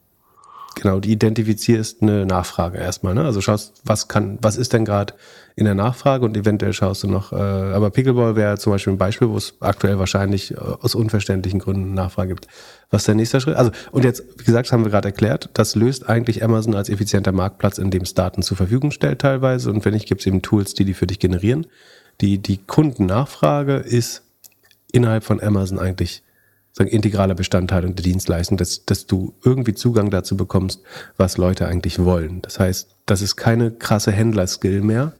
Genau, 0.76 1.00
du 1.00 1.08
identifizierst 1.08 2.02
eine 2.02 2.26
Nachfrage 2.26 2.80
erstmal. 2.80 3.14
Ne? 3.14 3.24
Also 3.24 3.40
schaust, 3.42 3.82
was 3.86 4.08
kann, 4.08 4.40
was 4.42 4.58
ist 4.58 4.74
denn 4.74 4.84
gerade 4.84 5.14
in 5.56 5.66
der 5.66 5.76
Nachfrage 5.76 6.26
und 6.26 6.36
eventuell 6.36 6.74
schaust 6.74 7.04
du 7.04 7.08
noch, 7.08 7.32
äh, 7.32 7.36
aber 7.36 7.92
Pickleball 7.92 8.36
wäre 8.36 8.58
zum 8.58 8.72
Beispiel 8.72 8.94
ein 8.94 8.98
Beispiel, 8.98 9.30
wo 9.30 9.38
es 9.38 9.54
aktuell 9.60 10.00
wahrscheinlich 10.00 10.52
äh, 10.52 10.58
aus 10.58 10.96
unverständlichen 10.96 11.60
Gründen 11.60 11.94
Nachfrage 11.94 12.30
gibt. 12.30 12.48
Was 12.90 13.04
ist 13.04 13.08
der 13.08 13.16
nächste 13.16 13.40
Schritt? 13.40 13.56
Also, 13.56 13.72
und 13.92 14.04
jetzt, 14.04 14.24
wie 14.38 14.44
gesagt, 14.44 14.72
haben 14.72 14.84
wir 14.84 14.92
gerade 14.92 15.10
erklärt, 15.10 15.50
das 15.54 15.76
löst 15.76 16.10
eigentlich 16.10 16.44
Amazon 16.44 16.76
als 16.76 16.90
effizienter 16.90 17.32
Marktplatz, 17.32 17.78
in 17.78 17.92
dem 17.92 18.02
es 18.02 18.14
Daten 18.14 18.42
zur 18.42 18.58
Verfügung 18.58 18.92
stellt 18.92 19.20
teilweise 19.20 19.70
und 19.70 19.86
wenn 19.86 19.94
nicht, 19.94 20.08
gibt 20.08 20.22
es 20.22 20.28
eben 20.28 20.42
Tools, 20.42 20.74
die 20.74 20.86
die 20.86 20.94
für 20.94 21.08
dich 21.08 21.20
generieren. 21.20 21.68
Die, 22.22 22.40
die 22.40 22.58
Kundennachfrage 22.58 23.76
ist 23.76 24.24
innerhalb 24.92 25.24
von 25.24 25.42
Amazon 25.42 25.80
eigentlich 25.80 26.24
sagen, 26.72 26.90
integraler 26.90 27.36
Bestandteil 27.36 27.82
der 27.82 27.92
Dienstleistung, 27.92 28.58
dass, 28.58 28.86
dass 28.86 29.06
du 29.06 29.34
irgendwie 29.44 29.76
Zugang 29.76 30.10
dazu 30.10 30.36
bekommst, 30.36 30.82
was 31.18 31.38
Leute 31.38 31.68
eigentlich 31.68 32.00
wollen. 32.00 32.42
Das 32.42 32.60
heißt, 32.60 32.96
das 33.06 33.22
ist 33.22 33.36
keine 33.36 33.72
krasse 33.72 34.12
Händlerskill 34.12 34.82
mehr, 34.82 35.14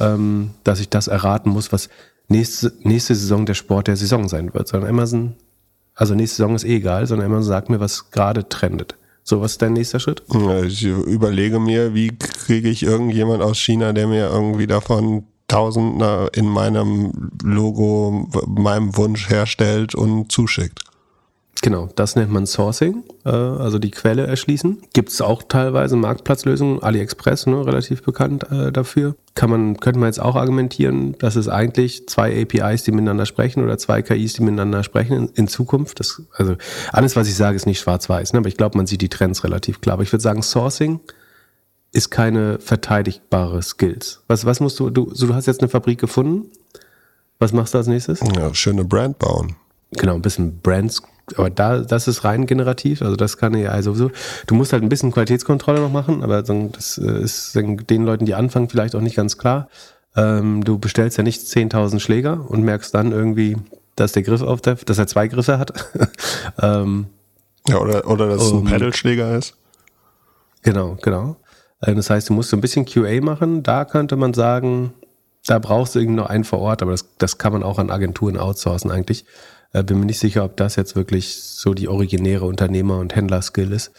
ähm, 0.00 0.50
dass 0.64 0.80
ich 0.80 0.88
das 0.88 1.08
erraten 1.08 1.50
muss, 1.50 1.72
was 1.72 1.88
nächste, 2.28 2.72
nächste 2.82 3.14
Saison 3.14 3.46
der 3.46 3.54
Sport 3.54 3.88
der 3.88 3.96
Saison 3.96 4.28
sein 4.28 4.52
wird, 4.54 4.68
sondern 4.68 4.90
Amazon, 4.90 5.34
also 5.94 6.14
nächste 6.14 6.38
Saison 6.38 6.54
ist 6.54 6.64
eh 6.64 6.76
egal, 6.76 7.06
sondern 7.06 7.26
Amazon 7.26 7.48
sagt 7.48 7.70
mir, 7.70 7.80
was 7.80 8.10
gerade 8.10 8.48
trendet. 8.48 8.96
So, 9.22 9.40
was 9.40 9.52
ist 9.52 9.62
dein 9.62 9.74
nächster 9.74 10.00
Schritt? 10.00 10.22
Ich 10.66 10.82
überlege 10.82 11.60
mir, 11.60 11.94
wie 11.94 12.16
kriege 12.16 12.68
ich 12.68 12.82
irgendjemand 12.82 13.42
aus 13.42 13.58
China, 13.58 13.92
der 13.92 14.06
mir 14.06 14.28
irgendwie 14.28 14.66
davon 14.66 15.24
Tausender 15.46 16.30
in 16.32 16.46
meinem 16.46 17.30
Logo, 17.42 18.28
meinem 18.46 18.96
Wunsch 18.96 19.28
herstellt 19.28 19.96
und 19.96 20.30
zuschickt. 20.30 20.84
Genau, 21.62 21.90
das 21.94 22.16
nennt 22.16 22.32
man 22.32 22.46
Sourcing, 22.46 23.04
äh, 23.26 23.28
also 23.28 23.78
die 23.78 23.90
Quelle 23.90 24.26
erschließen. 24.26 24.78
Gibt 24.94 25.10
es 25.10 25.20
auch 25.20 25.42
teilweise 25.42 25.96
Marktplatzlösungen, 25.96 26.82
AliExpress, 26.82 27.46
ne, 27.46 27.66
relativ 27.66 28.02
bekannt 28.02 28.50
äh, 28.50 28.72
dafür. 28.72 29.14
Kann 29.34 29.50
man, 29.50 29.76
könnte 29.78 29.98
man 30.00 30.08
jetzt 30.08 30.22
auch 30.22 30.36
argumentieren, 30.36 31.18
dass 31.18 31.36
es 31.36 31.48
eigentlich 31.48 32.08
zwei 32.08 32.40
APIs, 32.40 32.84
die 32.84 32.92
miteinander 32.92 33.26
sprechen 33.26 33.62
oder 33.62 33.76
zwei 33.76 34.00
KIs, 34.00 34.34
die 34.34 34.42
miteinander 34.42 34.82
sprechen 34.84 35.16
in, 35.16 35.28
in 35.34 35.48
Zukunft. 35.48 36.00
Das, 36.00 36.22
also 36.32 36.56
alles, 36.92 37.14
was 37.14 37.28
ich 37.28 37.36
sage, 37.36 37.56
ist 37.56 37.66
nicht 37.66 37.80
schwarz-weiß, 37.80 38.32
ne, 38.32 38.38
aber 38.38 38.48
ich 38.48 38.56
glaube, 38.56 38.78
man 38.78 38.86
sieht 38.86 39.02
die 39.02 39.10
Trends 39.10 39.44
relativ 39.44 39.82
klar. 39.82 39.94
Aber 39.94 40.02
ich 40.02 40.12
würde 40.12 40.22
sagen, 40.22 40.42
Sourcing 40.42 41.00
ist 41.92 42.10
keine 42.10 42.58
verteidigbare 42.58 43.62
Skills. 43.62 44.22
Was, 44.28 44.46
was 44.46 44.60
musst 44.60 44.80
du, 44.80 44.88
du, 44.88 45.10
so, 45.12 45.26
du 45.26 45.34
hast 45.34 45.46
jetzt 45.46 45.60
eine 45.60 45.68
Fabrik 45.68 45.98
gefunden. 45.98 46.50
Was 47.38 47.52
machst 47.52 47.74
du 47.74 47.78
als 47.78 47.86
nächstes? 47.86 48.20
Ja, 48.34 48.54
schöne 48.54 48.84
Brand 48.84 49.18
bauen. 49.18 49.56
Genau, 49.92 50.14
ein 50.14 50.22
bisschen 50.22 50.60
Brands 50.60 51.02
aber 51.38 51.50
da, 51.50 51.78
das 51.78 52.08
ist 52.08 52.24
rein 52.24 52.46
generativ, 52.46 53.02
also 53.02 53.16
das 53.16 53.36
kann 53.36 53.54
ja 53.54 53.80
sowieso. 53.82 54.10
Du 54.46 54.54
musst 54.54 54.72
halt 54.72 54.82
ein 54.82 54.88
bisschen 54.88 55.12
Qualitätskontrolle 55.12 55.80
noch 55.80 55.92
machen, 55.92 56.22
aber 56.22 56.42
das 56.42 56.98
äh, 56.98 57.22
ist 57.22 57.54
den 57.54 58.04
Leuten, 58.04 58.26
die 58.26 58.34
anfangen, 58.34 58.68
vielleicht 58.68 58.94
auch 58.94 59.00
nicht 59.00 59.16
ganz 59.16 59.38
klar. 59.38 59.68
Ähm, 60.16 60.64
du 60.64 60.78
bestellst 60.78 61.18
ja 61.18 61.24
nicht 61.24 61.42
10.000 61.42 62.00
Schläger 62.00 62.44
und 62.48 62.62
merkst 62.62 62.94
dann 62.94 63.12
irgendwie, 63.12 63.56
dass 63.96 64.12
der 64.12 64.22
Griff 64.22 64.42
auf 64.42 64.60
der, 64.60 64.74
dass 64.74 64.98
er 64.98 65.06
zwei 65.06 65.28
Griffe 65.28 65.58
hat. 65.58 65.72
ähm, 66.62 67.06
ja, 67.68 67.78
oder, 67.78 68.08
oder 68.08 68.28
dass 68.28 68.42
es 68.42 68.52
um, 68.52 68.66
ein 68.66 68.72
Pedalschläger 68.72 69.36
ist. 69.36 69.54
Genau, 70.62 70.96
genau. 71.02 71.36
Äh, 71.80 71.94
das 71.94 72.10
heißt, 72.10 72.28
du 72.28 72.32
musst 72.32 72.50
so 72.50 72.56
ein 72.56 72.60
bisschen 72.60 72.86
QA 72.86 73.20
machen. 73.20 73.62
Da 73.62 73.84
könnte 73.84 74.16
man 74.16 74.34
sagen, 74.34 74.92
da 75.46 75.58
brauchst 75.58 75.94
du 75.94 76.00
irgendwie 76.00 76.16
noch 76.16 76.28
einen 76.28 76.44
vor 76.44 76.60
Ort, 76.60 76.82
aber 76.82 76.92
das, 76.92 77.06
das 77.18 77.38
kann 77.38 77.52
man 77.52 77.62
auch 77.62 77.78
an 77.78 77.90
Agenturen 77.90 78.36
outsourcen 78.36 78.90
eigentlich. 78.90 79.24
Äh, 79.72 79.82
bin 79.82 80.00
mir 80.00 80.06
nicht 80.06 80.18
sicher, 80.18 80.44
ob 80.44 80.56
das 80.56 80.76
jetzt 80.76 80.96
wirklich 80.96 81.36
so 81.36 81.74
die 81.74 81.88
originäre 81.88 82.44
Unternehmer- 82.44 82.98
und 82.98 83.14
Händler-Skill 83.14 83.72
ist. 83.72 83.92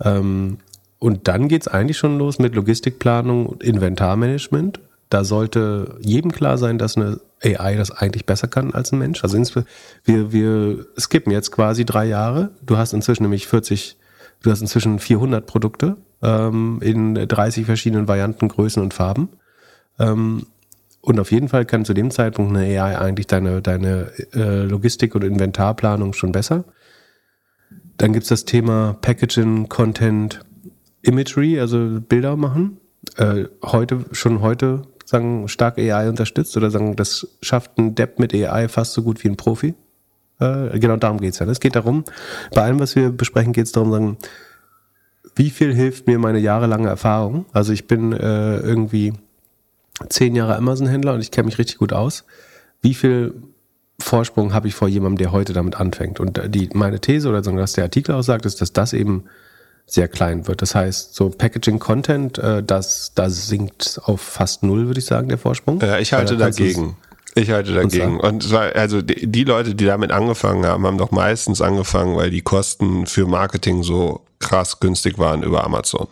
Ähm, 0.00 0.58
und 0.98 1.28
dann 1.28 1.48
geht's 1.48 1.68
eigentlich 1.68 1.98
schon 1.98 2.18
los 2.18 2.38
mit 2.38 2.54
Logistikplanung 2.54 3.46
und 3.46 3.62
Inventarmanagement. 3.62 4.80
Da 5.10 5.22
sollte 5.22 5.98
jedem 6.00 6.32
klar 6.32 6.58
sein, 6.58 6.78
dass 6.78 6.96
eine 6.96 7.20
AI 7.42 7.76
das 7.76 7.90
eigentlich 7.90 8.26
besser 8.26 8.48
kann 8.48 8.72
als 8.72 8.90
ein 8.90 8.98
Mensch. 8.98 9.22
Also 9.22 9.38
wir, 10.04 10.32
wir 10.32 10.86
skippen 10.98 11.30
jetzt 11.30 11.52
quasi 11.52 11.84
drei 11.84 12.06
Jahre. 12.06 12.50
Du 12.64 12.76
hast 12.76 12.94
inzwischen 12.94 13.22
nämlich 13.22 13.46
40, 13.46 13.96
du 14.42 14.50
hast 14.50 14.62
inzwischen 14.62 14.98
400 14.98 15.46
Produkte 15.46 15.96
ähm, 16.22 16.78
in 16.82 17.14
30 17.14 17.66
verschiedenen 17.66 18.08
Varianten, 18.08 18.48
Größen 18.48 18.82
und 18.82 18.94
Farben. 18.94 19.28
Ähm, 19.98 20.46
und 21.04 21.20
auf 21.20 21.30
jeden 21.32 21.48
Fall 21.48 21.66
kann 21.66 21.84
zu 21.84 21.92
dem 21.92 22.10
Zeitpunkt 22.10 22.56
eine 22.56 22.80
AI 22.80 22.98
eigentlich 22.98 23.26
deine, 23.26 23.60
deine 23.60 24.10
äh, 24.32 24.62
Logistik- 24.62 25.14
und 25.14 25.22
Inventarplanung 25.22 26.14
schon 26.14 26.32
besser. 26.32 26.64
Dann 27.98 28.14
gibt's 28.14 28.30
das 28.30 28.46
Thema 28.46 28.96
Packaging, 29.02 29.68
Content, 29.68 30.40
Imagery, 31.02 31.60
also 31.60 32.00
Bilder 32.00 32.36
machen. 32.36 32.78
Äh, 33.18 33.44
heute, 33.62 34.06
schon 34.12 34.40
heute 34.40 34.82
sagen, 35.04 35.46
stark 35.46 35.78
AI 35.78 36.08
unterstützt 36.08 36.56
oder 36.56 36.70
sagen, 36.70 36.96
das 36.96 37.28
schafft 37.42 37.76
ein 37.76 37.94
Depp 37.94 38.18
mit 38.18 38.32
AI 38.32 38.68
fast 38.68 38.94
so 38.94 39.02
gut 39.02 39.22
wie 39.22 39.28
ein 39.28 39.36
Profi. 39.36 39.74
Äh, 40.40 40.78
genau 40.78 40.96
darum 40.96 41.20
geht's 41.20 41.38
ja. 41.38 41.46
Es 41.46 41.60
geht 41.60 41.76
darum, 41.76 42.04
bei 42.54 42.62
allem, 42.62 42.80
was 42.80 42.96
wir 42.96 43.10
besprechen, 43.10 43.52
geht's 43.52 43.72
darum, 43.72 43.92
sagen, 43.92 44.16
wie 45.36 45.50
viel 45.50 45.74
hilft 45.74 46.06
mir 46.06 46.18
meine 46.18 46.38
jahrelange 46.38 46.88
Erfahrung? 46.88 47.44
Also 47.52 47.74
ich 47.74 47.86
bin 47.86 48.12
äh, 48.14 48.56
irgendwie 48.56 49.12
zehn 50.08 50.34
Jahre 50.34 50.56
Amazon-Händler 50.56 51.14
und 51.14 51.20
ich 51.20 51.30
kenne 51.30 51.46
mich 51.46 51.58
richtig 51.58 51.78
gut 51.78 51.92
aus. 51.92 52.24
Wie 52.82 52.94
viel 52.94 53.34
Vorsprung 53.98 54.52
habe 54.52 54.68
ich 54.68 54.74
vor 54.74 54.88
jemandem, 54.88 55.18
der 55.18 55.32
heute 55.32 55.52
damit 55.52 55.76
anfängt? 55.76 56.20
Und 56.20 56.40
die, 56.54 56.68
meine 56.72 57.00
These 57.00 57.28
oder 57.28 57.42
so, 57.42 57.54
was 57.56 57.74
der 57.74 57.84
Artikel 57.84 58.14
auch 58.14 58.22
sagt, 58.22 58.44
ist, 58.46 58.60
dass 58.60 58.72
das 58.72 58.92
eben 58.92 59.24
sehr 59.86 60.08
klein 60.08 60.46
wird. 60.46 60.62
Das 60.62 60.74
heißt, 60.74 61.14
so 61.14 61.28
Packaging 61.30 61.78
Content, 61.78 62.38
äh, 62.38 62.62
das, 62.62 63.12
das 63.14 63.48
sinkt 63.48 64.00
auf 64.04 64.20
fast 64.20 64.62
null, 64.62 64.86
würde 64.86 64.98
ich 64.98 65.06
sagen, 65.06 65.28
der 65.28 65.38
Vorsprung. 65.38 65.80
Ja, 65.80 65.98
ich 65.98 66.12
halte 66.12 66.36
dagegen. 66.36 66.96
Ich 67.34 67.50
halte 67.50 67.74
dagegen. 67.74 68.20
Und 68.20 68.44
zwar, 68.44 68.74
also 68.76 69.02
die, 69.02 69.26
die 69.26 69.44
Leute, 69.44 69.74
die 69.74 69.84
damit 69.84 70.12
angefangen 70.12 70.64
haben, 70.64 70.86
haben 70.86 70.98
doch 70.98 71.10
meistens 71.10 71.60
angefangen, 71.60 72.16
weil 72.16 72.30
die 72.30 72.42
Kosten 72.42 73.06
für 73.06 73.26
Marketing 73.26 73.82
so 73.82 74.22
krass 74.38 74.80
günstig 74.80 75.18
waren 75.18 75.42
über 75.42 75.64
Amazon. 75.64 76.06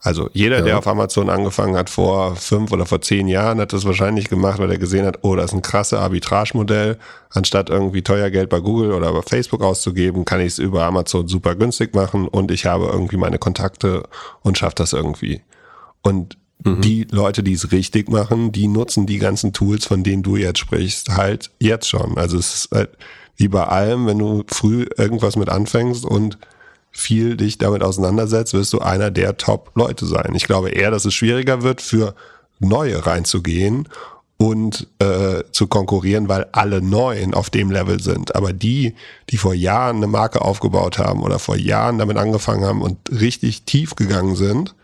Also 0.00 0.30
jeder, 0.32 0.58
ja. 0.58 0.64
der 0.64 0.78
auf 0.78 0.86
Amazon 0.86 1.28
angefangen 1.28 1.76
hat 1.76 1.90
vor 1.90 2.36
fünf 2.36 2.70
oder 2.70 2.86
vor 2.86 3.00
zehn 3.00 3.26
Jahren, 3.26 3.60
hat 3.60 3.72
das 3.72 3.84
wahrscheinlich 3.84 4.28
gemacht, 4.28 4.60
weil 4.60 4.70
er 4.70 4.78
gesehen 4.78 5.04
hat, 5.04 5.18
oh, 5.22 5.34
das 5.34 5.46
ist 5.46 5.54
ein 5.54 5.62
krasses 5.62 5.98
Arbitragemodell. 5.98 6.98
Anstatt 7.30 7.68
irgendwie 7.68 8.02
teuer 8.02 8.30
Geld 8.30 8.48
bei 8.48 8.60
Google 8.60 8.92
oder 8.92 9.12
bei 9.12 9.22
Facebook 9.22 9.62
auszugeben, 9.62 10.24
kann 10.24 10.40
ich 10.40 10.48
es 10.48 10.58
über 10.58 10.84
Amazon 10.84 11.26
super 11.26 11.56
günstig 11.56 11.94
machen 11.94 12.28
und 12.28 12.50
ich 12.52 12.64
habe 12.66 12.86
irgendwie 12.86 13.16
meine 13.16 13.38
Kontakte 13.38 14.04
und 14.42 14.56
schaffe 14.56 14.76
das 14.76 14.92
irgendwie. 14.92 15.42
Und 16.02 16.38
mhm. 16.64 16.80
die 16.80 17.06
Leute, 17.10 17.42
die 17.42 17.54
es 17.54 17.72
richtig 17.72 18.08
machen, 18.08 18.52
die 18.52 18.68
nutzen 18.68 19.04
die 19.06 19.18
ganzen 19.18 19.52
Tools, 19.52 19.84
von 19.84 20.04
denen 20.04 20.22
du 20.22 20.36
jetzt 20.36 20.60
sprichst, 20.60 21.10
halt 21.16 21.50
jetzt 21.58 21.88
schon. 21.88 22.16
Also 22.18 22.38
es 22.38 22.54
ist 22.54 22.68
halt 22.72 22.90
wie 23.36 23.48
bei 23.48 23.64
allem, 23.64 24.06
wenn 24.06 24.18
du 24.18 24.44
früh 24.48 24.86
irgendwas 24.96 25.36
mit 25.36 25.48
anfängst 25.48 26.04
und 26.04 26.38
viel 26.90 27.36
dich 27.36 27.58
damit 27.58 27.82
auseinandersetzt, 27.82 28.54
wirst 28.54 28.72
du 28.72 28.80
einer 28.80 29.10
der 29.10 29.36
Top-Leute 29.36 30.06
sein. 30.06 30.34
Ich 30.34 30.44
glaube 30.44 30.70
eher, 30.70 30.90
dass 30.90 31.04
es 31.04 31.14
schwieriger 31.14 31.62
wird, 31.62 31.80
für 31.80 32.14
Neue 32.60 33.06
reinzugehen 33.06 33.88
und 34.38 34.86
äh, 35.00 35.42
zu 35.52 35.66
konkurrieren, 35.66 36.28
weil 36.28 36.46
alle 36.52 36.80
Neuen 36.80 37.34
auf 37.34 37.50
dem 37.50 37.70
Level 37.70 38.00
sind. 38.00 38.36
Aber 38.36 38.52
die, 38.52 38.94
die 39.30 39.36
vor 39.36 39.52
Jahren 39.52 39.96
eine 39.96 40.06
Marke 40.06 40.42
aufgebaut 40.42 40.98
haben 40.98 41.22
oder 41.22 41.38
vor 41.38 41.56
Jahren 41.56 41.98
damit 41.98 42.16
angefangen 42.16 42.64
haben 42.64 42.80
und 42.80 42.98
richtig 43.10 43.62
tief 43.62 43.96
gegangen 43.96 44.36
sind, 44.36 44.74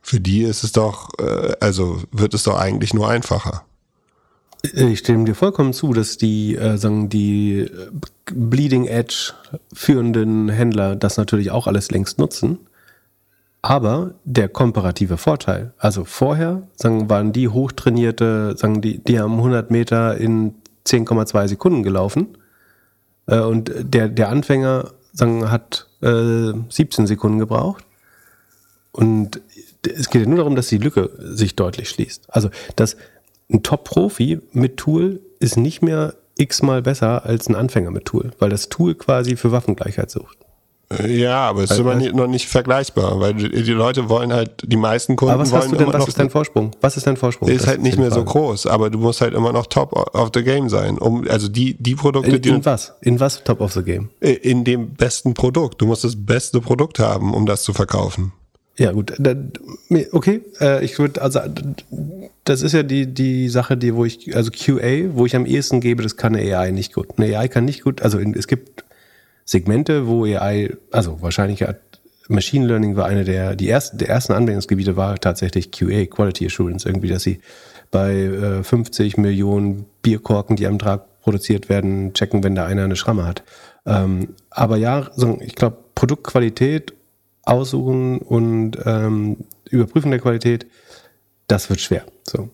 für 0.00 0.20
die 0.20 0.42
ist 0.42 0.64
es 0.64 0.72
doch, 0.72 1.10
äh, 1.18 1.54
also 1.60 2.02
wird 2.10 2.34
es 2.34 2.42
doch 2.42 2.58
eigentlich 2.58 2.94
nur 2.94 3.08
einfacher. 3.08 3.64
Ich 4.62 5.00
stimme 5.00 5.24
dir 5.24 5.34
vollkommen 5.34 5.72
zu, 5.72 5.92
dass 5.92 6.16
die, 6.16 6.56
äh, 6.56 6.76
sagen, 6.78 7.08
die 7.08 7.60
äh, 7.60 7.68
Bleeding 8.32 8.86
Edge 8.86 9.32
führenden 9.72 10.48
Händler 10.48 10.94
das 10.94 11.16
natürlich 11.16 11.50
auch 11.50 11.66
alles 11.66 11.90
längst 11.90 12.18
nutzen. 12.18 12.58
Aber 13.60 14.14
der 14.24 14.48
komparative 14.48 15.16
Vorteil, 15.16 15.72
also 15.78 16.04
vorher 16.04 16.68
sagen, 16.74 17.08
waren 17.10 17.32
die 17.32 17.48
hochtrainierte, 17.48 18.56
sagen 18.56 18.80
die, 18.80 18.98
die 18.98 19.20
haben 19.20 19.34
100 19.34 19.70
Meter 19.70 20.16
in 20.16 20.54
10,2 20.86 21.48
Sekunden 21.48 21.82
gelaufen 21.82 22.38
äh, 23.26 23.38
und 23.40 23.72
der, 23.76 24.08
der 24.08 24.28
Anfänger 24.28 24.92
sagen, 25.12 25.50
hat 25.50 25.88
äh, 26.02 26.52
17 26.68 27.06
Sekunden 27.06 27.38
gebraucht. 27.38 27.84
Und 28.92 29.40
es 29.82 30.10
geht 30.10 30.22
ja 30.22 30.28
nur 30.28 30.38
darum, 30.38 30.54
dass 30.54 30.68
die 30.68 30.78
Lücke 30.78 31.10
sich 31.18 31.56
deutlich 31.56 31.88
schließt. 31.88 32.26
Also 32.28 32.50
das, 32.76 32.96
ein 33.52 33.62
Top-Profi 33.62 34.40
mit 34.52 34.76
Tool 34.76 35.20
ist 35.38 35.56
nicht 35.56 35.82
mehr 35.82 36.14
x-mal 36.36 36.82
besser 36.82 37.26
als 37.26 37.48
ein 37.48 37.54
Anfänger 37.54 37.90
mit 37.90 38.06
Tool, 38.06 38.32
weil 38.38 38.50
das 38.50 38.68
Tool 38.68 38.94
quasi 38.94 39.36
für 39.36 39.52
Waffengleichheit 39.52 40.10
sucht. 40.10 40.38
Ja, 41.06 41.48
aber 41.48 41.62
es 41.62 41.70
ist 41.70 41.78
immer 41.78 41.94
noch 41.94 42.26
nicht 42.26 42.48
vergleichbar, 42.48 43.18
weil 43.18 43.34
die, 43.34 43.72
Leute 43.72 44.08
wollen 44.08 44.32
halt, 44.32 44.62
die 44.66 44.76
meisten 44.76 45.16
Kunden 45.16 45.32
Aber 45.32 45.42
was 45.42 45.50
wollen 45.50 45.62
hast 45.62 45.72
du 45.72 45.76
denn, 45.76 45.92
was 45.92 46.08
ist 46.08 46.18
dein 46.18 46.28
Vorsprung? 46.28 46.72
Was 46.80 46.96
ist 46.96 47.06
dein 47.06 47.16
Vorsprung? 47.16 47.48
ist 47.48 47.62
Das 47.62 47.68
halt 47.68 47.82
nicht 47.82 47.98
mehr 47.98 48.10
so 48.10 48.16
Frage. 48.24 48.30
groß, 48.32 48.66
aber 48.66 48.90
du 48.90 48.98
musst 48.98 49.20
halt 49.20 49.34
immer 49.34 49.52
noch 49.52 49.66
top 49.66 49.92
of 49.92 50.30
the 50.34 50.42
game 50.42 50.68
sein. 50.68 50.98
Um, 50.98 51.26
also 51.28 51.48
die, 51.48 51.74
die 51.82 51.94
Produkte, 51.94 52.36
In, 52.36 52.42
die 52.42 52.48
in 52.50 52.64
was? 52.64 52.92
In 53.00 53.20
was 53.20 53.42
top 53.42 53.60
of 53.60 53.72
the 53.72 53.82
game? 53.82 54.10
in 54.20 54.64
dem 54.64 54.94
besten 54.94 55.34
Produkt. 55.34 55.80
Du 55.80 55.86
musst 55.86 56.04
das 56.04 56.14
beste 56.14 56.60
Produkt 56.60 56.98
haben, 56.98 57.32
um 57.32 57.46
das 57.46 57.62
zu 57.62 57.72
verkaufen. 57.72 58.32
Ja, 58.78 58.92
gut. 58.92 59.12
Okay, 60.12 60.42
äh, 60.60 60.84
ich 60.84 60.98
würde, 60.98 61.20
also, 61.20 61.40
das 62.44 62.62
ist 62.62 62.72
ja 62.72 62.82
die, 62.82 63.06
die 63.06 63.48
Sache, 63.48 63.76
die, 63.76 63.94
wo 63.94 64.04
ich, 64.04 64.34
also 64.34 64.50
QA, 64.50 65.14
wo 65.14 65.26
ich 65.26 65.36
am 65.36 65.44
ehesten 65.44 65.80
gebe, 65.80 66.02
das 66.02 66.16
kann 66.16 66.34
eine 66.34 66.56
AI 66.56 66.70
nicht 66.70 66.94
gut. 66.94 67.08
Eine 67.18 67.36
AI 67.36 67.48
kann 67.48 67.64
nicht 67.64 67.82
gut, 67.82 68.02
also 68.02 68.18
es 68.18 68.46
gibt 68.46 68.84
Segmente, 69.44 70.06
wo 70.06 70.24
AI, 70.24 70.74
also 70.90 71.20
wahrscheinlich 71.20 71.62
hat 71.62 71.80
Machine 72.28 72.66
Learning 72.66 72.96
war 72.96 73.06
eine 73.06 73.24
der, 73.24 73.56
die 73.56 73.68
ersten, 73.68 73.98
der 73.98 74.08
ersten 74.08 74.32
Anwendungsgebiete 74.32 74.96
war 74.96 75.18
tatsächlich 75.18 75.70
QA, 75.70 76.06
Quality 76.06 76.46
Assurance, 76.46 76.88
irgendwie, 76.88 77.08
dass 77.08 77.22
sie 77.22 77.40
bei 77.90 78.14
äh, 78.14 78.62
50 78.62 79.18
Millionen 79.18 79.84
Bierkorken, 80.00 80.56
die 80.56 80.66
am 80.66 80.78
Tag 80.78 81.20
produziert 81.20 81.68
werden, 81.68 82.14
checken, 82.14 82.42
wenn 82.42 82.54
da 82.54 82.64
einer 82.64 82.84
eine 82.84 82.96
Schramme 82.96 83.26
hat. 83.26 83.42
Ähm, 83.84 84.30
aber 84.50 84.76
ja, 84.76 85.10
ich 85.40 85.54
glaube, 85.54 85.76
Produktqualität 85.94 86.94
aussuchen 87.44 88.18
und 88.18 88.78
ähm, 88.84 89.38
Überprüfen 89.70 90.10
der 90.10 90.20
Qualität, 90.20 90.66
das 91.46 91.70
wird 91.70 91.80
schwer. 91.80 92.04
So. 92.24 92.50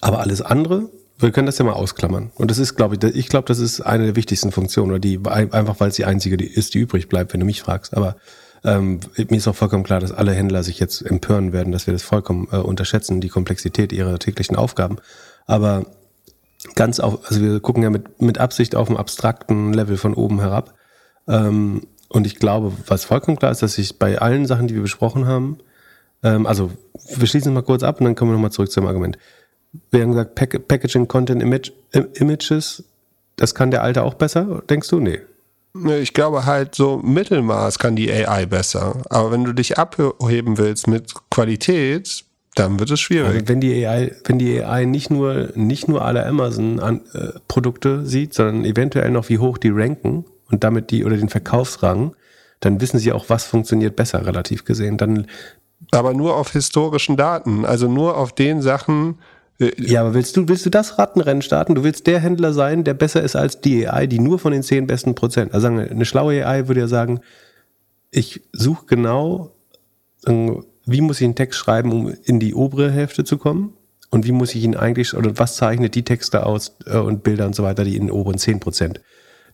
Aber 0.00 0.20
alles 0.20 0.42
andere, 0.42 0.88
wir 1.18 1.32
können 1.32 1.46
das 1.46 1.58
ja 1.58 1.64
mal 1.64 1.72
ausklammern. 1.72 2.30
Und 2.36 2.50
das 2.50 2.58
ist, 2.58 2.76
glaube 2.76 2.96
ich, 2.96 3.16
ich 3.16 3.28
glaube, 3.28 3.48
das 3.48 3.58
ist 3.58 3.80
eine 3.80 4.04
der 4.04 4.16
wichtigsten 4.16 4.52
Funktionen, 4.52 4.92
oder 4.92 5.00
die 5.00 5.18
einfach, 5.26 5.80
weil 5.80 5.88
es 5.88 5.96
die 5.96 6.04
einzige 6.04 6.36
die 6.36 6.46
ist, 6.46 6.74
die 6.74 6.78
übrig 6.78 7.08
bleibt, 7.08 7.32
wenn 7.32 7.40
du 7.40 7.46
mich 7.46 7.60
fragst. 7.60 7.96
Aber 7.96 8.16
ähm, 8.64 9.00
mir 9.16 9.36
ist 9.36 9.48
auch 9.48 9.56
vollkommen 9.56 9.84
klar, 9.84 10.00
dass 10.00 10.12
alle 10.12 10.32
Händler 10.32 10.62
sich 10.62 10.78
jetzt 10.78 11.02
empören 11.02 11.52
werden, 11.52 11.72
dass 11.72 11.86
wir 11.86 11.92
das 11.92 12.02
vollkommen 12.02 12.48
äh, 12.52 12.56
unterschätzen, 12.56 13.20
die 13.20 13.28
Komplexität 13.28 13.92
ihrer 13.92 14.18
täglichen 14.18 14.56
Aufgaben. 14.56 14.98
Aber 15.46 15.86
ganz 16.74 17.00
auf, 17.00 17.26
also 17.28 17.40
wir 17.40 17.60
gucken 17.60 17.82
ja 17.82 17.90
mit, 17.90 18.20
mit 18.20 18.38
Absicht 18.38 18.74
auf 18.74 18.88
einem 18.88 18.96
abstrakten 18.96 19.72
Level 19.72 19.96
von 19.96 20.14
oben 20.14 20.40
herab. 20.40 20.74
Ähm, 21.26 21.82
und 22.08 22.26
ich 22.26 22.36
glaube, 22.36 22.72
was 22.86 23.04
vollkommen 23.04 23.38
klar 23.38 23.52
ist, 23.52 23.62
dass 23.62 23.76
ich 23.78 23.98
bei 23.98 24.18
allen 24.18 24.46
Sachen, 24.46 24.66
die 24.68 24.74
wir 24.74 24.82
besprochen 24.82 25.26
haben, 25.26 25.58
ähm, 26.22 26.46
also 26.46 26.70
wir 27.16 27.26
schließen 27.26 27.52
mal 27.52 27.62
kurz 27.62 27.82
ab 27.82 28.00
und 28.00 28.04
dann 28.06 28.14
kommen 28.14 28.30
wir 28.30 28.34
nochmal 28.34 28.52
zurück 28.52 28.70
zum 28.70 28.86
Argument. 28.86 29.18
Wir 29.90 30.02
haben 30.02 30.10
gesagt, 30.10 30.34
Pack 30.34 30.66
Packaging 30.68 31.06
Content 31.08 31.42
Image, 31.42 31.70
Im- 31.92 32.08
Images, 32.14 32.84
das 33.36 33.54
kann 33.54 33.70
der 33.70 33.82
Alte 33.82 34.02
auch 34.02 34.14
besser, 34.14 34.62
denkst 34.68 34.88
du? 34.88 34.98
Nee. 35.00 35.20
Ne, 35.74 35.98
Ich 35.98 36.14
glaube 36.14 36.46
halt, 36.46 36.74
so 36.74 36.96
Mittelmaß 36.98 37.78
kann 37.78 37.94
die 37.94 38.10
AI 38.10 38.46
besser. 38.46 38.96
Aber 39.10 39.30
wenn 39.30 39.44
du 39.44 39.52
dich 39.52 39.78
abheben 39.78 40.56
willst 40.58 40.88
mit 40.88 41.12
Qualität, 41.30 42.24
dann 42.54 42.80
wird 42.80 42.90
es 42.90 42.98
schwierig. 43.00 43.28
Also 43.34 43.48
wenn 43.48 43.60
die 43.60 43.86
AI, 43.86 44.12
wenn 44.24 44.38
die 44.38 44.60
AI 44.64 44.86
nicht 44.86 45.10
nur, 45.10 45.50
nicht 45.54 45.86
nur 45.86 46.02
alle 46.04 46.24
Amazon-Produkte 46.26 48.06
sieht, 48.06 48.34
sondern 48.34 48.64
eventuell 48.64 49.10
noch 49.10 49.28
wie 49.28 49.38
hoch 49.38 49.58
die 49.58 49.70
ranken 49.70 50.24
und 50.50 50.64
damit 50.64 50.90
die 50.90 51.04
oder 51.04 51.16
den 51.16 51.28
Verkaufsrang, 51.28 52.14
dann 52.60 52.80
wissen 52.80 52.98
sie 52.98 53.12
auch, 53.12 53.26
was 53.28 53.44
funktioniert 53.44 53.96
besser, 53.96 54.26
relativ 54.26 54.64
gesehen. 54.64 54.96
Dann, 54.96 55.26
Aber 55.92 56.14
nur 56.14 56.36
auf 56.36 56.52
historischen 56.52 57.16
Daten. 57.16 57.64
Also 57.64 57.88
nur 57.88 58.16
auf 58.16 58.32
den 58.34 58.62
Sachen. 58.62 59.18
äh, 59.60 59.70
ja, 59.78 60.00
aber 60.00 60.14
willst 60.14 60.36
du, 60.36 60.48
willst 60.48 60.66
du 60.66 60.70
das 60.70 60.98
Rattenrennen 60.98 61.42
starten? 61.42 61.74
Du 61.74 61.84
willst 61.84 62.06
der 62.06 62.20
Händler 62.20 62.52
sein, 62.52 62.84
der 62.84 62.94
besser 62.94 63.22
ist 63.22 63.36
als 63.36 63.60
die 63.60 63.88
AI, 63.88 64.06
die 64.06 64.18
nur 64.18 64.38
von 64.38 64.52
den 64.52 64.62
zehn 64.62 64.86
besten 64.86 65.14
Prozent. 65.14 65.54
Also 65.54 65.64
sagen 65.64 65.78
wir, 65.78 65.90
eine 65.90 66.04
schlaue 66.04 66.44
AI 66.44 66.68
würde 66.68 66.80
ja 66.80 66.88
sagen, 66.88 67.20
ich 68.10 68.42
suche 68.52 68.86
genau, 68.86 69.52
wie 70.26 71.00
muss 71.00 71.20
ich 71.20 71.24
einen 71.24 71.34
Text 71.34 71.58
schreiben, 71.58 71.92
um 71.92 72.12
in 72.24 72.40
die 72.40 72.54
obere 72.54 72.90
Hälfte 72.90 73.24
zu 73.24 73.38
kommen? 73.38 73.74
Und 74.10 74.26
wie 74.26 74.32
muss 74.32 74.54
ich 74.54 74.64
ihn 74.64 74.74
eigentlich, 74.74 75.14
oder 75.14 75.38
was 75.38 75.56
zeichnet 75.56 75.94
die 75.94 76.02
Texte 76.02 76.46
aus 76.46 76.76
äh, 76.86 76.96
und 76.96 77.22
Bilder 77.22 77.46
und 77.46 77.54
so 77.54 77.62
weiter, 77.62 77.84
die 77.84 77.94
in 77.94 78.06
den 78.06 78.10
oberen 78.10 78.38
10 78.38 78.58
Prozent 78.58 79.00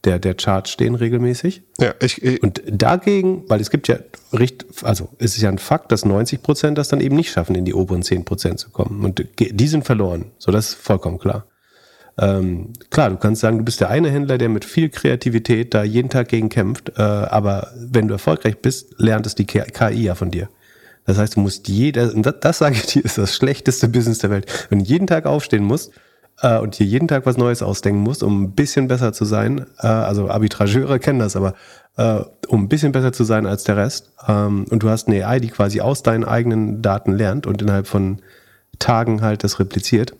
der, 0.04 0.18
der 0.18 0.34
Charts 0.34 0.70
stehen 0.70 0.94
regelmäßig? 0.94 1.62
Ja, 1.78 1.94
ich, 2.00 2.22
ich, 2.22 2.42
Und 2.42 2.62
dagegen, 2.66 3.44
weil 3.48 3.60
es 3.60 3.70
gibt 3.70 3.88
ja, 3.88 3.98
also 4.82 5.08
es 5.18 5.36
ist 5.36 5.42
ja 5.42 5.48
ein 5.48 5.58
Fakt, 5.58 5.92
dass 5.92 6.04
90 6.04 6.42
Prozent 6.42 6.78
das 6.78 6.88
dann 6.88 7.00
eben 7.00 7.16
nicht 7.16 7.30
schaffen, 7.30 7.54
in 7.54 7.64
die 7.64 7.74
oberen 7.74 8.02
10 8.02 8.24
Prozent 8.24 8.58
zu 8.58 8.70
kommen. 8.70 9.04
Und 9.04 9.24
die 9.38 9.68
sind 9.68 9.84
verloren. 9.84 10.26
So, 10.38 10.52
das 10.52 10.70
ist 10.70 10.74
vollkommen 10.74 11.18
klar. 11.18 11.46
Ähm, 12.16 12.72
klar, 12.90 13.10
du 13.10 13.16
kannst 13.16 13.40
sagen, 13.40 13.58
du 13.58 13.64
bist 13.64 13.80
der 13.80 13.90
eine 13.90 14.10
Händler, 14.10 14.38
der 14.38 14.48
mit 14.48 14.64
viel 14.64 14.88
Kreativität 14.88 15.74
da 15.74 15.82
jeden 15.82 16.10
Tag 16.10 16.28
gegen 16.28 16.48
kämpft, 16.48 16.92
äh, 16.96 17.02
aber 17.02 17.72
wenn 17.76 18.06
du 18.06 18.14
erfolgreich 18.14 18.58
bist, 18.58 18.94
lernt 18.98 19.26
es 19.26 19.34
die 19.34 19.46
KI 19.46 20.04
ja 20.04 20.14
von 20.14 20.30
dir. 20.30 20.48
Das 21.06 21.18
heißt, 21.18 21.36
du 21.36 21.40
musst 21.40 21.68
jeder, 21.68 22.14
und 22.14 22.24
das, 22.24 22.36
das 22.40 22.58
sage 22.58 22.76
ich 22.76 22.86
dir, 22.86 23.04
ist 23.04 23.18
das 23.18 23.34
schlechteste 23.34 23.88
Business 23.88 24.20
der 24.20 24.30
Welt. 24.30 24.66
Wenn 24.70 24.78
du 24.78 24.84
jeden 24.84 25.06
Tag 25.06 25.26
aufstehen 25.26 25.64
musst 25.64 25.92
äh, 26.40 26.58
und 26.58 26.78
dir 26.78 26.86
jeden 26.86 27.08
Tag 27.08 27.26
was 27.26 27.36
Neues 27.36 27.62
ausdenken 27.62 28.00
musst, 28.00 28.22
um 28.22 28.42
ein 28.42 28.52
bisschen 28.52 28.88
besser 28.88 29.12
zu 29.12 29.24
sein, 29.24 29.66
äh, 29.78 29.86
also 29.86 30.30
Arbitrageure 30.30 30.98
kennen 30.98 31.18
das, 31.18 31.36
aber 31.36 31.54
äh, 31.96 32.20
um 32.48 32.64
ein 32.64 32.68
bisschen 32.68 32.92
besser 32.92 33.12
zu 33.12 33.24
sein 33.24 33.46
als 33.46 33.64
der 33.64 33.76
Rest, 33.76 34.12
ähm, 34.26 34.66
und 34.70 34.82
du 34.82 34.88
hast 34.88 35.08
eine 35.08 35.26
AI, 35.26 35.40
die 35.40 35.48
quasi 35.48 35.80
aus 35.80 36.02
deinen 36.02 36.24
eigenen 36.24 36.82
Daten 36.82 37.12
lernt 37.12 37.46
und 37.46 37.62
innerhalb 37.62 37.86
von 37.86 38.20
Tagen 38.78 39.22
halt 39.22 39.44
das 39.44 39.60
repliziert, 39.60 40.14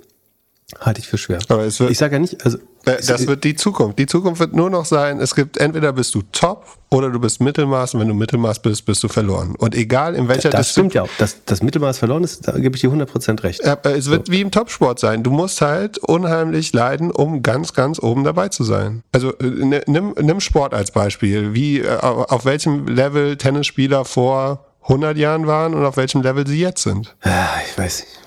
halte 0.80 1.00
ich 1.00 1.08
für 1.08 1.18
schwer. 1.18 1.40
Aber 1.48 1.66
ich 1.66 1.76
sage 1.76 2.14
ja 2.14 2.18
nicht, 2.18 2.44
also 2.44 2.58
das 2.84 3.26
wird 3.26 3.44
die 3.44 3.54
Zukunft. 3.56 3.98
Die 3.98 4.06
Zukunft 4.06 4.40
wird 4.40 4.54
nur 4.54 4.70
noch 4.70 4.84
sein, 4.84 5.20
es 5.20 5.34
gibt 5.34 5.56
entweder 5.56 5.92
bist 5.92 6.14
du 6.14 6.22
top 6.32 6.66
oder 6.90 7.10
du 7.10 7.18
bist 7.18 7.40
Mittelmaß 7.40 7.94
und 7.94 8.00
wenn 8.00 8.08
du 8.08 8.14
Mittelmaß 8.14 8.60
bist, 8.60 8.84
bist 8.84 9.02
du 9.02 9.08
verloren. 9.08 9.54
Und 9.56 9.74
egal 9.74 10.14
in 10.14 10.28
welcher 10.28 10.50
das 10.50 10.70
stimmt 10.70 10.94
ja 10.94 11.02
auch. 11.02 11.08
Dass 11.18 11.44
das 11.44 11.62
Mittelmaß 11.62 11.98
verloren 11.98 12.22
ist, 12.24 12.46
da 12.46 12.52
gebe 12.52 12.76
ich 12.76 12.82
dir 12.82 12.90
100% 12.90 13.42
recht. 13.42 13.60
Äh, 13.60 13.76
Es 13.96 14.08
wird 14.10 14.30
wie 14.30 14.40
im 14.40 14.50
Topsport 14.50 14.98
sein. 15.00 15.22
Du 15.22 15.30
musst 15.30 15.60
halt 15.60 15.98
unheimlich 15.98 16.72
leiden, 16.72 17.10
um 17.10 17.42
ganz, 17.42 17.72
ganz 17.72 17.98
oben 17.98 18.22
dabei 18.24 18.48
zu 18.48 18.64
sein. 18.64 19.02
Also 19.12 19.36
äh, 19.38 19.44
ni- 19.44 19.80
nimm, 19.86 20.14
nimm 20.20 20.40
Sport 20.40 20.72
als 20.74 20.90
Beispiel. 20.90 21.54
Wie, 21.54 21.80
äh, 21.80 21.88
auf 21.98 22.44
welchem 22.44 22.86
Level 22.86 23.36
Tennisspieler 23.36 24.04
vor 24.04 24.66
100 24.82 25.16
Jahren 25.16 25.46
waren 25.46 25.74
und 25.74 25.84
auf 25.84 25.96
welchem 25.96 26.20
Level 26.22 26.46
sie 26.46 26.60
jetzt 26.60 26.82
sind. 26.82 27.16
Ah, 27.22 27.30
ich 27.66 27.76
weiß 27.78 28.00
nicht. 28.00 28.20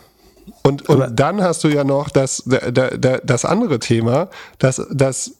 Und, 0.67 0.89
und 0.89 1.19
dann 1.19 1.41
hast 1.41 1.63
du 1.63 1.67
ja 1.69 1.83
noch 1.83 2.09
das, 2.09 2.43
da- 2.45 2.71
da- 2.71 2.89
da- 2.97 3.19
das 3.23 3.45
andere 3.45 3.79
Thema, 3.79 4.29
dass, 4.59 4.81
dass 4.91 5.33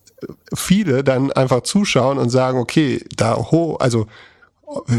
viele 0.54 1.04
dann 1.04 1.32
einfach 1.32 1.62
zuschauen 1.62 2.18
und 2.18 2.30
sagen, 2.30 2.58
okay, 2.60 3.04
da 3.16 3.36
hoch, 3.36 3.80
also 3.80 4.08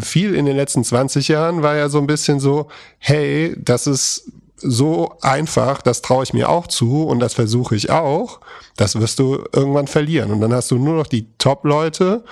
viel 0.03 0.35
in 0.35 0.47
den 0.47 0.57
letzten 0.57 0.85
20 0.85 1.29
Jahren 1.29 1.63
war 1.63 1.77
ja 1.77 1.89
so 1.89 1.99
ein 1.99 2.07
bisschen 2.07 2.41
so, 2.41 2.69
hey, 2.99 3.55
das 3.59 3.87
ist 3.87 4.31
so 4.57 5.13
einfach, 5.21 5.83
das 5.83 6.03
traue 6.03 6.23
ich 6.25 6.33
mir 6.33 6.49
auch 6.49 6.67
zu 6.67 7.05
und 7.05 7.21
das 7.21 7.35
versuche 7.35 7.77
ich 7.77 7.91
auch, 7.91 8.41
das 8.77 8.99
wirst 8.99 9.19
du 9.19 9.45
irgendwann 9.53 9.87
verlieren. 9.87 10.31
Und 10.33 10.41
dann 10.41 10.53
hast 10.53 10.71
du 10.71 10.79
nur 10.79 10.97
noch 10.97 11.07
die 11.07 11.27
Top-Leute. 11.39 12.25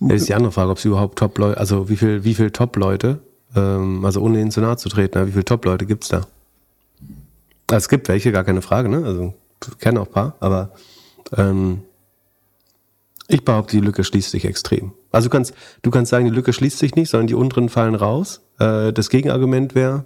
Das 0.00 0.22
ist 0.22 0.28
die 0.28 0.34
andere 0.34 0.52
Frage, 0.52 0.70
ob 0.70 0.78
es 0.78 0.84
überhaupt 0.84 1.18
Top-Leute, 1.18 1.58
also 1.58 1.88
wie 1.88 1.96
viel, 1.96 2.24
wie 2.24 2.34
viel 2.34 2.50
Top-Leute, 2.50 3.20
ähm, 3.54 4.04
also 4.04 4.20
ohne 4.20 4.40
ihnen 4.40 4.50
zu 4.50 4.60
nahe 4.60 4.76
zu 4.76 4.88
treten, 4.88 5.18
aber 5.18 5.28
wie 5.28 5.32
viele 5.32 5.44
Top-Leute 5.44 5.86
gibt's 5.86 6.08
da? 6.08 6.22
Also 7.70 7.84
es 7.84 7.88
gibt 7.88 8.08
welche, 8.08 8.32
gar 8.32 8.44
keine 8.44 8.62
Frage, 8.62 8.88
ne? 8.88 9.04
Also 9.04 9.34
kenne 9.78 10.00
auch 10.00 10.06
ein 10.06 10.12
paar, 10.12 10.36
aber 10.40 10.72
ähm, 11.36 11.82
ich 13.28 13.44
behaupte, 13.44 13.76
die 13.76 13.82
Lücke 13.82 14.02
schließt 14.02 14.30
sich 14.30 14.44
extrem. 14.44 14.92
Also 15.12 15.28
du 15.28 15.32
kannst, 15.32 15.54
du 15.82 15.90
kannst 15.90 16.10
sagen, 16.10 16.24
die 16.24 16.32
Lücke 16.32 16.52
schließt 16.52 16.78
sich 16.78 16.96
nicht, 16.96 17.10
sondern 17.10 17.28
die 17.28 17.34
unteren 17.34 17.68
fallen 17.68 17.94
raus. 17.94 18.40
Äh, 18.58 18.92
das 18.92 19.08
Gegenargument 19.08 19.74
wäre, 19.74 20.04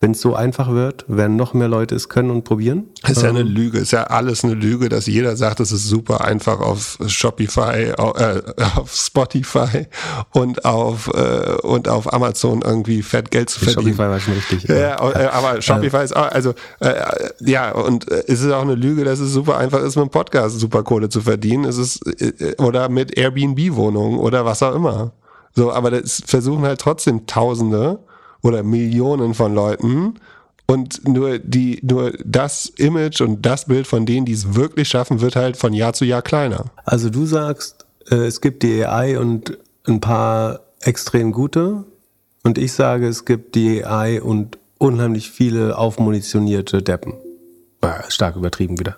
wenn 0.00 0.10
es 0.10 0.20
so 0.20 0.34
einfach 0.34 0.70
wird, 0.70 1.04
werden 1.08 1.36
noch 1.36 1.54
mehr 1.54 1.68
Leute 1.68 1.94
es 1.94 2.10
können 2.10 2.30
und 2.30 2.44
probieren. 2.44 2.88
Ist 3.08 3.22
ja 3.22 3.30
eine 3.30 3.42
Lüge, 3.42 3.78
ist 3.78 3.92
ja 3.92 4.04
alles 4.04 4.44
eine 4.44 4.52
Lüge, 4.52 4.90
dass 4.90 5.06
jeder 5.06 5.34
sagt, 5.36 5.60
es 5.60 5.72
ist 5.72 5.86
super 5.88 6.22
einfach 6.22 6.60
auf 6.60 6.98
Shopify, 7.06 7.92
au- 7.96 8.12
äh, 8.14 8.42
auf 8.76 8.92
Spotify 8.94 9.86
und 10.32 10.64
auf 10.66 11.08
äh, 11.14 11.54
und 11.62 11.88
auf 11.88 12.12
Amazon 12.12 12.60
irgendwie 12.62 13.02
fett 13.02 13.30
Geld 13.30 13.48
zu 13.48 13.60
verdienen. 13.60 13.94
Shopify 13.94 14.10
war 14.10 14.20
schon 14.20 14.34
richtig. 14.34 14.64
Ja, 14.64 14.76
ja, 14.76 15.10
äh, 15.12 15.26
aber 15.28 15.62
Shopify 15.62 16.04
ist 16.04 16.14
auch, 16.14 16.30
also 16.30 16.52
äh, 16.80 16.94
ja, 17.40 17.72
und 17.72 18.10
äh, 18.10 18.24
es 18.26 18.42
ist 18.42 18.52
auch 18.52 18.62
eine 18.62 18.74
Lüge, 18.74 19.04
dass 19.04 19.20
es 19.20 19.32
super 19.32 19.56
einfach 19.56 19.78
ist, 19.80 19.96
mit 19.96 20.02
einem 20.02 20.10
Podcast 20.10 20.58
super 20.60 20.82
Kohle 20.82 21.08
zu 21.08 21.22
verdienen. 21.22 21.64
Es 21.64 21.78
ist 21.78 22.02
äh, 22.20 22.54
oder 22.58 22.90
mit 22.90 23.16
Airbnb-Wohnungen 23.16 24.18
oder 24.18 24.44
was 24.44 24.62
auch 24.62 24.74
immer. 24.74 25.12
So, 25.56 25.72
aber 25.72 25.90
das 25.92 26.20
versuchen 26.26 26.64
halt 26.64 26.80
trotzdem 26.80 27.26
Tausende 27.26 28.00
oder 28.44 28.62
Millionen 28.62 29.34
von 29.34 29.54
Leuten 29.54 30.14
und 30.66 31.08
nur 31.08 31.38
die, 31.38 31.80
nur 31.82 32.12
das 32.24 32.66
Image 32.76 33.20
und 33.20 33.44
das 33.44 33.64
Bild 33.64 33.86
von 33.86 34.06
denen, 34.06 34.26
die 34.26 34.32
es 34.32 34.54
wirklich 34.54 34.88
schaffen, 34.88 35.20
wird 35.20 35.34
halt 35.34 35.56
von 35.56 35.72
Jahr 35.72 35.94
zu 35.94 36.04
Jahr 36.04 36.22
kleiner. 36.22 36.66
Also 36.84 37.10
du 37.10 37.26
sagst, 37.26 37.86
äh, 38.10 38.16
es 38.16 38.40
gibt 38.40 38.62
die 38.62 38.84
AI 38.84 39.18
und 39.18 39.58
ein 39.86 40.00
paar 40.00 40.60
extrem 40.80 41.32
gute. 41.32 41.84
Und 42.42 42.58
ich 42.58 42.72
sage, 42.72 43.08
es 43.08 43.24
gibt 43.24 43.54
die 43.54 43.84
AI 43.84 44.22
und 44.22 44.58
unheimlich 44.78 45.30
viele 45.30 45.78
aufmunitionierte 45.78 46.82
Deppen. 46.82 47.14
Ah, 47.80 48.04
stark 48.08 48.36
übertrieben 48.36 48.78
wieder. 48.78 48.96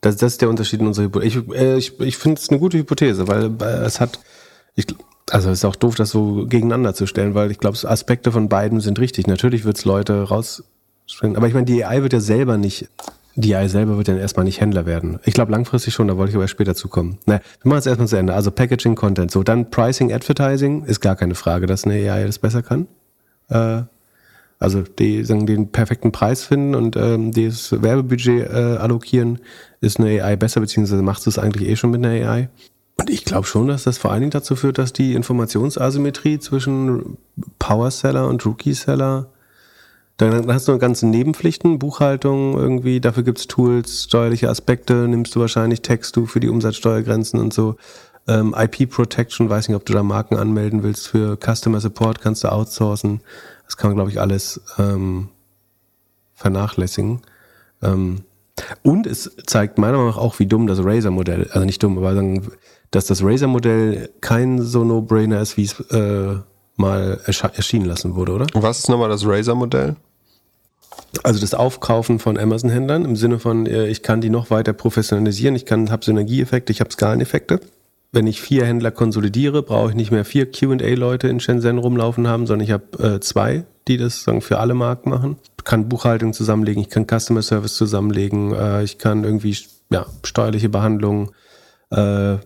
Das, 0.00 0.16
das 0.16 0.34
ist 0.34 0.42
der 0.42 0.50
Unterschied 0.50 0.80
in 0.80 0.86
unserer 0.86 1.06
Hypothese. 1.06 1.44
Ich, 1.48 1.56
äh, 1.56 1.76
ich, 1.76 2.00
ich 2.00 2.16
finde 2.16 2.40
es 2.40 2.48
eine 2.48 2.60
gute 2.60 2.78
Hypothese, 2.78 3.26
weil 3.26 3.50
äh, 3.60 3.84
es 3.84 4.00
hat, 4.00 4.20
ich, 4.76 4.86
Also 5.30 5.50
es 5.50 5.58
ist 5.58 5.64
auch 5.64 5.76
doof, 5.76 5.94
das 5.94 6.10
so 6.10 6.46
gegeneinander 6.46 6.94
zu 6.94 7.06
stellen, 7.06 7.34
weil 7.34 7.50
ich 7.50 7.58
glaube, 7.58 7.78
Aspekte 7.88 8.30
von 8.30 8.48
beiden 8.48 8.80
sind 8.80 8.98
richtig. 8.98 9.26
Natürlich 9.26 9.64
wird 9.64 9.78
es 9.78 9.84
Leute 9.84 10.22
rausspringen. 10.22 11.36
Aber 11.36 11.46
ich 11.46 11.54
meine, 11.54 11.66
die 11.66 11.84
AI 11.84 12.02
wird 12.02 12.12
ja 12.12 12.20
selber 12.20 12.58
nicht, 12.58 12.88
die 13.34 13.54
AI 13.54 13.68
selber 13.68 13.96
wird 13.96 14.08
ja 14.08 14.16
erstmal 14.16 14.44
nicht 14.44 14.60
Händler 14.60 14.86
werden. 14.86 15.18
Ich 15.24 15.34
glaube 15.34 15.50
langfristig 15.50 15.94
schon, 15.94 16.08
da 16.08 16.16
wollte 16.16 16.30
ich 16.30 16.36
aber 16.36 16.46
später 16.46 16.74
zukommen. 16.74 17.18
Na, 17.26 17.40
wir 17.62 17.68
machen 17.68 17.78
es 17.78 17.86
erstmal 17.86 18.08
zu 18.08 18.16
Ende. 18.16 18.34
Also 18.34 18.50
Packaging, 18.50 18.94
Content. 18.96 19.30
So, 19.30 19.42
dann 19.42 19.70
Pricing, 19.70 20.12
Advertising 20.12 20.84
ist 20.84 21.00
gar 21.00 21.16
keine 21.16 21.34
Frage, 21.34 21.66
dass 21.66 21.84
eine 21.84 21.94
AI 21.94 22.26
das 22.26 22.38
besser 22.38 22.62
kann. 22.62 22.86
Äh, 23.48 23.82
also 24.58 24.82
die 24.82 25.24
sagen, 25.24 25.46
den 25.46 25.72
perfekten 25.72 26.12
Preis 26.12 26.44
finden 26.44 26.74
und 26.74 26.96
ähm, 26.96 27.32
das 27.32 27.82
Werbebudget 27.82 28.48
äh, 28.48 28.76
allokieren, 28.78 29.40
ist 29.80 29.98
eine 29.98 30.22
AI 30.22 30.36
besser, 30.36 30.60
beziehungsweise 30.60 31.02
machst 31.02 31.26
du 31.26 31.30
es 31.30 31.38
eigentlich 31.38 31.68
eh 31.68 31.76
schon 31.76 31.90
mit 31.90 32.04
einer 32.04 32.30
AI. 32.30 32.48
Und 32.96 33.10
ich 33.10 33.24
glaube 33.24 33.46
schon, 33.46 33.66
dass 33.66 33.84
das 33.84 33.98
vor 33.98 34.12
allen 34.12 34.20
Dingen 34.20 34.30
dazu 34.30 34.54
führt, 34.54 34.78
dass 34.78 34.92
die 34.92 35.14
Informationsasymmetrie 35.14 36.38
zwischen 36.38 37.18
Power-Seller 37.58 38.28
und 38.28 38.44
Rookie-Seller, 38.46 39.26
dann 40.16 40.52
hast 40.52 40.68
du 40.68 40.78
ganze 40.78 41.06
Nebenpflichten, 41.08 41.80
Buchhaltung 41.80 42.56
irgendwie, 42.56 43.00
dafür 43.00 43.24
gibt's 43.24 43.48
Tools, 43.48 44.04
steuerliche 44.04 44.48
Aspekte, 44.48 45.08
nimmst 45.08 45.34
du 45.34 45.40
wahrscheinlich, 45.40 45.82
text 45.82 46.14
du 46.14 46.26
für 46.26 46.38
die 46.38 46.48
Umsatzsteuergrenzen 46.48 47.40
und 47.40 47.52
so. 47.52 47.76
Ähm, 48.28 48.54
IP 48.56 48.88
Protection, 48.88 49.50
weiß 49.50 49.68
nicht, 49.68 49.76
ob 49.76 49.84
du 49.84 49.92
da 49.92 50.02
Marken 50.02 50.36
anmelden 50.36 50.82
willst 50.84 51.08
für 51.08 51.36
Customer 51.36 51.80
Support, 51.80 52.20
kannst 52.20 52.44
du 52.44 52.52
outsourcen. 52.52 53.20
Das 53.66 53.76
kann 53.76 53.90
man, 53.90 53.96
glaube 53.96 54.10
ich, 54.10 54.20
alles 54.20 54.60
ähm, 54.78 55.28
vernachlässigen. 56.34 57.22
Ähm, 57.82 58.22
und 58.82 59.06
es 59.06 59.36
zeigt 59.46 59.78
meiner 59.78 59.94
Meinung 59.94 60.10
nach 60.10 60.16
auch, 60.16 60.38
wie 60.38 60.46
dumm 60.46 60.66
das 60.68 60.84
Razer-Modell, 60.84 61.48
also 61.50 61.66
nicht 61.66 61.82
dumm, 61.82 61.98
aber 61.98 62.14
sagen, 62.14 62.52
dass 62.94 63.06
das 63.06 63.22
Razer-Modell 63.22 64.10
kein 64.20 64.62
so 64.62 64.84
No-Brainer 64.84 65.40
ist, 65.40 65.56
wie 65.56 65.64
es 65.64 65.80
äh, 65.90 66.36
mal 66.76 67.20
erschienen 67.26 67.86
lassen 67.86 68.14
wurde, 68.14 68.32
oder? 68.32 68.46
Was 68.54 68.80
ist 68.80 68.88
nochmal 68.88 69.08
das 69.08 69.26
Razer-Modell? 69.26 69.96
Also 71.22 71.40
das 71.40 71.54
Aufkaufen 71.54 72.18
von 72.18 72.38
Amazon-Händlern 72.38 73.04
im 73.04 73.16
Sinne 73.16 73.38
von, 73.38 73.66
äh, 73.66 73.86
ich 73.88 74.02
kann 74.02 74.20
die 74.20 74.30
noch 74.30 74.50
weiter 74.50 74.72
professionalisieren, 74.72 75.56
ich 75.56 75.66
kann, 75.66 75.90
habe 75.90 76.04
Synergieeffekte, 76.04 76.72
ich 76.72 76.80
habe 76.80 76.90
Skaleneffekte. 76.90 77.60
Wenn 78.12 78.28
ich 78.28 78.40
vier 78.40 78.64
Händler 78.64 78.92
konsolidiere, 78.92 79.62
brauche 79.62 79.90
ich 79.90 79.96
nicht 79.96 80.12
mehr 80.12 80.24
vier 80.24 80.50
QA-Leute 80.50 81.26
in 81.26 81.40
Shenzhen 81.40 81.78
rumlaufen 81.78 82.28
haben, 82.28 82.46
sondern 82.46 82.64
ich 82.64 82.70
habe 82.70 83.14
äh, 83.16 83.20
zwei, 83.20 83.64
die 83.88 83.96
das 83.96 84.22
sagen, 84.22 84.40
für 84.40 84.60
alle 84.60 84.74
Marken 84.74 85.10
machen. 85.10 85.36
Ich 85.58 85.64
kann 85.64 85.88
Buchhaltung 85.88 86.32
zusammenlegen, 86.32 86.80
ich 86.80 86.90
kann 86.90 87.06
Customer 87.08 87.42
Service 87.42 87.74
zusammenlegen, 87.74 88.54
äh, 88.54 88.84
ich 88.84 88.98
kann 88.98 89.24
irgendwie 89.24 89.56
ja, 89.90 90.06
steuerliche 90.22 90.68
Behandlung, 90.68 91.32
äh, 91.90 92.36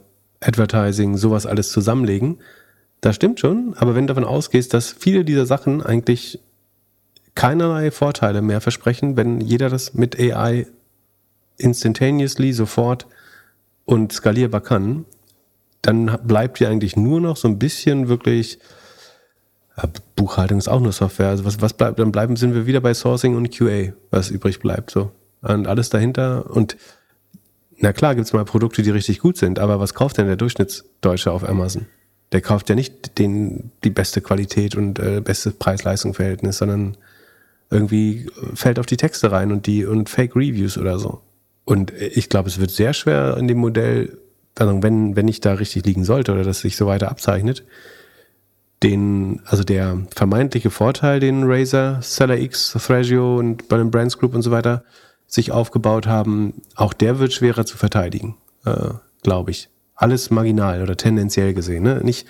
Advertising, 0.40 1.16
sowas 1.16 1.46
alles 1.46 1.70
zusammenlegen. 1.70 2.38
Das 3.00 3.16
stimmt 3.16 3.40
schon, 3.40 3.74
aber 3.76 3.94
wenn 3.94 4.06
du 4.06 4.14
davon 4.14 4.28
ausgehst, 4.28 4.74
dass 4.74 4.90
viele 4.90 5.24
dieser 5.24 5.46
Sachen 5.46 5.82
eigentlich 5.82 6.40
keinerlei 7.34 7.90
Vorteile 7.90 8.42
mehr 8.42 8.60
versprechen, 8.60 9.16
wenn 9.16 9.40
jeder 9.40 9.68
das 9.68 9.94
mit 9.94 10.18
AI 10.18 10.66
instantaneously 11.56 12.52
sofort 12.52 13.06
und 13.84 14.12
skalierbar 14.12 14.60
kann, 14.60 15.04
dann 15.82 16.18
bleibt 16.24 16.58
dir 16.58 16.68
eigentlich 16.68 16.96
nur 16.96 17.20
noch 17.20 17.36
so 17.36 17.46
ein 17.46 17.58
bisschen 17.58 18.08
wirklich 18.08 18.58
Buchhaltung 20.16 20.58
ist 20.58 20.68
auch 20.68 20.80
nur 20.80 20.92
Software. 20.92 21.28
Also 21.28 21.44
was, 21.44 21.60
was 21.60 21.74
bleibt, 21.74 21.98
dann 21.98 22.12
bleiben, 22.12 22.36
sind 22.36 22.54
wir 22.54 22.66
wieder 22.66 22.80
bei 22.80 22.94
Sourcing 22.94 23.36
und 23.36 23.56
QA, 23.56 23.92
was 24.10 24.30
übrig 24.30 24.60
bleibt. 24.60 24.90
So. 24.90 25.12
Und 25.42 25.66
alles 25.66 25.90
dahinter. 25.90 26.50
Und 26.50 26.76
na 27.80 27.92
klar 27.92 28.14
gibt 28.14 28.26
es 28.26 28.32
mal 28.32 28.44
Produkte, 28.44 28.82
die 28.82 28.90
richtig 28.90 29.20
gut 29.20 29.36
sind, 29.36 29.58
aber 29.58 29.80
was 29.80 29.94
kauft 29.94 30.18
denn 30.18 30.26
der 30.26 30.36
Durchschnittsdeutsche 30.36 31.30
auf 31.30 31.48
Amazon? 31.48 31.86
Der 32.32 32.40
kauft 32.40 32.68
ja 32.68 32.74
nicht 32.74 33.18
den, 33.18 33.70
die 33.84 33.90
beste 33.90 34.20
Qualität 34.20 34.74
und 34.74 34.98
äh, 34.98 35.20
beste 35.20 35.50
Preis-Leistung-Verhältnis, 35.50 36.58
sondern 36.58 36.96
irgendwie 37.70 38.26
fällt 38.54 38.78
auf 38.78 38.86
die 38.86 38.96
Texte 38.96 39.30
rein 39.30 39.52
und 39.52 39.66
die 39.66 39.84
und 39.84 40.08
Fake 40.08 40.34
Reviews 40.34 40.76
oder 40.76 40.98
so. 40.98 41.20
Und 41.64 41.92
ich 41.92 42.28
glaube, 42.28 42.48
es 42.48 42.58
wird 42.58 42.70
sehr 42.70 42.94
schwer 42.94 43.36
in 43.36 43.46
dem 43.46 43.58
Modell, 43.58 44.18
wenn, 44.56 45.16
wenn 45.16 45.28
ich 45.28 45.40
da 45.40 45.52
richtig 45.52 45.84
liegen 45.84 46.04
sollte 46.04 46.32
oder 46.32 46.42
das 46.42 46.60
sich 46.60 46.76
so 46.76 46.86
weiter 46.86 47.10
abzeichnet, 47.10 47.64
den, 48.82 49.40
also 49.44 49.64
der 49.64 49.98
vermeintliche 50.14 50.70
Vorteil, 50.70 51.20
den 51.20 51.44
Razer, 51.44 51.98
Seller 52.00 52.38
X, 52.38 52.72
Thrasio 52.72 53.36
und 53.36 53.68
bei 53.68 53.76
den 53.76 53.90
Brands 53.90 54.18
Group 54.18 54.34
und 54.34 54.42
so 54.42 54.50
weiter 54.50 54.84
sich 55.28 55.52
aufgebaut 55.52 56.06
haben, 56.06 56.54
auch 56.74 56.92
der 56.92 57.20
wird 57.20 57.32
schwerer 57.32 57.66
zu 57.66 57.76
verteidigen, 57.76 58.36
äh, 58.64 58.90
glaube 59.22 59.52
ich. 59.52 59.68
Alles 59.94 60.30
marginal 60.30 60.82
oder 60.82 60.96
tendenziell 60.96 61.54
gesehen. 61.54 61.82
Ne? 61.84 62.00
Nicht, 62.02 62.26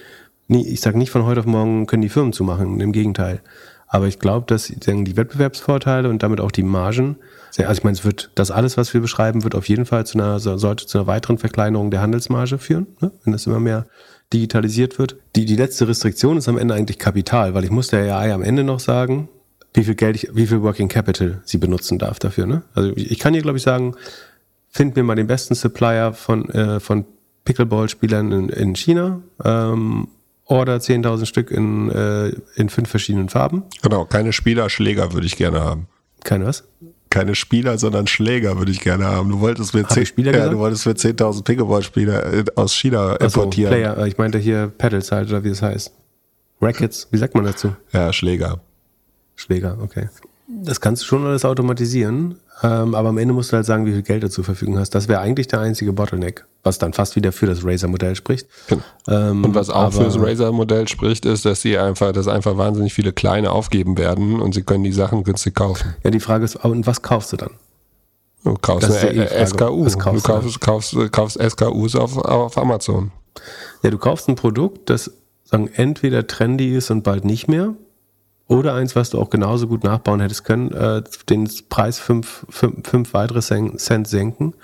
nie, 0.49 0.67
ich 0.67 0.81
sage 0.81 0.99
nicht 0.99 1.11
von 1.11 1.25
heute 1.25 1.41
auf 1.41 1.47
morgen 1.47 1.87
können 1.87 2.03
die 2.03 2.09
Firmen 2.09 2.33
zumachen, 2.33 2.81
im 2.81 2.93
Gegenteil. 2.93 3.41
Aber 3.87 4.07
ich 4.07 4.19
glaube, 4.19 4.47
dass 4.47 4.67
die 4.67 5.17
Wettbewerbsvorteile 5.17 6.11
und 6.11 6.23
damit 6.23 6.41
auch 6.41 6.51
die 6.51 6.63
Margen, 6.63 7.17
also 7.57 7.73
ich 7.73 7.85
meine, 7.85 7.97
es 7.97 8.05
wird, 8.05 8.31
das 8.35 8.51
alles, 8.51 8.77
was 8.77 8.93
wir 8.93 9.01
beschreiben, 9.01 9.45
wird 9.45 9.55
auf 9.55 9.69
jeden 9.69 9.87
Fall 9.87 10.05
zu 10.05 10.19
einer, 10.19 10.39
sollte 10.39 10.87
zu 10.87 10.99
einer 10.99 11.07
weiteren 11.07 11.39
Verkleinerung 11.39 11.91
der 11.91 12.03
Handelsmarge 12.03 12.59
führen, 12.59 12.87
ne? 13.01 13.11
wenn 13.25 13.33
es 13.33 13.47
immer 13.47 13.61
mehr 13.61 13.87
digitalisiert 14.33 14.99
wird. 14.99 15.17
Die, 15.37 15.47
die 15.47 15.57
letzte 15.57 15.89
Restriktion 15.89 16.37
ist 16.37 16.49
am 16.49 16.59
Ende 16.59 16.75
eigentlich 16.75 16.99
Kapital, 16.99 17.55
weil 17.55 17.65
ich 17.65 17.71
muss 17.71 17.89
der 17.89 18.15
AI 18.15 18.35
am 18.35 18.43
Ende 18.43 18.63
noch 18.63 18.81
sagen, 18.81 19.31
wie 19.75 19.85
viel 19.85 19.95
Geld 19.95 20.17
ich, 20.17 20.29
wie 20.33 20.47
viel 20.47 20.63
Working 20.63 20.89
Capital 20.89 21.41
sie 21.45 21.59
benutzen 21.59 21.99
darf 21.99 22.19
dafür. 22.19 22.47
Ne? 22.47 22.63
Also 22.75 22.93
ich 22.97 23.19
kann 23.19 23.33
hier, 23.33 23.43
glaube 23.43 23.59
ich, 23.59 23.65
sagen, 23.65 23.95
find 24.71 24.97
mir 24.97 25.03
mal 25.03 25.15
den 25.15 25.27
besten 25.27 25.55
Supplier 25.55 26.13
von, 26.13 26.49
äh, 26.51 26.81
von 26.81 27.05
Pickleball-Spielern 27.45 28.33
in, 28.33 28.49
in 28.49 28.77
China. 28.77 29.21
Ähm, 29.45 30.09
Order 30.45 30.77
10.000 30.77 31.27
Stück 31.27 31.51
in, 31.51 31.91
äh, 31.91 32.33
in 32.57 32.71
fünf 32.71 32.89
verschiedenen 32.89 33.29
Farben. 33.29 33.65
Genau, 33.83 34.07
keine 34.07 34.33
Spieler, 34.33 34.71
Schläger 34.71 35.13
würde 35.13 35.27
ich 35.27 35.37
gerne 35.37 35.61
haben. 35.61 35.89
Keine 36.25 36.47
was? 36.47 36.65
keine 37.11 37.35
Spieler, 37.35 37.79
sondern 37.79 38.07
Schläger 38.07 38.59
würde 38.59 38.71
ich 38.71 38.81
gerne 38.81 39.07
haben. 39.07 39.31
Du 39.31 39.41
wolltest 39.41 39.75
mir, 39.75 39.87
10, 39.87 40.07
Spieler 40.07 40.37
ja, 40.37 40.49
du 40.49 40.59
wolltest 40.59 40.87
mir 40.87 40.93
10.000 40.93 41.45
Pickleball-Spieler 41.45 42.33
äh, 42.33 42.45
aus 42.55 42.75
China 42.75 43.13
Achso, 43.13 43.41
importieren. 43.41 43.73
Player, 43.73 44.07
ich 44.07 44.19
meinte 44.19 44.39
hier 44.39 44.69
Pedals 44.77 45.11
halt, 45.13 45.29
oder 45.31 45.45
wie 45.45 45.49
es 45.49 45.63
heißt. 45.63 45.93
Rackets, 46.61 47.09
wie 47.11 47.19
sagt 47.19 47.35
man 47.35 47.45
dazu? 47.45 47.75
Ja, 47.93 48.13
Schläger. 48.13 48.61
Schläger, 49.39 49.79
okay. 49.81 50.09
Das 50.49 50.81
kannst 50.81 51.03
du 51.03 51.07
schon 51.07 51.25
alles 51.25 51.45
automatisieren, 51.45 52.41
ähm, 52.63 52.95
aber 52.95 53.11
am 53.11 53.19
Ende 53.19 53.35
musst 53.35 53.53
du 53.53 53.57
halt 53.57 53.67
sagen, 53.67 53.87
wie 53.87 53.93
viel 53.93 54.03
Geld 54.03 54.25
du 54.25 54.31
zur 54.31 54.43
Verfügung 54.43 54.79
hast. 54.79 54.91
Das 54.91 55.07
wäre 55.07 55.21
eigentlich 55.21 55.47
der 55.47 55.61
einzige 55.61 55.93
Bottleneck, 55.93 56.45
was 56.65 56.79
dann 56.79 56.93
fast 56.93 57.15
wieder 57.15 57.31
für 57.31 57.47
das 57.47 57.65
Razer-Modell 57.65 58.17
spricht. 58.17 58.49
Genau. 58.67 58.83
Ähm, 59.07 59.45
und 59.45 59.55
was 59.55 59.71
auch 59.71 59.93
für 59.93 60.05
das 60.05 60.19
Razer-Modell 60.19 60.89
spricht, 60.89 61.25
ist, 61.25 61.45
dass 61.45 61.63
sie 61.63 61.79
einfach, 61.79 62.13
dass 62.13 62.27
einfach 62.27 62.57
wahnsinnig 62.57 62.95
viele 62.95 63.13
kleine 63.13 63.53
aufgeben 63.53 63.97
werden 63.97 64.41
und 64.41 64.55
sie 64.55 64.63
können 64.63 64.83
die 64.83 64.93
Sachen 64.93 65.23
günstig 65.23 65.55
kaufen. 65.55 65.95
Ja, 66.03 66.11
die 66.11 66.21
Frage 66.21 66.45
ist, 66.45 66.57
und 66.57 66.87
was 66.87 67.03
kaufst 67.03 67.33
du 67.33 67.37
dann? 67.37 67.51
Du 68.43 68.55
kaufst 68.55 68.89
das 68.89 69.05
eine 69.05 69.31
eh 69.31 69.47
SKU. 69.47 69.85
du 69.85 69.97
kaufst, 69.99 70.61
kaufst, 70.61 71.13
kaufst 71.13 71.39
SKUs 71.41 71.95
auf, 71.95 72.17
auf 72.17 72.59
Amazon. 72.59 73.13
Ja, 73.83 73.91
du 73.91 73.99
kaufst 73.99 74.29
ein 74.29 74.35
Produkt, 74.35 74.91
das 74.91 75.13
sagen, 75.45 75.71
entweder 75.75 76.27
trendy 76.27 76.75
ist 76.75 76.91
und 76.91 77.03
bald 77.05 77.25
nicht 77.25 77.49
mehr, 77.49 77.75
oder 78.49 78.75
eins, 78.75 78.97
was 78.97 79.11
du 79.11 79.21
auch 79.21 79.29
genauso 79.29 79.69
gut 79.69 79.85
nachbauen 79.85 80.21
hättest 80.21 80.45
können, 80.45 80.73
äh, 80.73 81.03
den 81.29 81.49
Preis 81.69 81.99
fünf, 81.99 82.47
fünf, 82.49 83.13
weitere 83.13 83.41
Cent 83.41 84.09
senken, 84.09 84.55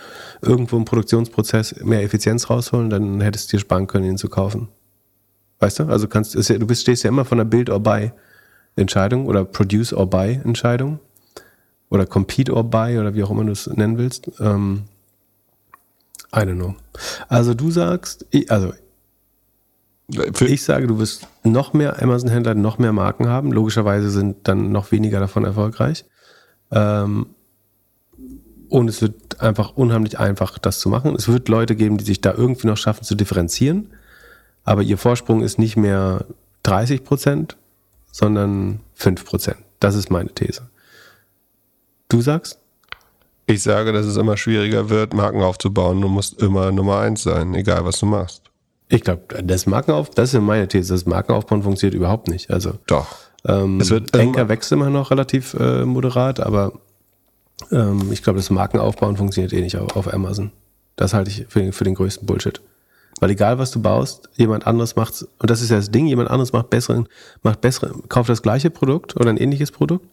irgendwo 0.41 0.79
im 0.79 0.87
Produktionsprozess 0.87 1.85
mehr 1.85 2.03
Effizienz 2.03 2.49
rausholen, 2.49 2.89
dann 2.89 3.21
hättest 3.21 3.53
du 3.53 3.57
dir 3.57 3.61
sparen 3.61 3.87
können, 3.87 4.07
ihn 4.07 4.19
zu 4.19 4.29
kaufen. 4.29 4.69
Weißt 5.61 5.79
du? 5.79 5.85
Also 5.85 6.09
kannst 6.09 6.35
ja, 6.35 6.59
du 6.59 6.67
bist, 6.67 6.83
stehst 6.83 7.05
ja 7.05 7.09
immer 7.09 7.27
von 7.27 7.39
der 7.39 7.45
Build 7.45 7.69
or 7.69 7.81
Buy 7.81 8.11
Entscheidung 8.75 9.27
oder 9.27 9.45
Produce 9.45 9.93
or 9.93 10.09
Buy 10.09 10.41
Entscheidung 10.45 10.99
oder 11.91 12.07
Compete 12.07 12.53
or 12.55 12.65
Buy 12.65 12.99
oder 12.99 13.15
wie 13.15 13.23
auch 13.23 13.31
immer 13.31 13.45
du 13.45 13.53
es 13.53 13.67
nennen 13.67 13.99
willst. 13.99 14.31
Ähm, 14.41 14.85
I 16.35 16.41
don't 16.41 16.55
know. 16.55 16.75
Also 17.29 17.55
du 17.55 17.71
sagst, 17.71 18.27
also 18.49 18.73
für 20.11 20.47
ich 20.47 20.63
sage, 20.63 20.87
du 20.87 20.99
wirst 20.99 21.27
noch 21.45 21.73
mehr 21.73 22.03
Amazon-Händler, 22.03 22.55
noch 22.55 22.79
mehr 22.79 22.93
Marken 22.93 23.29
haben. 23.29 23.53
Logischerweise 23.53 24.11
sind 24.11 24.49
dann 24.49 24.71
noch 24.71 24.93
weniger 24.93 25.19
davon 25.19 25.45
erfolgreich. 25.45 26.05
Ähm, 26.71 27.27
und 28.69 28.89
es 28.89 29.01
wird 29.01 29.41
einfach 29.41 29.77
unheimlich 29.77 30.19
einfach, 30.19 30.59
das 30.59 30.79
zu 30.79 30.89
machen. 30.89 31.15
Es 31.17 31.29
wird 31.29 31.49
Leute 31.49 31.77
geben, 31.77 31.97
die 31.97 32.05
sich 32.05 32.21
da 32.21 32.35
irgendwie 32.35 32.67
noch 32.67 32.77
schaffen 32.77 33.05
zu 33.05 33.15
differenzieren. 33.15 33.91
Aber 34.65 34.83
ihr 34.83 34.99
Vorsprung 34.99 35.43
ist 35.43 35.59
nicht 35.59 35.77
mehr 35.77 36.25
30 36.65 37.05
Prozent, 37.05 37.57
sondern 38.11 38.81
5 38.95 39.25
Prozent. 39.25 39.59
Das 39.81 39.95
ist 39.95 40.11
meine 40.11 40.31
These. 40.31 40.69
Du 42.09 42.21
sagst? 42.21 42.59
Ich 43.47 43.63
sage, 43.63 43.93
dass 43.93 44.07
es 44.07 44.17
immer 44.17 44.37
schwieriger 44.37 44.89
wird, 44.89 45.13
Marken 45.13 45.43
aufzubauen. 45.43 46.01
Du 46.01 46.09
musst 46.09 46.41
immer 46.41 46.73
Nummer 46.73 47.01
eins 47.01 47.23
sein, 47.23 47.55
egal 47.55 47.85
was 47.85 47.99
du 47.99 48.07
machst. 48.07 48.43
Ich 48.89 49.03
glaube, 49.03 49.43
das 49.43 49.67
Markenauf, 49.67 50.11
das 50.11 50.31
ist 50.31 50.35
ja 50.35 50.41
meine 50.41 50.69
These, 50.69 50.93
das 50.93 51.07
Markenaufbauen 51.07 51.63
funktioniert 51.63 51.95
überhaupt 51.95 52.29
nicht. 52.29 52.51
Also 52.51 52.75
doch. 52.87 53.07
Ähm, 53.47 53.81
es 53.81 53.91
wird 53.91 54.17
Anker 54.17 54.49
wächst 54.49 54.73
immer 54.73 54.91
noch 54.91 55.11
relativ 55.11 55.55
äh, 55.55 55.85
moderat, 55.85 56.41
aber 56.41 56.73
ähm, 57.71 58.11
ich 58.13 58.23
glaube, 58.23 58.39
das 58.39 58.51
Markenaufbauen 58.51 59.17
funktioniert 59.17 59.53
eh 59.53 59.61
nicht 59.61 59.77
auf, 59.77 59.97
auf 59.97 60.13
Amazon. 60.13 60.53
Das 60.97 61.15
halte 61.15 61.31
ich 61.31 61.47
für, 61.49 61.73
für 61.73 61.85
den 61.85 61.95
größten 61.95 62.27
Bullshit. 62.27 62.61
Weil 63.21 63.31
egal 63.31 63.59
was 63.59 63.71
du 63.71 63.81
baust, 63.81 64.29
jemand 64.35 64.67
anderes 64.67 64.97
macht 64.97 65.27
und 65.39 65.51
das 65.51 65.61
ist 65.63 65.71
ja 65.71 65.77
das 65.77 65.91
Ding, 65.91 66.07
jemand 66.07 66.31
anderes 66.31 66.53
macht 66.53 66.71
besseren, 66.71 67.09
macht 67.43 67.61
bessere, 67.61 67.95
kauft 68.09 68.29
das 68.29 68.43
gleiche 68.43 68.71
Produkt 68.71 69.17
oder 69.17 69.31
ein 69.31 69.37
ähnliches 69.37 69.71
Produkt, 69.71 70.07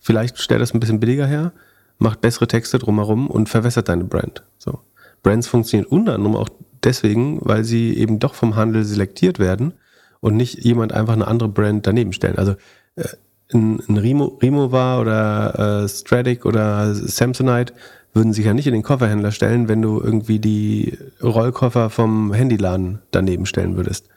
vielleicht 0.00 0.38
stellt 0.38 0.60
das 0.60 0.74
ein 0.74 0.80
bisschen 0.80 1.00
billiger 1.00 1.26
her, 1.26 1.52
macht 1.98 2.20
bessere 2.20 2.48
Texte 2.48 2.78
drumherum 2.78 3.28
und 3.28 3.48
verwässert 3.48 3.88
deine 3.88 4.04
Brand. 4.04 4.42
So. 4.58 4.80
Brands 5.22 5.46
funktionieren 5.46 5.86
unter 5.86 6.14
anderem 6.14 6.36
auch 6.36 6.48
deswegen, 6.84 7.38
weil 7.42 7.64
sie 7.64 7.96
eben 7.96 8.18
doch 8.18 8.34
vom 8.34 8.56
Handel 8.56 8.84
selektiert 8.84 9.38
werden 9.38 9.72
und 10.20 10.36
nicht 10.36 10.64
jemand 10.64 10.92
einfach 10.92 11.14
eine 11.14 11.26
andere 11.26 11.48
Brand 11.48 11.86
daneben 11.86 12.12
stellen. 12.12 12.38
Also 12.38 12.56
äh, 12.96 13.08
ein, 13.52 13.80
ein 13.88 13.96
Remo, 13.96 14.38
Removar 14.42 15.00
oder 15.00 15.82
äh, 15.82 15.88
Stratic 15.88 16.44
oder 16.46 16.94
Samsonite 16.94 17.74
würden 18.12 18.32
sich 18.32 18.44
ja 18.44 18.54
nicht 18.54 18.66
in 18.66 18.72
den 18.72 18.82
Kofferhändler 18.82 19.32
stellen, 19.32 19.68
wenn 19.68 19.82
du 19.82 20.00
irgendwie 20.00 20.40
die 20.40 20.98
Rollkoffer 21.22 21.90
vom 21.90 22.32
Handyladen 22.32 23.00
daneben 23.10 23.46
stellen 23.46 23.76
würdest. 23.76 24.08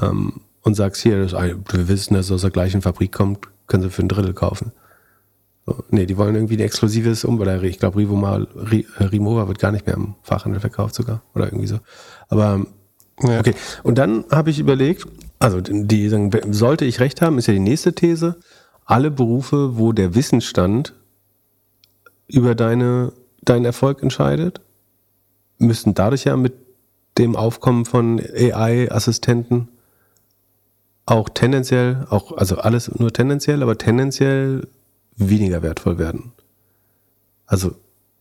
Ähm, 0.00 0.40
und 0.62 0.74
sagst, 0.74 1.00
hier, 1.02 1.22
das, 1.22 1.32
wir 1.32 1.88
wissen, 1.88 2.14
dass 2.14 2.26
es 2.26 2.32
aus 2.32 2.40
der 2.40 2.50
gleichen 2.50 2.82
Fabrik 2.82 3.12
kommt, 3.12 3.46
können 3.68 3.84
sie 3.84 3.90
für 3.90 4.02
ein 4.02 4.08
Drittel 4.08 4.34
kaufen. 4.34 4.72
So, 5.66 5.84
nee, 5.90 6.06
die 6.06 6.16
wollen 6.16 6.36
irgendwie 6.36 6.56
ein 6.56 6.60
exklusives 6.60 7.24
Umbau. 7.24 7.44
Ich 7.62 7.78
glaube, 7.80 7.98
Rivoma, 7.98 8.46
Rimowa 9.00 9.48
wird 9.48 9.58
gar 9.58 9.72
nicht 9.72 9.86
mehr 9.86 9.96
im 9.96 10.14
Fachhandel 10.22 10.60
verkauft 10.60 10.94
sogar. 10.94 11.22
Oder 11.34 11.46
irgendwie 11.46 11.66
so. 11.66 11.80
Aber 12.28 12.64
ja. 13.20 13.40
okay. 13.40 13.54
Und 13.82 13.98
dann 13.98 14.24
habe 14.30 14.50
ich 14.50 14.60
überlegt, 14.60 15.06
also 15.38 15.60
die, 15.60 16.30
sollte 16.50 16.84
ich 16.84 17.00
recht 17.00 17.20
haben, 17.20 17.38
ist 17.38 17.48
ja 17.48 17.54
die 17.54 17.60
nächste 17.60 17.94
These. 17.94 18.36
Alle 18.84 19.10
Berufe, 19.10 19.76
wo 19.76 19.92
der 19.92 20.14
Wissensstand 20.14 20.94
über 22.28 22.54
deine, 22.54 23.12
deinen 23.42 23.64
Erfolg 23.64 24.02
entscheidet, 24.02 24.60
müssten 25.58 25.94
dadurch 25.94 26.24
ja 26.24 26.36
mit 26.36 26.54
dem 27.18 27.34
Aufkommen 27.34 27.84
von 27.84 28.20
AI-Assistenten 28.20 29.68
auch 31.06 31.28
tendenziell, 31.28 32.06
auch, 32.10 32.36
also 32.36 32.58
alles 32.58 32.92
nur 32.98 33.12
tendenziell, 33.12 33.62
aber 33.62 33.78
tendenziell 33.78 34.66
weniger 35.16 35.62
wertvoll 35.62 35.98
werden. 35.98 36.32
Also, 37.46 37.74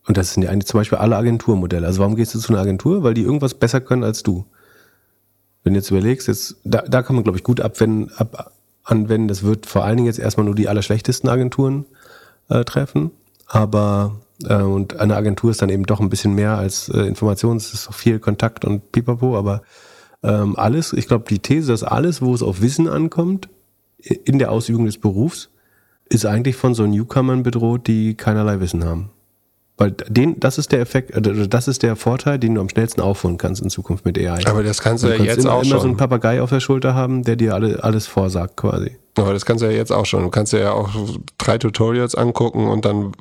und 0.07 0.17
das 0.17 0.33
sind 0.33 0.43
ja 0.43 0.49
eigentlich 0.49 0.67
zum 0.67 0.79
Beispiel 0.79 0.97
alle 0.97 1.15
Agenturmodelle. 1.15 1.85
Also 1.85 1.99
warum 1.99 2.15
gehst 2.15 2.35
du 2.35 2.39
zu 2.39 2.53
einer 2.53 2.61
Agentur? 2.61 3.03
Weil 3.03 3.13
die 3.13 3.23
irgendwas 3.23 3.53
besser 3.53 3.81
können 3.81 4.03
als 4.03 4.23
du. 4.23 4.45
Wenn 5.63 5.73
du 5.73 5.79
jetzt 5.79 5.89
überlegst, 5.89 6.27
jetzt, 6.27 6.57
da, 6.63 6.81
da 6.81 7.01
kann 7.01 7.15
man, 7.15 7.23
glaube 7.23 7.37
ich, 7.37 7.43
gut 7.43 7.59
abwenden, 7.59 8.11
ab, 8.15 8.53
anwenden. 8.83 9.27
Das 9.27 9.43
wird 9.43 9.65
vor 9.65 9.83
allen 9.83 9.97
Dingen 9.97 10.07
jetzt 10.07 10.19
erstmal 10.19 10.45
nur 10.45 10.55
die 10.55 10.67
allerschlechtesten 10.67 11.27
Agenturen 11.27 11.85
äh, 12.49 12.63
treffen. 12.63 13.11
Aber 13.47 14.21
äh, 14.43 14.61
und 14.61 14.99
eine 14.99 15.15
Agentur 15.15 15.51
ist 15.51 15.61
dann 15.61 15.69
eben 15.69 15.85
doch 15.85 15.99
ein 15.99 16.09
bisschen 16.09 16.35
mehr 16.35 16.57
als 16.57 16.89
äh, 16.89 17.01
Information. 17.01 17.57
Es 17.57 17.73
ist 17.73 17.93
viel 17.93 18.19
Kontakt 18.19 18.63
und 18.63 18.91
Pipapo, 18.91 19.37
aber 19.37 19.63
ähm, 20.23 20.55
alles, 20.55 20.93
ich 20.93 21.07
glaube, 21.07 21.25
die 21.29 21.39
These, 21.39 21.71
dass 21.71 21.83
alles, 21.83 22.21
wo 22.21 22.33
es 22.33 22.43
auf 22.43 22.61
Wissen 22.61 22.87
ankommt, 22.87 23.49
in 23.97 24.37
der 24.37 24.51
Ausübung 24.51 24.85
des 24.85 24.99
Berufs, 24.99 25.49
ist 26.09 26.25
eigentlich 26.25 26.55
von 26.55 26.73
so 26.73 26.85
Newcomern 26.85 27.43
bedroht, 27.43 27.87
die 27.87 28.15
keinerlei 28.15 28.59
Wissen 28.59 28.83
haben. 28.83 29.09
Weil 29.77 29.91
den, 29.91 30.39
das 30.39 30.57
ist 30.57 30.71
der 30.71 30.79
Effekt, 30.79 31.11
äh, 31.11 31.47
das 31.47 31.67
ist 31.67 31.83
der 31.83 31.95
Vorteil, 31.95 32.39
den 32.39 32.55
du 32.55 32.61
am 32.61 32.69
schnellsten 32.69 33.01
aufholen 33.01 33.37
kannst 33.37 33.61
in 33.61 33.69
Zukunft 33.69 34.05
mit 34.05 34.17
AI. 34.17 34.45
Aber 34.47 34.63
das 34.63 34.81
kannst 34.81 35.03
du, 35.03 35.07
du 35.07 35.17
ja 35.17 35.23
jetzt 35.23 35.39
immer, 35.39 35.53
auch 35.53 35.63
immer 35.63 35.71
schon. 35.71 35.79
so 35.81 35.87
einen 35.87 35.97
Papagei 35.97 36.41
auf 36.41 36.49
der 36.49 36.61
Schulter 36.61 36.95
haben, 36.95 37.23
der 37.23 37.35
dir 37.35 37.53
alle, 37.53 37.83
alles 37.83 38.07
vorsagt 38.07 38.55
quasi. 38.55 38.97
Aber 39.17 39.33
das 39.33 39.45
kannst 39.45 39.63
du 39.63 39.67
ja 39.67 39.73
jetzt 39.73 39.91
auch 39.91 40.05
schon. 40.05 40.23
Du 40.23 40.29
kannst 40.29 40.53
dir 40.53 40.59
ja 40.59 40.71
auch 40.71 40.89
drei 41.37 41.57
Tutorials 41.57 42.15
angucken 42.15 42.67
und 42.67 42.85
dann 42.85 43.11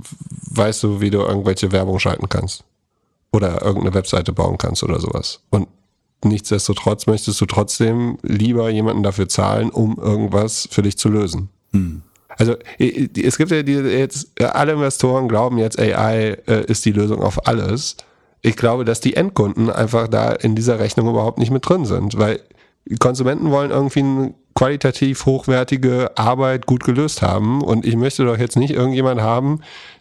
weißt 0.50 0.82
du, 0.82 1.00
wie 1.00 1.10
du 1.10 1.20
irgendwelche 1.20 1.72
Werbung 1.72 1.98
schalten 1.98 2.28
kannst. 2.28 2.64
Oder 3.32 3.62
irgendeine 3.62 3.94
Webseite 3.94 4.32
bauen 4.32 4.58
kannst 4.58 4.84
oder 4.84 5.00
sowas. 5.00 5.40
Und 5.50 5.66
nichtsdestotrotz 6.24 7.06
möchtest 7.06 7.40
du 7.40 7.46
trotzdem 7.46 8.18
lieber 8.22 8.70
jemanden 8.70 9.02
dafür 9.02 9.28
zahlen, 9.28 9.70
um 9.70 9.98
irgendwas 10.00 10.68
für 10.70 10.82
dich 10.82 10.98
zu 10.98 11.08
lösen. 11.08 11.48
Hm. 11.72 12.02
Also 12.36 12.56
es 12.78 13.38
gibt 13.38 13.50
ja 13.50 13.62
die, 13.62 13.72
jetzt, 13.72 14.30
alle 14.42 14.72
Investoren 14.72 15.28
glauben 15.28 15.58
jetzt, 15.58 15.78
AI 15.78 16.38
äh, 16.46 16.64
ist 16.66 16.84
die 16.84 16.92
Lösung 16.92 17.22
auf 17.22 17.46
alles. 17.46 17.96
Ich 18.42 18.56
glaube, 18.56 18.84
dass 18.84 19.00
die 19.00 19.16
Endkunden 19.16 19.70
einfach 19.70 20.08
da 20.08 20.32
in 20.32 20.54
dieser 20.54 20.78
Rechnung 20.78 21.08
überhaupt 21.08 21.38
nicht 21.38 21.50
mit 21.50 21.68
drin 21.68 21.84
sind, 21.84 22.18
weil 22.18 22.40
Konsumenten 22.98 23.50
wollen 23.50 23.70
irgendwie 23.70 24.00
eine 24.00 24.34
qualitativ 24.54 25.26
hochwertige 25.26 26.16
Arbeit 26.16 26.66
gut 26.66 26.84
gelöst 26.84 27.22
haben 27.22 27.62
und 27.62 27.86
ich 27.86 27.96
möchte 27.96 28.24
doch 28.24 28.38
jetzt 28.38 28.56
nicht 28.56 28.72
irgendjemand 28.72 29.20
haben, 29.20 29.60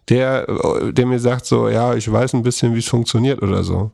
der, 0.10 0.48
der 0.92 1.06
mir 1.06 1.20
sagt 1.20 1.46
so, 1.46 1.70
ja, 1.70 1.96
ich 1.96 2.12
weiß 2.12 2.34
ein 2.34 2.44
bisschen, 2.44 2.76
wie 2.76 2.80
es 2.80 2.88
funktioniert 2.88 3.42
oder 3.42 3.64
so 3.64 3.92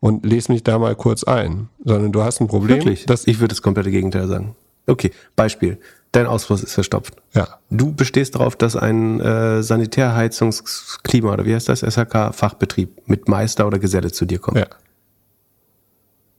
und 0.00 0.24
lese 0.24 0.50
mich 0.50 0.64
da 0.64 0.78
mal 0.78 0.96
kurz 0.96 1.24
ein, 1.24 1.68
sondern 1.84 2.10
du 2.10 2.22
hast 2.22 2.40
ein 2.40 2.48
Problem. 2.48 2.78
Wirklich? 2.78 3.06
Dass 3.06 3.26
ich 3.26 3.38
würde 3.38 3.48
das 3.48 3.62
komplette 3.62 3.90
Gegenteil 3.90 4.26
sagen. 4.26 4.56
Okay, 4.86 5.12
Beispiel. 5.36 5.78
Dein 6.12 6.26
Ausfluss 6.26 6.62
ist 6.62 6.74
verstopft. 6.74 7.14
Ja. 7.34 7.60
Du 7.70 7.92
bestehst 7.92 8.34
darauf, 8.34 8.56
dass 8.56 8.74
ein 8.74 9.20
äh, 9.20 9.62
Sanitärheizungsklima 9.62 11.32
oder 11.32 11.44
wie 11.44 11.54
heißt 11.54 11.68
das, 11.68 11.82
SHK-Fachbetrieb 11.82 12.88
mit 13.06 13.28
Meister 13.28 13.66
oder 13.66 13.78
Geselle 13.78 14.10
zu 14.10 14.24
dir 14.24 14.40
kommt. 14.40 14.58
Ja. 14.58 14.66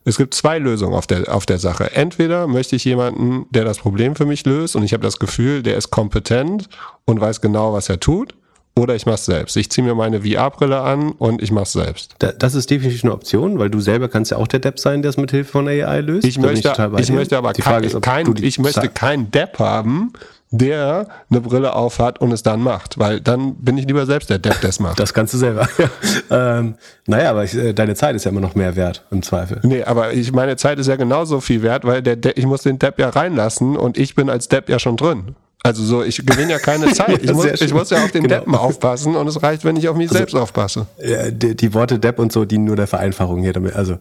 Es 0.04 0.18
gibt 0.18 0.34
zwei 0.34 0.58
Lösungen 0.58 0.94
auf 0.94 1.08
der, 1.08 1.34
auf 1.34 1.46
der 1.46 1.60
Sache. 1.60 1.92
Entweder 1.96 2.48
möchte 2.48 2.76
ich 2.76 2.84
jemanden, 2.84 3.46
der 3.52 3.64
das 3.64 3.78
Problem 3.78 4.16
für 4.16 4.26
mich 4.26 4.46
löst 4.46 4.76
und 4.76 4.84
ich 4.84 4.94
habe 4.94 5.04
das 5.04 5.20
Gefühl, 5.20 5.62
der 5.62 5.78
ist 5.78 5.92
kompetent 5.92 6.68
und 7.06 7.22
weiß 7.22 7.40
genau, 7.40 7.72
was 7.74 7.88
er 7.88 8.00
tut. 8.00 8.36
Oder 8.76 8.96
ich 8.96 9.06
mache 9.06 9.16
es 9.16 9.26
selbst. 9.26 9.58
Ich 9.58 9.70
ziehe 9.70 9.86
mir 9.86 9.96
meine 9.96 10.22
VR-Brille 10.22 10.80
an 10.80 11.12
und 11.12 11.42
ich 11.42 11.52
mache 11.52 11.64
es 11.64 11.74
selbst. 11.74 12.16
das 12.20 12.56
ist 12.56 12.70
definitiv 12.70 13.04
eine 13.04 13.14
Option, 13.14 13.60
weil 13.60 13.70
du 13.70 13.82
selber 13.82 14.08
kannst 14.08 14.32
ja 14.32 14.38
auch 14.38 14.48
der 14.48 14.60
Depp 14.60 14.80
sein, 14.80 15.02
der 15.02 15.10
es 15.10 15.18
mit 15.18 15.32
Hilfe 15.32 15.52
von 15.52 15.68
AI 15.68 16.00
löst. 16.00 16.26
Ich 16.26 16.40
möchte, 16.40 16.72
ich 16.98 17.12
möchte 17.12 17.38
aber 17.38 17.54
kein, 17.54 17.84
ist, 17.84 18.02
kein 18.02 18.34
ich 18.42 18.60
möchte 18.60 18.88
keinen 18.88 19.30
Depp 19.30 19.60
haben, 19.60 20.14
der 20.52 21.08
eine 21.30 21.42
Brille 21.42 21.74
aufhat 21.74 22.20
und 22.20 22.32
es 22.32 22.44
dann 22.44 22.62
macht, 22.62 23.00
weil 23.00 23.22
dann 23.22 23.56
bin 23.56 23.78
ich 23.78 23.86
lieber 23.86 24.06
selbst 24.06 24.30
der 24.30 24.38
Depp, 24.38 24.60
der 24.62 24.70
es 24.70 24.80
macht. 24.80 25.00
Das 25.00 25.14
kannst 25.14 25.34
du 25.34 25.38
selber. 25.38 25.68
ähm, 26.30 26.76
naja, 27.08 27.32
aber 27.32 27.46
ich, 27.46 27.56
äh, 27.56 27.74
deine 27.74 27.96
Zeit 27.96 28.16
ist 28.16 28.26
ja 28.26 28.32
immer 28.32 28.42
noch 28.42 28.56
mehr 28.56 28.76
wert, 28.76 29.06
im 29.12 29.22
Zweifel. 29.22 29.60
Nee, 29.64 29.84
aber 29.84 30.14
ich, 30.14 30.34
meine 30.34 30.58
Zeit 30.58 30.78
ist 30.78 30.88
ja 30.88 30.98
genauso 30.98 31.40
viel 31.40 31.62
wert, 31.62 31.86
weil 31.86 32.02
der, 32.02 32.18
De 32.18 32.34
ich 32.36 32.46
muss 32.46 32.64
den 32.64 32.80
Depp 32.80 33.00
ja 33.00 33.10
reinlassen 33.10 33.78
und 33.78 33.98
ich 33.98 34.14
bin 34.16 34.30
als 34.30 34.50
Depp 34.50 34.70
ja 34.70 34.78
schon 34.78 34.98
drin. 34.98 35.36
Also 35.64 35.84
so, 35.84 36.04
ich 36.04 36.26
gewinne 36.26 36.52
ja 36.52 36.60
keine 36.60 36.88
Zeit. 36.94 37.24
Ich 37.24 37.34
muss, 37.34 37.46
ich 37.46 37.74
muss 37.74 37.90
ja 37.90 38.04
auf 38.04 38.12
den 38.12 38.24
genau. 38.24 38.40
Deppen 38.40 38.56
aufpassen 38.56 39.16
und 39.16 39.28
es 39.28 39.42
reicht, 39.44 39.64
wenn 39.64 39.76
ich 39.76 39.88
auf 39.88 39.96
mich 39.96 40.10
also, 40.10 40.18
selbst 40.18 40.36
aufpasse. 40.36 40.88
Die, 41.32 41.56
die, 41.56 41.74
Worte 41.74 42.00
Depp 42.00 42.20
und 42.20 42.32
so 42.32 42.46
dienen 42.46 42.66
nur 42.66 42.76
der 42.76 42.88
Vereinfachung 42.88 43.42
hier 43.42 43.54
damit. 43.54 43.76
Also, 43.76 43.98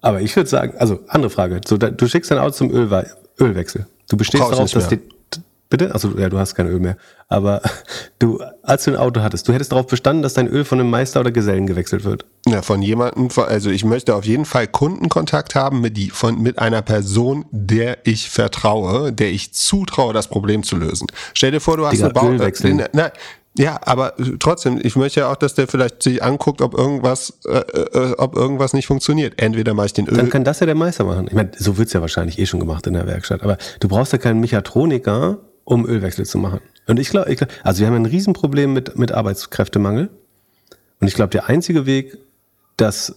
aber 0.00 0.20
ich 0.20 0.34
würde 0.36 0.48
sagen, 0.48 0.74
also 0.78 1.00
andere 1.08 1.30
Frage. 1.30 1.60
So, 1.66 1.76
da, 1.76 1.90
du 1.90 2.06
schickst 2.06 2.30
dein 2.30 2.38
Auto 2.38 2.52
zum 2.52 2.70
Ölwe 2.70 3.06
Ölwechsel. 3.40 3.86
Du 4.08 4.16
bestehst 4.16 4.42
darauf, 4.42 4.70
dass 4.70 4.88
die, 4.88 5.00
Bitte? 5.70 5.92
Also 5.92 6.16
ja, 6.18 6.30
du 6.30 6.38
hast 6.38 6.54
kein 6.54 6.66
Öl 6.66 6.80
mehr. 6.80 6.96
Aber 7.28 7.60
du, 8.18 8.40
als 8.62 8.84
du 8.84 8.92
ein 8.92 8.96
Auto 8.96 9.20
hattest, 9.20 9.48
du 9.48 9.52
hättest 9.52 9.72
darauf 9.72 9.86
bestanden, 9.86 10.22
dass 10.22 10.34
dein 10.34 10.48
Öl 10.48 10.64
von 10.64 10.80
einem 10.80 10.88
Meister 10.88 11.20
oder 11.20 11.30
Gesellen 11.30 11.66
gewechselt 11.66 12.04
wird. 12.04 12.24
Ja, 12.46 12.62
von 12.62 12.80
jemandem, 12.80 13.28
also 13.36 13.70
ich 13.70 13.84
möchte 13.84 14.14
auf 14.14 14.24
jeden 14.24 14.46
Fall 14.46 14.66
Kundenkontakt 14.66 15.54
haben 15.54 15.80
mit, 15.80 15.96
die, 15.96 16.08
von, 16.10 16.40
mit 16.40 16.58
einer 16.58 16.80
Person, 16.80 17.44
der 17.50 17.98
ich 18.04 18.30
vertraue, 18.30 19.12
der 19.12 19.30
ich 19.30 19.52
zutraue, 19.52 20.14
das 20.14 20.28
Problem 20.28 20.62
zu 20.62 20.76
lösen. 20.76 21.06
Stell 21.34 21.50
dir 21.50 21.60
vor, 21.60 21.76
du 21.76 21.84
hast 21.84 21.94
Digga, 21.94 22.06
eine 22.06 22.14
Bau... 22.14 22.44
Äh, 22.44 22.88
nein, 22.92 23.10
ja, 23.58 23.80
aber 23.84 24.14
trotzdem, 24.38 24.78
ich 24.80 24.94
möchte 24.94 25.20
ja 25.20 25.32
auch, 25.32 25.36
dass 25.36 25.54
der 25.54 25.66
vielleicht 25.66 26.02
sich 26.02 26.22
anguckt, 26.22 26.62
ob 26.62 26.78
irgendwas, 26.78 27.40
äh, 27.44 27.58
äh, 27.58 28.14
ob 28.16 28.36
irgendwas 28.36 28.72
nicht 28.72 28.86
funktioniert. 28.86 29.42
Entweder 29.42 29.74
mache 29.74 29.86
ich 29.86 29.92
den 29.92 30.06
Öl. 30.06 30.16
Dann 30.16 30.30
kann 30.30 30.44
das 30.44 30.60
ja 30.60 30.66
der 30.66 30.76
Meister 30.76 31.04
machen. 31.04 31.26
Ich 31.26 31.34
meine, 31.34 31.50
so 31.58 31.76
wird's 31.76 31.92
ja 31.92 32.00
wahrscheinlich 32.00 32.38
eh 32.38 32.46
schon 32.46 32.60
gemacht 32.60 32.86
in 32.86 32.92
der 32.92 33.06
Werkstatt. 33.06 33.42
Aber 33.42 33.58
du 33.80 33.88
brauchst 33.88 34.12
ja 34.12 34.18
keinen 34.18 34.40
Mechatroniker, 34.40 35.38
um 35.68 35.86
Ölwechsel 35.86 36.24
zu 36.24 36.38
machen. 36.38 36.60
Und 36.86 36.98
ich 36.98 37.10
glaube, 37.10 37.34
glaub, 37.36 37.50
also 37.62 37.80
wir 37.80 37.88
haben 37.88 37.96
ein 37.96 38.06
Riesenproblem 38.06 38.72
mit, 38.72 38.98
mit 38.98 39.12
Arbeitskräftemangel. 39.12 40.08
Und 40.98 41.06
ich 41.06 41.14
glaube, 41.14 41.28
der 41.28 41.50
einzige 41.50 41.84
Weg, 41.84 42.16
das 42.78 43.16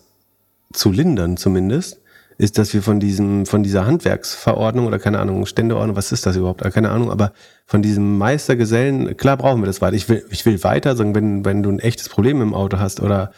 zu 0.73 0.91
lindern 0.91 1.37
zumindest, 1.37 2.01
ist, 2.37 2.57
dass 2.57 2.73
wir 2.73 2.81
von 2.81 2.99
diesem, 2.99 3.45
von 3.45 3.63
dieser 3.63 3.85
Handwerksverordnung 3.85 4.85
oder 4.85 4.99
keine 4.99 5.19
Ahnung, 5.19 5.45
Ständeordnung, 5.45 5.95
was 5.95 6.11
ist 6.11 6.25
das 6.25 6.35
überhaupt? 6.35 6.61
Keine 6.73 6.89
Ahnung, 6.89 7.09
aber 7.09 7.31
von 7.65 7.81
diesem 7.81 8.17
Meistergesellen, 8.17 9.15
klar 9.15 9.37
brauchen 9.37 9.61
wir 9.61 9.67
das 9.67 9.81
weiter. 9.81 9.95
Ich 9.95 10.09
will, 10.09 10.25
ich 10.29 10.45
will 10.45 10.61
weiter 10.63 10.97
sagen, 10.97 11.15
wenn, 11.15 11.45
wenn 11.45 11.63
du 11.63 11.69
ein 11.69 11.79
echtes 11.79 12.09
Problem 12.09 12.41
im 12.41 12.53
Auto 12.53 12.79
hast 12.79 12.99
oder 12.99 13.31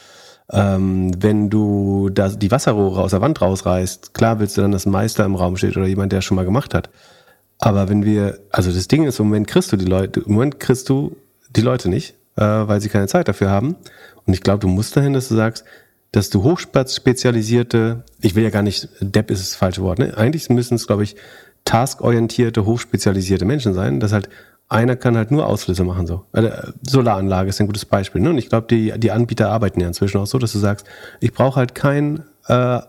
ähm, 0.52 1.12
wenn 1.22 1.52
du 1.52 2.10
da 2.10 2.30
die 2.30 2.50
Wasserrohre 2.50 3.02
aus 3.02 3.12
der 3.12 3.22
Wand 3.22 3.42
rausreißt, 3.42 4.16
klar 4.16 4.40
willst 4.40 4.58
du 4.58 4.62
dann, 4.62 4.72
dass 4.72 4.88
Meister 4.88 5.24
im 5.24 5.36
Raum 5.36 5.56
steht 5.56 5.78
oder 5.78 5.86
jemand, 5.86 6.12
der 6.12 6.20
es 6.20 6.26
schon 6.26 6.36
mal 6.36 6.46
gemacht 6.46 6.74
hat. 6.74 6.90
Aber 7.66 7.88
wenn 7.88 8.04
wir, 8.04 8.40
also 8.50 8.74
das 8.74 8.90
Ding 8.90 9.06
ist, 9.06 9.22
im 9.22 9.28
Moment 9.28 9.48
kriegst 9.48 9.72
du 9.72 9.78
die 9.78 9.86
Leute, 9.86 10.20
im 10.20 10.34
Moment 10.34 10.60
kriegst 10.60 10.90
du 10.90 11.16
die 11.56 11.62
Leute 11.62 11.88
nicht, 11.88 12.14
äh, 12.36 12.42
weil 12.42 12.82
sie 12.82 12.90
keine 12.90 13.08
Zeit 13.08 13.30
dafür 13.30 13.50
haben. 13.50 13.78
Und 14.26 14.34
ich 14.34 14.42
glaube, 14.42 14.60
du 14.60 14.68
musst 14.68 14.98
dahin, 14.98 15.14
dass 15.14 15.30
du 15.30 15.36
sagst, 15.36 15.64
dass 16.12 16.30
du 16.30 16.44
hochspezialisierte, 16.44 18.04
ich 18.20 18.36
will 18.36 18.44
ja 18.44 18.50
gar 18.50 18.64
nicht, 18.64 18.90
Depp 19.00 19.32
ist 19.32 19.42
das 19.42 19.56
falsche 19.56 19.82
Wort, 19.82 20.00
ne? 20.00 20.18
Eigentlich 20.18 20.50
müssen 20.50 20.76
es, 20.76 20.88
glaube 20.88 21.04
ich, 21.04 21.16
taskorientierte, 21.64 22.66
hochspezialisierte 22.66 23.46
Menschen 23.46 23.74
sein, 23.74 24.02
dass 24.02 24.12
halt 24.12 24.28
einer 24.68 24.98
kann 24.98 25.16
halt 25.16 25.32
nur 25.32 25.48
Auslöser 25.48 25.86
machen, 25.86 26.06
so. 26.06 26.26
Also, 26.34 26.50
Solaranlage 26.86 27.48
ist 27.48 27.62
ein 27.62 27.68
gutes 27.68 27.86
Beispiel, 27.86 28.20
ne? 28.20 28.32
Und 28.32 28.40
ich 28.40 28.50
glaube, 28.50 28.68
die, 28.70 28.92
die 29.00 29.12
Anbieter 29.12 29.50
arbeiten 29.52 29.80
ja 29.80 29.88
inzwischen 29.88 30.18
auch 30.18 30.28
so, 30.28 30.38
dass 30.38 30.52
du 30.52 30.60
sagst, 30.60 30.86
ich 31.22 31.32
brauche 31.32 31.56
halt 31.56 31.76
kein 31.76 32.26
äh, 32.50 32.82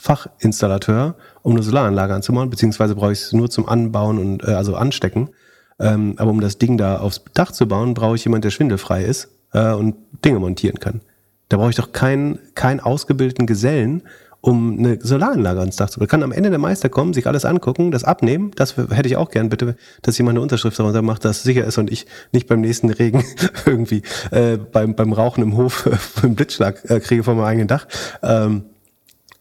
Elektrofachinstallateur, 0.00 1.14
um 1.42 1.52
eine 1.52 1.62
Solaranlage 1.62 2.14
anzubauen, 2.14 2.50
beziehungsweise 2.50 2.94
brauche 2.94 3.12
ich 3.12 3.20
es 3.20 3.32
nur 3.32 3.50
zum 3.50 3.68
Anbauen 3.68 4.18
und 4.18 4.44
äh, 4.44 4.52
also 4.52 4.76
anstecken. 4.76 5.30
Ähm, 5.78 6.14
aber 6.18 6.30
um 6.30 6.40
das 6.40 6.58
Ding 6.58 6.76
da 6.76 6.98
aufs 6.98 7.22
Dach 7.34 7.52
zu 7.52 7.66
bauen, 7.66 7.94
brauche 7.94 8.16
ich 8.16 8.24
jemand, 8.24 8.44
der 8.44 8.50
schwindelfrei 8.50 9.04
ist 9.04 9.28
äh, 9.52 9.72
und 9.72 9.96
Dinge 10.24 10.38
montieren 10.38 10.78
kann. 10.78 11.00
Da 11.48 11.56
brauche 11.56 11.70
ich 11.70 11.76
doch 11.76 11.92
keinen, 11.92 12.38
keinen 12.54 12.80
ausgebildeten 12.80 13.46
Gesellen, 13.46 14.02
um 14.42 14.78
eine 14.78 14.98
Solaranlage 15.00 15.60
ans 15.60 15.76
Dach 15.76 15.90
zu 15.90 15.98
bauen. 15.98 16.08
Kann 16.08 16.22
am 16.22 16.32
Ende 16.32 16.50
der 16.50 16.58
Meister 16.58 16.88
kommen, 16.88 17.12
sich 17.12 17.26
alles 17.26 17.44
angucken, 17.44 17.90
das 17.90 18.04
abnehmen. 18.04 18.52
Das 18.56 18.76
hätte 18.76 19.08
ich 19.08 19.16
auch 19.16 19.30
gern, 19.30 19.48
bitte, 19.48 19.76
dass 20.02 20.16
jemand 20.18 20.36
eine 20.36 20.42
Unterschrift 20.42 20.78
darunter 20.78 21.02
macht, 21.02 21.24
dass 21.24 21.38
es 21.38 21.42
sicher 21.42 21.64
ist 21.64 21.78
und 21.78 21.90
ich 21.90 22.06
nicht 22.32 22.46
beim 22.46 22.60
nächsten 22.60 22.90
Regen 22.90 23.24
irgendwie 23.66 24.02
äh, 24.30 24.56
beim, 24.56 24.94
beim 24.94 25.12
Rauchen 25.12 25.42
im 25.42 25.56
Hof 25.56 25.88
einen 26.22 26.34
Blitzschlag 26.34 26.88
äh, 26.90 27.00
kriege 27.00 27.22
von 27.22 27.36
meinem 27.36 27.46
eigenen 27.46 27.68
Dach. 27.68 27.86
Ähm, 28.22 28.64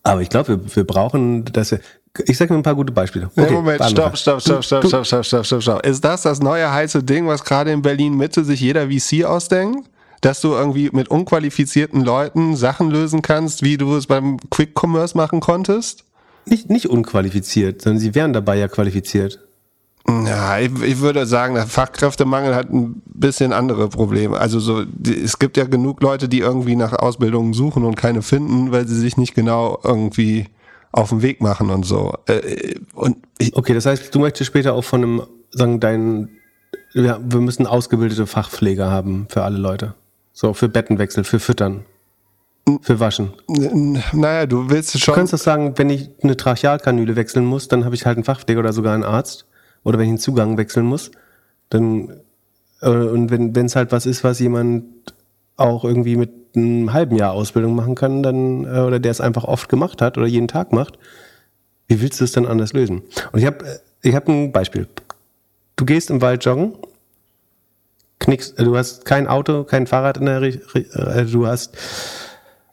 aber 0.10 0.22
ich 0.22 0.30
glaube, 0.30 0.50
wir, 0.50 0.76
wir 0.76 0.84
brauchen, 0.84 1.46
dass 1.46 1.72
wir, 1.72 1.80
ich 2.26 2.38
sage 2.38 2.54
mir 2.54 2.60
ein 2.60 2.64
paar 2.64 2.76
gute 2.76 2.92
Beispiele. 2.92 3.30
Okay, 3.36 3.54
Moment, 3.54 3.84
stopp, 3.84 4.18
stopp, 4.18 4.42
stopp, 4.42 4.64
stopp, 4.64 4.86
stopp, 4.86 5.06
stopp, 5.06 5.26
stopp, 5.26 5.46
stopp, 5.46 5.62
stopp. 5.62 5.86
Ist 5.86 6.04
das 6.04 6.24
das 6.24 6.42
neue 6.42 6.72
heiße 6.72 7.04
Ding, 7.04 7.28
was 7.28 7.44
gerade 7.44 7.72
in 7.72 7.82
Berlin 7.82 8.16
Mitte 8.16 8.44
sich 8.44 8.60
jeder 8.60 8.88
VC 8.90 9.26
ausdenkt? 9.26 9.90
Dass 10.22 10.42
du 10.42 10.50
irgendwie 10.50 10.90
mit 10.92 11.08
unqualifizierten 11.08 12.04
Leuten 12.04 12.58
Sachen 12.58 12.92
lösen 12.92 13.22
kannst, 13.22 13.64
wie 13.64 13.78
du 13.78 13.96
es 13.96 14.08
beim 14.08 14.38
Quick 14.50 14.72
Commerce 14.76 15.16
machen 15.16 15.40
konntest? 15.40 16.04
Nicht, 16.46 16.70
nicht 16.70 16.90
unqualifiziert, 16.90 17.82
sondern 17.82 18.00
sie 18.00 18.16
wären 18.16 18.34
dabei 18.34 18.58
ja 18.58 18.68
qualifiziert. 18.68 19.40
Ja, 20.26 20.60
ich, 20.60 20.72
ich 20.82 21.00
würde 21.00 21.26
sagen, 21.26 21.56
der 21.56 21.68
Fachkräftemangel 21.68 22.56
hat 22.56 22.70
ein 22.72 23.02
bisschen 23.06 23.54
andere 23.54 23.90
Probleme. 23.90 24.38
Also 24.40 24.60
so, 24.60 24.84
die, 24.86 25.16
es 25.22 25.38
gibt 25.40 25.56
ja 25.58 25.66
genug 25.66 26.02
Leute, 26.02 26.28
die 26.28 26.40
irgendwie 26.40 26.76
nach 26.76 26.94
Ausbildungen 26.94 27.54
suchen 27.54 27.84
und 27.86 27.96
keine 27.96 28.22
finden, 28.22 28.72
weil 28.72 28.88
sie 28.88 29.00
sich 29.00 29.18
nicht 29.18 29.36
genau 29.36 29.80
irgendwie 29.84 30.48
auf 30.92 31.10
den 31.10 31.22
Weg 31.22 31.42
machen 31.42 31.70
und 31.70 31.86
so. 31.86 32.14
Äh, 32.28 32.76
und 32.94 33.18
ich, 33.38 33.56
Okay, 33.56 33.74
das 33.74 33.86
heißt, 33.86 34.14
du 34.14 34.20
möchtest 34.20 34.48
später 34.48 34.74
auch 34.74 34.84
von 34.84 35.04
einem, 35.04 35.22
sagen, 35.52 35.80
dein, 35.80 36.30
ja, 36.94 37.20
wir 37.24 37.40
müssen 37.42 37.68
ausgebildete 37.68 38.26
Fachpfleger 38.26 38.90
haben 38.90 39.28
für 39.30 39.44
alle 39.44 39.58
Leute. 39.58 39.94
So, 40.34 40.54
für 40.54 40.70
Bettenwechsel, 40.70 41.24
für 41.24 41.40
Füttern, 41.40 41.86
für 42.82 43.00
Waschen. 43.00 43.34
naja, 44.14 44.46
du 44.46 44.70
willst 44.70 44.96
Du 44.96 45.00
schon. 45.00 45.14
kannst 45.16 45.34
doch 45.34 45.38
sagen, 45.40 45.74
wenn 45.78 45.90
ich 45.90 46.10
eine 46.24 46.38
Trachealkanüle 46.38 47.16
wechseln 47.16 47.46
muss, 47.46 47.68
dann 47.68 47.84
habe 47.86 47.94
ich 47.96 48.06
halt 48.06 48.18
einen 48.18 48.24
Fachpfleger 48.24 48.60
oder 48.62 48.74
sogar 48.74 48.94
einen 48.94 49.04
Arzt. 49.04 49.46
Oder 49.84 49.98
wenn 49.98 50.06
ich 50.06 50.12
einen 50.12 50.20
Zugang 50.20 50.58
wechseln 50.58 50.86
muss, 50.86 51.12
dann 51.70 52.22
äh, 52.82 52.90
und 52.90 53.32
wenn 53.32 53.66
es 53.66 53.76
halt 53.76 53.92
was 53.92 54.06
ist, 54.06 54.24
was 54.24 54.40
jemand 54.40 54.86
auch 55.56 55.84
irgendwie 55.84 56.16
mit 56.16 56.32
einem 56.56 56.94
halben 56.94 57.16
Jahr 57.16 57.34
Ausbildung 57.34 57.76
machen 57.76 57.96
kann, 57.96 58.24
dann 58.24 58.64
äh, 58.66 58.80
oder 58.80 59.00
der 59.00 59.12
es 59.12 59.22
einfach 59.22 59.44
oft 59.44 59.70
gemacht 59.70 60.02
hat 60.02 60.18
oder 60.18 60.28
jeden 60.28 60.48
Tag 60.48 60.72
macht, 60.72 60.98
wie 61.88 62.02
willst 62.02 62.20
du 62.20 62.24
es 62.24 62.32
dann 62.32 62.46
anders 62.46 62.74
lösen? 62.74 63.02
Und 63.32 63.40
ich 63.40 63.46
habe 63.46 63.80
ich 64.02 64.16
habe 64.16 64.32
ein 64.32 64.52
Beispiel. 64.52 64.88
Du 65.76 65.86
gehst 65.86 66.10
im 66.10 66.22
Wald 66.22 66.44
joggen, 66.46 66.74
knickst, 68.20 68.58
äh, 68.60 68.64
du 68.64 68.76
hast 68.78 69.06
kein 69.06 69.28
Auto, 69.28 69.64
kein 69.64 69.88
Fahrrad 69.88 70.18
in 70.18 70.26
der, 70.26 70.42
äh, 70.42 71.26
du 71.26 71.48
hast 71.48 71.78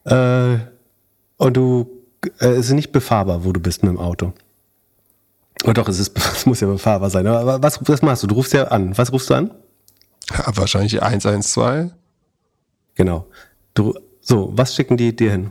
äh, 0.04 0.56
und 1.36 1.56
du 1.56 1.90
äh, 2.40 2.48
es 2.48 2.66
ist 2.66 2.72
nicht 2.72 2.92
befahrbar, 2.92 3.44
wo 3.44 3.52
du 3.52 3.60
bist 3.60 3.82
mit 3.82 3.90
dem 3.90 3.98
Auto. 3.98 4.32
Oder 5.66 5.74
doch, 5.74 5.88
es, 5.88 5.98
ist, 5.98 6.16
es 6.32 6.46
muss 6.46 6.60
ja 6.60 6.68
befahrbar 6.68 7.10
sein. 7.10 7.26
Aber 7.26 7.62
was, 7.62 7.80
was 7.86 8.02
machst 8.02 8.22
du? 8.22 8.28
Du 8.28 8.36
rufst 8.36 8.52
ja 8.52 8.68
an. 8.68 8.96
Was 8.96 9.12
rufst 9.12 9.30
du 9.30 9.34
an? 9.34 9.50
Ja, 10.30 10.44
wahrscheinlich 10.56 11.02
112. 11.02 11.92
Genau. 12.94 13.26
Du, 13.74 13.94
so, 14.20 14.52
was 14.54 14.74
schicken 14.74 14.96
die 14.96 15.14
dir 15.14 15.30
hin? 15.30 15.50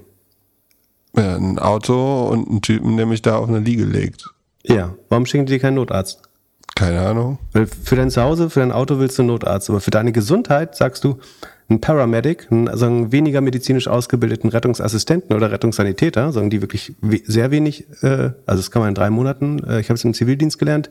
Ja, 1.16 1.36
ein 1.36 1.60
Auto 1.60 2.28
und 2.28 2.50
einen 2.50 2.62
Typen, 2.62 2.98
der 2.98 3.06
mich 3.06 3.22
da 3.22 3.38
auf 3.38 3.48
eine 3.48 3.60
Liege 3.60 3.86
legt. 3.86 4.26
Ja. 4.64 4.96
Warum 5.10 5.26
schicken 5.26 5.46
die 5.46 5.54
dir 5.54 5.60
keinen 5.60 5.76
Notarzt? 5.76 6.22
Keine 6.76 7.02
Ahnung. 7.02 7.40
Weil 7.54 7.68
für 7.68 7.96
dein 7.96 8.12
Zuhause, 8.12 8.50
für 8.50 8.60
dein 8.60 8.74
Auto 8.74 9.00
willst 9.00 9.18
du 9.18 9.22
einen 9.22 9.28
Notarzt. 9.28 9.70
Aber 9.70 9.80
für 9.80 9.92
deine 9.92 10.12
Gesundheit 10.12 10.76
sagst 10.76 11.04
du 11.04 11.20
einen 11.68 11.82
Paramedic, 11.82 12.52
einen, 12.52 12.68
also 12.68 12.86
einen 12.86 13.12
weniger 13.12 13.42
medizinisch 13.42 13.88
ausgebildeten 13.88 14.50
Rettungsassistenten 14.50 15.36
oder 15.36 15.52
Rettungssanitäter, 15.52 16.32
sagen 16.32 16.50
die 16.50 16.62
wirklich 16.62 16.94
sehr 17.26 17.52
wenig, 17.52 17.88
äh, 18.04 18.32
also 18.46 18.62
das 18.62 18.72
kann 18.72 18.82
man 18.82 18.90
in 18.90 18.96
drei 18.96 19.10
Monaten, 19.10 19.64
äh, 19.64 19.80
ich 19.80 19.90
habe 19.90 19.96
es 19.96 20.04
im 20.04 20.14
Zivildienst 20.14 20.60
gelernt, 20.60 20.90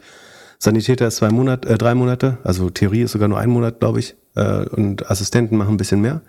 Sanitäter 0.58 1.06
ist 1.06 1.16
zwei 1.16 1.30
Monate, 1.30 1.68
äh, 1.68 1.78
drei 1.78 1.94
Monate, 1.94 2.38
also 2.42 2.70
Theorie 2.70 3.02
ist 3.02 3.12
sogar 3.12 3.28
nur 3.28 3.38
ein 3.38 3.50
Monat, 3.50 3.80
glaube 3.80 4.00
ich, 4.00 4.16
äh, 4.34 4.64
und 4.66 5.10
Assistenten 5.10 5.56
machen 5.56 5.74
ein 5.74 5.76
bisschen 5.76 6.00
mehr. 6.00 6.22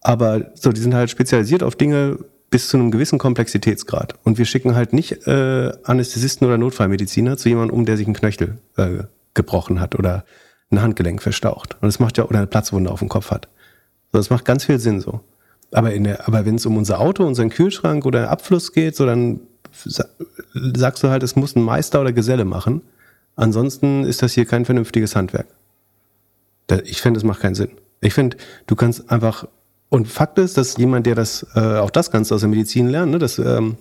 Aber 0.00 0.50
so, 0.54 0.72
die 0.72 0.80
sind 0.80 0.94
halt 0.94 1.10
spezialisiert 1.10 1.62
auf 1.62 1.76
Dinge 1.76 2.18
bis 2.50 2.68
zu 2.68 2.76
einem 2.76 2.90
gewissen 2.90 3.18
Komplexitätsgrad. 3.18 4.14
Und 4.22 4.38
wir 4.38 4.44
schicken 4.44 4.74
halt 4.74 4.92
nicht 4.92 5.26
äh, 5.26 5.72
Anästhesisten 5.82 6.46
oder 6.46 6.58
Notfallmediziner 6.58 7.36
zu 7.36 7.48
jemandem 7.48 7.76
um, 7.76 7.84
der 7.84 7.96
sich 7.96 8.06
einen 8.06 8.14
Knöchel 8.14 8.58
äh, 8.76 9.04
gebrochen 9.34 9.80
hat 9.80 9.98
oder 9.98 10.24
ein 10.70 10.82
Handgelenk 10.82 11.22
verstaucht. 11.22 11.74
Und 11.74 11.86
das 11.86 11.98
macht 11.98 12.18
ja, 12.18 12.24
oder 12.24 12.38
eine 12.38 12.46
Platzwunde 12.46 12.90
auf 12.90 12.98
dem 13.00 13.08
Kopf 13.08 13.30
hat. 13.30 13.48
So, 14.12 14.18
das 14.18 14.30
macht 14.30 14.44
ganz 14.44 14.64
viel 14.64 14.78
Sinn 14.78 15.00
so. 15.00 15.20
Aber, 15.72 15.90
aber 16.24 16.46
wenn 16.46 16.54
es 16.54 16.66
um 16.66 16.76
unser 16.76 17.00
Auto, 17.00 17.26
unseren 17.26 17.50
Kühlschrank 17.50 18.06
oder 18.06 18.30
Abfluss 18.30 18.72
geht, 18.72 18.94
so 18.96 19.06
dann 19.06 19.40
sa- 19.84 20.08
sagst 20.52 21.02
du 21.02 21.08
halt, 21.08 21.22
es 21.22 21.36
muss 21.36 21.56
ein 21.56 21.62
Meister 21.62 22.00
oder 22.00 22.12
Geselle 22.12 22.44
machen. 22.44 22.82
Ansonsten 23.36 24.04
ist 24.04 24.22
das 24.22 24.32
hier 24.32 24.46
kein 24.46 24.64
vernünftiges 24.64 25.16
Handwerk. 25.16 25.48
Ich 26.84 27.02
finde, 27.02 27.18
es 27.18 27.24
macht 27.24 27.40
keinen 27.40 27.56
Sinn. 27.56 27.70
Ich 28.00 28.14
finde, 28.14 28.36
du 28.66 28.76
kannst 28.76 29.10
einfach, 29.10 29.48
und 29.88 30.06
Fakt 30.08 30.38
ist, 30.38 30.56
dass 30.56 30.76
jemand, 30.76 31.06
der 31.06 31.14
das, 31.14 31.44
äh, 31.54 31.78
auch 31.78 31.90
das 31.90 32.10
du 32.30 32.34
aus 32.36 32.40
der 32.40 32.50
Medizin 32.50 32.88
lernen, 32.88 33.12
ne, 33.12 33.18
dass 33.18 33.38
ähm, 33.38 33.76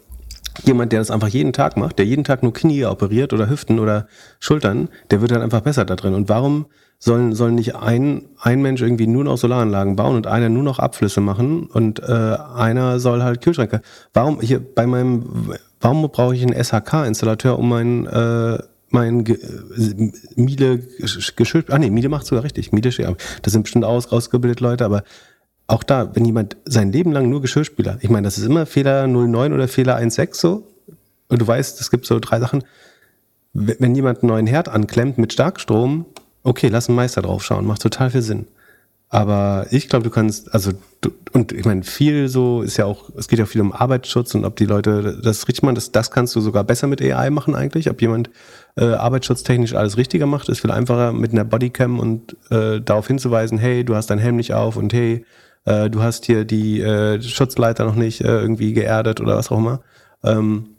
jemand, 0.64 0.92
der 0.92 1.00
das 1.00 1.12
einfach 1.12 1.28
jeden 1.28 1.54
Tag 1.54 1.78
macht, 1.78 2.00
der 2.00 2.06
jeden 2.06 2.24
Tag 2.24 2.44
nur 2.44 2.54
Knie 2.54 2.86
operiert 2.86 3.34
oder 3.34 3.50
Hüften 3.50 3.80
oder 3.80 4.08
Schultern, 4.40 4.90
der 5.12 5.22
wird 5.22 5.32
dann 5.32 5.42
einfach 5.42 5.62
besser 5.62 5.86
da 5.86 5.96
drin. 5.96 6.14
Und 6.14 6.30
warum 6.30 6.68
sollen, 7.00 7.34
sollen 7.34 7.56
nicht 7.56 7.76
ein, 7.76 8.24
ein 8.40 8.62
Mensch 8.62 8.82
irgendwie 8.82 9.08
nur 9.08 9.24
noch 9.24 9.38
Solaranlagen 9.38 9.96
bauen 9.96 10.16
und 10.16 10.28
einer 10.28 10.50
nur 10.50 10.64
noch 10.64 10.80
Abflüsse 10.80 11.22
machen 11.22 11.66
und 11.66 12.00
äh, 12.00 12.38
einer 12.56 13.00
soll 13.00 13.24
halt 13.24 13.42
Kühlschränke? 13.42 13.82
Warum 14.14 14.40
hier 14.40 14.60
bei 14.60 14.88
meinem, 14.88 15.54
warum 15.82 16.10
brauche 16.10 16.36
ich 16.36 16.44
einen 16.44 16.54
SHK-Installateur, 16.54 17.60
um 17.60 17.70
meinen 17.70 18.06
äh, 18.08 18.60
mein 18.94 19.26
Miele 20.36 20.84
Geschirr, 21.36 21.64
ah 21.70 21.80
nee, 21.80 21.90
Miele 21.90 22.10
macht 22.10 22.28
sogar 22.28 22.44
richtig, 22.44 22.72
Miele, 22.72 22.92
ja, 22.92 23.16
das 23.42 23.52
sind 23.52 23.64
bestimmt 23.64 23.86
aus, 23.86 24.12
ausgebildete 24.12 24.64
Leute, 24.64 24.86
aber 24.86 25.04
auch 25.68 25.84
da, 25.84 26.16
wenn 26.16 26.26
jemand 26.26 26.58
sein 26.66 26.92
Leben 26.92 27.12
lang 27.12 27.30
nur 27.30 27.42
Geschirrspüler, 27.42 27.98
ich 28.02 28.10
meine, 28.10 28.26
das 28.26 28.38
ist 28.38 28.46
immer 28.46 28.66
Fehler 28.66 29.08
09 29.08 29.54
oder 29.54 29.68
Fehler 29.68 29.98
16 29.98 30.34
so, 30.34 30.68
und 31.30 31.42
du 31.42 31.48
weißt, 31.48 31.80
es 31.80 31.90
gibt 31.90 32.06
so 32.06 32.20
drei 32.20 32.40
Sachen, 32.40 32.64
wenn 33.54 33.96
jemand 33.96 34.22
einen 34.22 34.30
neuen 34.30 34.48
Herd 34.48 34.68
anklemmt 34.70 35.18
mit 35.18 35.34
Starkstrom, 35.34 36.06
okay, 36.44 36.68
lass 36.68 36.90
einen 36.90 36.96
Meister 36.96 37.22
drauf 37.22 37.44
schauen, 37.44 37.66
macht 37.66 37.82
total 37.82 38.10
viel 38.10 38.22
Sinn. 38.22 38.48
Aber 39.10 39.68
ich 39.70 39.90
glaube, 39.90 40.04
du 40.04 40.10
kannst, 40.10 40.52
also, 40.56 40.72
du, 41.02 41.12
und 41.34 41.52
ich 41.52 41.66
meine, 41.66 41.84
viel 41.84 42.30
so 42.30 42.64
ist 42.64 42.78
ja 42.78 42.86
auch, 42.86 43.12
es 43.16 43.28
geht 43.28 43.38
ja 43.38 43.46
viel 43.46 43.62
um 43.62 43.72
Arbeitsschutz 43.72 44.34
und 44.34 44.44
ob 44.44 44.56
die 44.56 44.66
Leute 44.66 45.20
das 45.24 45.48
richtig 45.48 45.62
machen, 45.62 45.76
das, 45.76 45.92
das 45.92 46.10
kannst 46.10 46.36
du 46.36 46.42
sogar 46.42 46.64
besser 46.64 46.88
mit 46.88 47.00
AI 47.00 47.30
machen 47.30 47.54
eigentlich. 47.54 47.92
Ob 47.92 48.02
jemand 48.02 48.32
äh, 48.76 48.86
arbeitsschutztechnisch 48.86 49.76
alles 49.76 49.98
richtiger 49.98 50.26
macht, 50.26 50.50
ist 50.50 50.62
viel 50.62 50.72
einfacher 50.72 51.14
mit 51.14 51.32
einer 51.32 51.46
Bodycam 51.46 52.00
und 52.00 52.36
äh, 52.50 52.82
darauf 52.82 53.06
hinzuweisen, 53.06 53.60
hey, 53.60 53.86
du 53.86 53.94
hast 53.96 54.10
deinen 54.10 54.18
Helm 54.18 54.36
nicht 54.36 54.56
auf 54.56 54.78
und 54.78 54.92
hey, 54.94 55.24
äh, 55.66 55.90
du 55.90 56.02
hast 56.02 56.26
hier 56.26 56.46
die 56.46 56.82
äh, 56.82 57.22
Schutzleiter 57.22 57.86
noch 57.86 57.96
nicht 57.96 58.22
äh, 58.22 58.40
irgendwie 58.40 58.74
geerdet 58.74 59.22
oder 59.22 59.38
was 59.38 59.52
auch 59.52 59.58
immer. 59.58 59.82
Ähm, 60.24 60.70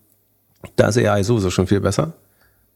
da 0.76 0.88
ist 0.88 0.98
AI 0.98 1.22
sowieso 1.22 1.50
schon 1.50 1.66
viel 1.66 1.80
besser. 1.80 2.14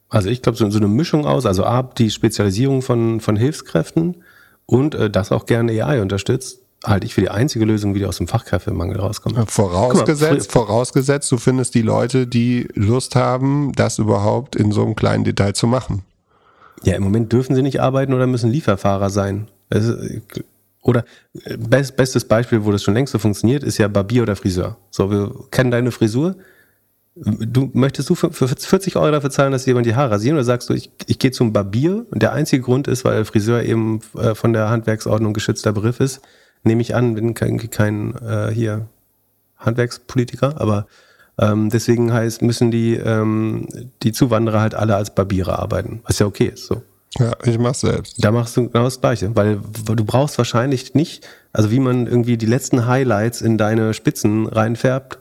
Also 0.08 0.30
ich 0.30 0.42
glaube, 0.42 0.56
so, 0.56 0.68
so 0.70 0.78
eine 0.78 0.88
Mischung 0.88 1.26
aus, 1.26 1.44
also 1.44 1.64
A, 1.64 1.82
die 1.82 2.10
Spezialisierung 2.10 2.82
von, 2.82 3.20
von 3.20 3.36
Hilfskräften 3.36 4.16
und 4.66 4.94
äh, 4.94 5.10
das 5.10 5.32
auch 5.32 5.46
gerne 5.46 5.72
AI 5.84 6.00
unterstützt, 6.00 6.60
halte 6.84 7.06
ich 7.06 7.14
für 7.14 7.20
die 7.20 7.30
einzige 7.30 7.64
Lösung, 7.64 7.94
wie 7.94 7.98
die 7.98 8.06
aus 8.06 8.18
dem 8.18 8.28
Fachkräftemangel 8.28 8.98
rauskommen. 8.98 9.46
Vorausgesetzt, 9.46 10.50
Guck 10.52 10.60
mal, 10.60 10.66
vorausgesetzt, 10.66 11.30
du 11.32 11.36
findest 11.36 11.74
die 11.74 11.82
Leute, 11.82 12.26
die 12.26 12.68
Lust 12.74 13.16
haben, 13.16 13.72
das 13.72 13.98
überhaupt 13.98 14.56
in 14.56 14.72
so 14.72 14.84
einem 14.84 14.94
kleinen 14.94 15.24
Detail 15.24 15.54
zu 15.54 15.66
machen. 15.66 16.02
Ja, 16.84 16.94
im 16.94 17.02
Moment 17.02 17.32
dürfen 17.32 17.56
sie 17.56 17.62
nicht 17.62 17.80
arbeiten 17.80 18.14
oder 18.14 18.26
müssen 18.26 18.50
Lieferfahrer 18.50 19.10
sein. 19.10 19.48
Ist, 19.70 19.92
oder 20.88 21.04
äh, 21.44 21.56
best, 21.56 21.96
bestes 21.96 22.24
Beispiel, 22.24 22.64
wo 22.64 22.72
das 22.72 22.82
schon 22.82 22.94
längst 22.94 23.12
so 23.12 23.18
funktioniert, 23.18 23.62
ist 23.62 23.78
ja 23.78 23.88
Barbier 23.88 24.22
oder 24.22 24.34
Friseur. 24.34 24.78
So, 24.90 25.10
wir 25.10 25.32
kennen 25.50 25.70
deine 25.70 25.90
Frisur. 25.90 26.36
Du 27.14 27.70
möchtest 27.74 28.08
du 28.08 28.14
für, 28.14 28.32
für 28.32 28.48
40 28.48 28.96
Euro 28.96 29.10
dafür 29.10 29.30
zahlen, 29.30 29.52
dass 29.52 29.66
jemand 29.66 29.86
die 29.86 29.94
Haare 29.94 30.12
rasieren 30.12 30.36
oder 30.36 30.44
sagst 30.44 30.70
du, 30.70 30.74
ich, 30.74 30.90
ich 31.06 31.18
gehe 31.18 31.30
zum 31.30 31.52
Barbier 31.52 32.06
und 32.10 32.22
der 32.22 32.32
einzige 32.32 32.62
Grund 32.62 32.88
ist, 32.88 33.04
weil 33.04 33.24
Friseur 33.24 33.62
eben 33.62 34.00
äh, 34.16 34.34
von 34.34 34.52
der 34.52 34.70
Handwerksordnung 34.70 35.34
geschützter 35.34 35.72
Begriff 35.72 36.00
ist, 36.00 36.20
nehme 36.62 36.80
ich 36.80 36.94
an, 36.94 37.14
bin 37.14 37.34
kein, 37.34 37.58
kein 37.70 38.14
äh, 38.16 38.50
hier 38.52 38.88
Handwerkspolitiker, 39.58 40.60
aber 40.60 40.86
ähm, 41.38 41.70
deswegen 41.70 42.12
heißt, 42.12 42.40
müssen 42.42 42.70
die, 42.70 42.94
ähm, 42.94 43.66
die 44.02 44.12
Zuwanderer 44.12 44.60
halt 44.60 44.74
alle 44.74 44.96
als 44.96 45.14
Barbiere 45.14 45.58
arbeiten, 45.58 46.00
was 46.04 46.18
ja 46.20 46.26
okay 46.26 46.46
ist. 46.54 46.66
So. 46.66 46.82
Ja, 47.18 47.32
ich 47.44 47.58
mach's 47.58 47.80
selbst. 47.80 48.22
Da 48.22 48.30
machst 48.30 48.56
du 48.56 48.68
genau 48.68 48.84
das 48.84 49.00
Gleiche, 49.00 49.34
weil 49.34 49.60
du 49.84 50.04
brauchst 50.04 50.36
wahrscheinlich 50.38 50.94
nicht, 50.94 51.26
also 51.52 51.70
wie 51.70 51.80
man 51.80 52.06
irgendwie 52.06 52.36
die 52.36 52.46
letzten 52.46 52.86
Highlights 52.86 53.40
in 53.40 53.56
deine 53.56 53.94
Spitzen 53.94 54.46
reinfärbt, 54.46 55.18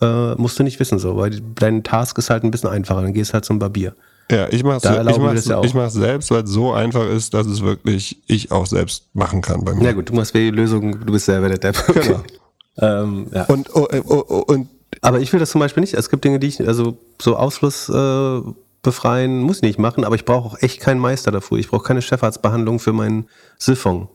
äh, 0.00 0.34
musst 0.36 0.58
du 0.58 0.62
nicht 0.62 0.80
wissen 0.80 0.98
so, 0.98 1.16
weil 1.16 1.40
dein 1.56 1.82
Task 1.82 2.16
ist 2.18 2.30
halt 2.30 2.42
ein 2.42 2.50
bisschen 2.50 2.70
einfacher. 2.70 3.02
Dann 3.02 3.12
gehst 3.12 3.34
halt 3.34 3.44
zum 3.44 3.58
Barbier. 3.58 3.94
Ja, 4.30 4.48
ich 4.48 4.62
mach's, 4.62 4.82
Da 4.82 5.04
ich 5.06 5.18
mach's, 5.18 5.46
ja 5.46 5.62
ich 5.62 5.74
mach's 5.74 5.94
selbst, 5.94 6.30
weil 6.30 6.44
es 6.44 6.50
so 6.50 6.72
einfach 6.72 7.06
ist, 7.08 7.34
dass 7.34 7.46
es 7.46 7.62
wirklich 7.62 8.22
ich 8.26 8.52
auch 8.52 8.66
selbst 8.66 9.06
machen 9.12 9.42
kann 9.42 9.64
bei 9.64 9.74
mir. 9.74 9.84
Ja 9.84 9.92
gut, 9.92 10.08
du 10.08 10.14
machst 10.14 10.34
die 10.34 10.50
Lösung, 10.50 11.04
du 11.04 11.12
bist 11.12 11.26
selber 11.26 11.48
der 11.48 11.58
Depp. 11.58 11.76
Genau. 11.92 12.22
ähm, 12.78 13.26
ja. 13.34 13.44
Und, 13.44 13.74
oh, 13.74 13.88
oh, 14.06 14.24
oh, 14.28 14.44
und 14.46 14.68
Aber 15.02 15.20
ich 15.20 15.32
will 15.32 15.40
das 15.40 15.50
zum 15.50 15.60
Beispiel 15.60 15.80
nicht. 15.80 15.94
Es 15.94 16.08
gibt 16.08 16.24
Dinge, 16.24 16.38
die 16.38 16.46
ich, 16.46 16.66
also 16.66 16.96
so 17.20 17.36
Ausfluss 17.36 17.88
äh, 17.88 18.40
befreien, 18.82 19.42
muss 19.42 19.56
ich 19.58 19.62
nicht 19.62 19.78
machen, 19.78 20.04
aber 20.04 20.14
ich 20.14 20.24
brauche 20.24 20.46
auch 20.48 20.62
echt 20.62 20.80
keinen 20.80 21.00
Meister 21.00 21.30
dafür. 21.30 21.58
Ich 21.58 21.68
brauche 21.68 21.84
keine 21.84 22.02
Chefarztbehandlung 22.02 22.78
für 22.78 22.92
meinen 22.92 23.28
Siphon. 23.58 24.08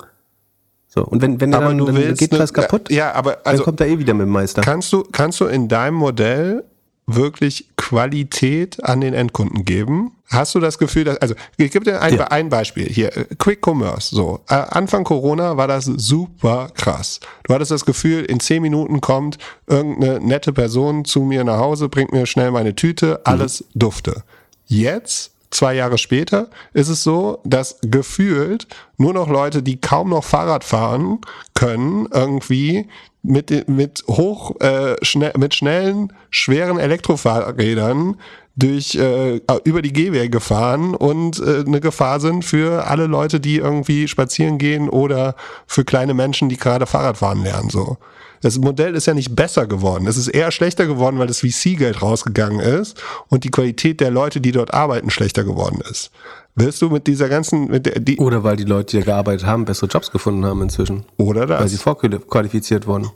So, 0.88 1.04
und 1.04 1.22
wenn, 1.22 1.42
wenn 1.42 1.52
der 1.52 1.60
aber 1.60 1.70
dann, 1.70 1.78
du 1.78 1.86
dann 1.88 1.96
willst 1.98 2.20
geht 2.20 2.32
was 2.40 2.54
kaputt, 2.54 2.90
Ja, 2.90 3.12
aber 3.14 3.34
dann 3.34 3.42
also 3.46 3.64
kommt 3.64 3.82
er 3.82 3.88
eh 3.88 4.00
wieder 4.00 4.14
mit 4.14 4.28
dem 4.28 4.32
Meister. 4.32 4.62
kannst 4.62 4.94
du 4.94 5.04
kannst 5.12 5.40
du 5.42 5.46
in 5.46 5.68
deinem 5.68 5.96
Modell 5.96 6.64
wirklich 7.06 7.70
Qualität 7.76 8.84
an 8.84 9.02
den 9.02 9.14
Endkunden 9.14 9.66
geben? 9.66 10.14
Hast 10.30 10.56
du 10.56 10.60
das 10.60 10.80
Gefühl, 10.80 11.04
dass 11.04 11.18
also 11.18 11.36
ich 11.58 11.70
gebe 11.72 11.86
dir 11.86 12.02
ein, 12.02 12.16
Ja. 12.16 12.28
ein 12.30 12.50
Beispiel 12.50 12.86
hier 12.88 13.16
äh, 13.16 13.26
Quick 13.38 13.60
Commerce 13.64 14.16
so 14.16 14.40
äh, 14.50 14.56
Anfang 14.56 15.04
Corona 15.04 15.58
war 15.58 15.68
das 15.68 15.86
super 15.86 16.70
krass. 16.74 17.20
Du 17.44 17.54
hattest 17.54 17.72
das 17.72 17.86
Gefühl, 17.86 18.24
in 18.26 18.40
zehn 18.40 18.62
Minuten 18.62 19.02
kommt 19.02 19.38
irgendeine 19.68 20.20
nette 20.22 20.52
Person 20.54 21.06
zu 21.06 21.22
mir 21.22 21.44
nach 21.44 21.60
Hause, 21.60 21.90
bringt 21.90 22.12
mir 22.12 22.26
schnell 22.26 22.52
meine 22.52 22.74
Tüte, 22.74 23.20
alles 23.26 23.66
dufte. 23.76 24.24
Jetzt 24.66 25.32
Zwei 25.56 25.76
Jahre 25.76 25.98
später 25.98 26.50
ist 26.74 26.90
es 26.90 27.04
so, 27.04 27.40
dass 27.46 27.78
gefühlt 27.82 28.68
nur 28.98 29.14
noch 29.14 29.30
Leute, 29.30 29.64
die 29.64 29.80
kaum 29.80 30.10
noch 30.10 30.26
Fahrrad 30.26 30.66
fahren 30.66 31.20
können, 31.54 32.10
irgendwie 32.12 32.90
mit, 33.24 33.70
mit 33.70 34.04
hoch, 34.08 34.60
äh, 34.60 34.96
schnell, 35.02 35.32
mit 35.38 35.56
schnellen, 35.56 36.12
schweren 36.30 36.78
Elektrofahrrädern 36.78 38.18
durch 38.58 38.96
äh, 38.96 39.40
über 39.64 39.82
die 39.82 39.94
Gehwege 39.94 40.42
fahren 40.42 40.94
und 40.94 41.40
äh, 41.40 41.64
eine 41.66 41.80
Gefahr 41.80 42.20
sind 42.20 42.44
für 42.44 42.88
alle 42.88 43.06
Leute, 43.06 43.40
die 43.40 43.56
irgendwie 43.56 44.10
spazieren 44.10 44.58
gehen 44.58 44.90
oder 44.90 45.36
für 45.68 45.86
kleine 45.86 46.14
Menschen, 46.14 46.50
die 46.50 46.58
gerade 46.58 46.86
Fahrrad 46.86 47.18
fahren 47.18 47.44
lernen. 47.44 47.70
So, 47.70 47.98
das 48.42 48.58
Modell 48.60 48.96
ist 48.96 49.08
ja 49.08 49.14
nicht 49.14 49.36
besser 49.36 49.68
geworden. 49.68 50.08
Es 50.08 50.18
ist 50.18 50.28
eher 50.28 50.52
schlechter 50.52 50.86
geworden, 50.86 51.20
weil 51.20 51.28
das 51.28 51.40
VC-Geld 51.40 52.02
rausgegangen 52.02 52.60
ist 52.60 53.02
und 53.30 53.44
die 53.44 53.52
Qualität 53.52 54.02
der 54.02 54.12
Leute, 54.12 54.42
die 54.42 54.52
dort 54.52 54.74
arbeiten, 54.74 55.10
schlechter 55.10 55.44
geworden 55.44 55.82
ist. 55.90 56.12
Willst 56.56 56.82
du 56.82 56.90
mit 56.90 57.06
dieser 57.08 57.28
ganzen, 57.28 57.68
mit 57.68 57.86
der, 57.86 58.00
die, 58.00 58.18
Oder 58.18 58.44
weil 58.44 58.56
die 58.56 58.64
Leute, 58.64 58.98
die 58.98 59.04
gearbeitet 59.04 59.46
haben, 59.46 59.66
bessere 59.66 59.88
Jobs 59.90 60.10
gefunden 60.12 60.46
haben 60.46 60.62
inzwischen. 60.62 61.06
oder 61.18 61.50
Weil 61.50 61.68
sie 61.68 61.76
das? 61.76 61.84
vorqualifiziert 61.84 62.88
wurden. 62.88 63.10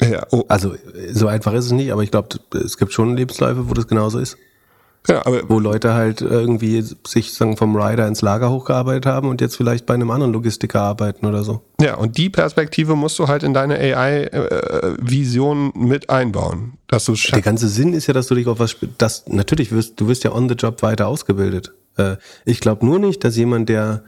Ja, 0.00 0.24
oh, 0.30 0.44
Also 0.48 0.74
so 1.12 1.26
einfach 1.26 1.52
ist 1.54 1.66
es 1.66 1.72
nicht, 1.72 1.90
aber 1.90 2.02
ich 2.02 2.10
glaube, 2.10 2.28
es 2.64 2.76
gibt 2.76 2.92
schon 2.92 3.16
Lebensläufe, 3.16 3.68
wo 3.68 3.74
das 3.74 3.88
genauso 3.88 4.18
ist. 4.18 4.36
Ja, 5.08 5.24
aber 5.26 5.48
Wo 5.48 5.58
Leute 5.60 5.94
halt 5.94 6.20
irgendwie 6.20 6.82
sich 7.06 7.32
sagen, 7.32 7.56
vom 7.56 7.76
Rider 7.76 8.06
ins 8.08 8.22
Lager 8.22 8.50
hochgearbeitet 8.50 9.06
haben 9.06 9.28
und 9.28 9.40
jetzt 9.40 9.56
vielleicht 9.56 9.86
bei 9.86 9.94
einem 9.94 10.10
anderen 10.10 10.32
Logistiker 10.32 10.80
arbeiten 10.82 11.26
oder 11.26 11.44
so. 11.44 11.62
Ja, 11.80 11.94
und 11.96 12.16
die 12.16 12.28
Perspektive 12.30 12.94
musst 12.96 13.18
du 13.18 13.28
halt 13.28 13.42
in 13.42 13.54
deine 13.54 13.78
AI-Vision 13.78 15.72
mit 15.74 16.10
einbauen. 16.10 16.74
Dass 16.88 17.04
du 17.06 17.14
Der 17.14 17.40
ganze 17.42 17.68
Sinn 17.68 17.92
ist 17.94 18.06
ja, 18.06 18.14
dass 18.14 18.26
du 18.28 18.34
dich 18.34 18.46
auf 18.46 18.58
was, 18.58 18.70
spe- 18.72 18.88
das 18.98 19.24
natürlich 19.28 19.72
wirst, 19.72 20.00
du 20.00 20.08
wirst 20.08 20.24
ja 20.24 20.32
on 20.32 20.48
the 20.48 20.54
job 20.54 20.82
weiter 20.82 21.08
ausgebildet. 21.08 21.72
Äh, 21.96 22.16
ich 22.44 22.60
glaube 22.60 22.84
nur 22.86 22.98
nicht, 22.98 23.24
dass 23.24 23.36
jemand, 23.36 23.68
der, 23.68 24.02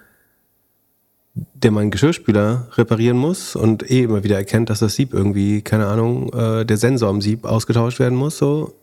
der 1.55 1.70
meinen 1.70 1.90
Geschirrspüler 1.90 2.68
reparieren 2.76 3.16
muss 3.16 3.57
und 3.57 3.88
eh 3.90 4.03
immer 4.05 4.24
wieder 4.24 4.36
erkennt, 4.36 4.70
dass 4.70 4.80
das 4.80 4.94
Sieb 4.94 5.12
irgendwie, 5.12 5.62
keine 5.62 5.86
Ahnung, 5.86 6.32
äh, 6.32 6.64
der 6.64 6.76
Sensor 6.76 7.09
am 7.09 7.20
Sieb 7.20 7.44
ausgetauscht 7.44 7.99
werden 7.99 8.16
muss, 8.18 8.38
so, 8.38 8.74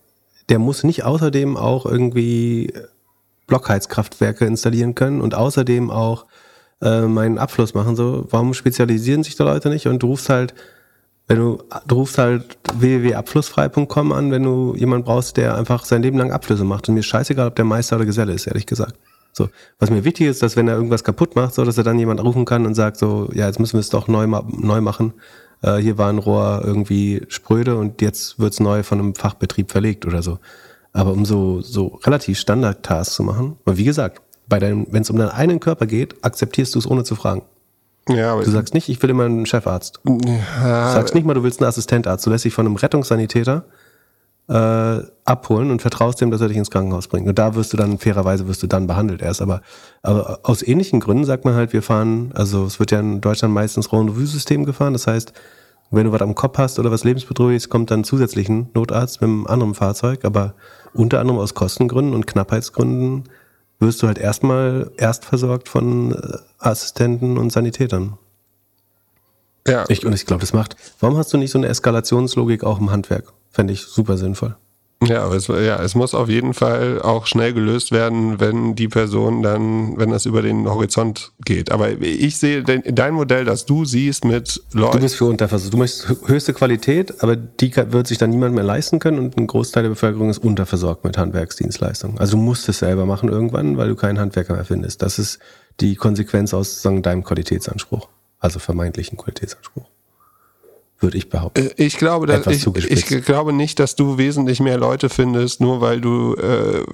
der 0.50 0.60
muss 0.60 0.84
nicht 0.84 1.04
außerdem 1.04 1.58
auch 1.58 1.86
irgendwie 1.86 2.74
Blockheizkraftwerke 3.48 4.46
installieren 4.46 4.96
können 4.96 5.22
und 5.22 5.36
außerdem 5.36 5.92
auch 5.92 6.26
äh, 6.82 7.02
meinen 7.02 7.38
Abfluss 7.38 7.74
machen. 7.74 7.96
So, 7.96 8.26
warum 8.30 8.54
spezialisieren 8.54 9.24
sich 9.24 9.36
da 9.36 9.44
Leute 9.44 9.70
nicht? 9.70 9.88
Und 9.88 10.04
du 10.04 10.08
rufst 10.08 10.30
halt, 10.30 10.54
wenn 11.28 11.38
du, 11.38 11.64
du 11.88 11.96
rufst 11.96 12.18
halt 12.18 12.58
www.abflussfrei.com 12.74 14.12
an, 14.12 14.32
wenn 14.32 14.44
du 14.44 14.76
jemanden 14.76 15.06
brauchst, 15.06 15.38
der 15.38 15.56
einfach 15.56 15.86
sein 15.86 16.04
Leben 16.04 16.18
lang 16.18 16.32
Abflüsse 16.32 16.64
macht. 16.64 16.88
Und 16.88 16.96
mir 16.96 17.00
ist 17.00 17.08
scheißegal, 17.08 17.48
ob 17.48 17.56
der 17.56 17.66
Meister 17.66 17.96
oder 17.96 18.06
Geselle 18.06 18.34
ist, 18.34 18.48
ehrlich 18.48 18.66
gesagt. 18.66 18.96
So, 19.32 19.50
was 19.80 19.90
mir 19.90 20.06
wichtig 20.06 20.28
ist, 20.28 20.42
dass 20.44 20.56
wenn 20.56 20.68
er 20.68 20.76
irgendwas 20.76 21.04
kaputt 21.04 21.36
macht, 21.36 21.56
so 21.56 21.66
dass 21.66 21.78
er 21.78 21.84
dann 21.84 22.00
jemand 22.00 22.24
rufen 22.24 22.46
kann 22.46 22.66
und 22.66 22.74
sagt 22.74 22.96
so, 22.98 23.30
ja, 23.34 23.48
jetzt 23.48 23.60
müssen 23.60 23.74
wir 23.74 23.82
es 23.82 23.90
doch 23.90 24.08
neu, 24.08 24.28
neu 24.28 24.80
machen. 24.80 25.14
Äh, 25.62 25.78
hier 25.78 25.98
war 25.98 26.10
ein 26.10 26.18
Rohr 26.18 26.62
irgendwie 26.64 27.24
spröde 27.28 27.78
und 27.78 28.02
jetzt 28.02 28.40
wird's 28.40 28.60
neu 28.60 28.84
von 28.84 29.00
einem 29.00 29.16
Fachbetrieb 29.16 29.72
verlegt 29.72 30.06
oder 30.06 30.22
so. 30.22 30.40
Aber 30.94 31.12
um 31.12 31.26
so, 31.26 31.62
so 31.62 32.00
relativ 32.04 32.40
Standard-Tasks 32.40 33.16
zu 33.16 33.24
machen, 33.24 33.58
weil 33.66 33.78
wie 33.78 33.84
gesagt, 33.84 34.22
bei 34.48 34.60
deinem, 34.60 34.88
wenn 34.92 35.02
es 35.02 35.10
um 35.10 35.18
deinen 35.18 35.30
eigenen 35.30 35.60
Körper 35.60 35.88
geht, 35.88 36.24
akzeptierst 36.24 36.76
du 36.76 36.80
es 36.80 36.90
ohne 36.90 37.04
zu 37.04 37.16
fragen. 37.16 37.44
Ja, 38.08 38.34
aber 38.34 38.44
Du 38.44 38.52
sagst 38.52 38.74
nicht, 38.74 38.88
ich 38.88 39.02
will 39.02 39.10
immer 39.10 39.26
einen 39.26 39.46
Chefarzt. 39.46 40.00
Du 40.04 40.20
ja, 40.64 40.94
sagst 40.94 41.16
nicht 41.16 41.26
mal, 41.26 41.34
du 41.34 41.44
willst 41.44 41.60
einen 41.60 41.68
Assistentarzt. 41.68 42.26
Du 42.26 42.30
lässt 42.30 42.46
dich 42.46 42.54
von 42.54 42.66
einem 42.66 42.76
Rettungssanitäter 42.76 43.66
äh, 44.48 45.00
abholen 45.26 45.72
und 45.72 45.82
vertraust 45.82 46.22
dem, 46.22 46.30
dass 46.32 46.42
er 46.42 46.50
dich 46.50 46.58
ins 46.58 46.70
Krankenhaus 46.70 47.08
bringt. 47.08 47.28
Und 47.28 47.40
da 47.40 47.56
wirst 47.56 47.74
du 47.74 47.78
dann, 47.78 47.98
fairerweise 47.98 48.48
wirst 48.48 48.62
du 48.62 48.68
dann 48.68 48.88
behandelt 48.88 49.22
erst. 49.22 49.42
Aber, 49.42 49.62
aber 50.04 50.40
aus 50.44 50.62
ähnlichen 50.62 51.00
Gründen 51.00 51.26
sagt 51.26 51.46
man 51.46 51.56
halt, 51.56 51.74
wir 51.74 51.82
fahren, 51.82 52.32
also 52.36 52.66
es 52.66 52.80
wird 52.80 52.92
ja 52.92 53.00
in 53.00 53.22
Deutschland 53.22 53.54
meistens 53.54 53.92
Rendezvous-System 53.92 54.66
gefahren. 54.66 54.94
Das 54.94 55.08
heißt, 55.08 55.34
wenn 55.92 56.06
du 56.06 56.12
was 56.12 56.22
am 56.22 56.36
Kopf 56.36 56.58
hast 56.58 56.80
oder 56.80 56.92
was 56.92 57.04
lebensbedrohliches, 57.04 57.70
kommt 57.70 57.90
dann 57.90 58.04
zusätzlich 58.04 58.50
ein 58.50 58.70
Notarzt 58.74 59.22
mit 59.22 59.30
einem 59.30 59.48
anderen 59.48 59.74
Fahrzeug. 59.74 60.26
Aber 60.26 60.54
unter 60.94 61.20
anderem 61.20 61.40
aus 61.40 61.54
Kostengründen 61.54 62.14
und 62.14 62.28
Knappheitsgründen 62.28 63.24
wirst 63.80 64.02
du 64.04 64.08
halt 64.08 64.18
erstmal 64.18 64.92
erst 64.98 65.26
versorgt 65.26 65.70
von 65.70 66.14
äh, 66.14 66.38
Assistenten 66.60 67.38
und 67.38 67.52
Sanitätern. 67.52 68.18
Ja. 69.68 69.86
Ich, 69.90 70.06
und 70.06 70.14
ich 70.14 70.26
glaube, 70.26 70.42
das 70.42 70.54
macht. 70.54 70.76
Warum 71.00 71.18
hast 71.18 71.34
du 71.34 71.38
nicht 71.38 71.52
so 71.52 71.58
eine 71.58 71.68
Eskalationslogik 71.68 72.64
auch 72.64 72.80
im 72.80 72.92
Handwerk? 72.92 73.34
Fände 73.52 73.74
ich 73.74 73.82
super 73.82 74.18
sinnvoll. 74.18 74.56
Ja, 75.04 75.24
aber 75.24 75.36
es, 75.36 75.48
ja, 75.48 75.82
es 75.84 75.94
muss 75.94 76.16
auf 76.16 76.30
jeden 76.30 76.54
Fall 76.54 77.02
auch 77.02 77.28
schnell 77.28 77.54
gelöst 77.54 77.92
werden, 77.92 78.40
wenn 78.40 78.76
die 78.76 78.88
Person 78.88 79.44
dann, 79.44 79.98
wenn 79.98 80.10
das 80.10 80.26
über 80.26 80.42
den 80.42 80.68
Horizont 80.70 81.34
geht. 81.44 81.70
Aber 81.72 81.90
ich 82.02 82.38
sehe 82.38 82.64
de, 82.64 82.82
dein 82.92 83.14
Modell, 83.14 83.44
das 83.44 83.66
du 83.66 83.84
siehst 83.84 84.24
mit 84.24 84.62
Du 84.72 84.80
Leuten. 84.80 85.02
bist 85.02 85.18
für 85.18 85.26
unterversorgt. 85.26 85.74
Du 85.74 85.78
möchtest 85.78 86.08
hö- 86.08 86.28
höchste 86.28 86.54
Qualität, 86.54 87.22
aber 87.22 87.36
die 87.36 87.76
wird 87.76 88.08
sich 88.08 88.18
dann 88.18 88.30
niemand 88.30 88.56
mehr 88.56 88.64
leisten 88.64 89.00
können 89.00 89.20
und 89.20 89.38
ein 89.38 89.48
Großteil 89.48 89.84
der 89.84 89.90
Bevölkerung 89.90 90.30
ist 90.30 90.40
unterversorgt 90.40 91.04
mit 91.04 91.18
Handwerksdienstleistungen. 91.18 92.18
Also 92.18 92.38
du 92.38 92.42
musst 92.44 92.68
es 92.70 92.80
selber 92.80 93.06
machen 93.06 93.28
irgendwann, 93.30 93.78
weil 93.78 93.90
du 93.90 93.96
keinen 93.96 94.18
Handwerker 94.18 94.54
mehr 94.54 94.66
findest. 94.66 95.02
Das 95.02 95.20
ist 95.20 95.40
die 95.82 95.96
Konsequenz 95.96 96.54
aus 96.54 96.82
sagen, 96.82 97.02
deinem 97.04 97.24
Qualitätsanspruch. 97.24 98.08
Also 98.40 98.60
vermeintlichen 98.60 99.18
Qualitätsanspruch. 99.18 99.86
Würde 101.00 101.18
ich 101.18 101.30
behaupten. 101.30 101.68
Äh, 101.68 101.84
Ich 101.84 101.98
glaube, 101.98 102.26
dass, 102.26 102.48
ich, 102.48 102.66
ich 102.90 103.26
glaube 103.26 103.52
nicht, 103.52 103.80
dass 103.80 103.96
du 103.96 104.18
wesentlich 104.18 104.62
mehr 104.62 104.78
Leute 104.78 105.10
findest, 105.10 105.60
nur 105.60 105.82
weil 105.82 106.00
du 106.00 106.36
äh, 106.36 106.86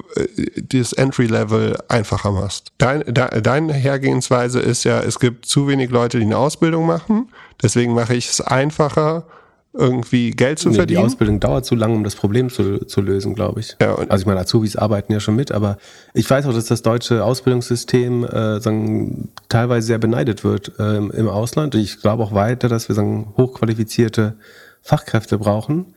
das 0.56 0.94
Entry-Level 0.94 1.78
einfacher 1.88 2.32
machst. 2.32 2.72
Dein, 2.80 3.02
de, 3.02 3.42
deine 3.42 3.74
Hergehensweise 3.74 4.60
ist 4.60 4.86
ja, 4.86 5.02
es 5.02 5.20
gibt 5.20 5.46
zu 5.46 5.68
wenig 5.68 5.92
Leute, 5.92 6.18
die 6.18 6.26
eine 6.26 6.38
Ausbildung 6.38 6.88
machen. 6.88 7.30
Deswegen 7.62 7.94
mache 7.94 8.16
ich 8.16 8.28
es 8.30 8.42
einfacher, 8.42 9.26
irgendwie 9.74 10.32
Geld 10.32 10.60
zu 10.60 10.68
Nee, 10.68 10.74
die 10.74 10.78
verdienen. 10.80 11.06
Ausbildung 11.06 11.40
dauert 11.40 11.66
zu 11.66 11.76
lang, 11.76 11.96
um 11.96 12.04
das 12.04 12.16
Problem 12.16 12.50
zu, 12.50 12.86
zu 12.86 13.02
lösen, 13.02 13.36
glaube 13.36 13.62
ich. 13.62 13.78
Ja, 13.82 13.96
also 13.96 14.22
ich 14.22 14.26
meine, 14.26 14.42
Azubis 14.42 14.76
arbeiten 14.76 15.14
ja 15.14 15.20
schon 15.20 15.36
mit, 15.36 15.52
aber 15.52 15.78
ich 16.14 16.30
weiß 16.30 16.46
auch, 16.46 16.54
dass 16.54 16.66
das 16.66 16.82
deutsche 16.82 17.24
Ausbildungssystem 17.24 18.26
äh, 18.26 18.60
sagen, 18.60 19.30
teilweise 19.48 19.88
sehr 19.88 19.98
beneidet 19.98 20.44
wird 20.44 20.74
ähm, 20.78 21.12
im 21.12 21.30
Ausland. 21.30 21.74
Und 21.76 21.82
ich 21.82 22.02
glaube 22.02 22.24
auch 22.24 22.34
weiter, 22.34 22.68
dass 22.68 22.90
wir 22.90 22.96
sagen, 22.96 23.34
hochqualifizierte 23.38 24.36
Fachkräfte 24.82 25.38
brauchen. 25.38 25.94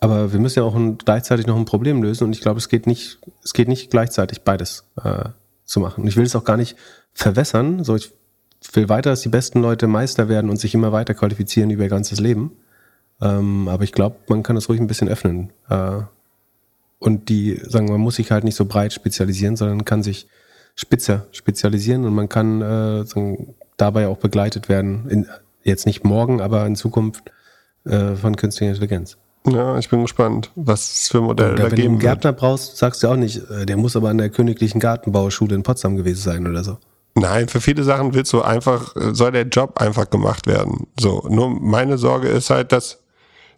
Aber 0.00 0.32
wir 0.32 0.40
müssen 0.40 0.60
ja 0.60 0.64
auch 0.64 0.76
ein, 0.76 0.96
gleichzeitig 0.98 1.46
noch 1.46 1.56
ein 1.56 1.64
Problem 1.64 2.02
lösen. 2.02 2.24
Und 2.24 2.32
ich 2.32 2.40
glaube, 2.40 2.58
es 2.58 2.68
geht 2.68 2.86
nicht, 2.86 3.18
es 3.44 3.52
geht 3.52 3.68
nicht 3.68 3.90
gleichzeitig 3.90 4.42
beides 4.42 4.84
äh, 5.02 5.24
zu 5.64 5.80
machen. 5.80 6.02
Und 6.02 6.08
ich 6.08 6.16
will 6.16 6.24
es 6.24 6.36
auch 6.36 6.44
gar 6.44 6.56
nicht 6.56 6.76
verwässern. 7.12 7.82
So, 7.82 7.96
ich 7.96 8.12
will 8.72 8.88
weiter, 8.88 9.10
dass 9.10 9.22
die 9.22 9.28
besten 9.28 9.60
Leute 9.60 9.88
Meister 9.88 10.28
werden 10.28 10.48
und 10.48 10.58
sich 10.58 10.74
immer 10.74 10.92
weiter 10.92 11.14
qualifizieren 11.14 11.70
über 11.70 11.82
ihr 11.82 11.90
ganzes 11.90 12.20
Leben. 12.20 12.52
Ähm, 13.22 13.68
aber 13.68 13.84
ich 13.84 13.92
glaube, 13.92 14.16
man 14.28 14.42
kann 14.42 14.56
das 14.56 14.68
ruhig 14.68 14.80
ein 14.80 14.86
bisschen 14.86 15.08
öffnen. 15.08 15.52
Äh, 15.68 16.02
und 16.98 17.28
die, 17.28 17.60
sagen, 17.62 17.86
man 17.86 18.00
muss 18.00 18.16
sich 18.16 18.30
halt 18.30 18.44
nicht 18.44 18.56
so 18.56 18.66
breit 18.66 18.92
spezialisieren, 18.92 19.56
sondern 19.56 19.84
kann 19.84 20.02
sich 20.02 20.28
spitzer 20.74 21.26
spezialisieren 21.32 22.04
und 22.04 22.14
man 22.14 22.28
kann 22.28 22.62
äh, 22.62 23.04
sagen, 23.04 23.54
dabei 23.76 24.08
auch 24.08 24.18
begleitet 24.18 24.68
werden. 24.68 25.08
In, 25.08 25.26
jetzt 25.62 25.86
nicht 25.86 26.04
morgen, 26.04 26.40
aber 26.40 26.66
in 26.66 26.76
Zukunft 26.76 27.30
äh, 27.84 28.14
von 28.14 28.36
künstlicher 28.36 28.70
Intelligenz. 28.70 29.16
Ja, 29.46 29.78
ich 29.78 29.88
bin 29.88 30.02
gespannt, 30.02 30.50
was 30.54 30.92
es 30.92 31.08
für 31.08 31.22
Modelle 31.22 31.54
Oder 31.54 31.56
da 31.56 31.62
wenn 31.64 31.70
du 31.70 31.74
einen 31.76 31.82
geben 31.82 31.94
wird. 31.94 32.02
Gärtner 32.02 32.32
brauchst, 32.32 32.76
sagst 32.76 33.02
du 33.02 33.08
auch 33.08 33.16
nicht, 33.16 33.40
äh, 33.50 33.64
der 33.64 33.76
muss 33.76 33.96
aber 33.96 34.10
an 34.10 34.18
der 34.18 34.28
Königlichen 34.28 34.80
Gartenbauschule 34.80 35.54
in 35.54 35.62
Potsdam 35.62 35.96
gewesen 35.96 36.20
sein 36.20 36.46
oder 36.46 36.62
so. 36.62 36.78
Nein, 37.14 37.48
für 37.48 37.60
viele 37.60 37.82
Sachen 37.82 38.14
willst 38.14 38.32
du 38.32 38.42
einfach, 38.42 38.94
äh, 38.96 39.14
soll 39.14 39.32
der 39.32 39.46
Job 39.46 39.80
einfach 39.80 40.10
gemacht 40.10 40.46
werden. 40.46 40.86
So, 40.98 41.26
nur 41.28 41.48
meine 41.48 41.96
Sorge 41.96 42.28
ist 42.28 42.50
halt, 42.50 42.72
dass 42.72 42.99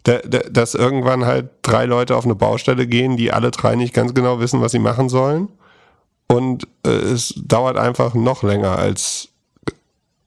dass 0.03 0.75
irgendwann 0.75 1.25
halt 1.25 1.49
drei 1.61 1.85
Leute 1.85 2.15
auf 2.15 2.25
eine 2.25 2.35
Baustelle 2.35 2.87
gehen, 2.87 3.15
die 3.15 3.31
alle 3.31 3.51
drei 3.51 3.75
nicht 3.75 3.93
ganz 3.93 4.13
genau 4.13 4.39
wissen, 4.39 4.61
was 4.61 4.73
sie 4.73 4.79
machen 4.79 5.09
sollen. 5.09 5.47
Und 6.27 6.67
äh, 6.85 6.89
es 6.89 7.33
dauert 7.37 7.77
einfach 7.77 8.13
noch 8.13 8.43
länger 8.43 8.77
als 8.77 9.29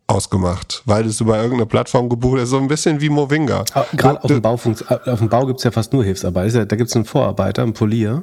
ausgemacht, 0.06 0.82
weil 0.86 1.04
es 1.04 1.20
über 1.20 1.36
irgendeine 1.36 1.66
Plattform 1.66 2.08
gebucht 2.08 2.38
ist. 2.40 2.50
So 2.50 2.58
ein 2.58 2.68
bisschen 2.68 3.00
wie 3.00 3.08
Movinga. 3.08 3.64
Gerade 3.92 4.22
auf 4.22 4.28
dem 4.28 4.40
Bau, 4.40 4.52
auf 4.52 4.62
dem 5.18 5.28
Bau 5.28 5.46
gibt 5.46 5.58
es 5.58 5.64
ja 5.64 5.70
fast 5.70 5.92
nur 5.92 6.04
Hilfsarbeit. 6.04 6.54
Da 6.54 6.76
gibt 6.76 6.90
es 6.90 6.96
einen 6.96 7.04
Vorarbeiter, 7.04 7.62
einen 7.62 7.72
Polier. 7.72 8.22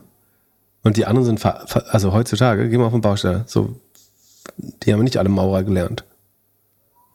Und 0.83 0.97
die 0.97 1.05
anderen 1.05 1.25
sind, 1.25 1.45
also 1.45 2.13
heutzutage, 2.13 2.69
gehen 2.69 2.79
wir 2.79 2.85
auf 2.85 2.93
den 2.93 3.01
Baustelle. 3.01 3.43
So, 3.47 3.75
die 4.57 4.93
haben 4.93 5.03
nicht 5.03 5.17
alle 5.17 5.29
Maurer 5.29 5.63
gelernt. 5.63 6.05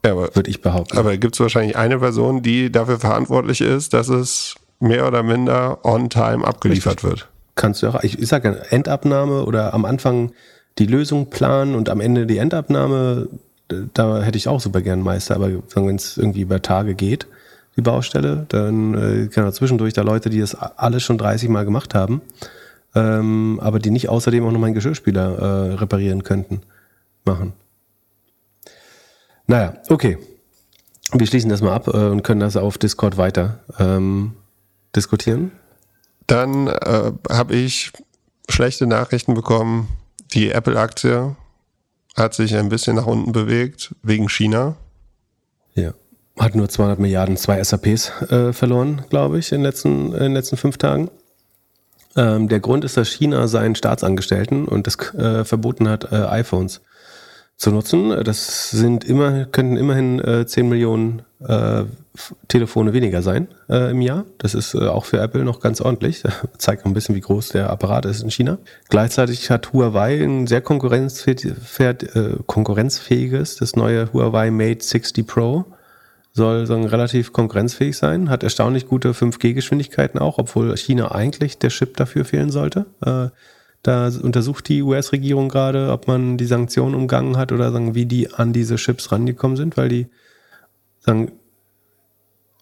Ja, 0.08 0.16
würde 0.16 0.48
ich 0.48 0.62
behaupten. 0.62 0.96
Aber 0.96 1.16
gibt 1.18 1.34
es 1.34 1.40
wahrscheinlich 1.40 1.76
eine 1.76 1.98
Person, 1.98 2.42
die 2.42 2.72
dafür 2.72 2.98
verantwortlich 2.98 3.60
ist, 3.60 3.92
dass 3.92 4.08
es 4.08 4.54
mehr 4.80 5.06
oder 5.06 5.22
minder 5.22 5.84
on 5.84 6.08
time 6.08 6.46
abgeliefert 6.46 7.04
Richtig. 7.04 7.10
wird. 7.10 7.28
Kannst 7.56 7.82
du 7.82 7.88
auch, 7.88 8.02
ich, 8.02 8.18
ich 8.18 8.28
sage 8.28 8.62
Endabnahme 8.70 9.44
oder 9.44 9.74
am 9.74 9.84
Anfang 9.84 10.32
die 10.78 10.86
Lösung 10.86 11.28
planen 11.28 11.74
und 11.74 11.90
am 11.90 12.00
Ende 12.00 12.26
die 12.26 12.38
Endabnahme, 12.38 13.28
da 13.92 14.22
hätte 14.22 14.38
ich 14.38 14.48
auch 14.48 14.60
super 14.60 14.80
gern 14.80 15.02
Meister, 15.02 15.34
aber 15.34 15.50
wenn 15.74 15.96
es 15.96 16.16
irgendwie 16.16 16.42
über 16.42 16.62
Tage 16.62 16.94
geht, 16.94 17.26
die 17.76 17.82
Baustelle, 17.82 18.46
dann 18.48 18.94
äh, 18.94 19.26
kann 19.26 19.52
zwischendurch 19.52 19.92
da 19.92 20.02
Leute, 20.02 20.30
die 20.30 20.40
das 20.40 20.54
alles 20.54 21.02
schon 21.02 21.18
30 21.18 21.48
Mal 21.50 21.64
gemacht 21.64 21.94
haben, 21.94 22.22
ähm, 22.94 23.60
aber 23.62 23.78
die 23.78 23.90
nicht 23.90 24.08
außerdem 24.08 24.46
auch 24.46 24.52
noch 24.52 24.60
meinen 24.60 24.74
Geschirrspüler 24.74 25.38
äh, 25.38 25.74
reparieren 25.74 26.22
könnten, 26.22 26.62
machen. 27.24 27.52
Naja, 29.48 29.74
okay. 29.88 30.18
Wir 31.12 31.26
schließen 31.26 31.48
das 31.48 31.62
mal 31.62 31.72
ab 31.72 31.88
äh, 31.88 31.96
und 31.96 32.22
können 32.22 32.40
das 32.40 32.56
auf 32.56 32.78
Discord 32.78 33.16
weiter 33.16 33.60
ähm, 33.78 34.34
diskutieren. 34.94 35.52
Dann 36.26 36.68
äh, 36.68 37.12
habe 37.30 37.54
ich 37.54 37.92
schlechte 38.48 38.86
Nachrichten 38.86 39.32
bekommen. 39.32 39.88
Die 40.34 40.50
Apple-Aktie 40.50 41.34
hat 42.14 42.34
sich 42.34 42.54
ein 42.56 42.68
bisschen 42.68 42.96
nach 42.96 43.06
unten 43.06 43.32
bewegt 43.32 43.94
wegen 44.02 44.28
China. 44.28 44.76
Ja. 45.74 45.94
Hat 46.38 46.54
nur 46.54 46.68
200 46.68 46.98
Milliarden, 46.98 47.38
zwei 47.38 47.62
SAPs 47.64 48.10
äh, 48.30 48.52
verloren, 48.52 49.02
glaube 49.08 49.38
ich, 49.38 49.50
in 49.50 49.58
den 49.58 49.64
letzten, 49.64 50.12
in 50.12 50.20
den 50.20 50.34
letzten 50.34 50.58
fünf 50.58 50.76
Tagen. 50.76 51.10
Ähm, 52.16 52.48
der 52.48 52.60
Grund 52.60 52.84
ist, 52.84 52.98
dass 52.98 53.08
China 53.08 53.48
seinen 53.48 53.74
Staatsangestellten 53.74 54.68
und 54.68 54.86
das 54.86 54.98
äh, 55.14 55.44
verboten 55.44 55.88
hat, 55.88 56.12
äh, 56.12 56.16
iPhones 56.16 56.82
zu 57.58 57.70
nutzen. 57.72 58.10
Das 58.24 58.70
sind 58.70 59.04
immer, 59.04 59.44
könnten 59.44 59.76
immerhin 59.76 60.20
äh, 60.20 60.46
10 60.46 60.68
Millionen 60.68 61.22
äh, 61.40 61.84
Telefone 62.46 62.92
weniger 62.92 63.20
sein 63.20 63.48
äh, 63.68 63.90
im 63.90 64.00
Jahr. 64.00 64.24
Das 64.38 64.54
ist 64.54 64.74
äh, 64.74 64.86
auch 64.86 65.04
für 65.04 65.18
Apple 65.20 65.44
noch 65.44 65.60
ganz 65.60 65.80
ordentlich. 65.80 66.22
Das 66.22 66.38
zeigt 66.56 66.86
ein 66.86 66.94
bisschen, 66.94 67.14
wie 67.14 67.20
groß 67.20 67.50
der 67.50 67.70
Apparat 67.70 68.06
ist 68.06 68.22
in 68.22 68.30
China. 68.30 68.58
Gleichzeitig 68.88 69.50
hat 69.50 69.72
Huawei 69.72 70.22
ein 70.22 70.46
sehr 70.46 70.58
äh, 70.58 70.62
konkurrenzfähiges, 72.46 73.56
das 73.56 73.76
neue 73.76 74.12
Huawei 74.12 74.50
Mate 74.50 74.84
60 74.84 75.26
Pro 75.26 75.66
soll 76.32 76.66
sagen, 76.66 76.86
relativ 76.86 77.32
konkurrenzfähig 77.32 77.96
sein, 77.96 78.30
hat 78.30 78.44
erstaunlich 78.44 78.86
gute 78.86 79.10
5G-Geschwindigkeiten 79.10 80.20
auch, 80.20 80.38
obwohl 80.38 80.76
China 80.76 81.10
eigentlich 81.10 81.58
der 81.58 81.70
Chip 81.70 81.96
dafür 81.96 82.24
fehlen 82.24 82.50
sollte. 82.50 82.86
Äh, 83.04 83.28
da 83.82 84.08
untersucht 84.08 84.68
die 84.68 84.82
US-Regierung 84.82 85.48
gerade, 85.48 85.90
ob 85.92 86.08
man 86.08 86.36
die 86.36 86.46
Sanktionen 86.46 86.94
umgangen 86.94 87.36
hat 87.36 87.52
oder 87.52 87.70
sagen, 87.72 87.94
wie 87.94 88.06
die 88.06 88.32
an 88.32 88.52
diese 88.52 88.76
Chips 88.76 89.12
rangekommen 89.12 89.56
sind, 89.56 89.76
weil 89.76 89.88
die 89.88 90.08
sagen, 90.98 91.32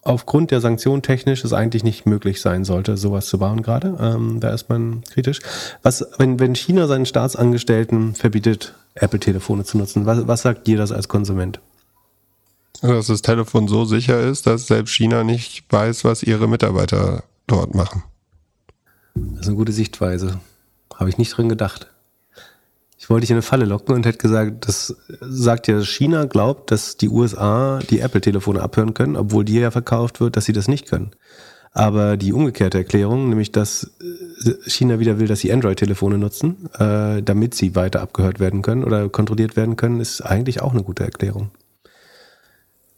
aufgrund 0.03 0.51
der 0.51 0.61
Sanktionen 0.61 1.01
technisch 1.01 1.43
es 1.43 1.53
eigentlich 1.53 1.83
nicht 1.83 2.05
möglich 2.05 2.39
sein 2.39 2.63
sollte, 2.63 2.97
sowas 2.97 3.27
zu 3.27 3.39
bauen 3.39 3.61
gerade. 3.61 3.97
Ähm, 3.99 4.39
da 4.39 4.51
ist 4.51 4.69
man 4.69 5.01
kritisch. 5.03 5.39
Was, 5.83 6.05
wenn, 6.17 6.39
wenn 6.39 6.55
China 6.55 6.87
seinen 6.87 7.05
Staatsangestellten 7.05 8.15
verbietet, 8.15 8.75
Apple-Telefone 8.95 9.65
zu 9.65 9.77
nutzen, 9.77 10.05
was, 10.05 10.27
was 10.27 10.43
sagt 10.43 10.67
dir 10.67 10.77
das 10.77 10.91
als 10.91 11.07
Konsument? 11.07 11.59
Dass 12.81 13.07
das 13.07 13.23
Telefon 13.23 13.67
so 13.67 13.85
sicher 13.85 14.21
ist, 14.21 14.45
dass 14.45 14.67
selbst 14.67 14.93
China 14.93 15.23
nicht 15.23 15.65
weiß, 15.71 16.03
was 16.03 16.23
ihre 16.23 16.47
Mitarbeiter 16.47 17.23
dort 17.47 17.73
machen. 17.73 18.03
Das 19.15 19.41
ist 19.41 19.47
eine 19.47 19.55
gute 19.55 19.71
Sichtweise. 19.71 20.39
Habe 20.97 21.09
ich 21.09 21.17
nicht 21.17 21.37
drin 21.37 21.47
gedacht. 21.47 21.87
Ich 22.97 23.09
wollte 23.09 23.21
dich 23.21 23.29
in 23.29 23.35
eine 23.35 23.43
Falle 23.43 23.65
locken 23.65 23.93
und 23.93 24.05
hätte 24.05 24.17
gesagt, 24.17 24.67
das 24.67 24.95
sagt 25.21 25.67
ja, 25.67 25.81
China 25.81 26.25
glaubt, 26.25 26.71
dass 26.71 26.97
die 26.97 27.07
USA 27.07 27.79
die 27.89 27.99
Apple-Telefone 27.99 28.61
abhören 28.61 28.95
können, 28.95 29.15
obwohl 29.15 29.45
dir 29.45 29.61
ja 29.61 29.71
verkauft 29.71 30.19
wird, 30.19 30.35
dass 30.35 30.45
sie 30.45 30.53
das 30.53 30.67
nicht 30.67 30.87
können. 30.87 31.11
Aber 31.71 32.17
die 32.17 32.33
umgekehrte 32.33 32.79
Erklärung, 32.79 33.29
nämlich 33.29 33.51
dass 33.51 33.91
äh, 34.01 34.53
China 34.67 34.99
wieder 34.99 35.19
will, 35.19 35.27
dass 35.27 35.41
sie 35.41 35.53
Android-Telefone 35.53 36.17
nutzen, 36.17 36.69
äh, 36.79 37.21
damit 37.21 37.53
sie 37.53 37.75
weiter 37.75 38.01
abgehört 38.01 38.39
werden 38.39 38.63
können 38.63 38.83
oder 38.83 39.07
kontrolliert 39.09 39.55
werden 39.55 39.75
können, 39.75 39.99
ist 39.99 40.21
eigentlich 40.21 40.63
auch 40.63 40.71
eine 40.73 40.81
gute 40.81 41.03
Erklärung. 41.03 41.51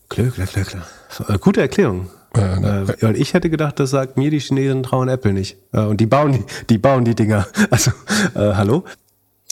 Klar, 0.08 0.30
klar, 0.30 0.66
klar. 0.66 1.38
Gute 1.40 1.60
Erklärung. 1.62 2.10
Ja, 2.36 2.60
ne. 2.60 2.86
äh, 3.02 3.14
ich 3.14 3.34
hätte 3.34 3.50
gedacht, 3.50 3.80
das 3.80 3.90
sagt 3.90 4.18
mir, 4.18 4.30
die 4.30 4.40
Chinesen 4.40 4.84
trauen 4.84 5.10
Apple 5.10 5.34
nicht. 5.34 5.58
Äh, 5.74 5.82
und 5.82 6.00
die 6.00 6.06
bauen 6.06 6.34
die, 6.34 6.44
die 6.70 6.78
bauen 6.78 7.06
die 7.06 7.16
Dinger. 7.16 7.48
Also, 7.72 7.92
äh, 8.36 8.54
hallo? 8.56 8.84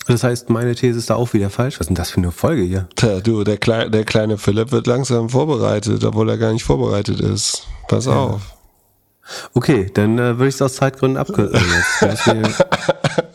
Das 0.07 0.23
heißt, 0.23 0.49
meine 0.49 0.73
These 0.73 0.97
ist 0.99 1.09
da 1.09 1.15
auch 1.15 1.33
wieder 1.33 1.49
falsch. 1.49 1.75
Was 1.75 1.81
ist 1.81 1.87
denn 1.87 1.95
das 1.95 2.11
für 2.11 2.17
eine 2.17 2.31
Folge 2.31 2.61
hier? 2.61 2.87
Tja, 2.95 3.19
du, 3.19 3.43
der, 3.43 3.57
Kle 3.57 3.89
der 3.91 4.05
kleine 4.05 4.37
Philipp 4.37 4.71
wird 4.71 4.87
langsam 4.87 5.29
vorbereitet, 5.29 6.03
obwohl 6.03 6.29
er 6.29 6.37
gar 6.37 6.53
nicht 6.53 6.63
vorbereitet 6.63 7.19
ist. 7.19 7.67
Pass 7.89 8.05
ja. 8.05 8.13
auf. 8.13 8.41
Okay, 9.53 9.91
dann 9.93 10.17
äh, 10.17 10.37
würde 10.37 10.47
ich 10.47 10.55
es 10.55 10.61
aus 10.61 10.75
Zeitgründen 10.75 11.17
abkürzen. 11.17 11.59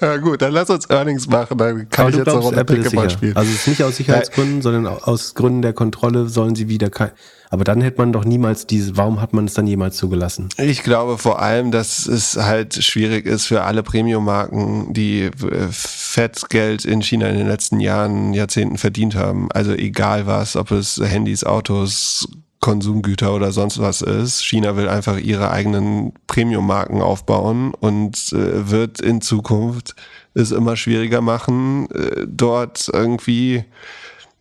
ja 0.00 0.16
gut, 0.16 0.40
dann 0.40 0.52
lass 0.52 0.70
uns 0.70 0.88
Earnings 0.88 1.28
machen, 1.28 1.58
dann 1.58 1.88
kann 1.90 2.06
Aber 2.06 2.10
ich 2.10 2.16
jetzt 2.16 2.24
glaubst, 2.24 2.50
noch 2.50 2.58
Apple 2.58 2.76
Pickleball 2.76 3.10
spielen. 3.10 3.36
Also 3.36 3.50
es 3.50 3.56
ist 3.60 3.68
nicht 3.68 3.82
aus 3.82 3.96
Sicherheitsgründen, 3.96 4.62
sondern 4.62 4.86
aus 4.86 5.34
Gründen 5.34 5.60
der 5.60 5.74
Kontrolle 5.74 6.28
sollen 6.28 6.54
sie 6.54 6.68
wieder 6.68 6.88
kein 6.88 7.10
aber 7.52 7.64
dann 7.64 7.82
hätte 7.82 7.98
man 7.98 8.14
doch 8.14 8.24
niemals 8.24 8.66
diese, 8.66 8.96
warum 8.96 9.20
hat 9.20 9.34
man 9.34 9.44
es 9.44 9.52
dann 9.52 9.66
jemals 9.66 9.98
zugelassen? 9.98 10.48
Ich 10.56 10.82
glaube 10.82 11.18
vor 11.18 11.42
allem, 11.42 11.70
dass 11.70 12.06
es 12.06 12.38
halt 12.38 12.82
schwierig 12.82 13.26
ist 13.26 13.44
für 13.44 13.64
alle 13.64 13.82
Premium-Marken, 13.82 14.94
die 14.94 15.24
äh, 15.24 15.68
fett 15.70 16.48
Geld 16.48 16.86
in 16.86 17.02
China 17.02 17.28
in 17.28 17.36
den 17.36 17.46
letzten 17.46 17.78
Jahren, 17.78 18.32
Jahrzehnten 18.32 18.78
verdient 18.78 19.16
haben. 19.16 19.52
Also 19.52 19.72
egal 19.72 20.26
was, 20.26 20.56
ob 20.56 20.70
es 20.70 20.98
Handys, 20.98 21.44
Autos, 21.44 22.26
Konsumgüter 22.60 23.34
oder 23.34 23.52
sonst 23.52 23.78
was 23.78 24.00
ist. 24.00 24.42
China 24.42 24.74
will 24.76 24.88
einfach 24.88 25.18
ihre 25.18 25.50
eigenen 25.50 26.14
Premium-Marken 26.28 27.02
aufbauen 27.02 27.74
und 27.74 28.32
äh, 28.32 28.70
wird 28.70 28.98
in 28.98 29.20
Zukunft 29.20 29.94
es 30.32 30.52
immer 30.52 30.76
schwieriger 30.76 31.20
machen, 31.20 31.90
äh, 31.90 32.24
dort 32.26 32.88
irgendwie 32.90 33.64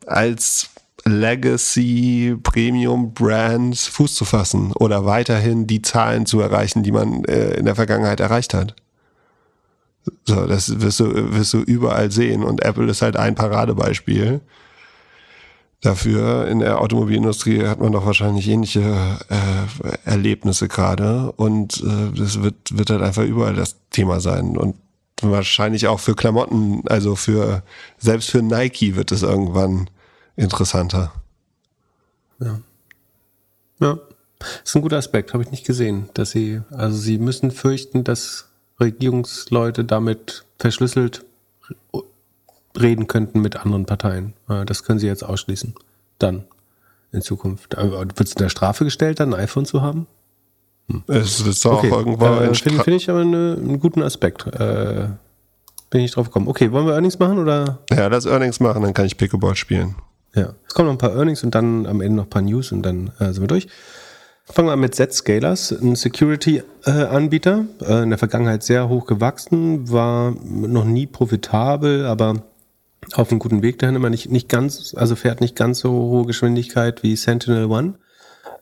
als 0.08 0.70
Legacy 1.06 2.36
Premium 2.42 3.14
Brands 3.14 3.88
Fuß 3.88 4.16
zu 4.16 4.26
fassen 4.26 4.72
oder 4.74 5.06
weiterhin 5.06 5.68
die 5.68 5.82
Zahlen 5.82 6.26
zu 6.26 6.40
erreichen, 6.40 6.84
die 6.84 6.92
man 6.92 7.24
äh, 7.26 7.56
in 7.56 7.66
der 7.66 7.76
Vergangenheit 7.76 8.20
erreicht 8.20 8.54
hat. 8.54 8.76
So, 10.26 10.48
das 10.48 10.82
wirst 10.82 11.00
du, 11.00 11.34
wirst 11.34 11.54
du 11.54 11.60
überall 11.60 12.12
sehen 12.12 12.44
und 12.44 12.64
Apple 12.64 12.90
ist 12.90 13.02
halt 13.02 13.18
ein 13.18 13.36
Paradebeispiel 13.36 14.42
dafür. 15.82 16.48
In 16.48 16.60
der 16.60 16.80
Automobilindustrie 16.80 17.66
hat 17.66 17.80
man 17.80 17.92
doch 17.92 18.06
wahrscheinlich 18.06 18.48
ähnliche 18.48 19.20
äh, 19.30 20.10
Erlebnisse 20.10 20.68
gerade 20.68 21.32
und 21.34 21.84
äh, 21.84 22.18
das 22.18 22.42
wird, 22.42 22.78
wird 22.78 22.90
halt 22.90 23.02
einfach 23.02 23.24
überall 23.24 23.56
das 23.56 23.78
Thema 23.92 24.20
sein 24.20 24.58
und 24.58 24.76
wahrscheinlich 25.22 25.88
auch 25.88 26.00
für 26.00 26.16
Klamotten, 26.16 26.84
also 26.88 27.16
für, 27.16 27.62
selbst 28.00 28.32
für 28.32 28.42
Nike 28.42 28.96
wird 28.96 29.12
es 29.12 29.22
irgendwann 29.22 29.88
interessanter. 30.42 31.14
Ja. 32.40 32.60
Ja. 33.80 34.00
Das 34.40 34.62
ist 34.66 34.76
ein 34.76 34.82
guter 34.82 34.98
Aspekt, 34.98 35.34
habe 35.34 35.44
ich 35.44 35.52
nicht 35.52 35.66
gesehen, 35.66 36.10
dass 36.16 36.32
sie, 36.32 36.62
also 36.72 36.98
sie 36.98 37.20
müssen 37.20 37.52
fürchten, 37.52 38.04
dass 38.04 38.50
Regierungsleute 38.80 39.86
damit 39.86 40.46
verschlüsselt 40.58 41.24
reden 42.76 43.08
könnten 43.08 43.42
mit 43.42 43.58
anderen 43.58 43.86
Parteien. 43.86 44.34
Das 44.66 44.84
können 44.84 44.98
sie 44.98 45.08
jetzt 45.08 45.24
ausschließen. 45.24 45.76
Dann 46.18 46.46
in 47.12 47.22
Zukunft. 47.22 47.76
Wird 47.78 48.22
es 48.22 48.34
in 48.34 48.40
der 48.40 48.50
Strafe 48.50 48.84
gestellt, 48.84 49.20
dann 49.20 49.34
ein 49.34 49.42
iPhone 49.42 49.66
zu 49.66 49.82
haben? 49.82 50.08
Hm. 50.90 51.04
Es 51.08 51.40
ist 51.42 51.66
auch 51.66 51.80
okay. 51.80 51.90
irgendwann. 51.90 52.44
Äh, 52.44 52.56
Finde 52.56 52.84
find 52.84 52.98
ich 52.98 53.10
aber 53.10 53.22
eine, 53.22 53.58
einen 53.60 53.80
guten 53.80 54.02
Aspekt. 54.02 54.48
Äh, 54.48 55.10
bin 55.90 56.02
ich 56.02 56.12
drauf 56.12 56.28
gekommen. 56.28 56.48
Okay, 56.48 56.72
wollen 56.72 56.88
wir 56.88 56.94
Earnings 56.94 57.20
machen 57.20 57.38
oder? 57.38 57.80
Ja, 57.92 58.08
lass 58.08 58.26
Earnings 58.26 58.60
machen, 58.60 58.82
dann 58.82 58.94
kann 58.94 59.06
ich 59.06 59.18
Pickleball 59.18 59.56
spielen. 59.56 59.96
Ja. 60.36 60.54
Es 60.68 60.74
kommen 60.74 60.88
noch 60.88 60.96
ein 60.96 60.98
paar 60.98 61.16
Earnings 61.16 61.44
und 61.44 61.54
dann 61.56 61.86
am 61.86 62.02
Ende 62.02 62.18
noch 62.18 62.26
ein 62.26 62.30
paar 62.30 62.42
News 62.42 62.72
und 62.72 62.84
dann 62.84 63.12
äh, 63.20 63.34
sind 63.34 63.42
wir 63.42 63.48
durch. 63.48 63.68
Fangen 64.46 64.68
wir 64.68 64.74
an 64.74 64.80
mit 64.80 64.96
Z-Scalers, 64.96 65.72
ein 65.72 65.96
Security-Anbieter, 65.96 67.66
äh, 67.82 68.04
in 68.04 68.10
der 68.10 68.18
Vergangenheit 68.18 68.64
sehr 68.64 68.90
hoch 68.90 69.06
gewachsen, 69.06 69.92
war 69.92 70.32
noch 70.44 70.84
nie 70.84 71.08
profitabel, 71.08 72.06
aber 72.06 72.44
auf 73.14 73.30
einem 73.30 73.40
guten 73.40 73.62
Weg 73.62 73.80
dahin 73.80 73.96
immer 73.96 74.10
nicht, 74.10 74.30
nicht 74.30 74.50
ganz, 74.50 74.94
also 74.96 75.16
fährt 75.16 75.42
nicht 75.42 75.56
ganz 75.56 75.80
so 75.80 75.92
hohe 75.92 76.26
Geschwindigkeit 76.26 77.04
wie 77.04 77.16
Sentinel 77.16 77.66
One. 77.66 77.94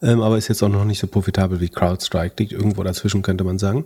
ähm, 0.02 0.22
aber 0.22 0.38
ist 0.38 0.48
jetzt 0.48 0.64
auch 0.64 0.70
noch 0.70 0.86
nicht 0.86 1.00
so 1.00 1.08
profitabel 1.08 1.60
wie 1.60 1.70
CrowdStrike, 1.70 2.36
liegt 2.40 2.52
irgendwo 2.52 2.84
dazwischen, 2.84 3.22
könnte 3.22 3.44
man 3.44 3.58
sagen. 3.58 3.86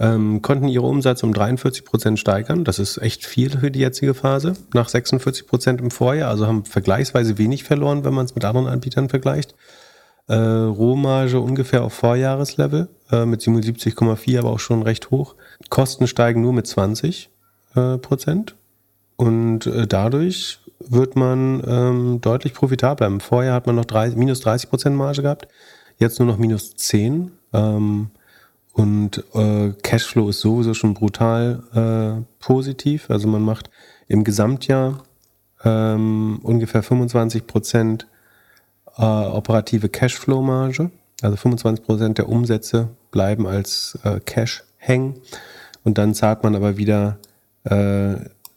Ähm, 0.00 0.42
konnten 0.42 0.66
ihre 0.66 0.86
Umsatz 0.86 1.22
um 1.22 1.32
43 1.32 1.84
Prozent 1.84 2.18
steigern. 2.18 2.64
Das 2.64 2.80
ist 2.80 2.98
echt 2.98 3.24
viel 3.24 3.50
für 3.50 3.70
die 3.70 3.78
jetzige 3.78 4.14
Phase. 4.14 4.54
Nach 4.72 4.88
46 4.88 5.46
Prozent 5.46 5.80
im 5.80 5.92
Vorjahr, 5.92 6.30
also 6.30 6.46
haben 6.46 6.64
vergleichsweise 6.64 7.38
wenig 7.38 7.62
verloren, 7.62 8.04
wenn 8.04 8.14
man 8.14 8.24
es 8.24 8.34
mit 8.34 8.44
anderen 8.44 8.66
Anbietern 8.66 9.08
vergleicht. 9.08 9.54
Äh, 10.26 10.34
Rohmarge 10.34 11.38
ungefähr 11.38 11.84
auf 11.84 11.92
Vorjahreslevel 11.92 12.88
äh, 13.12 13.24
mit 13.24 13.42
77,4, 13.42 14.38
aber 14.38 14.50
auch 14.50 14.58
schon 14.58 14.82
recht 14.82 15.10
hoch. 15.10 15.36
Kosten 15.70 16.06
steigen 16.06 16.40
nur 16.40 16.52
mit 16.52 16.66
20 16.66 17.30
äh, 17.76 17.98
Prozent 17.98 18.56
und 19.16 19.66
äh, 19.66 19.86
dadurch 19.86 20.60
wird 20.80 21.14
man 21.14 21.62
ähm, 21.66 22.20
deutlich 22.20 22.54
profitabler. 22.54 23.06
Im 23.06 23.20
Vorjahr 23.20 23.54
hat 23.54 23.66
man 23.66 23.76
noch 23.76 23.84
drei, 23.84 24.08
minus 24.10 24.40
30 24.40 24.70
Prozent 24.70 24.96
Marge 24.96 25.22
gehabt, 25.22 25.48
jetzt 25.98 26.18
nur 26.18 26.26
noch 26.26 26.38
minus 26.38 26.74
10. 26.74 27.30
Ähm, 27.52 28.10
und 28.74 29.22
äh, 29.34 29.72
Cashflow 29.82 30.28
ist 30.28 30.40
sowieso 30.40 30.74
schon 30.74 30.94
brutal 30.94 31.62
äh, 31.74 32.24
positiv. 32.40 33.08
Also 33.08 33.28
man 33.28 33.40
macht 33.40 33.70
im 34.08 34.24
Gesamtjahr 34.24 35.04
ähm, 35.64 36.40
ungefähr 36.42 36.82
25 36.82 37.46
Prozent 37.46 38.08
äh, 38.96 39.02
operative 39.02 39.88
Cashflow-Marge. 39.88 40.90
Also 41.22 41.36
25 41.36 41.84
Prozent 41.86 42.18
der 42.18 42.28
Umsätze 42.28 42.88
bleiben 43.12 43.46
als 43.46 43.96
äh, 44.02 44.18
Cash 44.18 44.64
hängen. 44.76 45.20
Und 45.84 45.96
dann 45.96 46.12
zahlt 46.12 46.42
man 46.42 46.56
aber 46.56 46.76
wieder 46.76 47.18
äh, 47.62 48.16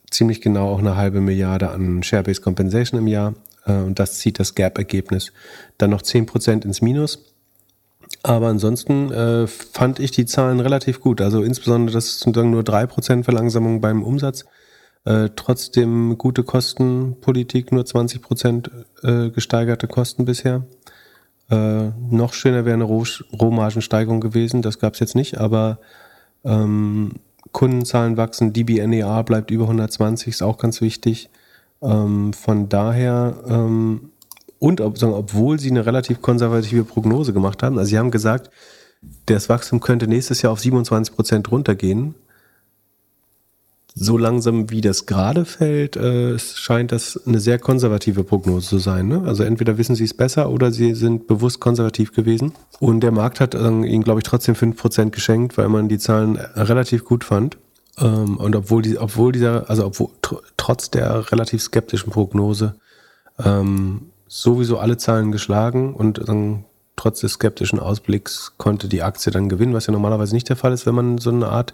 ziemlich 0.10 0.41
genau 0.41 0.69
auch 0.72 0.80
eine 0.80 0.95
halbe 0.95 1.22
Milliarde 1.22 1.69
an 1.69 2.02
Share-Based 2.02 2.41
Compensation 2.41 2.99
im 2.99 3.07
Jahr. 3.07 3.35
Äh, 3.68 3.73
und 3.73 3.99
das 3.99 4.18
zieht 4.18 4.39
das 4.39 4.56
Gap-Ergebnis 4.56 5.31
dann 5.77 5.91
noch 5.91 6.02
10 6.02 6.26
Prozent 6.26 6.65
ins 6.65 6.81
Minus. 6.81 7.36
Aber 8.28 8.48
ansonsten 8.48 9.10
äh, 9.10 9.48
fand 9.48 9.99
ich 9.99 10.12
die 10.12 10.26
Zahlen 10.26 10.60
relativ 10.60 10.99
gut. 10.99 11.22
Also 11.22 11.44
insbesondere 11.44 11.94
das 11.94 12.20
sozusagen 12.20 12.52
nur 12.52 12.64
3% 12.64 13.24
Verlangsamung 13.24 13.80
beim 13.80 14.04
Umsatz. 14.04 14.44
Äh, 15.06 15.30
trotzdem 15.38 16.18
gute 16.18 16.44
Kostenpolitik, 16.44 17.72
nur 17.72 17.84
20% 17.84 18.70
äh, 19.04 19.30
gesteigerte 19.30 19.88
Kosten 19.88 20.26
bisher. 20.26 20.66
Äh, 21.49 21.91
noch 22.12 22.34
schöner 22.34 22.66
wäre 22.66 22.74
eine 22.74 22.84
Roh 22.84 23.06
Rohmargensteigerung 23.32 24.20
gewesen, 24.20 24.62
das 24.62 24.80
gab 24.80 24.95
es 24.95 24.99
jetzt 24.99 25.16
nicht, 25.16 25.38
aber 25.38 25.80
ähm, 26.44 27.14
Kundenzahlen 27.54 28.18
wachsen, 28.18 28.52
DBNER 28.52 29.24
bleibt 29.24 29.52
über 29.52 29.64
120, 29.64 30.28
ist 30.28 30.44
auch 30.44 30.58
ganz 30.58 30.82
wichtig. 30.82 31.30
Ähm, 31.82 32.34
von 32.34 32.68
daher 32.68 33.38
ähm, 33.48 34.12
und 34.59 34.81
ob, 34.81 35.01
obwohl 35.01 35.59
sie 35.59 35.69
eine 35.69 35.85
relativ 35.85 36.21
konservative 36.21 36.84
Prognose 36.84 37.34
gemacht 37.34 37.63
haben. 37.63 37.77
Also 37.77 37.89
sie 37.89 37.97
haben 37.97 38.11
gesagt, 38.11 38.49
das 39.25 39.49
Wachstum 39.49 39.79
könnte 39.79 40.07
nächstes 40.07 40.41
Jahr 40.41 40.53
auf 40.53 40.59
27 40.59 41.15
Prozent 41.15 41.51
runtergehen. 41.51 42.15
So 43.99 44.17
langsam 44.17 44.69
wie 44.69 44.81
das 44.81 45.07
gerade 45.07 45.43
fällt, 45.43 45.95
äh, 45.95 46.38
scheint 46.38 46.91
das 46.91 47.19
eine 47.25 47.39
sehr 47.39 47.57
konservative 47.57 48.23
Prognose 48.23 48.67
zu 48.67 48.77
sein. 48.77 49.07
Ne? 49.07 49.23
Also 49.25 49.43
entweder 49.43 49.79
wissen 49.79 49.95
sie 49.95 50.03
es 50.03 50.13
besser 50.13 50.51
oder 50.51 50.71
sie 50.71 50.93
sind 50.93 51.25
bewusst 51.25 51.59
konservativ 51.59 52.13
gewesen. 52.13 52.53
Und 52.79 52.99
der 53.01 53.11
Markt 53.11 53.39
hat 53.39 53.55
äh, 53.55 53.67
ihnen, 53.67 54.03
glaube 54.03 54.19
ich, 54.19 54.23
trotzdem 54.23 54.53
5% 54.53 55.09
geschenkt, 55.09 55.57
weil 55.57 55.69
man 55.69 55.89
die 55.89 55.97
Zahlen 55.97 56.35
relativ 56.35 57.05
gut 57.05 57.23
fand. 57.23 57.57
Ähm, 57.99 58.38
und 58.38 58.55
obwohl, 58.55 58.84
die, 58.84 58.99
obwohl 58.99 59.31
dieser, 59.31 59.67
also 59.67 59.85
obwohl, 59.88 60.09
tr 60.21 60.41
trotz 60.57 60.91
der 60.91 61.31
relativ 61.31 61.61
skeptischen 61.61 62.11
Prognose, 62.11 62.75
ähm, 63.43 64.11
sowieso 64.28 64.78
alle 64.78 64.98
Zahlen 64.98 65.32
geschlagen 65.32 65.94
und 65.94 66.28
dann 66.28 66.66
trotz 66.95 67.22
des 67.22 67.34
skeptischen 67.34 67.80
Ausblicks 67.80 68.54
konnte 68.58 68.88
die 68.88 69.04
Aktie 69.04 69.32
dann 69.32 69.49
gewinnen, 69.49 69.74
was 69.74 69.88
ja 69.88 69.94
normalerweise 69.94 70.34
nicht 70.34 70.49
der 70.49 70.56
Fall 70.56 70.74
ist, 70.74 70.86
wenn 70.86 70.95
man 70.95 71.18
so 71.18 71.30
eine 71.30 71.48
Art 71.48 71.74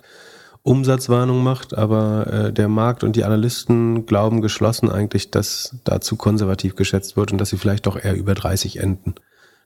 Umsatzwarnung 0.64 1.44
macht. 1.44 1.76
Aber 1.76 2.28
äh, 2.28 2.54
der 2.54 2.68
Markt 2.68 3.04
und 3.04 3.16
die 3.16 3.24
Analysten 3.24 4.06
glauben 4.06 4.42
geschlossen 4.42 4.90
eigentlich, 4.90 5.32
dass 5.32 5.76
dazu 5.84 6.16
konservativ 6.16 6.76
geschätzt 6.76 7.18
wird 7.18 7.32
und 7.32 7.38
dass 7.38 7.50
sie 7.50 7.58
vielleicht 7.58 7.86
doch 7.86 7.98
eher 7.98 8.16
über 8.16 8.34
30 8.34 8.80
enden 8.80 9.16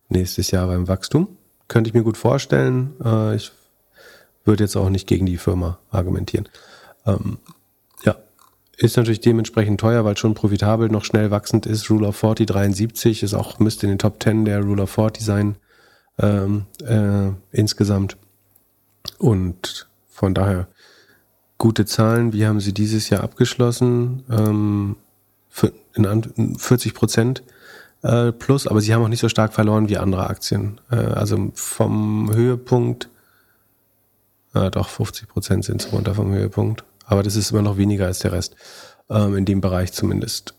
nächstes 0.10 0.52
Jahr 0.52 0.68
beim 0.68 0.88
Wachstum. 0.88 1.28
Könnte 1.68 1.90
ich 1.90 1.94
mir 1.94 2.04
gut 2.04 2.18
vorstellen. 2.18 2.94
Äh, 3.04 3.36
ich 3.36 3.52
würde 4.46 4.64
jetzt 4.64 4.78
auch 4.78 4.90
nicht 4.90 5.08
gegen 5.08 5.26
die 5.26 5.38
Firma 5.38 5.80
argumentieren. 5.92 6.48
Ähm, 7.06 7.38
ist 8.78 8.96
natürlich 8.96 9.22
dementsprechend 9.22 9.80
teuer, 9.80 10.06
weil 10.06 10.18
schon 10.18 10.36
profitabel 10.36 10.90
noch 10.90 11.04
schnell 11.04 11.32
wachsend 11.32 11.66
ist. 11.66 11.90
Rule 11.90 12.08
of 12.08 12.16
40 12.16 12.48
73 12.48 13.24
ist 13.24 13.34
auch, 13.34 13.60
müsste 13.60 13.88
in 13.88 13.94
den 13.94 14.00
Top 14.00 14.22
10 14.22 14.46
der 14.46 14.62
Rule 14.62 14.84
of 14.84 14.92
40 14.92 15.26
sein 15.26 15.56
ähm, 16.20 16.66
äh, 16.86 17.32
insgesamt. 17.52 18.18
Und 19.18 19.88
von 20.10 20.34
daher 20.34 20.68
gute 21.58 21.86
Zahlen. 21.86 22.34
Wie 22.34 22.46
haben 22.46 22.60
sie 22.60 22.74
dieses 22.74 23.10
Jahr 23.10 23.24
abgeschlossen? 23.24 24.24
Ähm, 24.30 24.96
für, 25.50 25.74
in 25.96 26.56
40 26.58 26.94
Prozent 26.94 27.44
äh, 28.04 28.32
plus, 28.32 28.68
aber 28.68 28.80
sie 28.80 28.94
haben 28.94 29.04
auch 29.04 29.08
nicht 29.08 29.22
so 29.22 29.30
stark 29.30 29.54
verloren 29.54 29.90
wie 29.90 29.98
andere 29.98 30.30
Aktien. 30.30 30.80
Äh, 30.92 30.98
also 30.98 31.52
vom 31.56 32.32
Höhepunkt, 32.34 33.10
äh, 34.54 34.70
doch 34.70 34.90
50 34.90 35.28
Prozent 35.28 35.66
sind 35.66 35.82
es 35.82 35.92
runter 35.92 36.14
vom 36.14 36.32
Höhepunkt. 36.32 36.84
Aber 37.08 37.24
das 37.24 37.36
ist 37.36 37.52
immer 37.52 37.64
noch 37.64 37.78
weniger 37.78 38.06
als 38.06 38.20
der 38.20 38.34
Rest. 38.34 38.56
Ähm, 39.10 39.36
in 39.38 39.46
dem 39.46 39.62
Bereich 39.62 39.94
zumindest. 39.94 40.54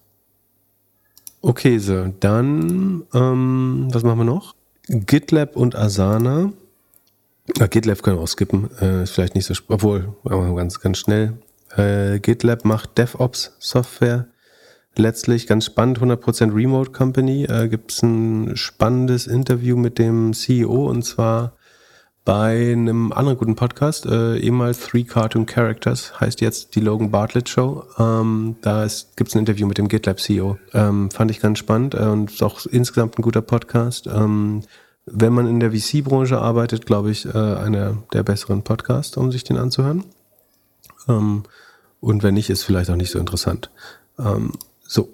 Okay, 1.41 1.79
so, 1.79 2.13
dann, 2.19 3.05
ähm, 3.15 3.89
was 3.93 4.03
machen 4.03 4.19
wir 4.19 4.25
noch? 4.25 4.55
GitLab 4.89 5.55
und 5.55 5.77
Asana. 5.77 6.53
Ah, 7.61 7.67
GitLab 7.67 8.03
können 8.03 8.17
wir 8.17 8.23
auch 8.23 8.29
skippen, 8.29 8.71
äh, 8.81 9.03
ist 9.05 9.11
vielleicht 9.11 9.35
nicht 9.35 9.45
so, 9.45 9.55
obwohl, 9.69 10.15
ganz, 10.25 10.81
ganz 10.81 10.99
schnell. 10.99 11.35
Äh, 11.77 12.19
GitLab 12.21 12.65
macht 12.65 12.97
DevOps-Software. 12.99 14.27
Letztlich 14.97 15.47
ganz 15.47 15.67
spannend, 15.67 16.01
100% 16.01 16.55
Remote 16.55 16.91
Company. 16.91 17.45
Äh, 17.45 17.69
Gibt 17.69 17.93
es 17.93 18.03
ein 18.03 18.57
spannendes 18.57 19.27
Interview 19.27 19.77
mit 19.77 19.99
dem 19.99 20.33
CEO 20.33 20.89
und 20.89 21.05
zwar 21.05 21.53
bei 22.29 22.73
einem 22.73 23.11
anderen 23.11 23.39
guten 23.39 23.57
Podcast, 23.57 24.05
äh, 24.05 24.37
ehemals 24.37 24.81
Three 24.81 25.05
Cartoon 25.05 25.47
Characters, 25.47 26.21
heißt 26.21 26.43
jetzt 26.43 26.75
die 26.75 26.81
Logan 26.81 27.11
Bartlett 27.11 27.49
Show. 27.49 27.85
Ähm, 27.97 28.57
da 28.61 28.87
gibt 29.17 29.31
es 29.31 29.35
ein 29.35 29.39
Interview 29.39 29.67
mit 29.67 29.79
dem 29.79 29.89
GitLab 29.89 30.21
CEO. 30.21 30.59
Ähm, 30.75 31.11
fand 31.11 31.31
ich 31.31 31.41
ganz 31.41 31.59
spannend 31.59 31.95
äh, 31.95 32.01
und 32.01 32.31
ist 32.31 32.43
auch 32.43 32.67
insgesamt 32.67 33.19
ein 33.19 33.23
guter 33.23 33.41
Podcast. 33.41 34.09
Ähm, 34.09 34.61
wenn 35.07 35.33
man 35.33 35.47
in 35.47 35.59
der 35.59 35.73
VC-Branche 35.73 36.39
arbeitet, 36.39 36.85
glaube 36.85 37.11
ich, 37.11 37.25
äh, 37.25 37.31
einer 37.31 37.97
der 38.13 38.25
besseren 38.25 38.63
Podcasts, 38.63 39.17
um 39.17 39.33
sich 39.33 39.45
den 39.45 39.57
anzuhören. 39.57 40.05
Ähm, 41.09 41.45
und 42.01 42.23
wenn 42.23 42.35
nicht, 42.35 42.51
ist 42.51 42.63
vielleicht 42.63 42.91
auch 42.91 42.97
nicht 42.97 43.11
so 43.11 43.19
interessant. 43.19 43.71
Ähm, 44.19 44.53
so. 44.87 45.09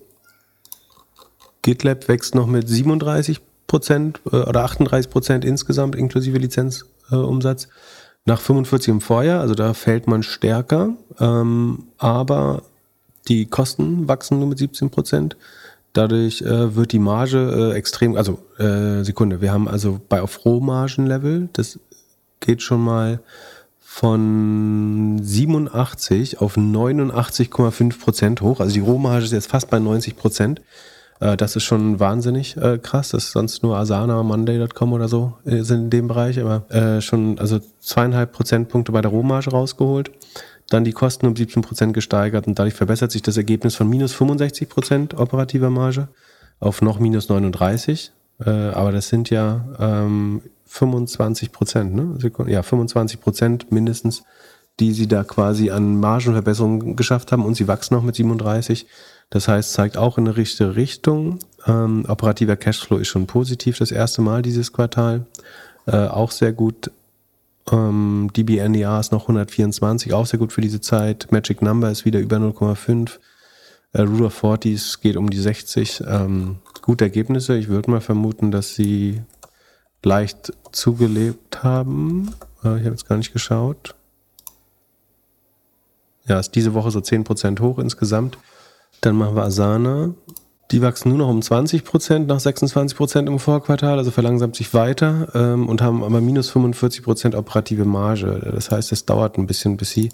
GitLab 1.63 2.09
wächst 2.09 2.35
noch 2.35 2.49
mit 2.49 2.69
37 2.69 3.41
Prozent 3.69 4.21
äh, 4.33 4.39
oder 4.39 4.65
38 4.65 5.09
Prozent 5.13 5.45
insgesamt 5.45 5.95
inklusive 5.95 6.39
Lizenz 6.39 6.87
äh, 7.11 7.17
Umsatz. 7.17 7.69
Nach 8.27 8.41
45 8.41 8.89
im 8.89 9.01
Vorjahr, 9.01 9.41
also 9.41 9.55
da 9.55 9.75
fällt 9.75 10.07
man 10.07 10.23
stärker, 10.23 10.95
ähm, 11.21 11.89
aber 11.99 12.63
die 13.29 13.47
Kosten 13.47 14.09
wachsen 14.09 14.39
nur 14.39 14.49
mit 14.49 14.59
17 14.59 14.91
Prozent. 14.91 15.37
Dadurch 15.93 16.43
äh, 16.43 16.75
wird 16.75 16.93
die 16.93 16.99
Marge 16.99 17.73
äh, 17.73 17.77
extrem, 17.77 18.17
also 18.17 18.39
äh, 18.59 19.05
Sekunde, 19.05 19.41
wir 19.41 19.53
haben 19.53 19.69
also 19.69 20.01
bei 20.09 20.23
auf 20.23 20.45
Rohmargenlevel, 20.45 21.51
das 21.53 21.79
geht 22.41 22.63
schon 22.63 22.83
mal 22.83 23.21
von 23.81 25.21
87 25.23 26.41
auf 26.41 26.57
89,5 26.57 28.01
Prozent 28.01 28.41
hoch. 28.41 28.59
Also 28.59 28.75
die 28.75 28.81
Rohmarge 28.81 29.25
ist 29.25 29.33
jetzt 29.33 29.51
fast 29.51 29.71
bei 29.71 29.79
90 29.79 30.17
Prozent. 30.17 30.63
Äh, 31.21 31.37
das 31.37 31.57
ist 31.57 31.65
schon 31.65 32.01
wahnsinnig 32.01 32.57
äh, 32.57 32.79
krass. 32.79 33.11
Das 33.11 33.25
ist 33.25 33.33
sonst 33.33 33.63
nur 33.63 33.77
Asana, 33.77 34.23
Monday.com 34.23 34.93
oder 34.93 35.09
so 35.09 35.35
äh, 35.45 35.63
sind 35.63 35.85
in 35.85 35.91
dem 35.91 36.09
Bereich, 36.09 36.41
aber 36.41 36.71
äh, 36.71 37.01
schon 37.01 37.39
also 37.39 37.61
zweieinhalb 37.81 38.33
Prozentpunkte 38.33 38.93
bei 38.93 39.01
der 39.01 39.11
Rohmarge 39.11 39.51
rausgeholt. 39.51 40.11
Dann 40.71 40.85
die 40.85 40.93
Kosten 40.93 41.27
um 41.27 41.37
17 41.37 41.63
Prozent 41.63 41.95
gesteigert 41.95 42.47
und 42.47 42.59
dadurch 42.59 42.75
verbessert 42.75 43.13
sich 43.13 43.23
das 43.23 43.37
Ergebnis 43.37 43.75
von 43.75 43.89
minus 43.89 44.13
65 44.13 44.69
Prozent 44.69 45.15
operativer 45.15 45.71
Marge 45.71 46.09
auf 46.61 46.81
noch 46.83 46.99
minus 46.99 47.29
39. 47.29 48.13
Äh, 48.45 48.51
aber 48.51 48.93
das 48.93 49.09
sind 49.09 49.31
ja 49.31 49.65
ähm, 49.79 50.43
25 50.67 51.53
Prozent, 51.53 51.95
ne? 51.95 52.19
Ja, 52.47 52.63
25 52.63 53.21
Prozent 53.21 53.71
mindestens, 53.71 54.25
die 54.81 54.93
sie 54.93 55.07
da 55.07 55.23
quasi 55.23 55.71
an 55.71 56.01
Margenverbesserungen 56.01 56.97
geschafft 56.97 57.31
haben 57.31 57.45
und 57.45 57.55
sie 57.55 57.69
wachsen 57.69 57.95
noch 57.95 58.03
mit 58.03 58.17
37. 58.17 58.87
Das 59.31 59.49
heißt, 59.49 59.73
zeigt 59.73 59.97
auch 59.97 60.19
in 60.19 60.27
eine 60.27 60.37
richtige 60.37 60.77
Richtung. 60.77 61.39
Ähm, 61.67 62.05
operativer 62.09 62.57
Cashflow 62.57 62.99
ist 62.99 63.09
schon 63.09 63.27
positiv 63.27 63.79
das 63.79 63.91
erste 63.91 64.23
Mal 64.23 64.43
dieses 64.43 64.73
Quartal. 64.73 65.27
Äh, 65.87 65.97
auch 65.97 66.31
sehr 66.31 66.53
gut. 66.53 66.91
Ähm, 67.71 68.31
DBNER 68.37 69.01
ist 69.01 69.13
noch 69.13 69.23
124, 69.23 70.13
auch 70.13 70.27
sehr 70.27 70.39
gut 70.39 70.53
für 70.53 70.61
diese 70.61 70.81
Zeit. 70.81 71.29
Magic 71.31 71.63
Number 71.63 71.91
ist 71.91 72.05
wieder 72.05 72.21
über 72.21 72.37
0,5. 72.37 73.19
Äh, 73.93 74.03
Rule 74.03 74.27
of 74.27 74.35
40 74.35 75.01
geht 75.01 75.17
um 75.17 75.31
die 75.31 75.41
60. 75.41 76.03
Ähm, 76.07 76.57
gute 76.83 77.05
Ergebnisse. 77.05 77.57
Ich 77.57 77.69
würde 77.69 77.91
mal 77.91 78.01
vermuten, 78.01 78.51
dass 78.51 78.75
sie 78.75 79.23
leicht 80.03 80.53
zugelebt 80.73 81.63
haben. 81.63 82.35
Äh, 82.63 82.79
ich 82.79 82.85
habe 82.85 82.91
jetzt 82.91 83.09
gar 83.09 83.17
nicht 83.17 83.33
geschaut. 83.33 83.95
Ja, 86.27 86.41
ist 86.41 86.55
diese 86.55 86.75
Woche 86.75 86.91
so 86.91 87.01
10% 87.01 87.61
hoch 87.61 87.79
insgesamt. 87.79 88.39
Dann 89.01 89.17
machen 89.17 89.37
wir 89.37 89.45
Asana. 89.45 90.15
Die 90.71 90.83
wachsen 90.83 91.11
nur 91.11 91.19
noch 91.19 91.29
um 91.29 91.41
20% 91.41 92.21
nach 92.21 92.39
26% 92.39 93.27
im 93.27 93.39
Vorquartal, 93.39 93.99
also 93.99 94.11
verlangsamt 94.11 94.57
sich 94.57 94.73
weiter 94.73 95.29
ähm, 95.35 95.69
und 95.69 95.83
haben 95.83 96.03
aber 96.03 96.21
minus 96.21 96.51
45% 96.51 97.37
operative 97.37 97.85
Marge. 97.85 98.51
Das 98.53 98.71
heißt, 98.71 98.91
es 98.91 99.05
dauert 99.05 99.39
ein 99.39 99.47
bisschen, 99.47 99.77
bis 99.77 99.91
sie 99.91 100.11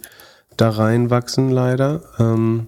da 0.56 0.70
reinwachsen, 0.70 1.50
leider. 1.50 2.02
Ähm, 2.18 2.66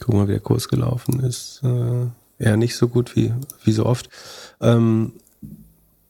gucken 0.00 0.20
wir, 0.20 0.28
wie 0.28 0.32
der 0.32 0.40
Kurs 0.40 0.68
gelaufen 0.68 1.20
ist. 1.20 1.62
Äh, 1.64 2.06
eher 2.38 2.56
nicht 2.56 2.76
so 2.76 2.88
gut 2.88 3.16
wie, 3.16 3.32
wie 3.64 3.72
so 3.72 3.86
oft. 3.86 4.08
Ähm, 4.60 5.12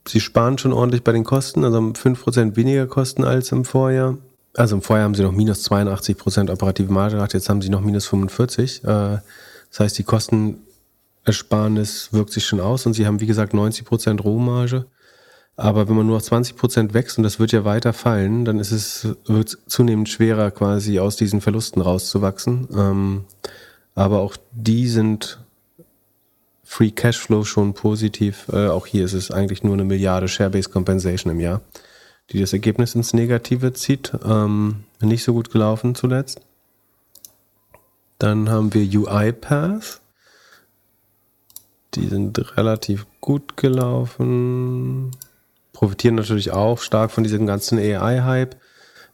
sie 0.06 0.20
sparen 0.20 0.58
schon 0.58 0.72
ordentlich 0.72 1.04
bei 1.04 1.12
den 1.12 1.24
Kosten, 1.24 1.64
also 1.64 1.76
haben 1.76 1.92
5% 1.92 2.56
weniger 2.56 2.86
Kosten 2.86 3.24
als 3.24 3.52
im 3.52 3.64
Vorjahr. 3.64 4.18
Also 4.56 4.76
im 4.76 4.82
Vorjahr 4.82 5.04
haben 5.04 5.14
sie 5.14 5.22
noch 5.22 5.32
minus 5.32 5.62
82 5.64 6.16
Prozent 6.16 6.50
operative 6.50 6.92
Marge 6.92 7.16
gehabt, 7.16 7.34
jetzt 7.34 7.48
haben 7.48 7.60
sie 7.60 7.70
noch 7.70 7.80
minus 7.80 8.06
45. 8.06 8.84
Äh, 8.84 8.86
das 8.86 9.80
heißt, 9.80 9.98
die 9.98 10.04
Kostenersparnis 10.04 12.12
wirkt 12.12 12.32
sich 12.32 12.46
schon 12.46 12.60
aus 12.60 12.86
und 12.86 12.94
sie 12.94 13.06
haben, 13.06 13.20
wie 13.20 13.26
gesagt, 13.26 13.52
90 13.52 13.84
Prozent 13.84 14.24
Rohmarge. 14.24 14.86
Aber 15.56 15.88
wenn 15.88 15.96
man 15.96 16.06
nur 16.06 16.16
auf 16.16 16.22
20 16.22 16.56
Prozent 16.56 16.94
wächst 16.94 17.18
und 17.18 17.24
das 17.24 17.38
wird 17.38 17.52
ja 17.52 17.64
weiter 17.64 17.92
fallen, 17.92 18.44
dann 18.44 18.58
ist 18.58 18.72
es 18.72 19.08
wird 19.26 19.56
zunehmend 19.66 20.08
schwerer, 20.08 20.50
quasi 20.50 20.98
aus 20.98 21.16
diesen 21.16 21.40
Verlusten 21.40 21.80
rauszuwachsen. 21.80 22.68
Ähm, 22.74 23.24
aber 23.94 24.20
auch 24.20 24.36
die 24.52 24.88
sind 24.88 25.38
Free 26.64 26.90
Cashflow 26.90 27.44
schon 27.44 27.74
positiv. 27.74 28.46
Äh, 28.52 28.68
auch 28.68 28.86
hier 28.86 29.04
ist 29.04 29.12
es 29.12 29.30
eigentlich 29.30 29.62
nur 29.62 29.74
eine 29.74 29.84
Milliarde 29.84 30.26
Share-Based 30.26 30.72
Compensation 30.72 31.32
im 31.32 31.40
Jahr 31.40 31.60
die 32.30 32.40
das 32.40 32.52
Ergebnis 32.52 32.94
ins 32.94 33.12
Negative 33.12 33.72
zieht. 33.72 34.12
Ähm, 34.24 34.84
nicht 35.00 35.24
so 35.24 35.34
gut 35.34 35.50
gelaufen 35.50 35.94
zuletzt. 35.94 36.40
Dann 38.18 38.48
haben 38.48 38.72
wir 38.72 38.82
UiPath. 38.82 40.00
Die 41.94 42.06
sind 42.06 42.56
relativ 42.56 43.06
gut 43.20 43.56
gelaufen. 43.56 45.10
Profitieren 45.72 46.14
natürlich 46.14 46.50
auch 46.50 46.80
stark 46.80 47.10
von 47.10 47.24
diesem 47.24 47.46
ganzen 47.46 47.78
AI-Hype. 47.78 48.56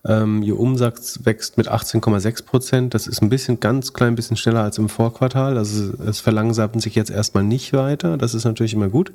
Ähm, 0.07 0.43
ihr 0.43 0.59
Umsatz 0.59 1.21
wächst 1.25 1.59
mit 1.59 1.69
18,6 1.71 2.45
Prozent. 2.45 2.95
Das 2.95 3.07
ist 3.07 3.21
ein 3.21 3.29
bisschen, 3.29 3.61
ganz 3.61 3.93
klein 3.93 4.15
bisschen 4.15 4.37
schneller 4.37 4.63
als 4.63 4.79
im 4.79 4.89
Vorquartal. 4.89 5.59
Also 5.59 5.93
es 6.05 6.21
verlangsamt 6.21 6.81
sich 6.81 6.95
jetzt 6.95 7.11
erstmal 7.11 7.45
nicht 7.45 7.73
weiter. 7.73 8.17
Das 8.17 8.35
ist 8.35 8.45
natürlich 8.45 8.73
immer 8.73 8.89
gut 8.89 9.13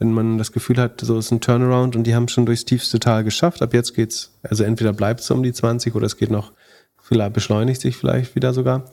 wenn 0.00 0.12
man 0.12 0.38
das 0.38 0.50
Gefühl 0.50 0.78
hat, 0.78 1.00
so 1.02 1.18
ist 1.18 1.30
ein 1.30 1.42
Turnaround 1.42 1.94
und 1.94 2.04
die 2.04 2.14
haben 2.14 2.26
schon 2.26 2.46
durchs 2.46 2.64
tiefste 2.64 2.98
Tal 2.98 3.22
geschafft. 3.22 3.60
Ab 3.60 3.74
jetzt 3.74 3.94
geht's, 3.94 4.32
also 4.42 4.64
entweder 4.64 4.94
bleibt 4.94 5.20
es 5.20 5.30
um 5.30 5.42
die 5.42 5.52
20 5.52 5.94
oder 5.94 6.06
es 6.06 6.16
geht 6.16 6.30
noch, 6.30 6.52
vielleicht 6.98 7.34
beschleunigt 7.34 7.82
sich 7.82 7.96
vielleicht 7.96 8.34
wieder 8.34 8.54
sogar. 8.54 8.86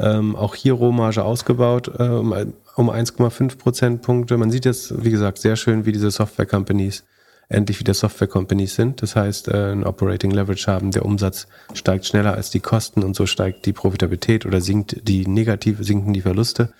Ähm, 0.00 0.34
auch 0.36 0.54
hier 0.56 0.74
Rohmarge 0.74 1.24
ausgebaut 1.24 1.92
äh, 1.98 2.02
um, 2.02 2.34
um 2.76 2.90
1,5 2.90 3.56
Prozentpunkte. 3.56 4.36
Man 4.36 4.50
sieht 4.50 4.64
jetzt, 4.64 5.04
wie 5.04 5.10
gesagt, 5.10 5.38
sehr 5.38 5.56
schön, 5.56 5.86
wie 5.86 5.92
diese 5.92 6.10
Software-Companies 6.10 7.04
endlich 7.48 7.78
wieder 7.80 7.94
Software-Companies 7.94 8.74
sind. 8.74 9.00
Das 9.00 9.16
heißt, 9.16 9.48
äh, 9.48 9.72
ein 9.72 9.84
Operating 9.84 10.32
Leverage 10.32 10.66
haben, 10.66 10.90
der 10.90 11.04
Umsatz 11.04 11.46
steigt 11.72 12.04
schneller 12.04 12.34
als 12.34 12.50
die 12.50 12.60
Kosten 12.60 13.02
und 13.04 13.14
so 13.14 13.26
steigt 13.26 13.64
die 13.64 13.72
Profitabilität 13.72 14.44
oder 14.44 14.60
sinkt 14.60 15.08
die 15.08 15.26
negative, 15.26 15.82
sinken 15.84 16.12
die 16.12 16.20
Verluste 16.20 16.72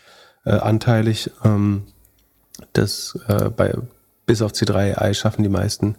äh, 0.44 0.50
anteilig. 0.50 1.30
Ähm, 1.44 1.84
das 2.72 3.18
äh, 3.28 3.50
bei 3.50 3.74
bis 4.26 4.42
auf 4.42 4.52
C3AI 4.52 5.14
schaffen 5.14 5.42
die 5.42 5.48
meisten 5.48 5.96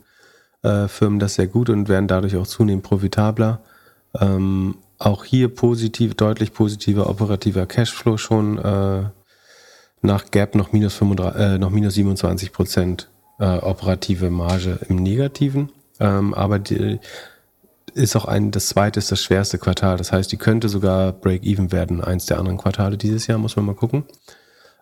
äh, 0.62 0.88
Firmen 0.88 1.20
das 1.20 1.36
sehr 1.36 1.48
gut 1.48 1.70
und 1.70 1.90
werden 1.90 2.08
dadurch 2.08 2.36
auch 2.36 2.48
zunehmend 2.48 2.84
profitabler. 2.84 3.62
Ähm, 4.20 4.78
auch 4.98 5.24
hier 5.24 5.50
positiv, 5.50 6.16
deutlich 6.16 6.54
positiver 6.54 7.10
operativer 7.10 7.66
Cashflow 7.66 8.18
schon 8.18 8.58
äh, 8.58 9.04
nach 10.02 10.32
Gap 10.32 10.56
noch 10.56 10.72
minus, 10.72 10.96
35, 10.96 11.42
äh, 11.42 11.58
noch 11.58 11.70
minus 11.70 11.94
27 11.96 12.52
Prozent 12.52 13.10
äh, 13.40 13.46
operative 13.46 14.30
Marge 14.30 14.80
im 14.88 14.98
Negativen. 14.98 15.72
Ähm, 16.00 16.34
aber 16.34 16.60
die, 16.60 17.00
ist 17.94 18.16
auch 18.16 18.26
ein, 18.26 18.52
das 18.52 18.68
zweite 18.68 19.00
ist 19.00 19.12
das 19.12 19.22
schwerste 19.22 19.58
Quartal. 19.58 19.98
Das 19.98 20.12
heißt, 20.12 20.32
die 20.32 20.38
könnte 20.38 20.70
sogar 20.70 21.12
Break-Even 21.12 21.72
werden, 21.72 22.02
eins 22.02 22.26
der 22.26 22.38
anderen 22.38 22.58
Quartale 22.58 22.98
dieses 22.98 23.28
Jahr, 23.28 23.38
muss 23.38 23.56
man 23.56 23.66
mal 23.66 23.76
gucken. 23.76 24.04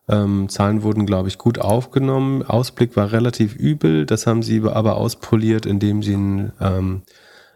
Ähm, 0.09 0.47
Zahlen 0.49 0.83
wurden, 0.83 1.05
glaube 1.05 1.27
ich, 1.27 1.37
gut 1.37 1.59
aufgenommen. 1.59 2.43
Ausblick 2.43 2.95
war 2.95 3.11
relativ 3.11 3.55
übel. 3.55 4.05
Das 4.05 4.25
haben 4.25 4.41
sie 4.43 4.61
aber 4.63 4.95
auspoliert, 4.95 5.65
indem 5.65 6.01
sie 6.01 6.15
ein 6.15 6.51
ähm, 6.61 7.01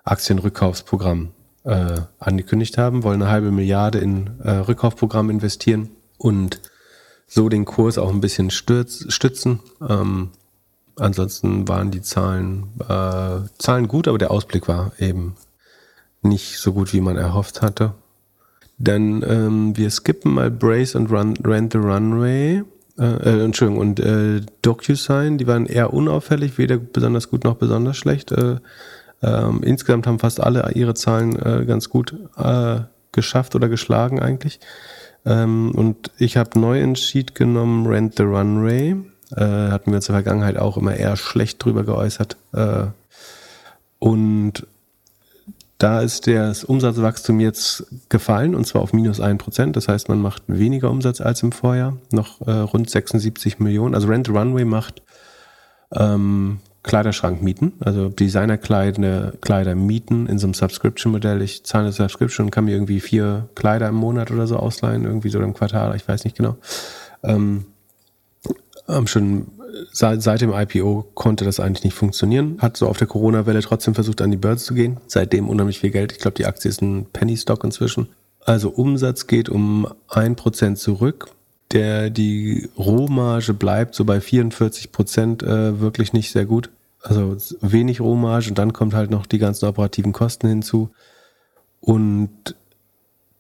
Aktienrückkaufsprogramm 0.04 1.30
äh, 1.64 2.02
angekündigt 2.20 2.78
haben, 2.78 3.04
wollen 3.04 3.22
eine 3.22 3.32
halbe 3.32 3.52
Milliarde 3.52 4.00
in 4.00 4.40
äh, 4.44 4.52
Rückkaufprogramm 4.52 5.30
investieren 5.30 5.90
und 6.18 6.60
so 7.28 7.50
den 7.50 7.66
Kurs 7.66 7.98
auch 7.98 8.10
ein 8.10 8.22
bisschen 8.22 8.50
stürz, 8.50 9.06
stützen. 9.14 9.60
Ähm, 9.88 10.32
ansonsten 10.98 11.68
waren 11.68 11.92
die 11.92 12.02
Zahlen, 12.02 12.68
äh, 12.82 13.48
Zahlen 13.58 13.88
gut, 13.88 14.08
aber 14.08 14.18
der 14.18 14.32
Ausblick 14.32 14.68
war 14.68 14.92
eben 15.00 15.36
nicht 16.22 16.58
so 16.58 16.74
gut, 16.74 16.94
wie 16.94 17.02
man 17.02 17.18
erhofft 17.18 17.62
hatte. 17.62 17.94
Dann 18.84 19.24
ähm, 19.28 19.78
wir 19.78 19.90
skippen 19.92 20.34
mal 20.34 20.50
Brace 20.50 20.96
und 20.96 21.12
Run, 21.12 21.36
Rent 21.46 21.74
the 21.74 21.80
Runway. 21.80 22.64
Äh, 22.98 23.04
äh, 23.04 23.44
Entschuldigung, 23.44 23.80
und 23.80 24.00
äh, 24.00 24.42
DocuSign, 24.62 25.38
die 25.38 25.48
waren 25.48 25.66
eher 25.66 25.94
unauffällig, 25.94 26.58
weder 26.58 26.78
besonders 26.78 27.30
gut 27.30 27.44
noch 27.44 27.56
besonders 27.56 27.98
schlecht. 27.98 28.32
Äh, 28.32 28.58
ähm, 29.22 29.62
insgesamt 29.64 30.08
haben 30.08 30.20
fast 30.20 30.42
alle 30.42 30.72
ihre 30.74 30.96
Zahlen 30.96 31.38
äh, 31.38 31.66
ganz 31.66 31.90
gut 31.90 32.16
äh, 32.38 32.80
geschafft 33.12 33.56
oder 33.56 33.70
geschlagen 33.70 34.20
eigentlich. 34.20 34.60
Ähm, 35.26 35.72
und 35.76 36.12
ich 36.18 36.38
habe 36.38 36.60
neu 36.60 36.82
in 36.82 36.96
genommen 37.36 37.86
Rent 37.86 38.16
the 38.18 38.24
Runway. 38.24 38.96
Äh, 39.36 39.46
hatten 39.46 39.92
wir 39.92 39.98
in 39.98 40.02
der 40.02 40.02
Vergangenheit 40.02 40.58
auch 40.58 40.78
immer 40.78 40.96
eher 40.96 41.16
schlecht 41.18 41.64
drüber 41.64 41.84
geäußert. 41.84 42.36
Äh, 42.54 42.86
und 44.00 44.66
da 45.82 46.02
ist 46.02 46.28
das 46.28 46.64
Umsatzwachstum 46.64 47.40
jetzt 47.40 47.88
gefallen 48.08 48.54
und 48.54 48.68
zwar 48.68 48.84
auf 48.84 48.94
minus 48.94 49.20
ein 49.20 49.40
Prozent. 49.40 49.76
Das 49.76 49.88
heißt, 49.88 50.10
man 50.10 50.22
macht 50.22 50.44
weniger 50.46 50.92
Umsatz 50.92 51.22
als 51.22 51.42
im 51.42 51.52
Vorjahr, 51.52 51.98
noch 52.12 52.40
äh, 52.46 52.52
rund 52.52 52.88
76 52.88 53.58
Millionen. 53.58 53.96
Also 53.96 54.08
Rent 54.08 54.30
Runway 54.30 54.64
macht 54.64 55.02
ähm, 55.92 56.60
Kleiderschrankmieten, 56.84 57.74
also 57.80 58.10
Designerkleider 58.10 59.34
Kleider 59.42 59.74
mieten 59.74 60.28
in 60.28 60.38
so 60.38 60.46
einem 60.46 60.54
Subscription-Modell. 60.54 61.42
Ich 61.42 61.64
zahle 61.64 61.86
eine 61.86 61.94
Subscription 61.94 62.46
und 62.48 62.52
kann 62.52 62.66
mir 62.66 62.76
irgendwie 62.76 63.00
vier 63.00 63.50
Kleider 63.56 63.90
im 63.90 63.96
Monat 63.96 64.30
oder 64.30 64.46
so 64.46 64.58
ausleihen, 64.58 65.06
irgendwie 65.06 65.30
so 65.30 65.40
im 65.40 65.56
Quartal, 65.56 65.96
ich 65.96 66.08
weiß 66.08 66.26
nicht 66.26 66.38
genau. 66.38 66.58
Ähm, 67.24 67.66
haben 68.88 69.08
schon 69.08 69.48
seit, 69.92 70.22
seit 70.22 70.42
dem 70.42 70.54
IPO 70.54 71.08
konnte 71.14 71.46
das 71.46 71.60
eigentlich 71.60 71.84
nicht 71.84 71.94
funktionieren. 71.94 72.58
Hat 72.60 72.78
so 72.78 72.88
auf 72.88 72.98
der 72.98 73.08
Corona-Welle 73.08 73.62
trotzdem 73.62 73.94
versucht, 73.94 74.22
an 74.22 74.32
die 74.32 74.38
Börse 74.38 74.66
zu 74.66 74.74
gehen. 74.74 74.98
Seitdem 75.08 75.50
unheimlich 75.50 75.80
viel 75.80 75.92
Geld. 75.92 76.12
Ich 76.12 76.20
glaube, 76.20 76.36
die 76.36 76.46
Aktie 76.46 76.70
ist 76.70 76.82
ein 76.82 77.06
Penny-Stock 77.12 77.64
inzwischen. 77.64 78.10
Also 78.44 78.70
Umsatz 78.70 79.28
geht 79.28 79.50
um 79.50 79.88
ein 80.08 80.36
Prozent 80.36 80.80
zurück. 80.80 81.30
Der, 81.72 82.10
die 82.10 82.70
Rohmarge 82.78 83.54
bleibt 83.54 83.96
so 83.96 84.04
bei 84.04 84.20
44 84.20 84.92
Prozent 84.92 85.44
äh, 85.44 85.80
wirklich 85.80 86.12
nicht 86.14 86.32
sehr 86.32 86.46
gut. 86.46 86.70
Also 87.02 87.36
wenig 87.62 88.02
Rohmarge 88.02 88.50
und 88.50 88.58
dann 88.58 88.74
kommt 88.74 88.94
halt 88.94 89.10
noch 89.10 89.26
die 89.26 89.40
ganzen 89.40 89.66
operativen 89.66 90.12
Kosten 90.12 90.48
hinzu. 90.48 90.90
Und 91.80 92.56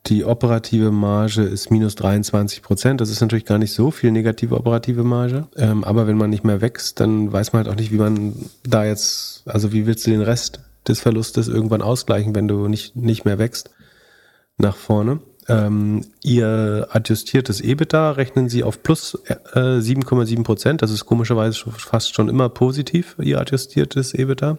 die 0.08 0.26
operative 0.26 0.92
Marge 0.92 1.44
ist 1.44 1.70
minus 1.70 1.96
23 1.96 2.64
Prozent. 2.64 3.02
Das 3.02 3.10
ist 3.10 3.22
natürlich 3.22 3.46
gar 3.46 3.60
nicht 3.60 3.74
so 3.74 3.92
viel 3.92 4.12
negative 4.12 4.56
operative 4.56 5.04
Marge. 5.04 5.48
Ähm, 5.56 5.84
aber 5.84 6.08
wenn 6.08 6.18
man 6.18 6.32
nicht 6.32 6.44
mehr 6.44 6.62
wächst, 6.62 7.00
dann 7.00 7.32
weiß 7.32 7.54
man 7.54 7.64
halt 7.64 7.74
auch 7.74 7.80
nicht, 7.80 7.92
wie 7.92 7.98
man 7.98 8.34
da 8.64 8.84
jetzt, 8.84 9.44
also 9.46 9.72
wie 9.72 9.86
willst 9.86 10.08
du 10.08 10.12
den 10.12 10.22
Rest 10.22 10.60
des 10.88 11.00
Verlustes 11.00 11.48
irgendwann 11.48 11.84
ausgleichen, 11.84 12.34
wenn 12.34 12.48
du 12.48 12.68
nicht, 12.68 12.96
nicht 12.96 13.26
mehr 13.26 13.38
wächst 13.38 13.70
nach 14.58 14.76
vorne. 14.76 15.20
Ähm, 15.48 16.06
ihr 16.24 16.88
adjustiertes 16.92 17.62
EBITDA 17.62 18.12
rechnen 18.12 18.50
Sie 18.50 18.64
auf 18.64 18.84
plus 18.84 19.16
äh, 19.26 19.80
7,7 19.80 20.44
Prozent. 20.44 20.82
Das 20.82 20.92
ist 20.92 21.06
komischerweise 21.06 21.72
fast 21.72 22.16
schon 22.16 22.30
immer 22.30 22.50
positiv, 22.50 23.16
Ihr 23.22 23.40
adjustiertes 23.40 24.14
EBITDA. 24.14 24.58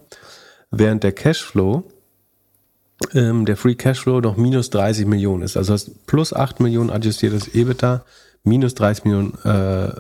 Während 0.71 1.03
der 1.03 1.13
Cashflow 1.13 1.85
ähm, 3.15 3.45
der 3.45 3.57
Free 3.57 3.75
Cashflow 3.75 4.21
noch 4.21 4.37
minus 4.37 4.71
30 4.71 5.07
Millionen 5.07 5.43
ist. 5.43 5.57
Also 5.57 5.73
hast 5.73 6.07
plus 6.07 6.33
8 6.33 6.61
Millionen 6.61 6.91
adjustiertes 6.91 7.49
EBITDA, 7.49 8.05
minus 8.45 8.75
30 8.75 9.05
Millionen 9.05 9.35
äh, 9.45 9.93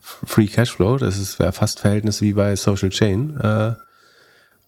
Free 0.00 0.46
Cashflow. 0.46 0.98
Das 0.98 1.18
ist 1.18 1.36
fast 1.36 1.80
Verhältnis 1.80 2.20
wie 2.20 2.32
bei 2.32 2.56
Social 2.56 2.90
Chain. 2.90 3.38
Äh, 3.38 3.72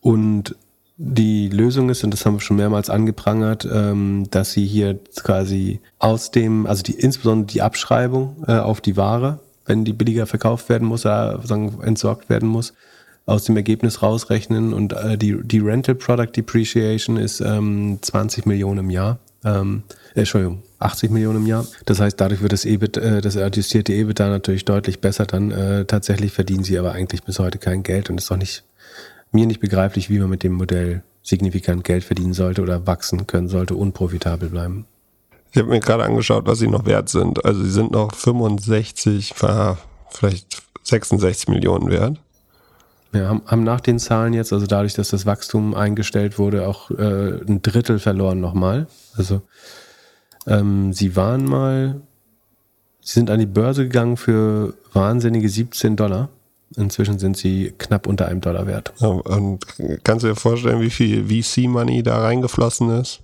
und 0.01 0.57
die 0.97 1.49
Lösung 1.49 1.91
ist, 1.91 2.05
und 2.05 2.13
das 2.13 2.25
haben 2.25 2.35
wir 2.35 2.41
schon 2.41 2.57
mehrmals 2.57 2.89
angeprangert, 2.89 3.67
ähm, 3.71 4.29
dass 4.31 4.53
sie 4.53 4.65
hier 4.67 4.99
quasi 5.17 5.81
aus 5.99 6.31
dem, 6.31 6.67
also 6.67 6.83
die 6.83 6.95
insbesondere 6.95 7.53
die 7.53 7.63
Abschreibung 7.63 8.45
äh, 8.47 8.59
auf 8.59 8.81
die 8.81 8.97
Ware 8.97 9.41
wenn 9.67 9.85
die 9.85 9.93
billiger 9.93 10.27
verkauft 10.27 10.69
werden 10.69 10.87
muss 10.87 11.03
sagen, 11.03 11.81
entsorgt 11.83 12.29
werden 12.29 12.49
muss, 12.49 12.75
aus 13.27 13.45
dem 13.45 13.57
Ergebnis 13.57 14.03
rausrechnen. 14.03 14.73
Und 14.73 14.93
äh, 14.93 15.17
die, 15.17 15.37
die 15.43 15.61
Rental 15.61 15.95
Product 15.95 16.33
Depreciation 16.37 17.17
ist 17.17 17.41
ähm, 17.41 17.99
20 18.01 18.47
Millionen 18.47 18.81
im 18.81 18.91
Jahr. 18.91 19.19
Ähm, 19.45 19.83
äh, 20.15 20.21
Entschuldigung, 20.21 20.63
80 20.79 21.11
Millionen 21.11 21.43
im 21.43 21.47
Jahr. 21.47 21.67
Das 21.87 22.01
heißt, 22.01 22.21
dadurch 22.21 22.43
wird 22.43 22.53
das 22.53 22.65
EBIT, 22.65 22.97
äh, 22.97 23.21
das 23.21 23.37
adjustierte 23.37 23.93
EBIT 23.93 24.21
da 24.21 24.29
natürlich 24.29 24.65
deutlich 24.65 25.01
besser. 25.01 25.27
Dann 25.27 25.51
äh, 25.51 25.85
tatsächlich 25.85 26.33
verdienen 26.33 26.65
sie 26.65 26.79
aber 26.79 26.93
eigentlich 26.93 27.23
bis 27.23 27.39
heute 27.39 27.59
kein 27.59 27.83
Geld 27.83 28.11
und 28.11 28.19
ist 28.19 28.31
doch 28.31 28.37
nicht 28.37 28.65
mir 29.33 29.47
nicht 29.47 29.61
begreiflich, 29.61 30.11
wie 30.11 30.19
man 30.19 30.31
mit 30.31 30.43
dem 30.43 30.53
Modell 30.53 31.03
signifikant 31.23 31.85
Geld 31.85 32.05
verdienen 32.05 32.35
sollte 32.35 32.63
oder 32.63 32.87
wachsen 32.87 33.27
können 33.27 33.49
sollte 33.49 33.75
und 33.75 33.93
profitabel 33.93 34.49
bleiben. 34.49 34.87
Ich 35.51 35.59
habe 35.59 35.69
mir 35.69 35.81
gerade 35.81 36.05
angeschaut, 36.05 36.47
was 36.47 36.59
sie 36.59 36.69
noch 36.69 36.85
wert 36.85 37.09
sind. 37.09 37.45
Also 37.45 37.63
sie 37.63 37.71
sind 37.71 37.93
noch 37.93 38.15
65, 38.15 39.35
vielleicht 40.11 40.63
66 40.83 41.49
Millionen 41.49 41.91
wert. 41.91 42.21
Ja, 43.15 43.29
haben, 43.29 43.43
haben 43.47 43.63
nach 43.63 43.81
den 43.81 44.01
Zahlen 44.01 44.33
jetzt, 44.33 44.53
also 44.53 44.67
dadurch, 44.67 44.95
dass 44.95 45.11
das 45.11 45.25
Wachstum 45.25 45.75
eingestellt 45.75 46.37
wurde, 46.37 46.67
auch 46.67 46.91
äh, 46.91 47.41
ein 47.47 47.63
Drittel 47.63 48.01
verloren 48.01 48.41
nochmal. 48.41 48.89
Also 49.17 49.43
ähm, 50.49 50.93
sie 50.93 51.15
waren 51.15 51.45
mal, 51.45 52.01
sie 53.01 53.15
sind 53.15 53.31
an 53.31 53.39
die 53.39 53.47
Börse 53.47 53.85
gegangen 53.85 54.17
für 54.17 54.75
wahnsinnige 54.93 55.49
17 55.49 55.95
Dollar. 55.95 56.29
Inzwischen 56.77 57.21
sind 57.21 57.37
sie 57.37 57.73
knapp 57.79 58.09
unter 58.09 58.27
einem 58.27 58.41
Dollar 58.41 58.67
wert. 58.67 58.93
Ja, 58.99 59.07
und 59.09 59.65
kannst 60.03 60.25
du 60.25 60.29
dir 60.29 60.35
vorstellen, 60.35 60.81
wie 60.81 60.91
viel 60.91 61.25
VC-Money 61.29 62.03
da 62.03 62.21
reingeflossen 62.21 62.91
ist? 62.99 63.21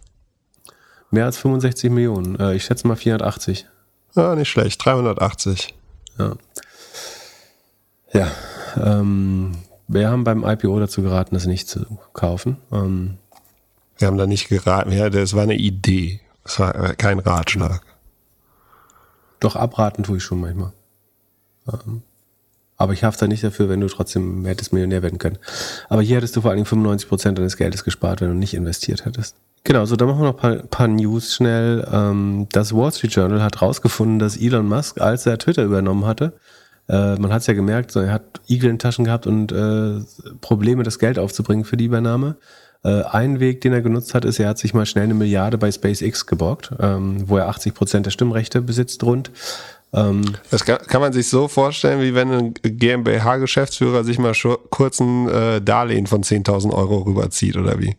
Mehr 1.11 1.25
als 1.25 1.39
65 1.39 1.91
Millionen. 1.91 2.39
Äh, 2.39 2.55
ich 2.55 2.65
schätze 2.65 2.87
mal 2.87 2.95
480. 2.95 3.67
Ja, 4.15 4.37
nicht 4.37 4.49
schlecht. 4.49 4.85
380. 4.85 5.75
Ja. 6.17 6.37
Ja. 8.13 8.31
Ähm, 8.77 9.57
wir 9.93 10.09
haben 10.09 10.25
beim 10.25 10.45
IPO 10.45 10.79
dazu 10.79 11.03
geraten, 11.03 11.35
das 11.35 11.47
nicht 11.47 11.69
zu 11.69 11.85
kaufen. 12.13 12.59
Ähm, 12.73 13.19
wir 13.99 14.09
haben 14.09 14.17
da 14.17 14.27
nicht 14.27 14.49
geraten. 14.49 14.93
Ja, 14.93 15.11
das 15.11 15.35
war 15.35 15.43
eine 15.43 15.57
Idee. 15.57 16.21
Das 16.45 16.59
war 16.59 16.95
kein 16.95 17.19
Ratschlag. 17.19 17.83
Doch 19.41 19.57
abraten 19.57 20.05
tue 20.05 20.19
ich 20.19 20.23
schon 20.23 20.41
manchmal. 20.41 20.73
Ähm, 21.73 22.03
aber 22.77 22.93
ich 22.95 23.05
hafte 23.05 23.29
nicht 23.29 23.45
dafür, 23.45 23.69
wenn 23.69 23.81
du 23.81 23.89
trotzdem 23.89 24.47
hättest 24.47 24.73
Millionär 24.73 25.03
werden 25.03 25.19
können. 25.19 25.39
Aber 25.89 26.03
hier 26.03 26.17
hättest 26.17 26.37
du 26.37 26.41
vor 26.41 26.51
allen 26.51 26.59
Dingen 26.59 26.67
95 26.67 27.09
Prozent 27.09 27.39
deines 27.39 27.57
Geldes 27.57 27.85
gespart, 27.85 28.21
wenn 28.21 28.29
du 28.29 28.35
nicht 28.35 28.55
investiert 28.55 29.05
hättest. 29.05 29.37
Genau, 29.65 29.85
so 29.85 29.97
dann 29.97 30.09
machen 30.09 30.21
wir 30.21 30.33
noch 30.33 30.43
ein 30.43 30.59
paar, 30.59 30.67
paar 30.69 30.89
News 30.89 31.35
schnell. 31.35 31.87
Ähm, 31.93 32.47
das 32.53 32.75
Wall 32.75 32.93
Street 32.93 33.13
Journal 33.13 33.43
hat 33.43 33.61
rausgefunden, 33.61 34.19
dass 34.19 34.37
Elon 34.37 34.67
Musk, 34.67 35.01
als 35.01 35.27
er 35.27 35.37
Twitter 35.37 35.65
übernommen 35.65 36.07
hatte, 36.07 36.33
äh, 36.91 37.15
man 37.17 37.33
hat 37.33 37.43
es 37.43 37.47
ja 37.47 37.55
gemerkt, 37.55 37.95
er 37.95 38.11
hat 38.11 38.41
Igel 38.49 38.69
in 38.69 38.79
Taschen 38.79 39.05
gehabt 39.05 39.27
und 39.29 39.53
äh, 39.53 40.01
Probleme, 40.41 40.83
das 40.83 40.99
Geld 40.99 41.19
aufzubringen 41.19 41.65
für 41.65 41.77
die 41.77 41.85
Übernahme. 41.85 42.37
Äh, 42.83 43.03
ein 43.03 43.39
Weg, 43.39 43.61
den 43.61 43.73
er 43.73 43.81
genutzt 43.81 44.15
hat, 44.15 44.25
ist, 44.25 44.41
er 44.41 44.49
hat 44.49 44.59
sich 44.59 44.75
mal 44.75 44.87
schnell 44.87 45.05
eine 45.05 45.15
Milliarde 45.15 45.57
bei 45.57 45.71
SpaceX 45.71 46.27
geborgt, 46.27 46.73
ähm, 46.81 47.29
wo 47.29 47.37
er 47.37 47.49
80 47.49 47.75
Prozent 47.75 48.07
der 48.07 48.11
Stimmrechte 48.11 48.61
besitzt 48.61 49.05
rund. 49.05 49.31
Ähm, 49.93 50.23
das 50.51 50.65
kann, 50.65 50.79
kann, 50.79 51.01
man 51.01 51.13
sich 51.13 51.29
so 51.29 51.47
vorstellen, 51.47 52.01
wie 52.01 52.15
wenn 52.15 52.33
ein 52.33 52.55
GmbH-Geschäftsführer 52.63 54.03
sich 54.03 54.19
mal 54.19 54.35
kurz 54.71 55.01
ein 55.01 55.29
äh, 55.29 55.61
Darlehen 55.61 56.09
von 56.09 56.23
10.000 56.23 56.73
Euro 56.73 56.99
rüberzieht 56.99 57.57
oder 57.57 57.79
wie? 57.79 57.97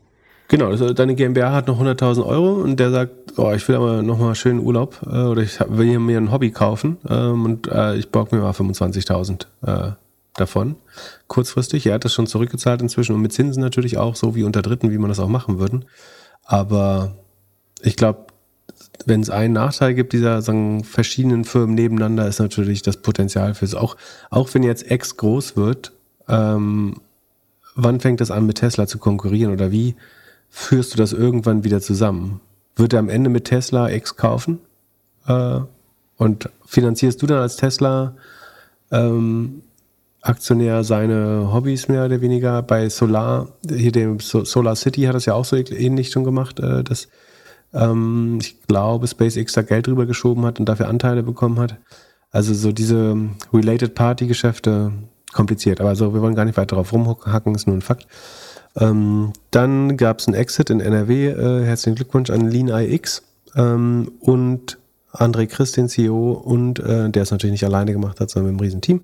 Genau, 0.51 0.67
also 0.67 0.91
deine 0.91 1.15
GmbH 1.15 1.53
hat 1.53 1.67
noch 1.67 1.81
100.000 1.81 2.25
Euro 2.25 2.55
und 2.55 2.77
der 2.77 2.91
sagt, 2.91 3.37
oh, 3.37 3.53
ich 3.53 3.65
will 3.69 3.77
aber 3.77 4.01
noch 4.01 4.19
mal 4.19 4.35
schönen 4.35 4.59
Urlaub 4.59 4.99
äh, 5.05 5.21
oder 5.21 5.41
ich 5.41 5.57
will 5.65 5.97
mir 5.97 6.17
ein 6.17 6.29
Hobby 6.29 6.51
kaufen 6.51 6.97
ähm, 7.07 7.45
und 7.45 7.67
äh, 7.69 7.95
ich 7.95 8.09
borg 8.09 8.33
mir 8.33 8.39
mal 8.39 8.51
25.000 8.51 9.45
äh, 9.65 9.93
davon, 10.35 10.75
kurzfristig. 11.27 11.85
Er 11.85 11.93
hat 11.93 12.03
das 12.03 12.13
schon 12.13 12.27
zurückgezahlt 12.27 12.81
inzwischen 12.81 13.15
und 13.15 13.21
mit 13.21 13.31
Zinsen 13.31 13.63
natürlich 13.63 13.97
auch, 13.97 14.17
so 14.17 14.35
wie 14.35 14.43
unter 14.43 14.61
Dritten, 14.61 14.91
wie 14.91 14.97
man 14.97 15.07
das 15.07 15.21
auch 15.21 15.29
machen 15.29 15.57
würden. 15.57 15.85
Aber 16.43 17.15
ich 17.81 17.95
glaube, 17.95 18.25
wenn 19.05 19.21
es 19.21 19.29
einen 19.29 19.53
Nachteil 19.53 19.93
gibt, 19.93 20.11
dieser 20.11 20.41
sagen, 20.41 20.83
verschiedenen 20.83 21.45
Firmen 21.45 21.75
nebeneinander, 21.75 22.27
ist 22.27 22.39
natürlich 22.39 22.81
das 22.81 22.97
Potenzial 22.97 23.53
für 23.53 23.63
es. 23.63 23.73
Auch, 23.73 23.95
auch 24.29 24.53
wenn 24.53 24.63
jetzt 24.63 24.91
X 24.91 25.15
groß 25.15 25.55
wird, 25.55 25.93
ähm, 26.27 26.95
wann 27.73 28.01
fängt 28.01 28.19
das 28.19 28.31
an, 28.31 28.45
mit 28.45 28.57
Tesla 28.57 28.85
zu 28.85 28.97
konkurrieren 28.97 29.53
oder 29.53 29.71
wie? 29.71 29.95
Führst 30.51 30.93
du 30.93 30.97
das 30.97 31.13
irgendwann 31.13 31.63
wieder 31.63 31.81
zusammen? 31.81 32.41
Wird 32.75 32.93
er 32.93 32.99
am 32.99 33.09
Ende 33.09 33.29
mit 33.29 33.45
Tesla 33.45 33.89
X 33.89 34.15
kaufen? 34.15 34.59
Äh, 35.25 35.61
und 36.17 36.49
finanzierst 36.65 37.21
du 37.21 37.25
dann 37.25 37.39
als 37.39 37.55
Tesla 37.55 38.13
ähm, 38.91 39.63
Aktionär 40.21 40.83
seine 40.83 41.51
Hobbys 41.51 41.87
mehr 41.87 42.05
oder 42.05 42.21
weniger? 42.21 42.61
Bei 42.61 42.89
Solar, 42.89 43.47
hier 43.67 43.91
dem 43.91 44.19
Solar 44.19 44.75
City 44.75 45.01
hat 45.03 45.15
das 45.15 45.25
ja 45.25 45.33
auch 45.33 45.45
so 45.45 45.55
ähnlich 45.55 46.11
schon 46.11 46.23
gemacht, 46.23 46.59
äh, 46.59 46.83
dass 46.83 47.07
ähm, 47.73 48.37
ich 48.39 48.61
glaube 48.67 49.07
SpaceX 49.07 49.53
da 49.53 49.63
Geld 49.63 49.87
drüber 49.87 50.05
geschoben 50.05 50.45
hat 50.45 50.59
und 50.59 50.67
dafür 50.67 50.89
Anteile 50.89 51.23
bekommen 51.23 51.59
hat. 51.59 51.77
Also 52.29 52.53
so 52.53 52.71
diese 52.71 53.17
Related 53.51 53.95
Party 53.95 54.27
Geschäfte 54.27 54.91
kompliziert. 55.33 55.81
Aber 55.81 55.95
so, 55.95 56.13
wir 56.13 56.21
wollen 56.21 56.35
gar 56.35 56.45
nicht 56.45 56.57
weiter 56.57 56.75
darauf 56.75 56.93
rumhacken, 56.93 57.55
ist 57.55 57.67
nur 57.67 57.77
ein 57.77 57.81
Fakt. 57.81 58.05
Ähm, 58.77 59.33
dann 59.51 59.97
gab 59.97 60.19
es 60.19 60.27
einen 60.27 60.35
Exit 60.35 60.69
in 60.69 60.79
NRW. 60.79 61.27
Äh, 61.27 61.65
herzlichen 61.65 61.95
Glückwunsch 61.95 62.29
an 62.29 62.49
Lean 62.49 62.69
IX 62.69 63.23
ähm, 63.55 64.11
und 64.19 64.77
André 65.11 65.47
Christ, 65.47 65.77
den 65.77 65.89
CEO, 65.89 66.31
und 66.31 66.79
äh, 66.79 67.09
der 67.09 67.23
es 67.23 67.31
natürlich 67.31 67.51
nicht 67.51 67.65
alleine 67.65 67.91
gemacht 67.91 68.19
hat, 68.19 68.29
sondern 68.29 68.53
mit 68.53 68.61
einem 68.61 68.65
riesen 68.65 68.81
Team. 68.81 69.01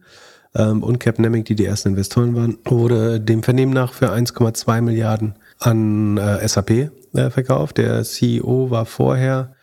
Ähm, 0.56 0.84
und 0.84 1.00
Cap 1.00 1.20
Nemick, 1.20 1.46
die 1.46 1.56
die 1.56 1.66
ersten 1.66 1.90
Investoren 1.90 2.36
waren, 2.36 2.58
wurde 2.66 3.20
dem 3.20 3.44
Vernehmen 3.44 3.74
nach 3.74 3.94
für 3.94 4.12
1,2 4.12 4.82
Milliarden 4.82 5.36
an 5.60 6.18
äh, 6.18 6.48
SAP 6.48 6.72
äh, 6.72 7.30
verkauft. 7.30 7.78
Der 7.78 8.04
CEO 8.04 8.70
war 8.72 8.86
vorher 8.86 9.54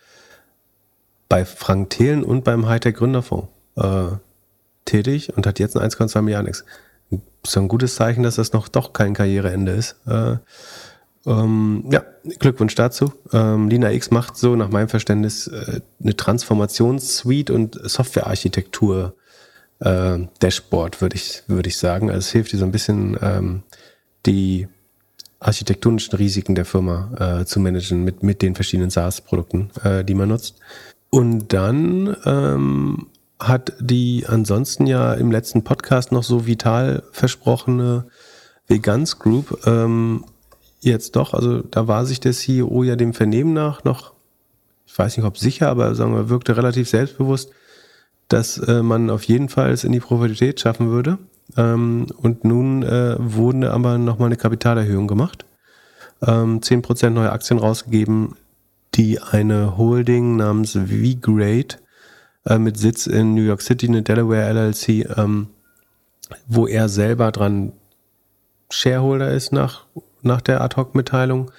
bei 1.28 1.44
Frank 1.44 1.90
Thelen 1.90 2.22
und 2.22 2.44
beim 2.44 2.68
Hightech 2.68 2.96
Gründerfonds 2.96 3.48
äh, 3.76 4.04
tätig 4.84 5.34
und 5.36 5.46
hat 5.46 5.58
jetzt 5.58 5.76
ein 5.76 5.88
1,2 5.88 6.20
Milliarden 6.22 6.52
ist 7.10 7.56
ein 7.56 7.68
gutes 7.68 7.96
Zeichen, 7.96 8.22
dass 8.22 8.36
das 8.36 8.52
noch 8.52 8.68
doch 8.68 8.92
kein 8.92 9.14
Karriereende 9.14 9.72
ist. 9.72 9.96
Äh, 10.06 10.36
ähm, 11.26 11.84
ja, 11.90 12.02
Glückwunsch 12.38 12.74
dazu. 12.74 13.12
Ähm, 13.32 13.68
Lina 13.68 13.92
X 13.92 14.10
macht 14.10 14.36
so 14.36 14.56
nach 14.56 14.68
meinem 14.70 14.88
Verständnis 14.88 15.46
äh, 15.46 15.80
eine 16.02 16.16
Transformationssuite 16.16 17.52
und 17.52 17.78
Softwarearchitektur 17.82 19.14
äh, 19.80 20.18
Dashboard, 20.40 21.00
würde 21.00 21.16
ich, 21.16 21.42
würde 21.46 21.68
ich 21.68 21.78
sagen. 21.78 22.08
Also 22.10 22.20
es 22.20 22.30
hilft 22.30 22.52
dir 22.52 22.58
so 22.58 22.64
ein 22.64 22.72
bisschen 22.72 23.16
ähm, 23.22 23.62
die 24.26 24.68
architektonischen 25.40 26.16
Risiken 26.16 26.54
der 26.54 26.64
Firma 26.64 27.40
äh, 27.40 27.44
zu 27.44 27.60
managen 27.60 28.04
mit, 28.04 28.22
mit 28.22 28.40
den 28.42 28.54
verschiedenen 28.54 28.90
SaaS-Produkten, 28.90 29.70
äh, 29.82 30.04
die 30.04 30.14
man 30.14 30.28
nutzt. 30.28 30.56
Und 31.10 31.52
dann 31.52 32.16
ähm, 32.24 33.06
hat 33.38 33.72
die 33.80 34.24
ansonsten 34.26 34.86
ja 34.86 35.12
im 35.14 35.30
letzten 35.30 35.64
Podcast 35.64 36.12
noch 36.12 36.22
so 36.22 36.46
vital 36.46 37.02
versprochene 37.12 38.06
Vegans 38.68 39.18
Group 39.18 39.66
ähm, 39.66 40.24
jetzt 40.84 41.16
doch, 41.16 41.34
also 41.34 41.62
da 41.62 41.88
war 41.88 42.06
sich 42.06 42.20
der 42.20 42.32
CEO 42.32 42.82
ja 42.82 42.96
dem 42.96 43.14
Vernehmen 43.14 43.52
nach 43.52 43.84
noch, 43.84 44.12
ich 44.86 44.96
weiß 44.96 45.16
nicht 45.16 45.26
ob 45.26 45.38
sicher, 45.38 45.68
aber 45.68 45.94
sagen 45.94 46.14
wir, 46.14 46.28
wirkte 46.28 46.56
relativ 46.56 46.88
selbstbewusst, 46.88 47.50
dass 48.28 48.58
äh, 48.58 48.82
man 48.82 49.10
auf 49.10 49.24
jeden 49.24 49.48
Fall 49.48 49.70
es 49.72 49.84
in 49.84 49.92
die 49.92 50.00
Profitabilität 50.00 50.60
schaffen 50.60 50.90
würde. 50.90 51.18
Ähm, 51.56 52.06
und 52.16 52.44
nun 52.44 52.82
äh, 52.82 53.16
wurde 53.18 53.70
aber 53.72 53.98
nochmal 53.98 54.26
eine 54.26 54.36
Kapitalerhöhung 54.36 55.06
gemacht. 55.06 55.44
Ähm, 56.22 56.60
10% 56.60 57.10
neue 57.10 57.32
Aktien 57.32 57.58
rausgegeben, 57.58 58.36
die 58.94 59.20
eine 59.20 59.76
Holding 59.76 60.36
namens 60.36 60.72
V-Grade 60.72 61.76
äh, 62.46 62.58
mit 62.58 62.78
Sitz 62.78 63.06
in 63.06 63.34
New 63.34 63.42
York 63.42 63.62
City, 63.62 63.88
eine 63.88 64.02
Delaware 64.02 64.52
LLC, 64.52 65.08
ähm, 65.16 65.48
wo 66.46 66.66
er 66.66 66.88
selber 66.88 67.32
dran 67.32 67.72
Shareholder 68.70 69.30
ist 69.30 69.52
nach, 69.52 69.86
nach 70.22 70.40
der 70.40 70.60
Ad-Hoc-Mitteilung 70.60 71.50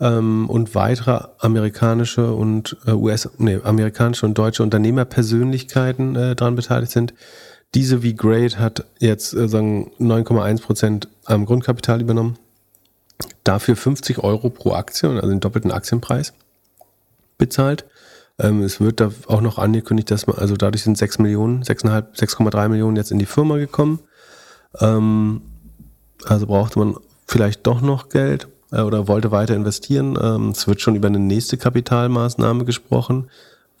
ähm, 0.00 0.48
und 0.48 0.74
weitere 0.74 1.20
amerikanische 1.38 2.32
und 2.32 2.76
äh, 2.86 2.92
US, 2.92 3.28
nee, 3.38 3.58
amerikanische 3.62 4.26
und 4.26 4.36
deutsche 4.36 4.62
Unternehmerpersönlichkeiten 4.62 6.16
äh, 6.16 6.36
daran 6.36 6.56
beteiligt 6.56 6.92
sind. 6.92 7.14
Diese 7.74 8.02
wie 8.02 8.14
Great 8.14 8.58
hat 8.58 8.84
jetzt 8.98 9.32
äh, 9.34 9.48
sagen 9.48 9.92
9,1 9.98 10.62
Prozent 10.62 11.08
am 11.24 11.46
Grundkapital 11.46 12.00
übernommen. 12.00 12.38
Dafür 13.44 13.76
50 13.76 14.18
Euro 14.18 14.50
pro 14.50 14.72
Aktie, 14.72 15.08
also 15.08 15.28
den 15.28 15.40
doppelten 15.40 15.70
Aktienpreis 15.70 16.32
bezahlt. 17.38 17.84
Ähm, 18.38 18.62
es 18.62 18.80
wird 18.80 19.00
da 19.00 19.10
auch 19.26 19.40
noch 19.40 19.58
angekündigt, 19.58 20.10
dass 20.10 20.26
man, 20.26 20.38
also 20.38 20.56
dadurch 20.56 20.82
sind 20.82 20.98
6 20.98 21.18
Millionen, 21.18 21.62
6,5, 21.62 22.18
6,3 22.18 22.68
Millionen 22.68 22.96
jetzt 22.96 23.12
in 23.12 23.18
die 23.18 23.26
Firma 23.26 23.56
gekommen. 23.56 24.00
Ähm, 24.80 25.42
also 26.24 26.46
brauchte 26.46 26.78
man 26.78 26.96
vielleicht 27.26 27.66
doch 27.66 27.80
noch 27.80 28.08
Geld 28.08 28.48
äh, 28.70 28.80
oder 28.80 29.08
wollte 29.08 29.30
weiter 29.30 29.54
investieren. 29.54 30.18
Ähm, 30.20 30.50
es 30.50 30.66
wird 30.66 30.80
schon 30.80 30.96
über 30.96 31.08
eine 31.08 31.18
nächste 31.18 31.56
Kapitalmaßnahme 31.56 32.64
gesprochen, 32.64 33.28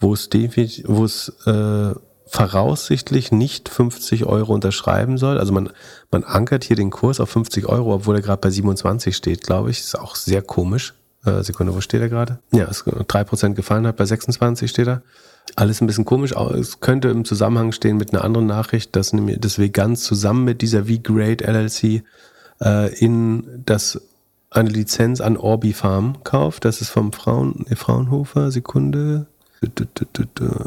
wo 0.00 0.12
es 0.12 0.28
definitiv, 0.28 0.84
wo 0.88 1.04
es 1.04 1.28
äh, 1.46 1.94
voraussichtlich 2.26 3.30
nicht 3.30 3.68
50 3.68 4.24
Euro 4.24 4.54
unterschreiben 4.54 5.18
soll. 5.18 5.38
Also 5.38 5.52
man, 5.52 5.70
man 6.10 6.24
ankert 6.24 6.64
hier 6.64 6.76
den 6.76 6.90
Kurs 6.90 7.20
auf 7.20 7.30
50 7.30 7.66
Euro, 7.66 7.94
obwohl 7.94 8.16
er 8.16 8.22
gerade 8.22 8.40
bei 8.40 8.50
27 8.50 9.14
steht, 9.14 9.42
glaube 9.42 9.70
ich. 9.70 9.80
Ist 9.80 9.98
auch 9.98 10.16
sehr 10.16 10.40
komisch. 10.40 10.94
Äh, 11.24 11.42
Sekunde, 11.42 11.74
wo 11.74 11.80
steht 11.80 12.00
er 12.00 12.08
gerade? 12.08 12.38
Ja, 12.52 12.64
es 12.64 12.84
3% 12.84 13.54
gefallen 13.54 13.86
hat, 13.86 13.96
bei 13.96 14.04
26 14.04 14.70
steht 14.70 14.88
er. 14.88 15.02
Alles 15.56 15.80
ein 15.80 15.86
bisschen 15.86 16.04
komisch. 16.04 16.32
Es 16.32 16.80
könnte 16.80 17.08
im 17.08 17.24
Zusammenhang 17.24 17.72
stehen 17.72 17.96
mit 17.96 18.12
einer 18.12 18.24
anderen 18.24 18.46
Nachricht, 18.46 18.96
dass 18.96 19.12
das 19.12 19.58
Vegans 19.58 20.04
zusammen 20.04 20.44
mit 20.44 20.62
dieser 20.62 20.84
V-Grade 20.84 21.44
LLC 21.44 22.04
äh, 22.60 22.94
in 22.98 23.62
das 23.64 24.00
eine 24.50 24.68
Lizenz 24.68 25.20
an 25.20 25.36
Orbi 25.36 25.72
Farm 25.72 26.22
kauft. 26.24 26.64
Das 26.64 26.80
ist 26.80 26.90
vom 26.90 27.12
Frauen, 27.12 27.64
nee, 27.68 27.76
Fraunhofer. 27.76 28.50
Sekunde. 28.50 29.26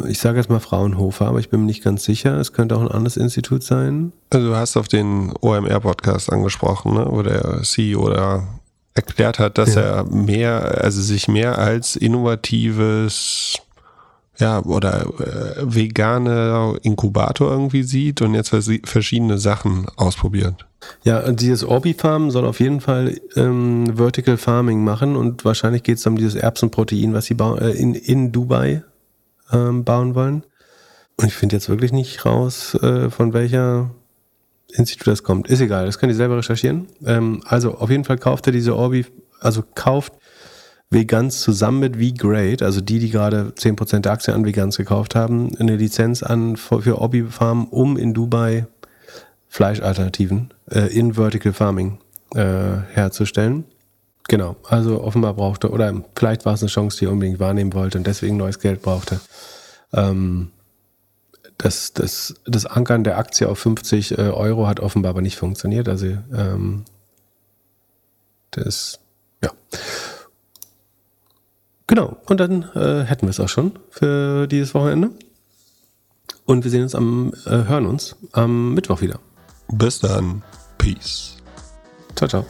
Ich 0.08 0.20
sage 0.20 0.38
jetzt 0.38 0.50
mal 0.50 0.62
Fraunhofer, 0.62 1.28
aber 1.28 1.40
ich 1.40 1.50
bin 1.50 1.62
mir 1.62 1.66
nicht 1.66 1.84
ganz 1.84 2.06
sicher. 2.06 2.38
Es 2.38 2.54
könnte 2.54 2.78
auch 2.78 2.82
ein 2.82 2.88
anderes 2.88 3.18
Institut 3.18 3.62
sein. 3.62 4.14
Also 4.30 4.48
du 4.48 4.56
hast 4.56 4.78
auf 4.78 4.88
den 4.88 5.34
OMR-Podcast 5.42 6.32
angesprochen, 6.32 6.94
ne? 6.94 7.06
wo 7.10 7.22
der 7.22 7.62
CEO 7.64 8.10
da 8.10 8.48
erklärt 8.96 9.40
hat, 9.40 9.58
dass 9.58 9.76
ja. 9.76 9.82
er 9.82 10.04
mehr, 10.06 10.82
also 10.84 11.02
sich 11.02 11.28
mehr 11.28 11.58
als 11.60 11.96
innovatives 11.96 13.58
ja, 14.38 14.62
oder 14.64 15.06
äh, 15.20 15.62
vegane 15.64 16.78
Inkubator 16.82 17.52
irgendwie 17.52 17.84
sieht 17.84 18.22
und 18.22 18.34
jetzt 18.34 18.50
verschiedene 18.84 19.38
Sachen 19.38 19.86
ausprobiert. 19.96 20.66
Ja, 21.04 21.32
dieses 21.32 21.64
Orbi-Farm 21.64 22.32
soll 22.32 22.46
auf 22.46 22.60
jeden 22.60 22.82
Fall 22.82 23.20
ähm, 23.36 23.96
Vertical 23.96 24.38
Farming 24.38 24.84
machen 24.84 25.16
und 25.16 25.46
wahrscheinlich 25.46 25.84
geht 25.84 25.98
es 25.98 26.06
um 26.06 26.18
dieses 26.18 26.36
Erbsenprotein, 26.36 27.14
was 27.14 27.26
sie 27.26 27.36
äh, 27.40 27.72
in, 27.72 27.96
in 27.96 28.32
Dubai 28.32 28.84
ähm, 29.52 29.84
bauen 29.84 30.16
wollen. 30.16 30.44
Und 31.18 31.28
ich 31.28 31.34
finde 31.34 31.56
jetzt 31.56 31.70
wirklich 31.70 31.94
nicht 31.94 32.26
raus, 32.26 32.76
äh, 32.76 33.10
von 33.10 33.34
welcher 33.34 33.90
Institut 34.78 35.08
das 35.08 35.24
kommt. 35.24 35.48
Ist 35.48 35.62
egal, 35.62 35.86
das 35.86 36.00
könnt 36.00 36.12
ihr 36.12 36.16
selber 36.16 36.38
recherchieren. 36.38 36.88
Ähm, 37.06 37.42
also 37.46 37.76
auf 37.76 37.90
jeden 37.90 38.04
Fall 38.04 38.18
kauft 38.18 38.48
er 38.48 38.54
diese 38.54 38.76
Orbi, 38.76 39.06
also 39.40 39.64
kauft 39.76 40.14
Vegans 40.90 41.42
zusammen 41.42 41.80
mit 41.80 41.98
V-Grade, 41.98 42.64
also 42.64 42.80
die, 42.82 43.00
die 43.00 43.10
gerade 43.10 43.54
10% 43.58 44.00
der 44.00 44.12
Aktien 44.12 44.36
an 44.36 44.46
Vegans 44.46 44.78
gekauft 44.78 45.16
haben, 45.16 45.56
eine 45.58 45.76
Lizenz 45.76 46.24
an 46.24 46.58
für, 46.58 47.00
Orbi 47.00 47.24
Farm, 47.24 47.66
um 47.66 47.98
in 47.98 48.14
Dubai 48.14 48.68
Fleischalternativen 49.48 50.54
äh, 50.70 50.88
in 50.96 51.14
Vertical 51.14 51.54
Farming 51.54 51.98
äh, 52.34 52.78
herzustellen. 52.94 53.66
Genau, 54.28 54.56
also 54.64 55.04
offenbar 55.04 55.34
brauchte, 55.34 55.70
oder 55.70 55.94
vielleicht 56.16 56.46
war 56.46 56.54
es 56.54 56.62
eine 56.62 56.70
Chance, 56.70 56.98
die 57.00 57.06
er 57.06 57.12
unbedingt 57.12 57.40
wahrnehmen 57.40 57.74
wollte 57.74 57.98
und 57.98 58.08
deswegen 58.08 58.38
neues 58.38 58.60
Geld 58.60 58.82
brauchte. 58.82 59.20
Ähm, 59.94 60.52
das, 61.58 61.94
das, 61.94 62.36
das 62.46 62.66
Ankern 62.66 63.04
der 63.04 63.18
Aktie 63.18 63.48
auf 63.48 63.60
50 63.60 64.18
äh, 64.18 64.22
Euro 64.22 64.68
hat 64.68 64.80
offenbar 64.80 65.12
aber 65.12 65.22
nicht 65.22 65.38
funktioniert. 65.38 65.88
Also 65.88 66.08
ähm, 66.34 66.86
das, 68.52 69.00
ja. 69.44 69.52
Genau, 71.88 72.18
und 72.26 72.40
dann 72.40 72.64
äh, 72.74 73.04
hätten 73.04 73.28
wir 73.28 73.30
es 73.30 73.40
auch 73.40 73.50
schon 73.50 73.78
für 73.90 74.48
dieses 74.48 74.74
Wochenende. 74.74 75.12
Und 76.46 76.64
wir 76.64 76.72
sehen 76.72 76.84
uns 76.84 76.96
am, 76.96 77.34
äh, 77.46 77.50
hören 77.50 77.86
uns 77.86 78.16
am 78.32 78.74
Mittwoch 78.74 79.02
wieder. 79.02 79.20
Bis 79.72 80.00
dann. 80.00 80.44
Peace. 80.78 81.38
Ciao, 82.16 82.28
ciao. 82.28 82.46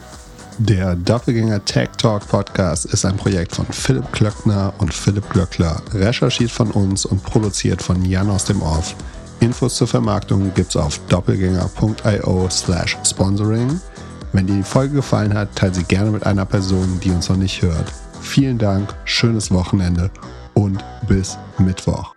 Der 0.58 0.96
Doppelgänger 0.96 1.62
Tech 1.66 1.90
Talk 1.98 2.26
Podcast 2.28 2.86
ist 2.86 3.04
ein 3.04 3.16
Projekt 3.16 3.54
von 3.54 3.66
Philipp 3.66 4.10
Klöckner 4.12 4.72
und 4.78 4.94
Philipp 4.94 5.28
Glöckler, 5.28 5.82
recherchiert 5.92 6.50
von 6.50 6.70
uns 6.70 7.04
und 7.04 7.22
produziert 7.22 7.82
von 7.82 8.02
Jan 8.06 8.30
aus 8.30 8.46
dem 8.46 8.62
Off. 8.62 8.96
Infos 9.40 9.76
zur 9.76 9.86
Vermarktung 9.86 10.54
gibt's 10.54 10.76
auf 10.76 10.98
doppelgänger.io 11.08 12.48
slash 12.48 12.96
sponsoring. 13.04 13.78
Wenn 14.32 14.46
dir 14.46 14.56
die 14.56 14.62
Folge 14.62 14.94
gefallen 14.94 15.34
hat, 15.34 15.54
teile 15.54 15.74
sie 15.74 15.84
gerne 15.84 16.10
mit 16.10 16.24
einer 16.24 16.46
Person, 16.46 17.00
die 17.04 17.10
uns 17.10 17.28
noch 17.28 17.36
nicht 17.36 17.60
hört. 17.60 17.92
Vielen 18.22 18.56
Dank, 18.56 18.94
schönes 19.04 19.50
Wochenende 19.50 20.10
und 20.54 20.82
bis 21.06 21.36
Mittwoch. 21.58 22.15